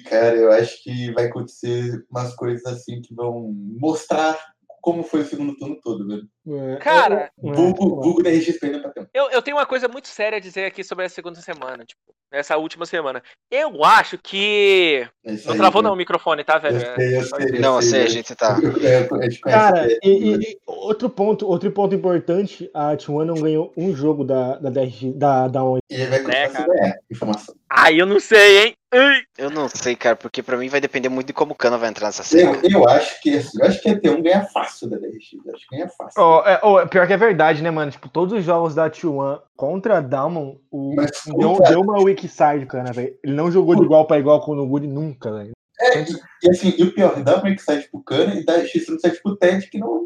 Cara, 0.07 0.35
eu 0.35 0.51
acho 0.51 0.83
que 0.83 1.11
vai 1.11 1.25
acontecer 1.25 2.05
umas 2.11 2.35
coisas 2.35 2.63
assim 2.67 3.01
que 3.01 3.15
vão 3.15 3.51
mostrar 3.79 4.37
como 4.83 5.01
foi 5.01 5.21
o 5.21 5.25
segundo 5.25 5.55
turno 5.55 5.79
todo, 5.81 6.05
velho. 6.05 6.27
É, 6.45 6.75
Cara, 6.75 7.31
é, 7.41 7.51
Vulgo, 7.53 8.01
vulgo 8.01 8.21
da 8.21 8.29
RX 8.29 8.59
perdendo 8.59 8.81
pra 8.81 8.91
tempo. 8.91 9.09
Eu, 9.13 9.29
eu 9.31 9.41
tenho 9.41 9.55
uma 9.55 9.65
coisa 9.65 9.87
muito 9.87 10.09
séria 10.09 10.37
a 10.37 10.41
dizer 10.41 10.65
aqui 10.65 10.83
sobre 10.83 11.05
a 11.05 11.09
segunda 11.09 11.39
semana. 11.39 11.85
Tipo, 11.85 12.01
nessa 12.29 12.57
última 12.57 12.85
semana. 12.85 13.23
Eu 13.49 13.81
acho 13.85 14.17
que. 14.17 15.07
É 15.25 15.33
isso 15.35 15.47
Não 15.47 15.53
aí, 15.53 15.59
travou 15.59 15.81
né? 15.81 15.87
não 15.87 15.93
o 15.93 15.97
microfone, 15.97 16.43
tá, 16.43 16.55
Eu 16.55 16.61
velho? 16.61 16.79
sei, 16.97 17.17
eu 17.17 17.23
sei, 17.23 17.47
eu 17.57 17.61
Não, 17.61 17.81
sei, 17.81 17.89
sei, 17.91 17.99
a 18.01 18.03
eu- 18.03 18.09
gente 18.09 18.35
tá. 18.35 18.59
eu- 18.61 18.71
eu- 19.15 19.21
a 19.21 19.23
gente 19.23 19.39
conhece 19.39 19.71
Cara, 19.71 19.87
e, 20.03 20.35
e- 20.35 20.57
outro 20.67 21.09
ponto, 21.09 21.47
outro 21.47 21.71
ponto 21.71 21.95
importante, 21.95 22.69
a 22.73 22.93
T1 22.97 23.23
não 23.23 23.35
ganhou 23.35 23.71
um 23.77 23.95
jogo 23.95 24.25
da, 24.25 24.57
da, 24.57 24.69
DRX 24.69 25.13
da, 25.15 25.47
da 25.47 25.63
ONU. 25.63 25.79
E 25.89 25.93
ele 25.95 26.07
vai 26.07 26.21
Né, 26.23 26.49
cara? 26.49 26.99
Ai, 27.69 28.01
eu 28.01 28.05
não 28.05 28.19
sei, 28.19 28.65
hein? 28.65 28.75
Eu 29.37 29.49
não 29.49 29.67
sei, 29.67 29.95
cara, 29.95 30.15
porque 30.15 30.43
pra 30.43 30.57
mim 30.57 30.69
vai 30.69 30.79
depender 30.79 31.09
muito 31.09 31.27
de 31.27 31.33
como 31.33 31.53
o 31.53 31.55
Cana 31.55 31.77
vai 31.77 31.89
entrar 31.89 32.07
nessa 32.07 32.23
série. 32.23 32.43
Eu, 32.43 32.81
eu 32.81 32.87
acho 32.89 33.21
que 33.21 33.35
assim, 33.37 33.57
eu 33.59 33.67
acho 33.67 33.81
que 33.81 33.89
a 33.89 33.99
T1 33.99 34.21
ganha 34.21 34.45
fácil 34.45 34.89
da 34.89 34.97
DRX. 34.97 35.33
Eu 35.45 35.53
acho 35.55 35.67
que 35.67 35.75
ganha 35.75 35.89
fácil. 35.89 36.21
Oh, 36.21 36.43
é, 36.47 36.59
oh, 36.63 36.87
pior 36.87 37.07
que 37.07 37.13
é 37.13 37.17
verdade, 37.17 37.61
né, 37.63 37.71
mano? 37.71 37.91
Tipo, 37.91 38.07
todos 38.09 38.33
os 38.37 38.43
jogos 38.43 38.75
da 38.75 38.89
T1 38.89 39.41
contra 39.55 39.97
a 39.97 40.01
Dalmon, 40.01 40.57
o, 40.71 40.93
Mas 40.95 41.11
deu, 41.25 41.49
contra- 41.53 41.69
deu 41.69 41.81
uma 41.81 42.01
weak 42.03 42.27
side, 42.27 42.65
cara, 42.67 42.91
velho. 42.91 43.17
Ele 43.23 43.33
não 43.33 43.51
jogou 43.51 43.75
de 43.75 43.83
igual 43.83 44.05
pra 44.05 44.19
igual 44.19 44.41
com 44.41 44.51
o 44.51 44.55
Nuguri 44.55 44.87
nunca, 44.87 45.31
velho. 45.31 45.51
É, 45.79 46.01
e, 46.01 46.05
e 46.43 46.49
assim, 46.51 46.73
e 46.77 46.83
o 46.83 46.93
pior, 46.93 47.21
dá 47.23 47.37
uma 47.41 47.57
site 47.57 47.89
pro 47.89 48.03
Cana 48.03 48.35
e 48.35 48.45
dá 48.45 48.63
X 48.65 48.87
no 48.87 48.99
site 48.99 49.21
pro 49.23 49.35
Ted 49.35 49.67
que 49.69 49.79
não, 49.79 50.05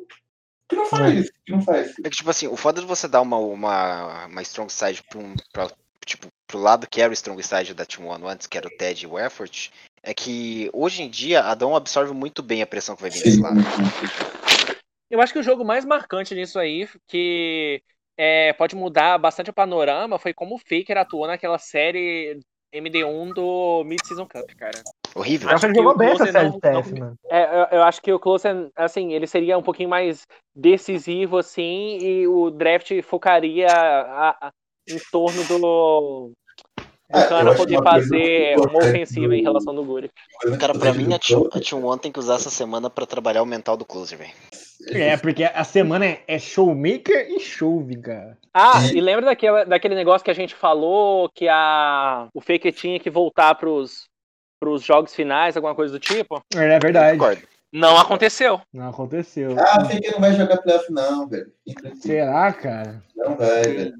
que 0.69 0.75
não 0.75 0.85
faz 0.85 1.13
É. 1.13 1.19
isso, 1.19 1.31
que 1.45 1.51
não 1.51 1.61
faz. 1.61 1.91
É 1.99 2.03
que, 2.03 2.09
tipo 2.17 2.29
assim, 2.29 2.47
o 2.47 2.55
foda 2.55 2.79
de 2.81 2.87
você 2.87 3.07
dar 3.07 3.21
uma, 3.21 3.37
uma, 3.37 4.25
uma 4.27 4.41
strong 4.43 4.71
side 4.71 5.03
pra 5.09 5.19
um, 5.19 5.35
pra, 5.51 5.67
tipo, 6.07 6.27
pro 6.47 6.57
lado 6.59 6.87
que 6.89 7.01
era 7.01 7.11
o 7.11 7.13
strong 7.13 7.41
side 7.43 7.73
da 7.73 7.85
Team 7.85 8.07
One 8.07 8.25
antes, 8.25 8.47
que 8.47 8.57
era 8.57 8.67
o 8.67 8.71
Ted 8.77 9.03
e 9.03 9.07
o 9.07 9.19
Effort, 9.19 9.69
é 10.01 10.13
que 10.13 10.69
hoje 10.73 11.03
em 11.03 11.09
dia 11.09 11.43
a 11.43 11.53
Dom 11.53 11.75
absorve 11.75 12.13
muito 12.13 12.41
bem 12.41 12.61
a 12.61 12.67
pressão 12.67 12.95
que 12.95 13.01
vai 13.01 13.11
vir 13.11 13.21
desse 13.21 13.41
lado. 13.41 13.57
Eu 15.09 15.21
acho 15.21 15.33
que 15.33 15.39
o 15.39 15.43
jogo 15.43 15.63
mais 15.63 15.85
marcante 15.85 16.33
nisso 16.33 16.57
aí, 16.59 16.87
que 17.07 17.81
é, 18.17 18.53
pode 18.53 18.75
mudar 18.75 19.17
bastante 19.17 19.49
o 19.49 19.53
panorama, 19.53 20.17
foi 20.17 20.33
como 20.33 20.55
o 20.55 20.59
Faker 20.59 20.97
atuou 20.97 21.27
naquela 21.27 21.57
série 21.57 22.39
MD1 22.73 23.33
do 23.33 23.83
Mid-Season 23.85 24.27
Cup, 24.27 24.49
cara. 24.57 24.81
Horrível. 25.15 25.49
Eu 25.49 25.55
acho 25.55 25.65
que 25.65 25.71
ele 25.71 25.75
jogou 25.79 25.93
o 25.93 25.97
bem 25.97 26.09
essa 26.09 26.31
série 26.31 26.49
de 26.49 26.93
não- 26.93 26.99
mano. 26.99 27.15
É, 27.29 27.43
eu, 27.43 27.77
eu 27.79 27.83
acho 27.83 28.01
que 28.01 28.11
o 28.11 28.19
Closen, 28.19 28.69
assim, 28.75 29.13
ele 29.13 29.25
seria 29.25 29.57
um 29.57 29.63
pouquinho 29.63 29.89
mais 29.89 30.27
decisivo, 30.55 31.37
assim, 31.37 31.97
e 31.99 32.27
o 32.27 32.49
draft 32.51 33.01
focaria 33.01 33.67
a- 33.67 34.29
a- 34.47 34.51
em 34.89 34.99
torno 35.11 35.43
do. 35.45 36.31
Do 37.09 37.19
eu 37.19 37.29
cara 37.29 37.55
poder 37.55 37.81
fazer 37.81 38.55
uma 38.59 38.79
ofensiva 38.79 39.27
do- 39.29 39.33
em 39.33 39.41
relação 39.41 39.73
do 39.73 39.81
Guri. 39.81 40.11
Cara, 40.59 40.73
pra 40.77 40.91
mim 40.93 41.13
a 41.13 41.17
Team, 41.17 41.47
a 41.53 41.59
Team 41.61 41.85
One 41.85 42.01
tem 42.01 42.11
que 42.11 42.19
usar 42.19 42.35
essa 42.35 42.49
semana 42.49 42.89
pra 42.89 43.05
trabalhar 43.05 43.41
o 43.43 43.45
mental 43.45 43.77
do 43.77 43.85
closer, 43.85 44.17
velho. 44.17 44.31
É, 44.89 45.15
porque 45.15 45.45
a 45.45 45.63
semana 45.63 46.05
é, 46.05 46.21
é 46.27 46.37
showmaker 46.37 47.29
e 47.29 47.39
chove, 47.39 47.95
cara. 48.01 48.37
Ah, 48.53 48.81
E- 48.93 48.99
lembra 48.99 49.25
daquela, 49.25 49.63
daquele 49.63 49.95
negócio 49.95 50.23
que 50.25 50.31
a 50.31 50.35
gente 50.35 50.53
falou 50.53 51.29
que 51.33 51.47
a, 51.47 52.27
o 52.33 52.41
Faker 52.41 52.73
tinha 52.73 52.99
que 52.99 53.09
voltar 53.09 53.55
pros, 53.55 54.09
pros 54.59 54.83
jogos 54.83 55.15
finais, 55.15 55.55
alguma 55.55 55.73
coisa 55.75 55.93
do 55.93 55.99
tipo? 55.99 56.43
É 56.55 56.75
Eu 56.75 56.79
verdade. 56.81 57.17
concordo. 57.17 57.41
Não 57.71 57.97
aconteceu. 57.97 58.59
Não 58.73 58.89
aconteceu. 58.89 59.55
Ah, 59.57 59.85
sei 59.85 60.01
que 60.01 60.11
não 60.11 60.19
vai 60.19 60.33
jogar 60.33 60.57
playoff, 60.57 60.91
não, 60.91 61.25
velho. 61.27 61.51
Será, 62.01 62.51
cara? 62.51 63.01
Não 63.15 63.35
vai, 63.37 63.61
velho. 63.63 63.93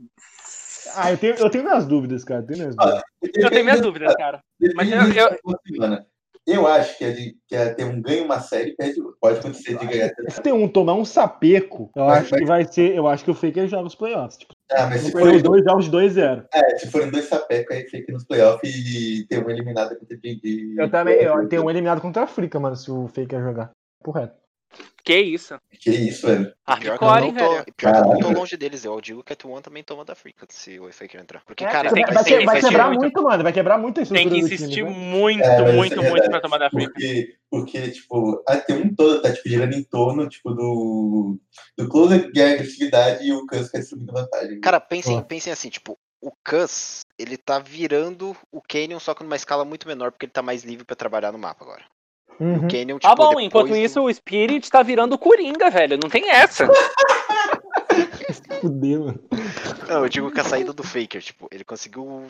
Ah, 0.96 1.12
eu 1.12 1.18
tenho, 1.18 1.36
eu 1.36 1.50
tenho 1.50 1.64
minhas 1.64 1.86
dúvidas, 1.86 2.24
cara. 2.24 2.44
Tenho 2.44 2.60
minhas 2.60 2.76
Ah, 2.78 2.84
dúvidas. 2.86 3.04
Eu 3.44 3.50
tenho 3.50 3.64
minhas 3.64 3.82
dúvidas, 3.82 4.16
cara. 4.16 4.40
Mas 4.76 4.92
eu- 4.92 5.02
eu-. 5.14 6.06
Eu 6.48 6.66
acho 6.66 6.98
que 6.98 7.04
a, 7.04 7.12
de, 7.12 7.36
que 7.46 7.56
a 7.58 7.76
T1 7.76 8.02
ganha 8.02 8.24
uma 8.24 8.40
série 8.40 8.74
perde. 8.74 9.02
Pode 9.20 9.40
acontecer 9.40 9.78
de 9.78 9.86
ganhar. 9.86 10.10
Se 10.30 10.42
tem 10.42 10.54
um 10.54 10.66
tomar 10.66 10.94
um 10.94 11.04
sapeco, 11.04 11.92
eu 11.94 12.06
Vai- 12.06 12.20
acho 12.20 12.34
que 12.34 12.46
vai 12.46 12.64
ser. 12.64 12.96
Eu 12.96 13.06
acho 13.06 13.26
que 13.26 13.32
o 13.32 13.34
Faker 13.34 13.68
joga 13.68 13.88
os 13.88 13.96
playoffs. 13.96 14.38
Tipo, 14.38 14.54
Ah, 14.72 14.88
mas 14.88 15.02
se 15.02 15.12
perdeu 15.12 15.36
os 15.36 15.42
for, 15.42 15.50
dois 15.50 15.64
jogos 15.66 15.86
de 15.86 15.92
2-0. 15.92 16.46
é, 16.54 16.78
se 16.78 16.90
forem 16.90 17.12
dois 17.12 17.26
sapecos, 17.26 17.76
aí 17.76 17.84
fica 17.90 18.14
nos 18.14 18.24
playoffs 18.24 18.74
e 18.74 19.28
ter 19.28 19.40
uma 19.40 19.52
eliminada 19.52 19.94
contra 19.98 20.16
o. 20.16 20.76
Eu 20.80 20.90
também. 20.90 21.16
Eu 21.16 21.50
tenho 21.50 21.66
um 21.66 21.70
eliminado 21.70 22.00
contra 22.00 22.22
a 22.22 22.26
África, 22.26 22.58
mano, 22.62 22.78
se 22.78 22.90
o 22.90 23.10
Faker 23.10 23.42
jogar. 23.42 23.72
Correto. 24.02 24.36
Que 25.04 25.18
isso? 25.20 25.58
Que 25.80 25.90
isso, 25.90 26.28
velho. 26.28 26.54
Pior 26.80 26.98
que 26.98 27.04
eu 27.04 27.08
Hardcore, 27.08 27.24
hein, 27.26 27.32
não 27.32 27.46
tô, 27.46 27.52
velho? 27.54 27.66
pior 27.78 27.92
que 27.94 27.98
eu 28.00 28.04
não 28.06 28.20
tô 28.20 28.30
longe 28.40 28.58
deles. 28.58 28.84
Eu 28.84 29.00
digo 29.00 29.24
que 29.24 29.32
a 29.32 29.36
Team 29.36 29.54
One 29.54 29.64
também 29.64 29.82
toma 29.84 30.04
da 30.04 30.14
Freak 30.16 30.38
se 30.50 30.78
o 30.80 30.92
Faker 30.92 31.22
entrar. 31.22 31.42
Porque, 31.46 31.64
É, 31.64 31.68
cara, 31.70 31.94
tem 31.94 32.04
vai, 32.04 32.10
que- 32.10 32.14
vai 32.14 32.24
tem 32.26 32.40
que- 32.40 32.46
vai 32.46 32.62
quebrar 32.62 32.88
muito. 32.88 33.00
muito, 33.02 33.24
mano. 33.24 33.44
Vai 33.44 33.54
quebrar 33.54 33.78
muito 33.78 34.02
a 34.02 34.06
Tem 34.06 34.30
que 34.30 34.38
insistir 34.38 34.68
time. 34.68 34.90
né? 34.90 34.96
muito, 34.96 35.44
É, 35.44 35.72
muito, 35.72 35.94
é 35.94 35.96
muito 35.98 36.04
verdade. 36.04 36.30
pra 36.30 36.42
tomar 36.42 36.58
da 36.58 36.68
África. 36.68 36.92
Porque, 36.92 37.36
porque, 37.50 37.92
tipo, 37.92 38.44
a 38.48 38.58
T1 38.58 38.96
toda 38.96 39.22
tá 39.22 39.34
tipo, 39.34 39.48
girando 39.48 39.74
em 39.74 39.84
torno 39.84 40.28
tipo, 40.28 40.52
do, 40.54 41.40
do 41.78 41.88
closer 41.88 42.30
que 42.32 42.40
é 42.42 42.50
a 42.50 42.54
agressividade 42.56 43.26
e 43.26 43.32
o 43.32 43.48
Cus 43.48 43.70
que 43.70 43.78
é 43.78 43.80
distribuindo 43.80 44.12
vantagem. 44.12 44.60
Cara, 44.60 44.82
pensem, 44.82 45.22
pensem 45.24 45.54
assim, 45.54 45.70
tipo, 45.70 45.98
o 46.22 46.32
Cus, 46.46 47.02
ele 47.18 47.38
tá 47.38 47.60
virando 47.60 48.36
o 48.52 48.62
Canyon, 48.62 49.00
só 49.00 49.14
que 49.14 49.24
numa 49.24 49.36
escala 49.38 49.64
muito 49.64 49.88
menor, 49.88 50.12
porque 50.12 50.26
ele 50.26 50.34
tá 50.34 50.42
mais 50.42 50.64
livre 50.66 50.84
pra 50.84 50.96
trabalhar 50.98 51.32
no 51.32 51.38
mapa 51.40 51.64
agora. 51.64 51.86
Uhum. 52.40 52.56
O 52.58 52.62
Canyon, 52.68 53.00
tipo, 53.00 53.00
Tá 53.00 53.16
bom, 53.16 53.40
enquanto 53.40 53.70
do- 53.70 53.76
isso 53.76 54.02
o 54.02 54.14
Spirit 54.14 54.70
tá 54.70 54.84
virando 54.84 55.14
o 55.14 55.18
Coringa, 55.18 55.70
velho. 55.72 55.98
Não 56.02 56.10
tem 56.10 56.30
essa. 56.30 56.68
Fudeu, 58.62 59.06
mano. 59.06 59.20
Não, 59.90 60.04
eu 60.04 60.10
digo 60.10 60.32
que 60.32 60.40
a 60.40 60.44
saída 60.44 60.74
do 60.74 60.84
Faker, 60.84 61.22
tipo, 61.22 61.48
ele 61.52 61.64
conseguiu 61.64 62.26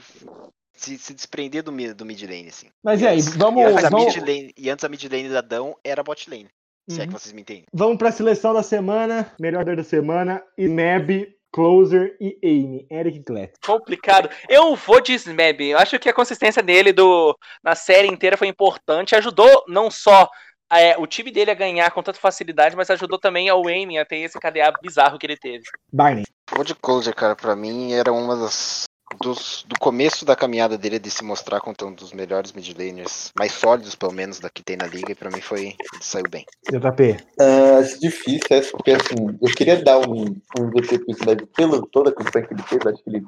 se, 0.73 0.97
se 0.97 1.13
desprender 1.13 1.63
do, 1.63 1.71
do 1.71 2.05
mid 2.05 2.21
lane, 2.23 2.47
assim. 2.49 2.67
Mas 2.83 3.01
e 3.01 3.07
aí, 3.07 3.15
Antes- 3.17 3.35
vamos. 3.35 3.61
e, 3.61 3.65
antes 3.65 3.85
a 3.85 3.89
vamos... 3.89 4.15
mid 4.15 4.25
lane, 4.27 4.53
e 4.57 4.69
antes 4.69 4.85
a 4.85 4.89
mid 4.89 5.03
lane 5.11 5.29
da 5.29 5.41
Dão 5.41 5.75
era 5.83 6.03
bot 6.03 6.29
lane. 6.29 6.47
Se 6.89 7.01
é 7.01 7.05
que 7.05 7.11
Uhum. 7.11 7.19
vocês 7.19 7.33
me 7.33 7.41
entendem. 7.41 7.65
Vamos 7.73 7.97
pra 7.97 8.11
seleção 8.13 8.53
da 8.53 8.63
semana. 8.63 9.33
Melhor 9.39 9.65
da 9.65 9.83
semana. 9.83 10.41
Smeb, 10.57 11.27
Closer 11.57 12.15
e 12.21 12.37
Amy. 12.43 12.85
Eric 12.87 13.23
Klett. 13.23 13.53
Complicado. 13.65 14.29
Eu 14.47 14.75
vou 14.75 15.01
de 15.01 15.13
Smeb. 15.13 15.61
Eu 15.61 15.79
acho 15.79 15.97
que 15.97 16.07
a 16.07 16.13
consistência 16.13 16.61
dele 16.61 16.93
do, 16.93 17.35
na 17.63 17.73
série 17.73 18.07
inteira 18.07 18.37
foi 18.37 18.47
importante. 18.47 19.15
Ajudou 19.15 19.63
não 19.67 19.89
só 19.89 20.29
é, 20.71 20.95
o 20.99 21.07
time 21.07 21.31
dele 21.31 21.49
a 21.49 21.55
ganhar 21.55 21.89
com 21.89 22.03
tanta 22.03 22.19
facilidade, 22.19 22.75
mas 22.75 22.91
ajudou 22.91 23.17
também 23.17 23.49
ao 23.49 23.67
Amy 23.67 23.97
a 23.97 24.05
ter 24.05 24.17
esse 24.17 24.39
KDA 24.39 24.71
bizarro 24.79 25.17
que 25.17 25.25
ele 25.25 25.35
teve. 25.35 25.63
Barney. 25.91 26.25
O 26.55 26.63
de 26.63 26.75
Closer, 26.75 27.15
cara, 27.15 27.35
pra 27.35 27.55
mim 27.55 27.91
era 27.91 28.13
uma 28.13 28.35
das. 28.35 28.83
Dos, 29.21 29.65
do 29.67 29.79
começo 29.79 30.25
da 30.25 30.35
caminhada 30.35 30.77
dele 30.77 30.99
de 30.99 31.09
se 31.09 31.23
mostrar 31.23 31.61
como 31.61 31.75
um 31.83 31.93
dos 31.93 32.11
melhores 32.11 32.51
mid 32.51 32.77
laners, 32.77 33.31
mais 33.37 33.53
sólidos 33.53 33.95
pelo 33.95 34.11
menos, 34.11 34.39
da 34.39 34.49
que 34.49 34.61
tem 34.61 34.75
na 34.75 34.85
liga, 34.85 35.11
e 35.11 35.15
pra 35.15 35.31
mim 35.31 35.41
foi. 35.41 35.67
Ele 35.67 35.75
saiu 36.01 36.25
bem. 36.29 36.45
JP. 36.69 37.17
Ah, 37.39 37.77
acho 37.79 37.99
difícil, 37.99 38.47
essa, 38.51 38.71
porque 38.71 38.91
assim, 38.91 39.15
eu 39.41 39.55
queria 39.55 39.81
dar 39.81 39.99
um, 39.99 40.35
um 40.59 40.69
VT 40.69 40.99
pro 40.99 41.11
Snap 41.11 41.41
pela 41.55 41.81
toda 41.87 42.09
a 42.09 42.13
campanha 42.13 42.45
que 42.45 42.53
ele 42.53 42.63
fez, 42.63 42.85
acho 42.85 43.03
que 43.03 43.09
ele. 43.09 43.25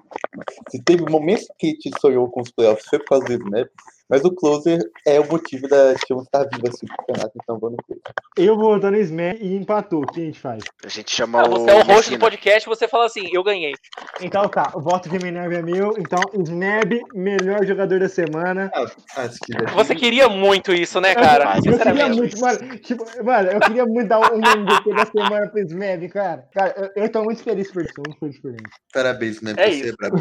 Se 0.70 0.84
teve 0.84 1.10
momentos 1.10 1.48
que 1.58 1.78
te 1.78 1.90
sonhou 2.00 2.30
com 2.30 2.42
os 2.42 2.52
playoffs, 2.52 2.86
foi 2.88 3.00
por 3.00 3.08
causa 3.08 3.26
do 3.26 3.34
Snap, 3.34 3.70
mas 4.10 4.24
o 4.26 4.32
Closer 4.32 4.80
é 5.06 5.20
o 5.20 5.28
motivo 5.28 5.68
da 5.68 5.94
T1 5.94 6.24
estar 6.24 6.44
viva 6.52 6.68
assim 6.70 6.86
no 6.90 6.98
campeonato, 6.98 7.32
então 7.42 7.60
vamos 7.60 7.78
ver. 7.88 8.00
Eu 8.38 8.56
vou 8.58 8.74
votar 8.74 8.92
no 8.92 8.98
Smeb 8.98 9.38
e 9.42 9.56
empatou. 9.56 10.02
O 10.04 10.08
que 10.08 10.22
a 10.22 10.26
gente 10.26 10.40
faz? 10.40 10.64
A 10.84 10.88
gente 10.88 11.12
chama 11.12 11.42
Ah, 11.42 11.48
o. 11.48 11.50
você 11.52 11.70
é 11.70 11.76
o 11.76 11.84
host 11.84 12.12
do 12.12 12.20
podcast 12.20 12.68
você 12.68 12.88
fala 12.88 13.06
assim, 13.06 13.28
eu 13.32 13.44
ganhei. 13.44 13.74
Então 14.22 14.48
tá, 14.48 14.72
o 14.76 14.82
voto 14.82 15.10
de 15.10 15.20
Minerva 15.20 15.56
é 15.56 15.62
meu. 15.62 15.94
Então, 15.98 16.20
Smeb, 16.44 17.02
melhor 17.14 17.66
jogador 17.66 18.00
da 18.00 18.10
semana. 18.10 18.72
Ah, 18.74 18.86
quiser. 19.28 19.70
Você 19.74 19.96
queria 19.96 20.28
muito 20.30 20.74
isso, 20.74 21.00
né, 21.00 21.14
cara? 21.14 21.46
Mas 21.46 21.66
eu 21.66 21.78
queria 21.78 22.08
muito, 22.10 22.40
mano, 22.40 22.78
tipo, 22.80 23.06
mano, 23.24 23.50
eu 23.52 23.60
queria 23.60 23.86
muito 23.86 24.08
dar 24.08 24.20
um 24.20 24.38
MVP 24.38 24.94
da 24.94 25.06
semana 25.06 25.48
pro 25.50 25.62
Smeb, 25.62 26.10
cara. 26.10 26.48
Cara, 26.54 26.92
eu, 26.96 27.04
eu 27.04 27.12
tô 27.12 27.24
muito 27.24 27.44
feliz 27.44 27.72
por 27.72 27.84
isso, 27.84 27.94
muito 28.06 28.20
feliz 28.20 28.40
por 28.42 28.52
isso. 28.52 28.64
Parabéns, 28.94 29.42
né? 29.42 29.54
É 29.58 29.70
você 29.70 29.88
isso. 29.88 29.96
brabo, 29.98 30.18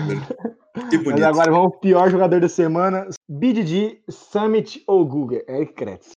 Que 0.89 0.97
Mas 0.97 1.05
bonito. 1.05 1.25
agora 1.25 1.51
vamos 1.51 1.71
pro 1.73 1.81
pior 1.81 2.11
jogador 2.11 2.41
da 2.41 2.49
semana. 2.49 3.09
BDG, 3.29 4.03
Summit 4.09 4.83
ou 4.87 5.05
Google? 5.05 5.43
Eric 5.49 5.75
Kretz. 5.75 6.13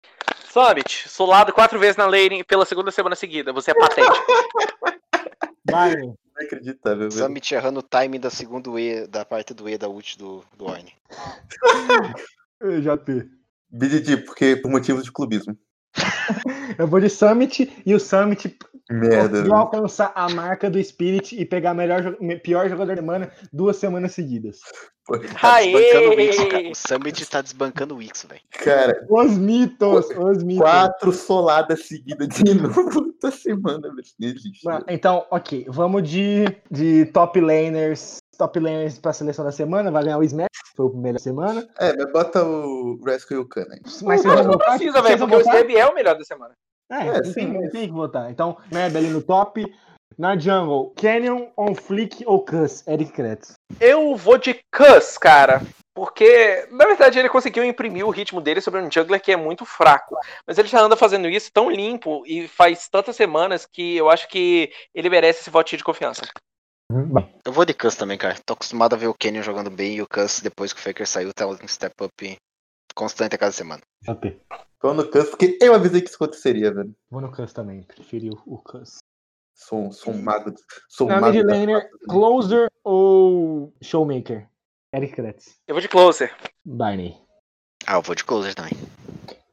Summit, 0.52 1.08
solado 1.08 1.54
quatro 1.54 1.80
vezes 1.80 1.96
na 1.96 2.06
lane 2.06 2.44
pela 2.44 2.66
segunda 2.66 2.92
semana 2.92 3.16
seguida. 3.16 3.54
Você 3.54 3.72
é 3.72 3.74
patético. 3.74 4.16
Barney. 5.70 6.14
Inacreditável, 6.40 7.10
velho. 7.10 7.12
Summit 7.12 7.54
errando 7.54 7.80
o 7.80 7.84
timing 7.84 8.20
da 8.20 8.30
segunda 8.30 8.70
E, 8.80 9.06
da 9.08 9.26
parte 9.26 9.54
do 9.54 9.68
E 9.70 9.78
da 9.78 9.88
ult 9.88 10.18
do, 10.18 10.44
do 10.58 10.66
Orne. 10.66 10.94
JP. 12.62 13.30
BDD, 13.70 14.18
porque 14.26 14.56
por 14.56 14.72
motivos 14.72 15.04
de 15.04 15.12
clubismo. 15.12 15.56
Eu 16.78 16.88
vou 16.88 17.00
de 17.00 17.10
Summit 17.10 17.72
e 17.86 17.94
o 17.94 18.00
Summit 18.00 18.56
Merda. 18.90 19.30
conseguiu 19.30 19.54
alcançar 19.56 20.12
a 20.16 20.30
marca 20.30 20.70
do 20.70 20.82
Spirit 20.84 21.36
e 21.40 21.46
pegar 21.46 21.74
melhor, 21.74 22.16
pior 22.44 22.70
jogador 22.70 22.96
da 22.96 23.02
semana 23.02 23.32
duas 23.52 23.78
semanas 23.78 24.14
seguidas. 24.14 24.60
Pô, 25.06 25.18
Tá 25.20 25.60
desbancando 25.60 26.10
o 26.12 26.16
Wix, 26.16 26.38
cara. 26.46 26.70
O 26.70 26.76
Summit 26.76 27.26
tá 27.30 27.42
desbancando 27.42 27.96
o 27.96 27.98
Wix, 27.98 28.26
velho. 28.30 28.42
Cara, 28.52 29.06
Os 29.10 29.38
mitos, 29.38 30.08
os 30.12 30.44
mitos. 30.44 30.62
quatro 30.62 31.12
soladas 31.12 31.88
seguidas 31.88 32.28
de 32.30 32.54
novo 32.54 33.14
semana, 33.32 33.90
velho. 33.94 34.84
Então, 34.88 35.26
ok, 35.32 35.66
vamos 35.70 36.08
de, 36.08 36.46
de 36.70 37.06
top 37.08 37.42
laners. 37.42 38.18
Top 38.40 38.58
laners 38.58 38.98
pra 38.98 39.12
seleção 39.14 39.44
da 39.44 39.52
semana. 39.52 39.92
Vai 39.92 40.04
ganhar 40.06 40.18
o 40.18 40.24
Smash, 40.24 40.48
que 40.48 40.76
foi 40.78 40.86
o 40.86 40.90
primeiro 40.90 41.18
da 41.18 41.24
semana. 41.24 41.68
É, 41.78 41.94
mas 41.96 42.12
bota 42.12 42.44
o 42.44 42.98
Rescue 43.06 43.36
e 43.36 43.40
o 43.40 43.46
Khan 43.46 43.66
aí. 43.70 43.80
Mas 44.02 44.24
Não, 44.24 44.36
não 44.36 44.44
votar? 44.54 44.78
precisa, 44.78 45.02
velho, 45.02 45.18
porque 45.20 45.36
o 45.36 45.38
votar? 45.40 45.56
Smeb 45.56 45.76
é 45.78 45.86
o 45.86 45.94
melhor 45.94 46.18
da 46.18 46.24
semana. 46.24 46.54
É, 46.92 47.08
É, 47.10 47.24
sim, 47.26 47.34
tem, 47.34 47.48
mas- 47.54 47.72
tem 47.72 47.88
que 47.88 47.94
votar. 47.94 48.32
Então, 48.32 48.58
Meb 48.72 48.96
ali 48.98 49.10
no 49.10 49.22
top. 49.22 49.64
Na 50.18 50.38
jungle, 50.38 50.92
Canyon, 50.98 51.48
On 51.58 51.74
Flick 51.76 52.24
ou 52.26 52.44
Cuss? 52.44 52.86
Eric 52.88 53.12
Kretz. 53.12 53.54
Eu 53.80 54.16
vou 54.16 54.38
de 54.38 54.60
Cuss, 54.76 55.18
cara. 55.18 55.62
Porque, 55.96 56.66
na 56.72 56.86
verdade, 56.86 57.20
ele 57.20 57.30
conseguiu 57.30 57.64
imprimir 57.64 58.06
o 58.06 58.10
ritmo 58.10 58.40
dele 58.42 58.60
sobre 58.62 58.82
um 58.82 58.90
jungler 58.92 59.22
que 59.22 59.32
é 59.32 59.38
muito 59.38 59.66
fraco. 59.66 60.16
Mas 60.48 60.58
ele 60.58 60.68
já 60.68 60.82
anda 60.82 60.96
fazendo 60.96 61.28
isso 61.30 61.52
tão 61.54 61.70
limpo 61.70 62.24
e 62.26 62.48
faz 62.48 62.88
tantas 62.90 63.16
semanas 63.16 63.66
que 63.66 63.98
eu 63.98 64.10
acho 64.10 64.28
que 64.30 64.72
ele 64.96 65.10
merece 65.10 65.42
esse 65.42 65.50
votinho 65.50 65.78
de 65.78 65.84
confiança. 65.84 66.22
Eu 67.46 67.54
vou 67.54 67.66
de 67.66 67.74
Cuss 67.74 67.96
também, 67.96 68.18
cara. 68.18 68.36
Tô 68.44 68.54
acostumado 68.54 68.94
a 68.94 68.98
ver 68.98 69.08
o 69.08 69.14
Kenyon 69.14 69.44
jogando 69.44 69.70
bem 69.70 69.96
e 69.96 70.02
o 70.02 70.08
Cuss, 70.08 70.42
depois 70.42 70.74
que 70.74 70.80
o 70.80 70.82
Faker 70.84 71.08
saiu, 71.08 71.32
tá 71.34 71.46
um 71.46 71.68
step 71.68 71.94
up 72.04 72.38
constante 72.96 73.36
a 73.36 73.38
cada 73.38 73.52
semana. 73.52 73.82
JP. 74.02 74.42
Tô 74.80 74.94
no 74.94 75.10
Cuss, 75.10 75.30
porque 75.30 75.58
eu 75.62 75.76
avisei 75.76 76.02
que 76.02 76.08
isso 76.08 76.16
aconteceria, 76.16 76.74
velho. 76.74 76.96
Vou 77.10 77.22
no 77.22 77.32
Cuss 77.32 77.54
também. 77.54 77.84
Preferi 77.84 78.30
o, 78.30 78.42
o 78.46 78.58
Cuss. 78.58 78.98
Sou, 79.54 79.92
sou 79.92 80.14
um 80.14 80.22
mago. 80.22 80.54
Sou 80.88 81.06
um 81.06 81.12
Na 81.12 81.22
mago. 81.22 81.38
laner, 81.44 81.90
Closer 82.08 82.72
ou 82.84 83.74
Showmaker? 83.82 84.50
Eric 84.92 85.14
Kretz. 85.14 85.60
Eu 85.68 85.76
vou 85.76 85.82
de 85.82 85.88
closer. 85.88 86.36
Barney. 86.66 87.16
Ah, 87.86 87.96
eu 87.96 88.02
vou 88.02 88.16
de 88.16 88.24
Closer 88.24 88.56
também. 88.56 88.74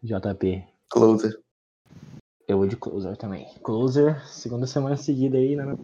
JP. 0.03 0.65
Closer. 0.89 1.39
Eu 2.49 2.59
vou 2.59 2.67
de 2.67 2.77
Closer 2.77 3.17
também. 3.17 3.53
Closer, 3.63 4.27
segunda 4.27 4.67
semana 4.67 4.97
seguida 4.97 5.37
aí 5.37 5.55
na, 5.57 5.77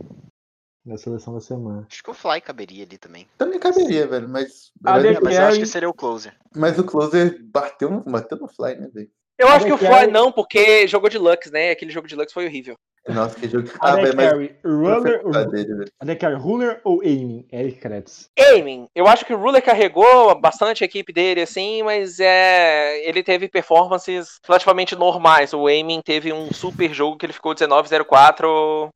na 0.84 0.96
seleção 0.96 1.34
da 1.34 1.40
semana. 1.40 1.86
Acho 1.90 2.02
que 2.02 2.10
o 2.10 2.14
Fly 2.14 2.40
caberia 2.40 2.84
ali 2.84 2.98
também. 2.98 3.28
Também 3.38 3.58
caberia, 3.58 4.06
velho, 4.06 4.28
mas. 4.28 4.72
Ah, 4.84 4.92
mas, 4.92 5.36
eu 5.36 5.46
acho 5.46 5.60
que 5.60 5.66
seria 5.66 5.88
o 5.88 5.94
Closer. 5.94 6.34
mas 6.54 6.78
o 6.78 6.84
Closer 6.84 7.38
bateu 7.44 7.90
no, 7.90 8.00
bateu 8.02 8.38
no 8.38 8.48
fly, 8.48 8.74
né, 8.74 8.88
velho? 8.92 9.10
Eu 9.38 9.48
acho 9.48 9.66
que 9.66 9.72
o 9.72 9.78
Fly 9.78 10.06
não, 10.06 10.30
porque 10.30 10.86
jogou 10.86 11.08
de 11.08 11.18
Lux, 11.18 11.50
né? 11.50 11.70
Aquele 11.70 11.90
jogo 11.90 12.06
de 12.06 12.14
Lux 12.14 12.32
foi 12.32 12.46
horrível. 12.46 12.76
Nossa, 13.08 13.38
que 13.38 13.48
jogo. 13.48 13.68
Ah, 13.80 13.96
velho, 13.96 14.14
mas. 14.14 14.30
Ruler, 14.64 15.48
dele, 15.48 16.36
Ruler 16.36 16.80
ou 16.84 17.00
Aiming? 17.00 17.48
Eric 17.50 17.80
Kretz. 17.80 18.30
Aiming, 18.38 18.88
eu 18.94 19.08
acho 19.08 19.24
que 19.24 19.34
o 19.34 19.38
Ruler 19.38 19.62
carregou 19.62 20.38
bastante 20.40 20.84
a 20.84 20.86
equipe 20.86 21.12
dele, 21.12 21.42
assim, 21.42 21.82
mas 21.82 22.20
é, 22.20 23.04
ele 23.08 23.24
teve 23.24 23.48
performances 23.48 24.38
relativamente 24.46 24.94
normais. 24.94 25.52
O 25.52 25.66
Aiming 25.66 26.02
teve 26.02 26.32
um 26.32 26.52
super 26.52 26.94
jogo 26.94 27.16
que 27.16 27.26
ele 27.26 27.32
ficou 27.32 27.54
19-04 27.54 28.90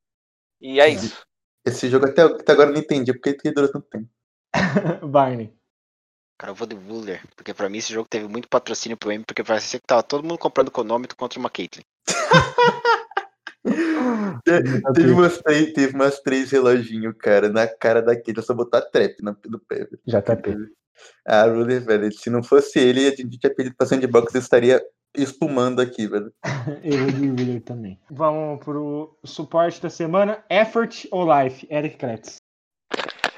e 0.61 0.79
é 0.81 0.89
isso. 0.89 1.27
Esse 1.67 1.89
jogo 1.91 2.07
até, 2.07 2.23
até 2.23 2.53
agora 2.53 2.71
eu 2.71 2.75
não 2.75 2.81
entendi 2.81 3.13
porque 3.13 3.35
que 3.35 3.51
durou 3.51 3.71
tanto 3.71 3.87
tempo. 3.89 4.09
Barney. 5.07 5.53
Cara, 6.39 6.53
eu 6.53 6.55
vou 6.55 6.67
de 6.67 6.77
Ruler, 6.77 7.23
porque 7.35 7.53
pra 7.55 7.69
mim 7.69 7.79
esse 7.79 7.93
jogo 7.93 8.07
teve 8.09 8.29
muito 8.29 8.49
patrocínio 8.49 8.97
pro 8.97 9.11
M, 9.11 9.25
porque 9.25 9.43
parecia 9.43 9.81
que 9.81 9.87
tava 9.87 10.03
todo 10.03 10.23
mundo 10.23 10.39
comprando 10.39 10.71
cronômetro 10.71 11.17
contra 11.17 11.39
uma 11.39 11.51
Caitlyn. 11.51 11.83
Te- 14.45 14.63
Teve 14.95 15.11
umas 15.11 15.39
três, 15.39 15.73
teve 15.73 15.95
umas 15.95 16.21
três 16.21 16.51
reloginhos, 16.51 17.15
cara, 17.19 17.49
na 17.49 17.67
cara 17.67 18.01
daquele. 18.01 18.39
É 18.39 18.43
só 18.43 18.55
botar 18.55 18.83
trap 18.83 19.17
na, 19.23 19.35
no 19.47 19.59
pé, 19.59 19.79
velho. 19.79 19.99
JP. 20.07 20.57
Ah, 21.27 21.47
Ruler, 21.47 21.85
velho, 21.85 22.13
se 22.13 22.31
não 22.31 22.43
fosse 22.43 22.79
ele, 22.79 23.07
a 23.09 23.11
gente 23.11 23.39
tinha 23.39 23.53
pedido 23.55 23.75
pra 23.77 23.87
sandbox 23.87 24.35
e 24.35 24.39
estaria 24.39 24.81
espumando 25.17 25.81
aqui, 25.81 26.07
velho. 26.07 26.33
Eu 26.83 26.99
vou 26.99 27.35
de 27.35 27.61
também. 27.61 27.99
Vamos 28.11 28.65
pro 28.65 29.19
suporte 29.25 29.81
da 29.81 29.91
semana. 29.91 30.45
Effort 30.49 31.07
ou 31.11 31.27
Life? 31.27 31.67
Eric 31.71 31.97
Kretz. 31.97 32.37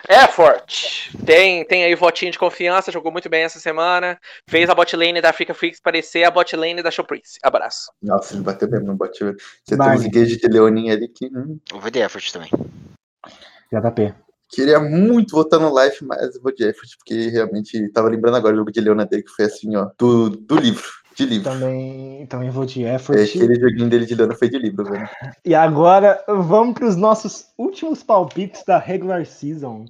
Effort. 0.09 1.11
Tem, 1.26 1.64
tem 1.66 1.85
aí 1.85 1.95
votinho 1.95 2.33
de 2.33 2.39
confiança, 2.39 2.91
jogou 2.91 3.12
muito 3.12 3.29
bem 3.29 3.43
essa 3.43 3.59
semana. 3.59 4.18
Fez 4.49 4.70
a 4.70 4.74
bot 4.74 4.97
lane 4.97 5.20
da 5.20 5.29
Africa 5.31 5.53
Freaks 5.53 5.81
parecer 5.81 6.24
a 6.24 6.31
bot 6.31 6.57
lane 6.57 6.83
da 6.83 6.91
Showprince. 6.91 7.39
Abraço. 7.43 7.91
Nossa, 8.03 8.35
ele 8.35 8.43
bateu 8.43 8.70
mesmo 8.70 8.87
no 8.87 8.97
bot, 8.97 9.22
velho. 9.22 9.37
Você 9.64 9.76
tem 9.76 9.91
uns 9.91 10.05
engage 10.05 10.39
de 10.39 10.49
Leonin 10.49 10.91
ali 10.91 11.09
que. 11.09 11.26
hum, 11.26 11.59
Eu 11.70 11.79
vou 11.79 11.91
de 11.91 11.99
Effort 11.99 12.33
também. 12.33 12.51
JP. 13.70 14.14
queria 14.51 14.81
muito 14.81 15.37
votar 15.37 15.61
no 15.61 15.79
Life, 15.79 16.03
mas 16.03 16.37
eu 16.37 16.43
vou 16.43 16.55
de 16.55 16.64
effort, 16.64 16.89
porque 16.97 17.29
realmente 17.29 17.87
tava 17.93 18.09
lembrando 18.09 18.39
agora 18.39 18.55
o 18.55 18.59
jogo 18.59 18.72
de 18.72 18.81
Leona 18.81 19.05
dele, 19.05 19.22
que 19.22 19.31
foi 19.31 19.45
assim, 19.45 19.76
ó, 19.76 19.91
do, 19.99 20.31
do 20.31 20.57
livro. 20.57 20.89
De 21.19 21.27
livro. 21.27 21.51
Também, 21.51 22.27
também 22.27 22.49
vou 22.49 22.64
de 22.64 22.85
Effort. 22.85 23.19
É, 23.19 23.25
aquele 23.25 23.59
joguinho 23.59 23.89
dele 23.89 24.07
de 24.07 24.14
Leona 24.14 24.37
foi 24.37 24.49
de 24.49 24.57
livro, 24.57 24.85
velho. 24.85 25.09
E 25.45 25.53
agora 25.53 26.23
vamos 26.29 26.75
para 26.75 26.87
os 26.87 26.95
nossos 26.95 27.47
últimos 27.59 28.05
palpites 28.05 28.62
da 28.64 28.79
regular 28.79 29.27
season. 29.27 29.87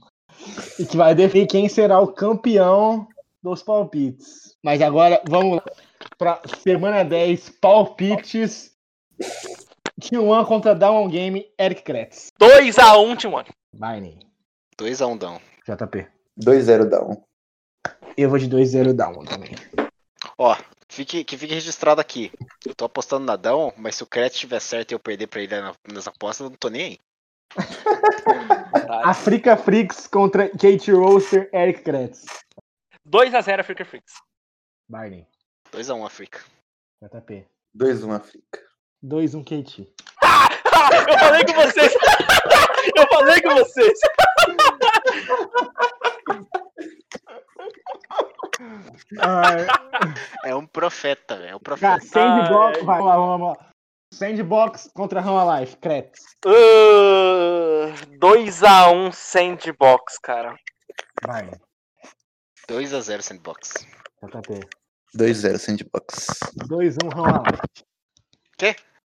E 0.78 0.86
que 0.86 0.96
vai 0.96 1.14
definir 1.14 1.46
quem 1.46 1.68
será 1.68 2.00
o 2.00 2.08
campeão 2.08 3.06
dos 3.42 3.62
palpites. 3.62 4.56
Mas 4.64 4.80
agora 4.80 5.20
vamos 5.28 5.60
para 6.16 6.40
semana 6.62 7.04
10, 7.04 7.50
palpites. 7.60 8.72
T1 10.00 10.46
contra 10.46 10.74
Down 10.74 11.08
Game, 11.10 11.44
Eric 11.60 11.82
Kretz. 11.82 12.28
2x1, 12.40 13.16
Timon. 13.18 13.44
Barney, 13.74 14.18
2x1 14.80 15.12
um 15.12 15.16
down. 15.18 15.40
JP. 15.66 16.06
2-0 16.42 16.84
down. 16.88 17.22
Eu 18.16 18.30
vou 18.30 18.38
de 18.38 18.48
2-0 18.48 18.94
Down 18.94 19.24
também. 19.26 19.50
Ó, 20.38 20.56
fique, 20.90 21.24
que 21.24 21.36
fique 21.36 21.54
registrado 21.54 22.00
aqui. 22.00 22.32
Eu 22.66 22.74
tô 22.74 22.84
apostando 22.84 23.24
na 23.24 23.36
Down, 23.36 23.72
mas 23.76 23.96
se 23.96 24.02
o 24.02 24.06
Kretz 24.06 24.34
estiver 24.34 24.60
certo 24.60 24.92
e 24.92 24.94
eu 24.94 25.00
perder 25.00 25.26
pra 25.26 25.40
ele 25.42 25.60
na- 25.60 25.74
nas 25.92 26.06
apostas, 26.08 26.44
eu 26.44 26.50
não 26.50 26.56
tô 26.56 26.68
nem 26.68 26.82
aí. 26.84 26.98
Africa 29.04 29.56
Freaks 29.56 30.06
contra 30.06 30.48
Kate 30.50 30.90
Roaster, 30.92 31.48
Eric 31.52 31.82
Kretz. 31.82 32.24
2x0 33.08 33.60
Africa 33.60 33.84
Freaks. 33.84 34.12
Barney, 34.88 35.26
2x1 35.72 36.04
Africa. 36.06 36.40
JP. 37.02 37.46
2-1 37.76 38.12
África. 38.16 38.60
2-1 39.04 39.44
Kate. 39.44 39.88
Eu 41.08 41.18
falei 41.18 41.44
com 41.44 41.52
vocês. 41.54 41.92
Eu 42.96 43.06
falei 43.08 43.40
com 43.42 43.54
vocês. 43.54 43.98
É 50.44 50.54
um 50.54 50.66
profeta, 50.66 51.36
velho. 51.36 51.50
É 51.50 51.56
um 51.56 51.60
Cara, 51.60 51.98
profeta. 51.98 52.00
Sandbox. 52.06 52.78
Ai. 52.78 52.84
Vai, 52.84 52.98
vamos 52.98 53.06
lá, 53.06 53.16
vamos 53.16 53.48
lá. 53.48 53.68
Sandbox 54.12 54.90
contra 54.94 55.20
Rama 55.20 55.60
Life, 55.60 55.76
Kretz. 55.76 56.20
2x1 58.20 59.12
Sandbox, 59.12 60.18
cara. 60.18 60.56
Vai, 61.26 61.50
2x0 62.68 63.22
Sandbox. 63.22 63.86
JP. 64.22 64.60
2-0 65.16 65.58
Sandbox. 65.58 66.26
2-1 66.68 67.14
Rama 67.14 67.42
Life. 67.50 67.62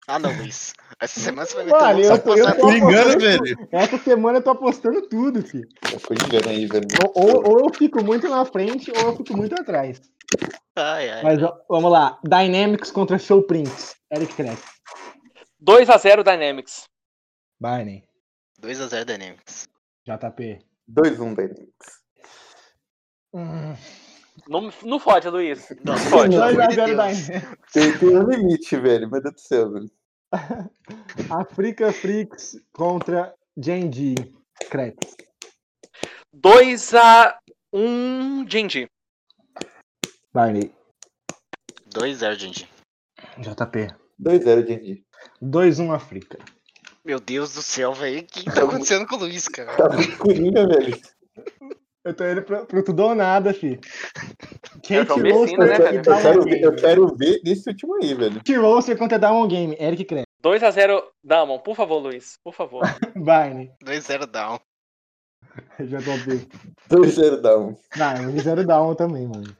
Ah 0.08 0.20
não, 0.20 0.32
Luiz. 0.38 0.74
Essa 1.00 1.20
semana 1.20 1.46
você 1.48 1.56
vai 1.56 1.66
meter 1.66 1.78
um 1.96 2.00
eu 2.14 2.24
tô- 2.24 2.36
eu 2.38 2.56
tô- 2.60 2.68
Me 2.68 2.78
engana, 2.78 3.18
velho. 3.18 3.68
Essa 3.72 3.98
semana 3.98 4.38
eu 4.38 4.44
tô 4.44 4.52
apostando 4.52 5.02
tudo, 5.10 5.42
filho. 5.42 5.68
Foi 6.00 6.16
engano 6.16 6.50
aí, 6.50 6.68
velho. 6.68 6.86
Ou, 7.16 7.24
ou- 7.24 7.50
ou 7.50 7.60
eu 7.68 7.74
fico 7.74 8.04
muito 8.04 8.30
na 8.30 8.46
frente, 8.46 8.92
ou 8.92 9.00
eu 9.12 9.18
fico 9.18 9.36
muito 9.36 9.56
atrás. 9.56 10.00
Ai, 10.76 11.10
ai. 11.10 11.24
Mas 11.24 11.42
ó, 11.42 11.58
vamos 11.70 11.92
lá. 11.92 12.20
Dynamics 12.24 12.92
contra 12.92 13.18
Show 13.18 13.42
Prince. 13.44 13.96
Eric 14.14 14.34
Kretz. 14.36 14.62
2x0 15.60 16.24
Dynamics. 16.24 16.84
Barney. 17.60 18.04
2x0 18.62 19.06
Dynamics. 19.06 19.68
JP. 20.06 20.60
2-1 20.88 21.34
Dynamics. 21.34 22.04
Hum, 23.34 23.76
Não, 24.48 24.72
não 24.84 25.00
fode, 25.00 25.28
Luiz. 25.30 25.70
Não 25.84 25.98
fode. 25.98 26.36
Pelo 26.36 26.44
amor 26.44 26.68
de 26.68 26.76
2x0 26.76 26.76
Deus. 26.76 26.90
Dynamics. 26.90 27.28
Tem, 27.74 27.98
tem 27.98 28.10
um 28.10 28.30
limite, 28.30 28.78
velho. 28.78 29.10
Meu 29.10 29.22
Deus 29.22 29.34
do 29.34 29.42
céu, 29.42 29.72
velho. 29.72 29.90
Africa 31.30 31.92
Freaks 31.92 32.58
contra 32.74 33.34
Genji. 33.58 34.16
Kretz. 34.70 35.16
2x1 36.36 38.46
Genji. 38.48 38.88
Barney. 40.34 40.72
2x0 41.90 42.36
Genji. 42.36 42.70
JP. 43.38 43.96
2-0 44.22 44.68
Genji. 44.68 45.06
2-1 45.42 45.94
Africa. 45.94 46.38
Meu 47.04 47.20
Deus 47.20 47.54
do 47.54 47.62
céu, 47.62 47.94
velho. 47.94 48.22
O 48.22 48.26
que 48.26 48.46
tá 48.46 48.64
acontecendo 48.64 49.06
com 49.06 49.16
o 49.16 49.20
Luiz, 49.20 49.48
cara? 49.48 49.76
Tá 49.76 49.90
muito 49.90 50.18
coringa, 50.18 50.68
velho. 50.68 51.00
Eu 52.06 52.14
tô 52.14 52.24
indo 52.24 52.44
pro, 52.44 52.66
pro 52.68 52.84
tudo 52.84 53.04
ou 53.04 53.16
nada, 53.16 53.52
fi. 53.52 53.80
É 54.92 55.02
o 55.02 55.06
Kate 55.08 55.20
Messina, 55.22 55.34
Roaster 55.34 55.60
né, 55.60 55.78
velho? 55.80 55.98
eu 55.98 56.04
Down 56.04 56.22
quero 56.22 56.44
ver, 56.44 56.62
eu 56.62 56.76
quero 56.76 57.16
ver 57.16 57.42
nesse 57.44 57.70
último 57.70 57.96
aí, 57.96 58.14
velho. 58.14 58.36
Kate 58.36 58.56
Roaster 58.56 58.96
contra 58.98 59.18
Down 59.18 59.48
Game. 59.48 59.76
Eric 59.80 60.06
Kretz. 60.06 60.26
2x0 60.44 61.02
Damon, 61.24 61.58
por 61.58 61.76
favor, 61.76 61.98
Luiz. 61.98 62.38
Por 62.44 62.54
favor. 62.54 62.84
Barney. 63.16 63.72
2x0 63.84 64.28
down. 64.28 64.60
JP. 65.80 66.48
2-0 66.92 67.42
down. 67.42 67.76
Não, 67.96 68.30
eu 68.30 68.40
zero 68.40 68.66
down 68.68 68.94
também, 68.94 69.26
mano. 69.28 69.56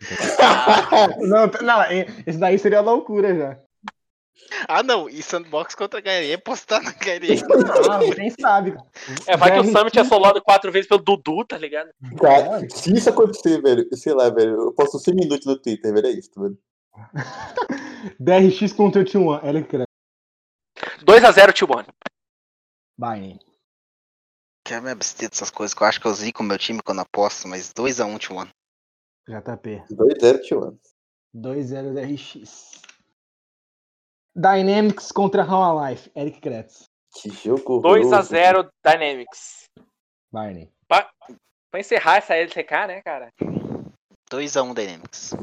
Não, 1.22 1.48
não, 1.66 1.84
e- 1.92 2.06
esse 2.28 2.38
daí 2.38 2.60
seria 2.60 2.82
loucura 2.82 3.34
já. 3.34 3.58
Ah 4.68 4.84
não, 4.84 5.10
e 5.10 5.22
Sandbox 5.24 5.76
contra 5.76 6.00
a 6.00 6.04
HLE, 6.04 6.38
postar 6.38 6.82
na 6.82 6.92
HLE. 6.92 7.42
Ah, 7.90 8.16
quem 8.16 8.30
sabe. 8.30 8.76
É, 9.28 9.38
vai 9.38 9.52
que 9.52 9.60
o 9.60 9.64
BR5 9.64 9.78
Summit 9.78 10.00
é 10.00 10.04
solado 10.04 10.42
quatro 10.42 10.72
vezes 10.72 10.88
pelo 10.88 11.02
Dudu, 11.02 11.46
tá 11.46 11.58
ligado? 11.58 11.90
Cara, 12.20 12.68
se 12.70 12.94
isso 12.94 13.10
acontecer, 13.10 13.62
velho, 13.62 13.88
sei 13.96 14.14
lá, 14.14 14.30
velho, 14.30 14.62
eu 14.62 14.74
posto 14.74 15.00
100 15.00 15.16
minutos 15.16 15.46
no 15.46 15.58
Twitter, 15.58 15.94
velho, 15.94 16.08
é 16.08 16.12
isso, 16.12 16.32
velho. 16.36 16.58
DRX 18.20 18.74
contra 18.74 19.02
o 19.02 19.06
T1, 19.06 19.44
Eric 19.44 19.70
Kretz. 19.70 19.86
2x0 21.06 21.54
T1. 21.54 21.86
Barney. 22.98 23.40
Quero 24.64 24.84
me 24.84 24.92
abster 24.92 25.30
dessas 25.30 25.52
coisas 25.52 25.74
que 25.74 25.84
eu 25.84 25.88
acho 25.88 26.02
que 26.02 26.08
eu 26.08 26.14
zico 26.14 26.42
o 26.42 26.46
meu 26.46 26.58
time 26.58 26.82
quando 26.82 27.02
aposto, 27.02 27.48
mas 27.48 27.72
2x1 27.74 28.18
T1. 28.18 28.50
JP. 29.28 29.84
2-0 29.92 30.42
Tijuana. 30.42 30.78
2-0 31.36 31.94
da 31.94 32.02
RX. 32.02 32.82
Dynamics 34.36 35.12
contra 35.12 35.44
How 35.44 35.88
Life. 35.88 36.12
Eric 36.16 36.42
Kretz. 36.42 36.90
Que 37.22 37.30
jogo 37.30 37.82
2x0 37.82 38.68
Dynamics. 38.84 39.64
Barney. 40.32 40.70
Pra 40.88 41.80
encerrar 41.80 42.18
essa 42.18 42.36
LCK, 42.36 42.88
né, 42.88 43.02
cara? 43.02 43.30
2x1 44.32 44.74
Dynamics. 44.74 45.34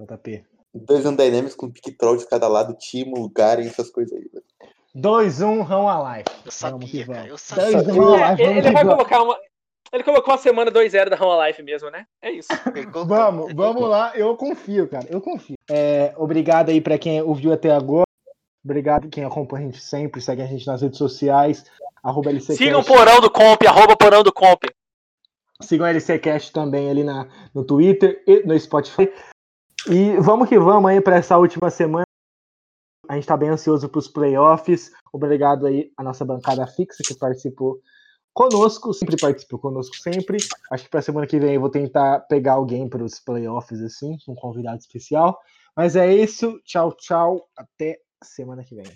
JP. 0.00 0.44
Dois 0.74 1.04
Dynamics 1.04 1.54
com 1.54 1.70
pick 1.70 1.96
troll 1.98 2.16
de 2.16 2.26
cada 2.26 2.48
lado, 2.48 2.74
Timo, 2.74 3.28
Garen, 3.28 3.66
essas 3.66 3.90
coisas 3.90 4.12
aí. 4.16 4.26
velho. 4.32 4.44
2-1 4.96 5.70
How 5.70 6.16
Life. 6.16 6.42
Eu 6.44 6.50
sabia, 6.50 7.06
cara. 7.06 7.28
Eu 7.28 7.36
2-1 7.36 7.38
sabia. 7.38 8.02
How 8.02 8.16
Life. 8.16 8.42
ele, 8.42 8.52
Vamos 8.52 8.56
ele 8.56 8.62
que 8.62 8.72
vai 8.72 8.84
colocar 8.84 9.22
uma. 9.22 9.38
Ele 9.92 10.02
colocou 10.02 10.32
uma 10.32 10.38
semana 10.38 10.70
2-0 10.70 11.10
da 11.10 11.16
Roma 11.16 11.46
Life 11.46 11.62
mesmo, 11.62 11.90
né? 11.90 12.06
É 12.22 12.30
isso. 12.30 12.48
Vamos, 13.06 13.52
vamos 13.52 13.88
lá. 13.88 14.16
Eu 14.16 14.34
confio, 14.36 14.88
cara. 14.88 15.06
Eu 15.10 15.20
confio. 15.20 15.56
É, 15.70 16.14
obrigado 16.16 16.70
aí 16.70 16.80
pra 16.80 16.96
quem 16.96 17.20
ouviu 17.20 17.52
até 17.52 17.70
agora. 17.70 18.06
Obrigado 18.64 19.08
quem 19.08 19.24
acompanha 19.24 19.66
a 19.66 19.70
gente 19.70 19.82
sempre, 19.82 20.20
segue 20.20 20.42
a 20.42 20.46
gente 20.46 20.66
nas 20.66 20.82
redes 20.82 20.98
sociais. 20.98 21.64
Arroba 22.02 22.30
LCcast. 22.30 22.62
Sigam 22.62 22.80
o 22.80 22.84
Porão 22.84 23.20
do 23.20 23.30
Comp, 23.30 23.62
arroba 23.66 23.96
Porão 23.96 24.22
do 24.22 24.32
Comp. 24.32 24.64
Sigam 25.60 25.86
a 25.86 25.90
LCcast 25.90 26.52
também 26.52 26.90
ali 26.90 27.04
na, 27.04 27.28
no 27.54 27.64
Twitter 27.64 28.22
e 28.26 28.44
no 28.44 28.58
Spotify. 28.58 29.12
E 29.88 30.16
vamos 30.18 30.48
que 30.48 30.58
vamos 30.58 30.90
aí 30.90 31.00
para 31.00 31.16
essa 31.16 31.36
última 31.38 31.70
semana. 31.70 32.04
A 33.08 33.14
gente 33.14 33.26
tá 33.26 33.36
bem 33.36 33.48
ansioso 33.48 33.88
para 33.88 33.98
os 33.98 34.08
playoffs. 34.08 34.90
Obrigado 35.12 35.66
aí 35.66 35.92
à 35.96 36.02
nossa 36.02 36.24
bancada 36.24 36.66
fixa 36.66 37.02
que 37.04 37.14
participou 37.14 37.80
conosco, 38.32 38.94
sempre 38.94 39.16
participou 39.16 39.58
conosco 39.58 39.96
sempre. 39.96 40.38
Acho 40.70 40.84
que 40.84 40.90
para 40.90 41.02
semana 41.02 41.26
que 41.26 41.38
vem 41.38 41.54
eu 41.54 41.60
vou 41.60 41.70
tentar 41.70 42.20
pegar 42.20 42.54
alguém 42.54 42.88
para 42.88 43.04
os 43.04 43.20
playoffs 43.20 43.80
assim, 43.80 44.16
um 44.28 44.34
convidado 44.34 44.78
especial. 44.78 45.38
Mas 45.76 45.96
é 45.96 46.12
isso. 46.14 46.60
Tchau, 46.64 46.92
tchau. 46.92 47.48
Até 47.56 47.98
semana 48.24 48.64
que 48.64 48.74
vem. 48.74 48.86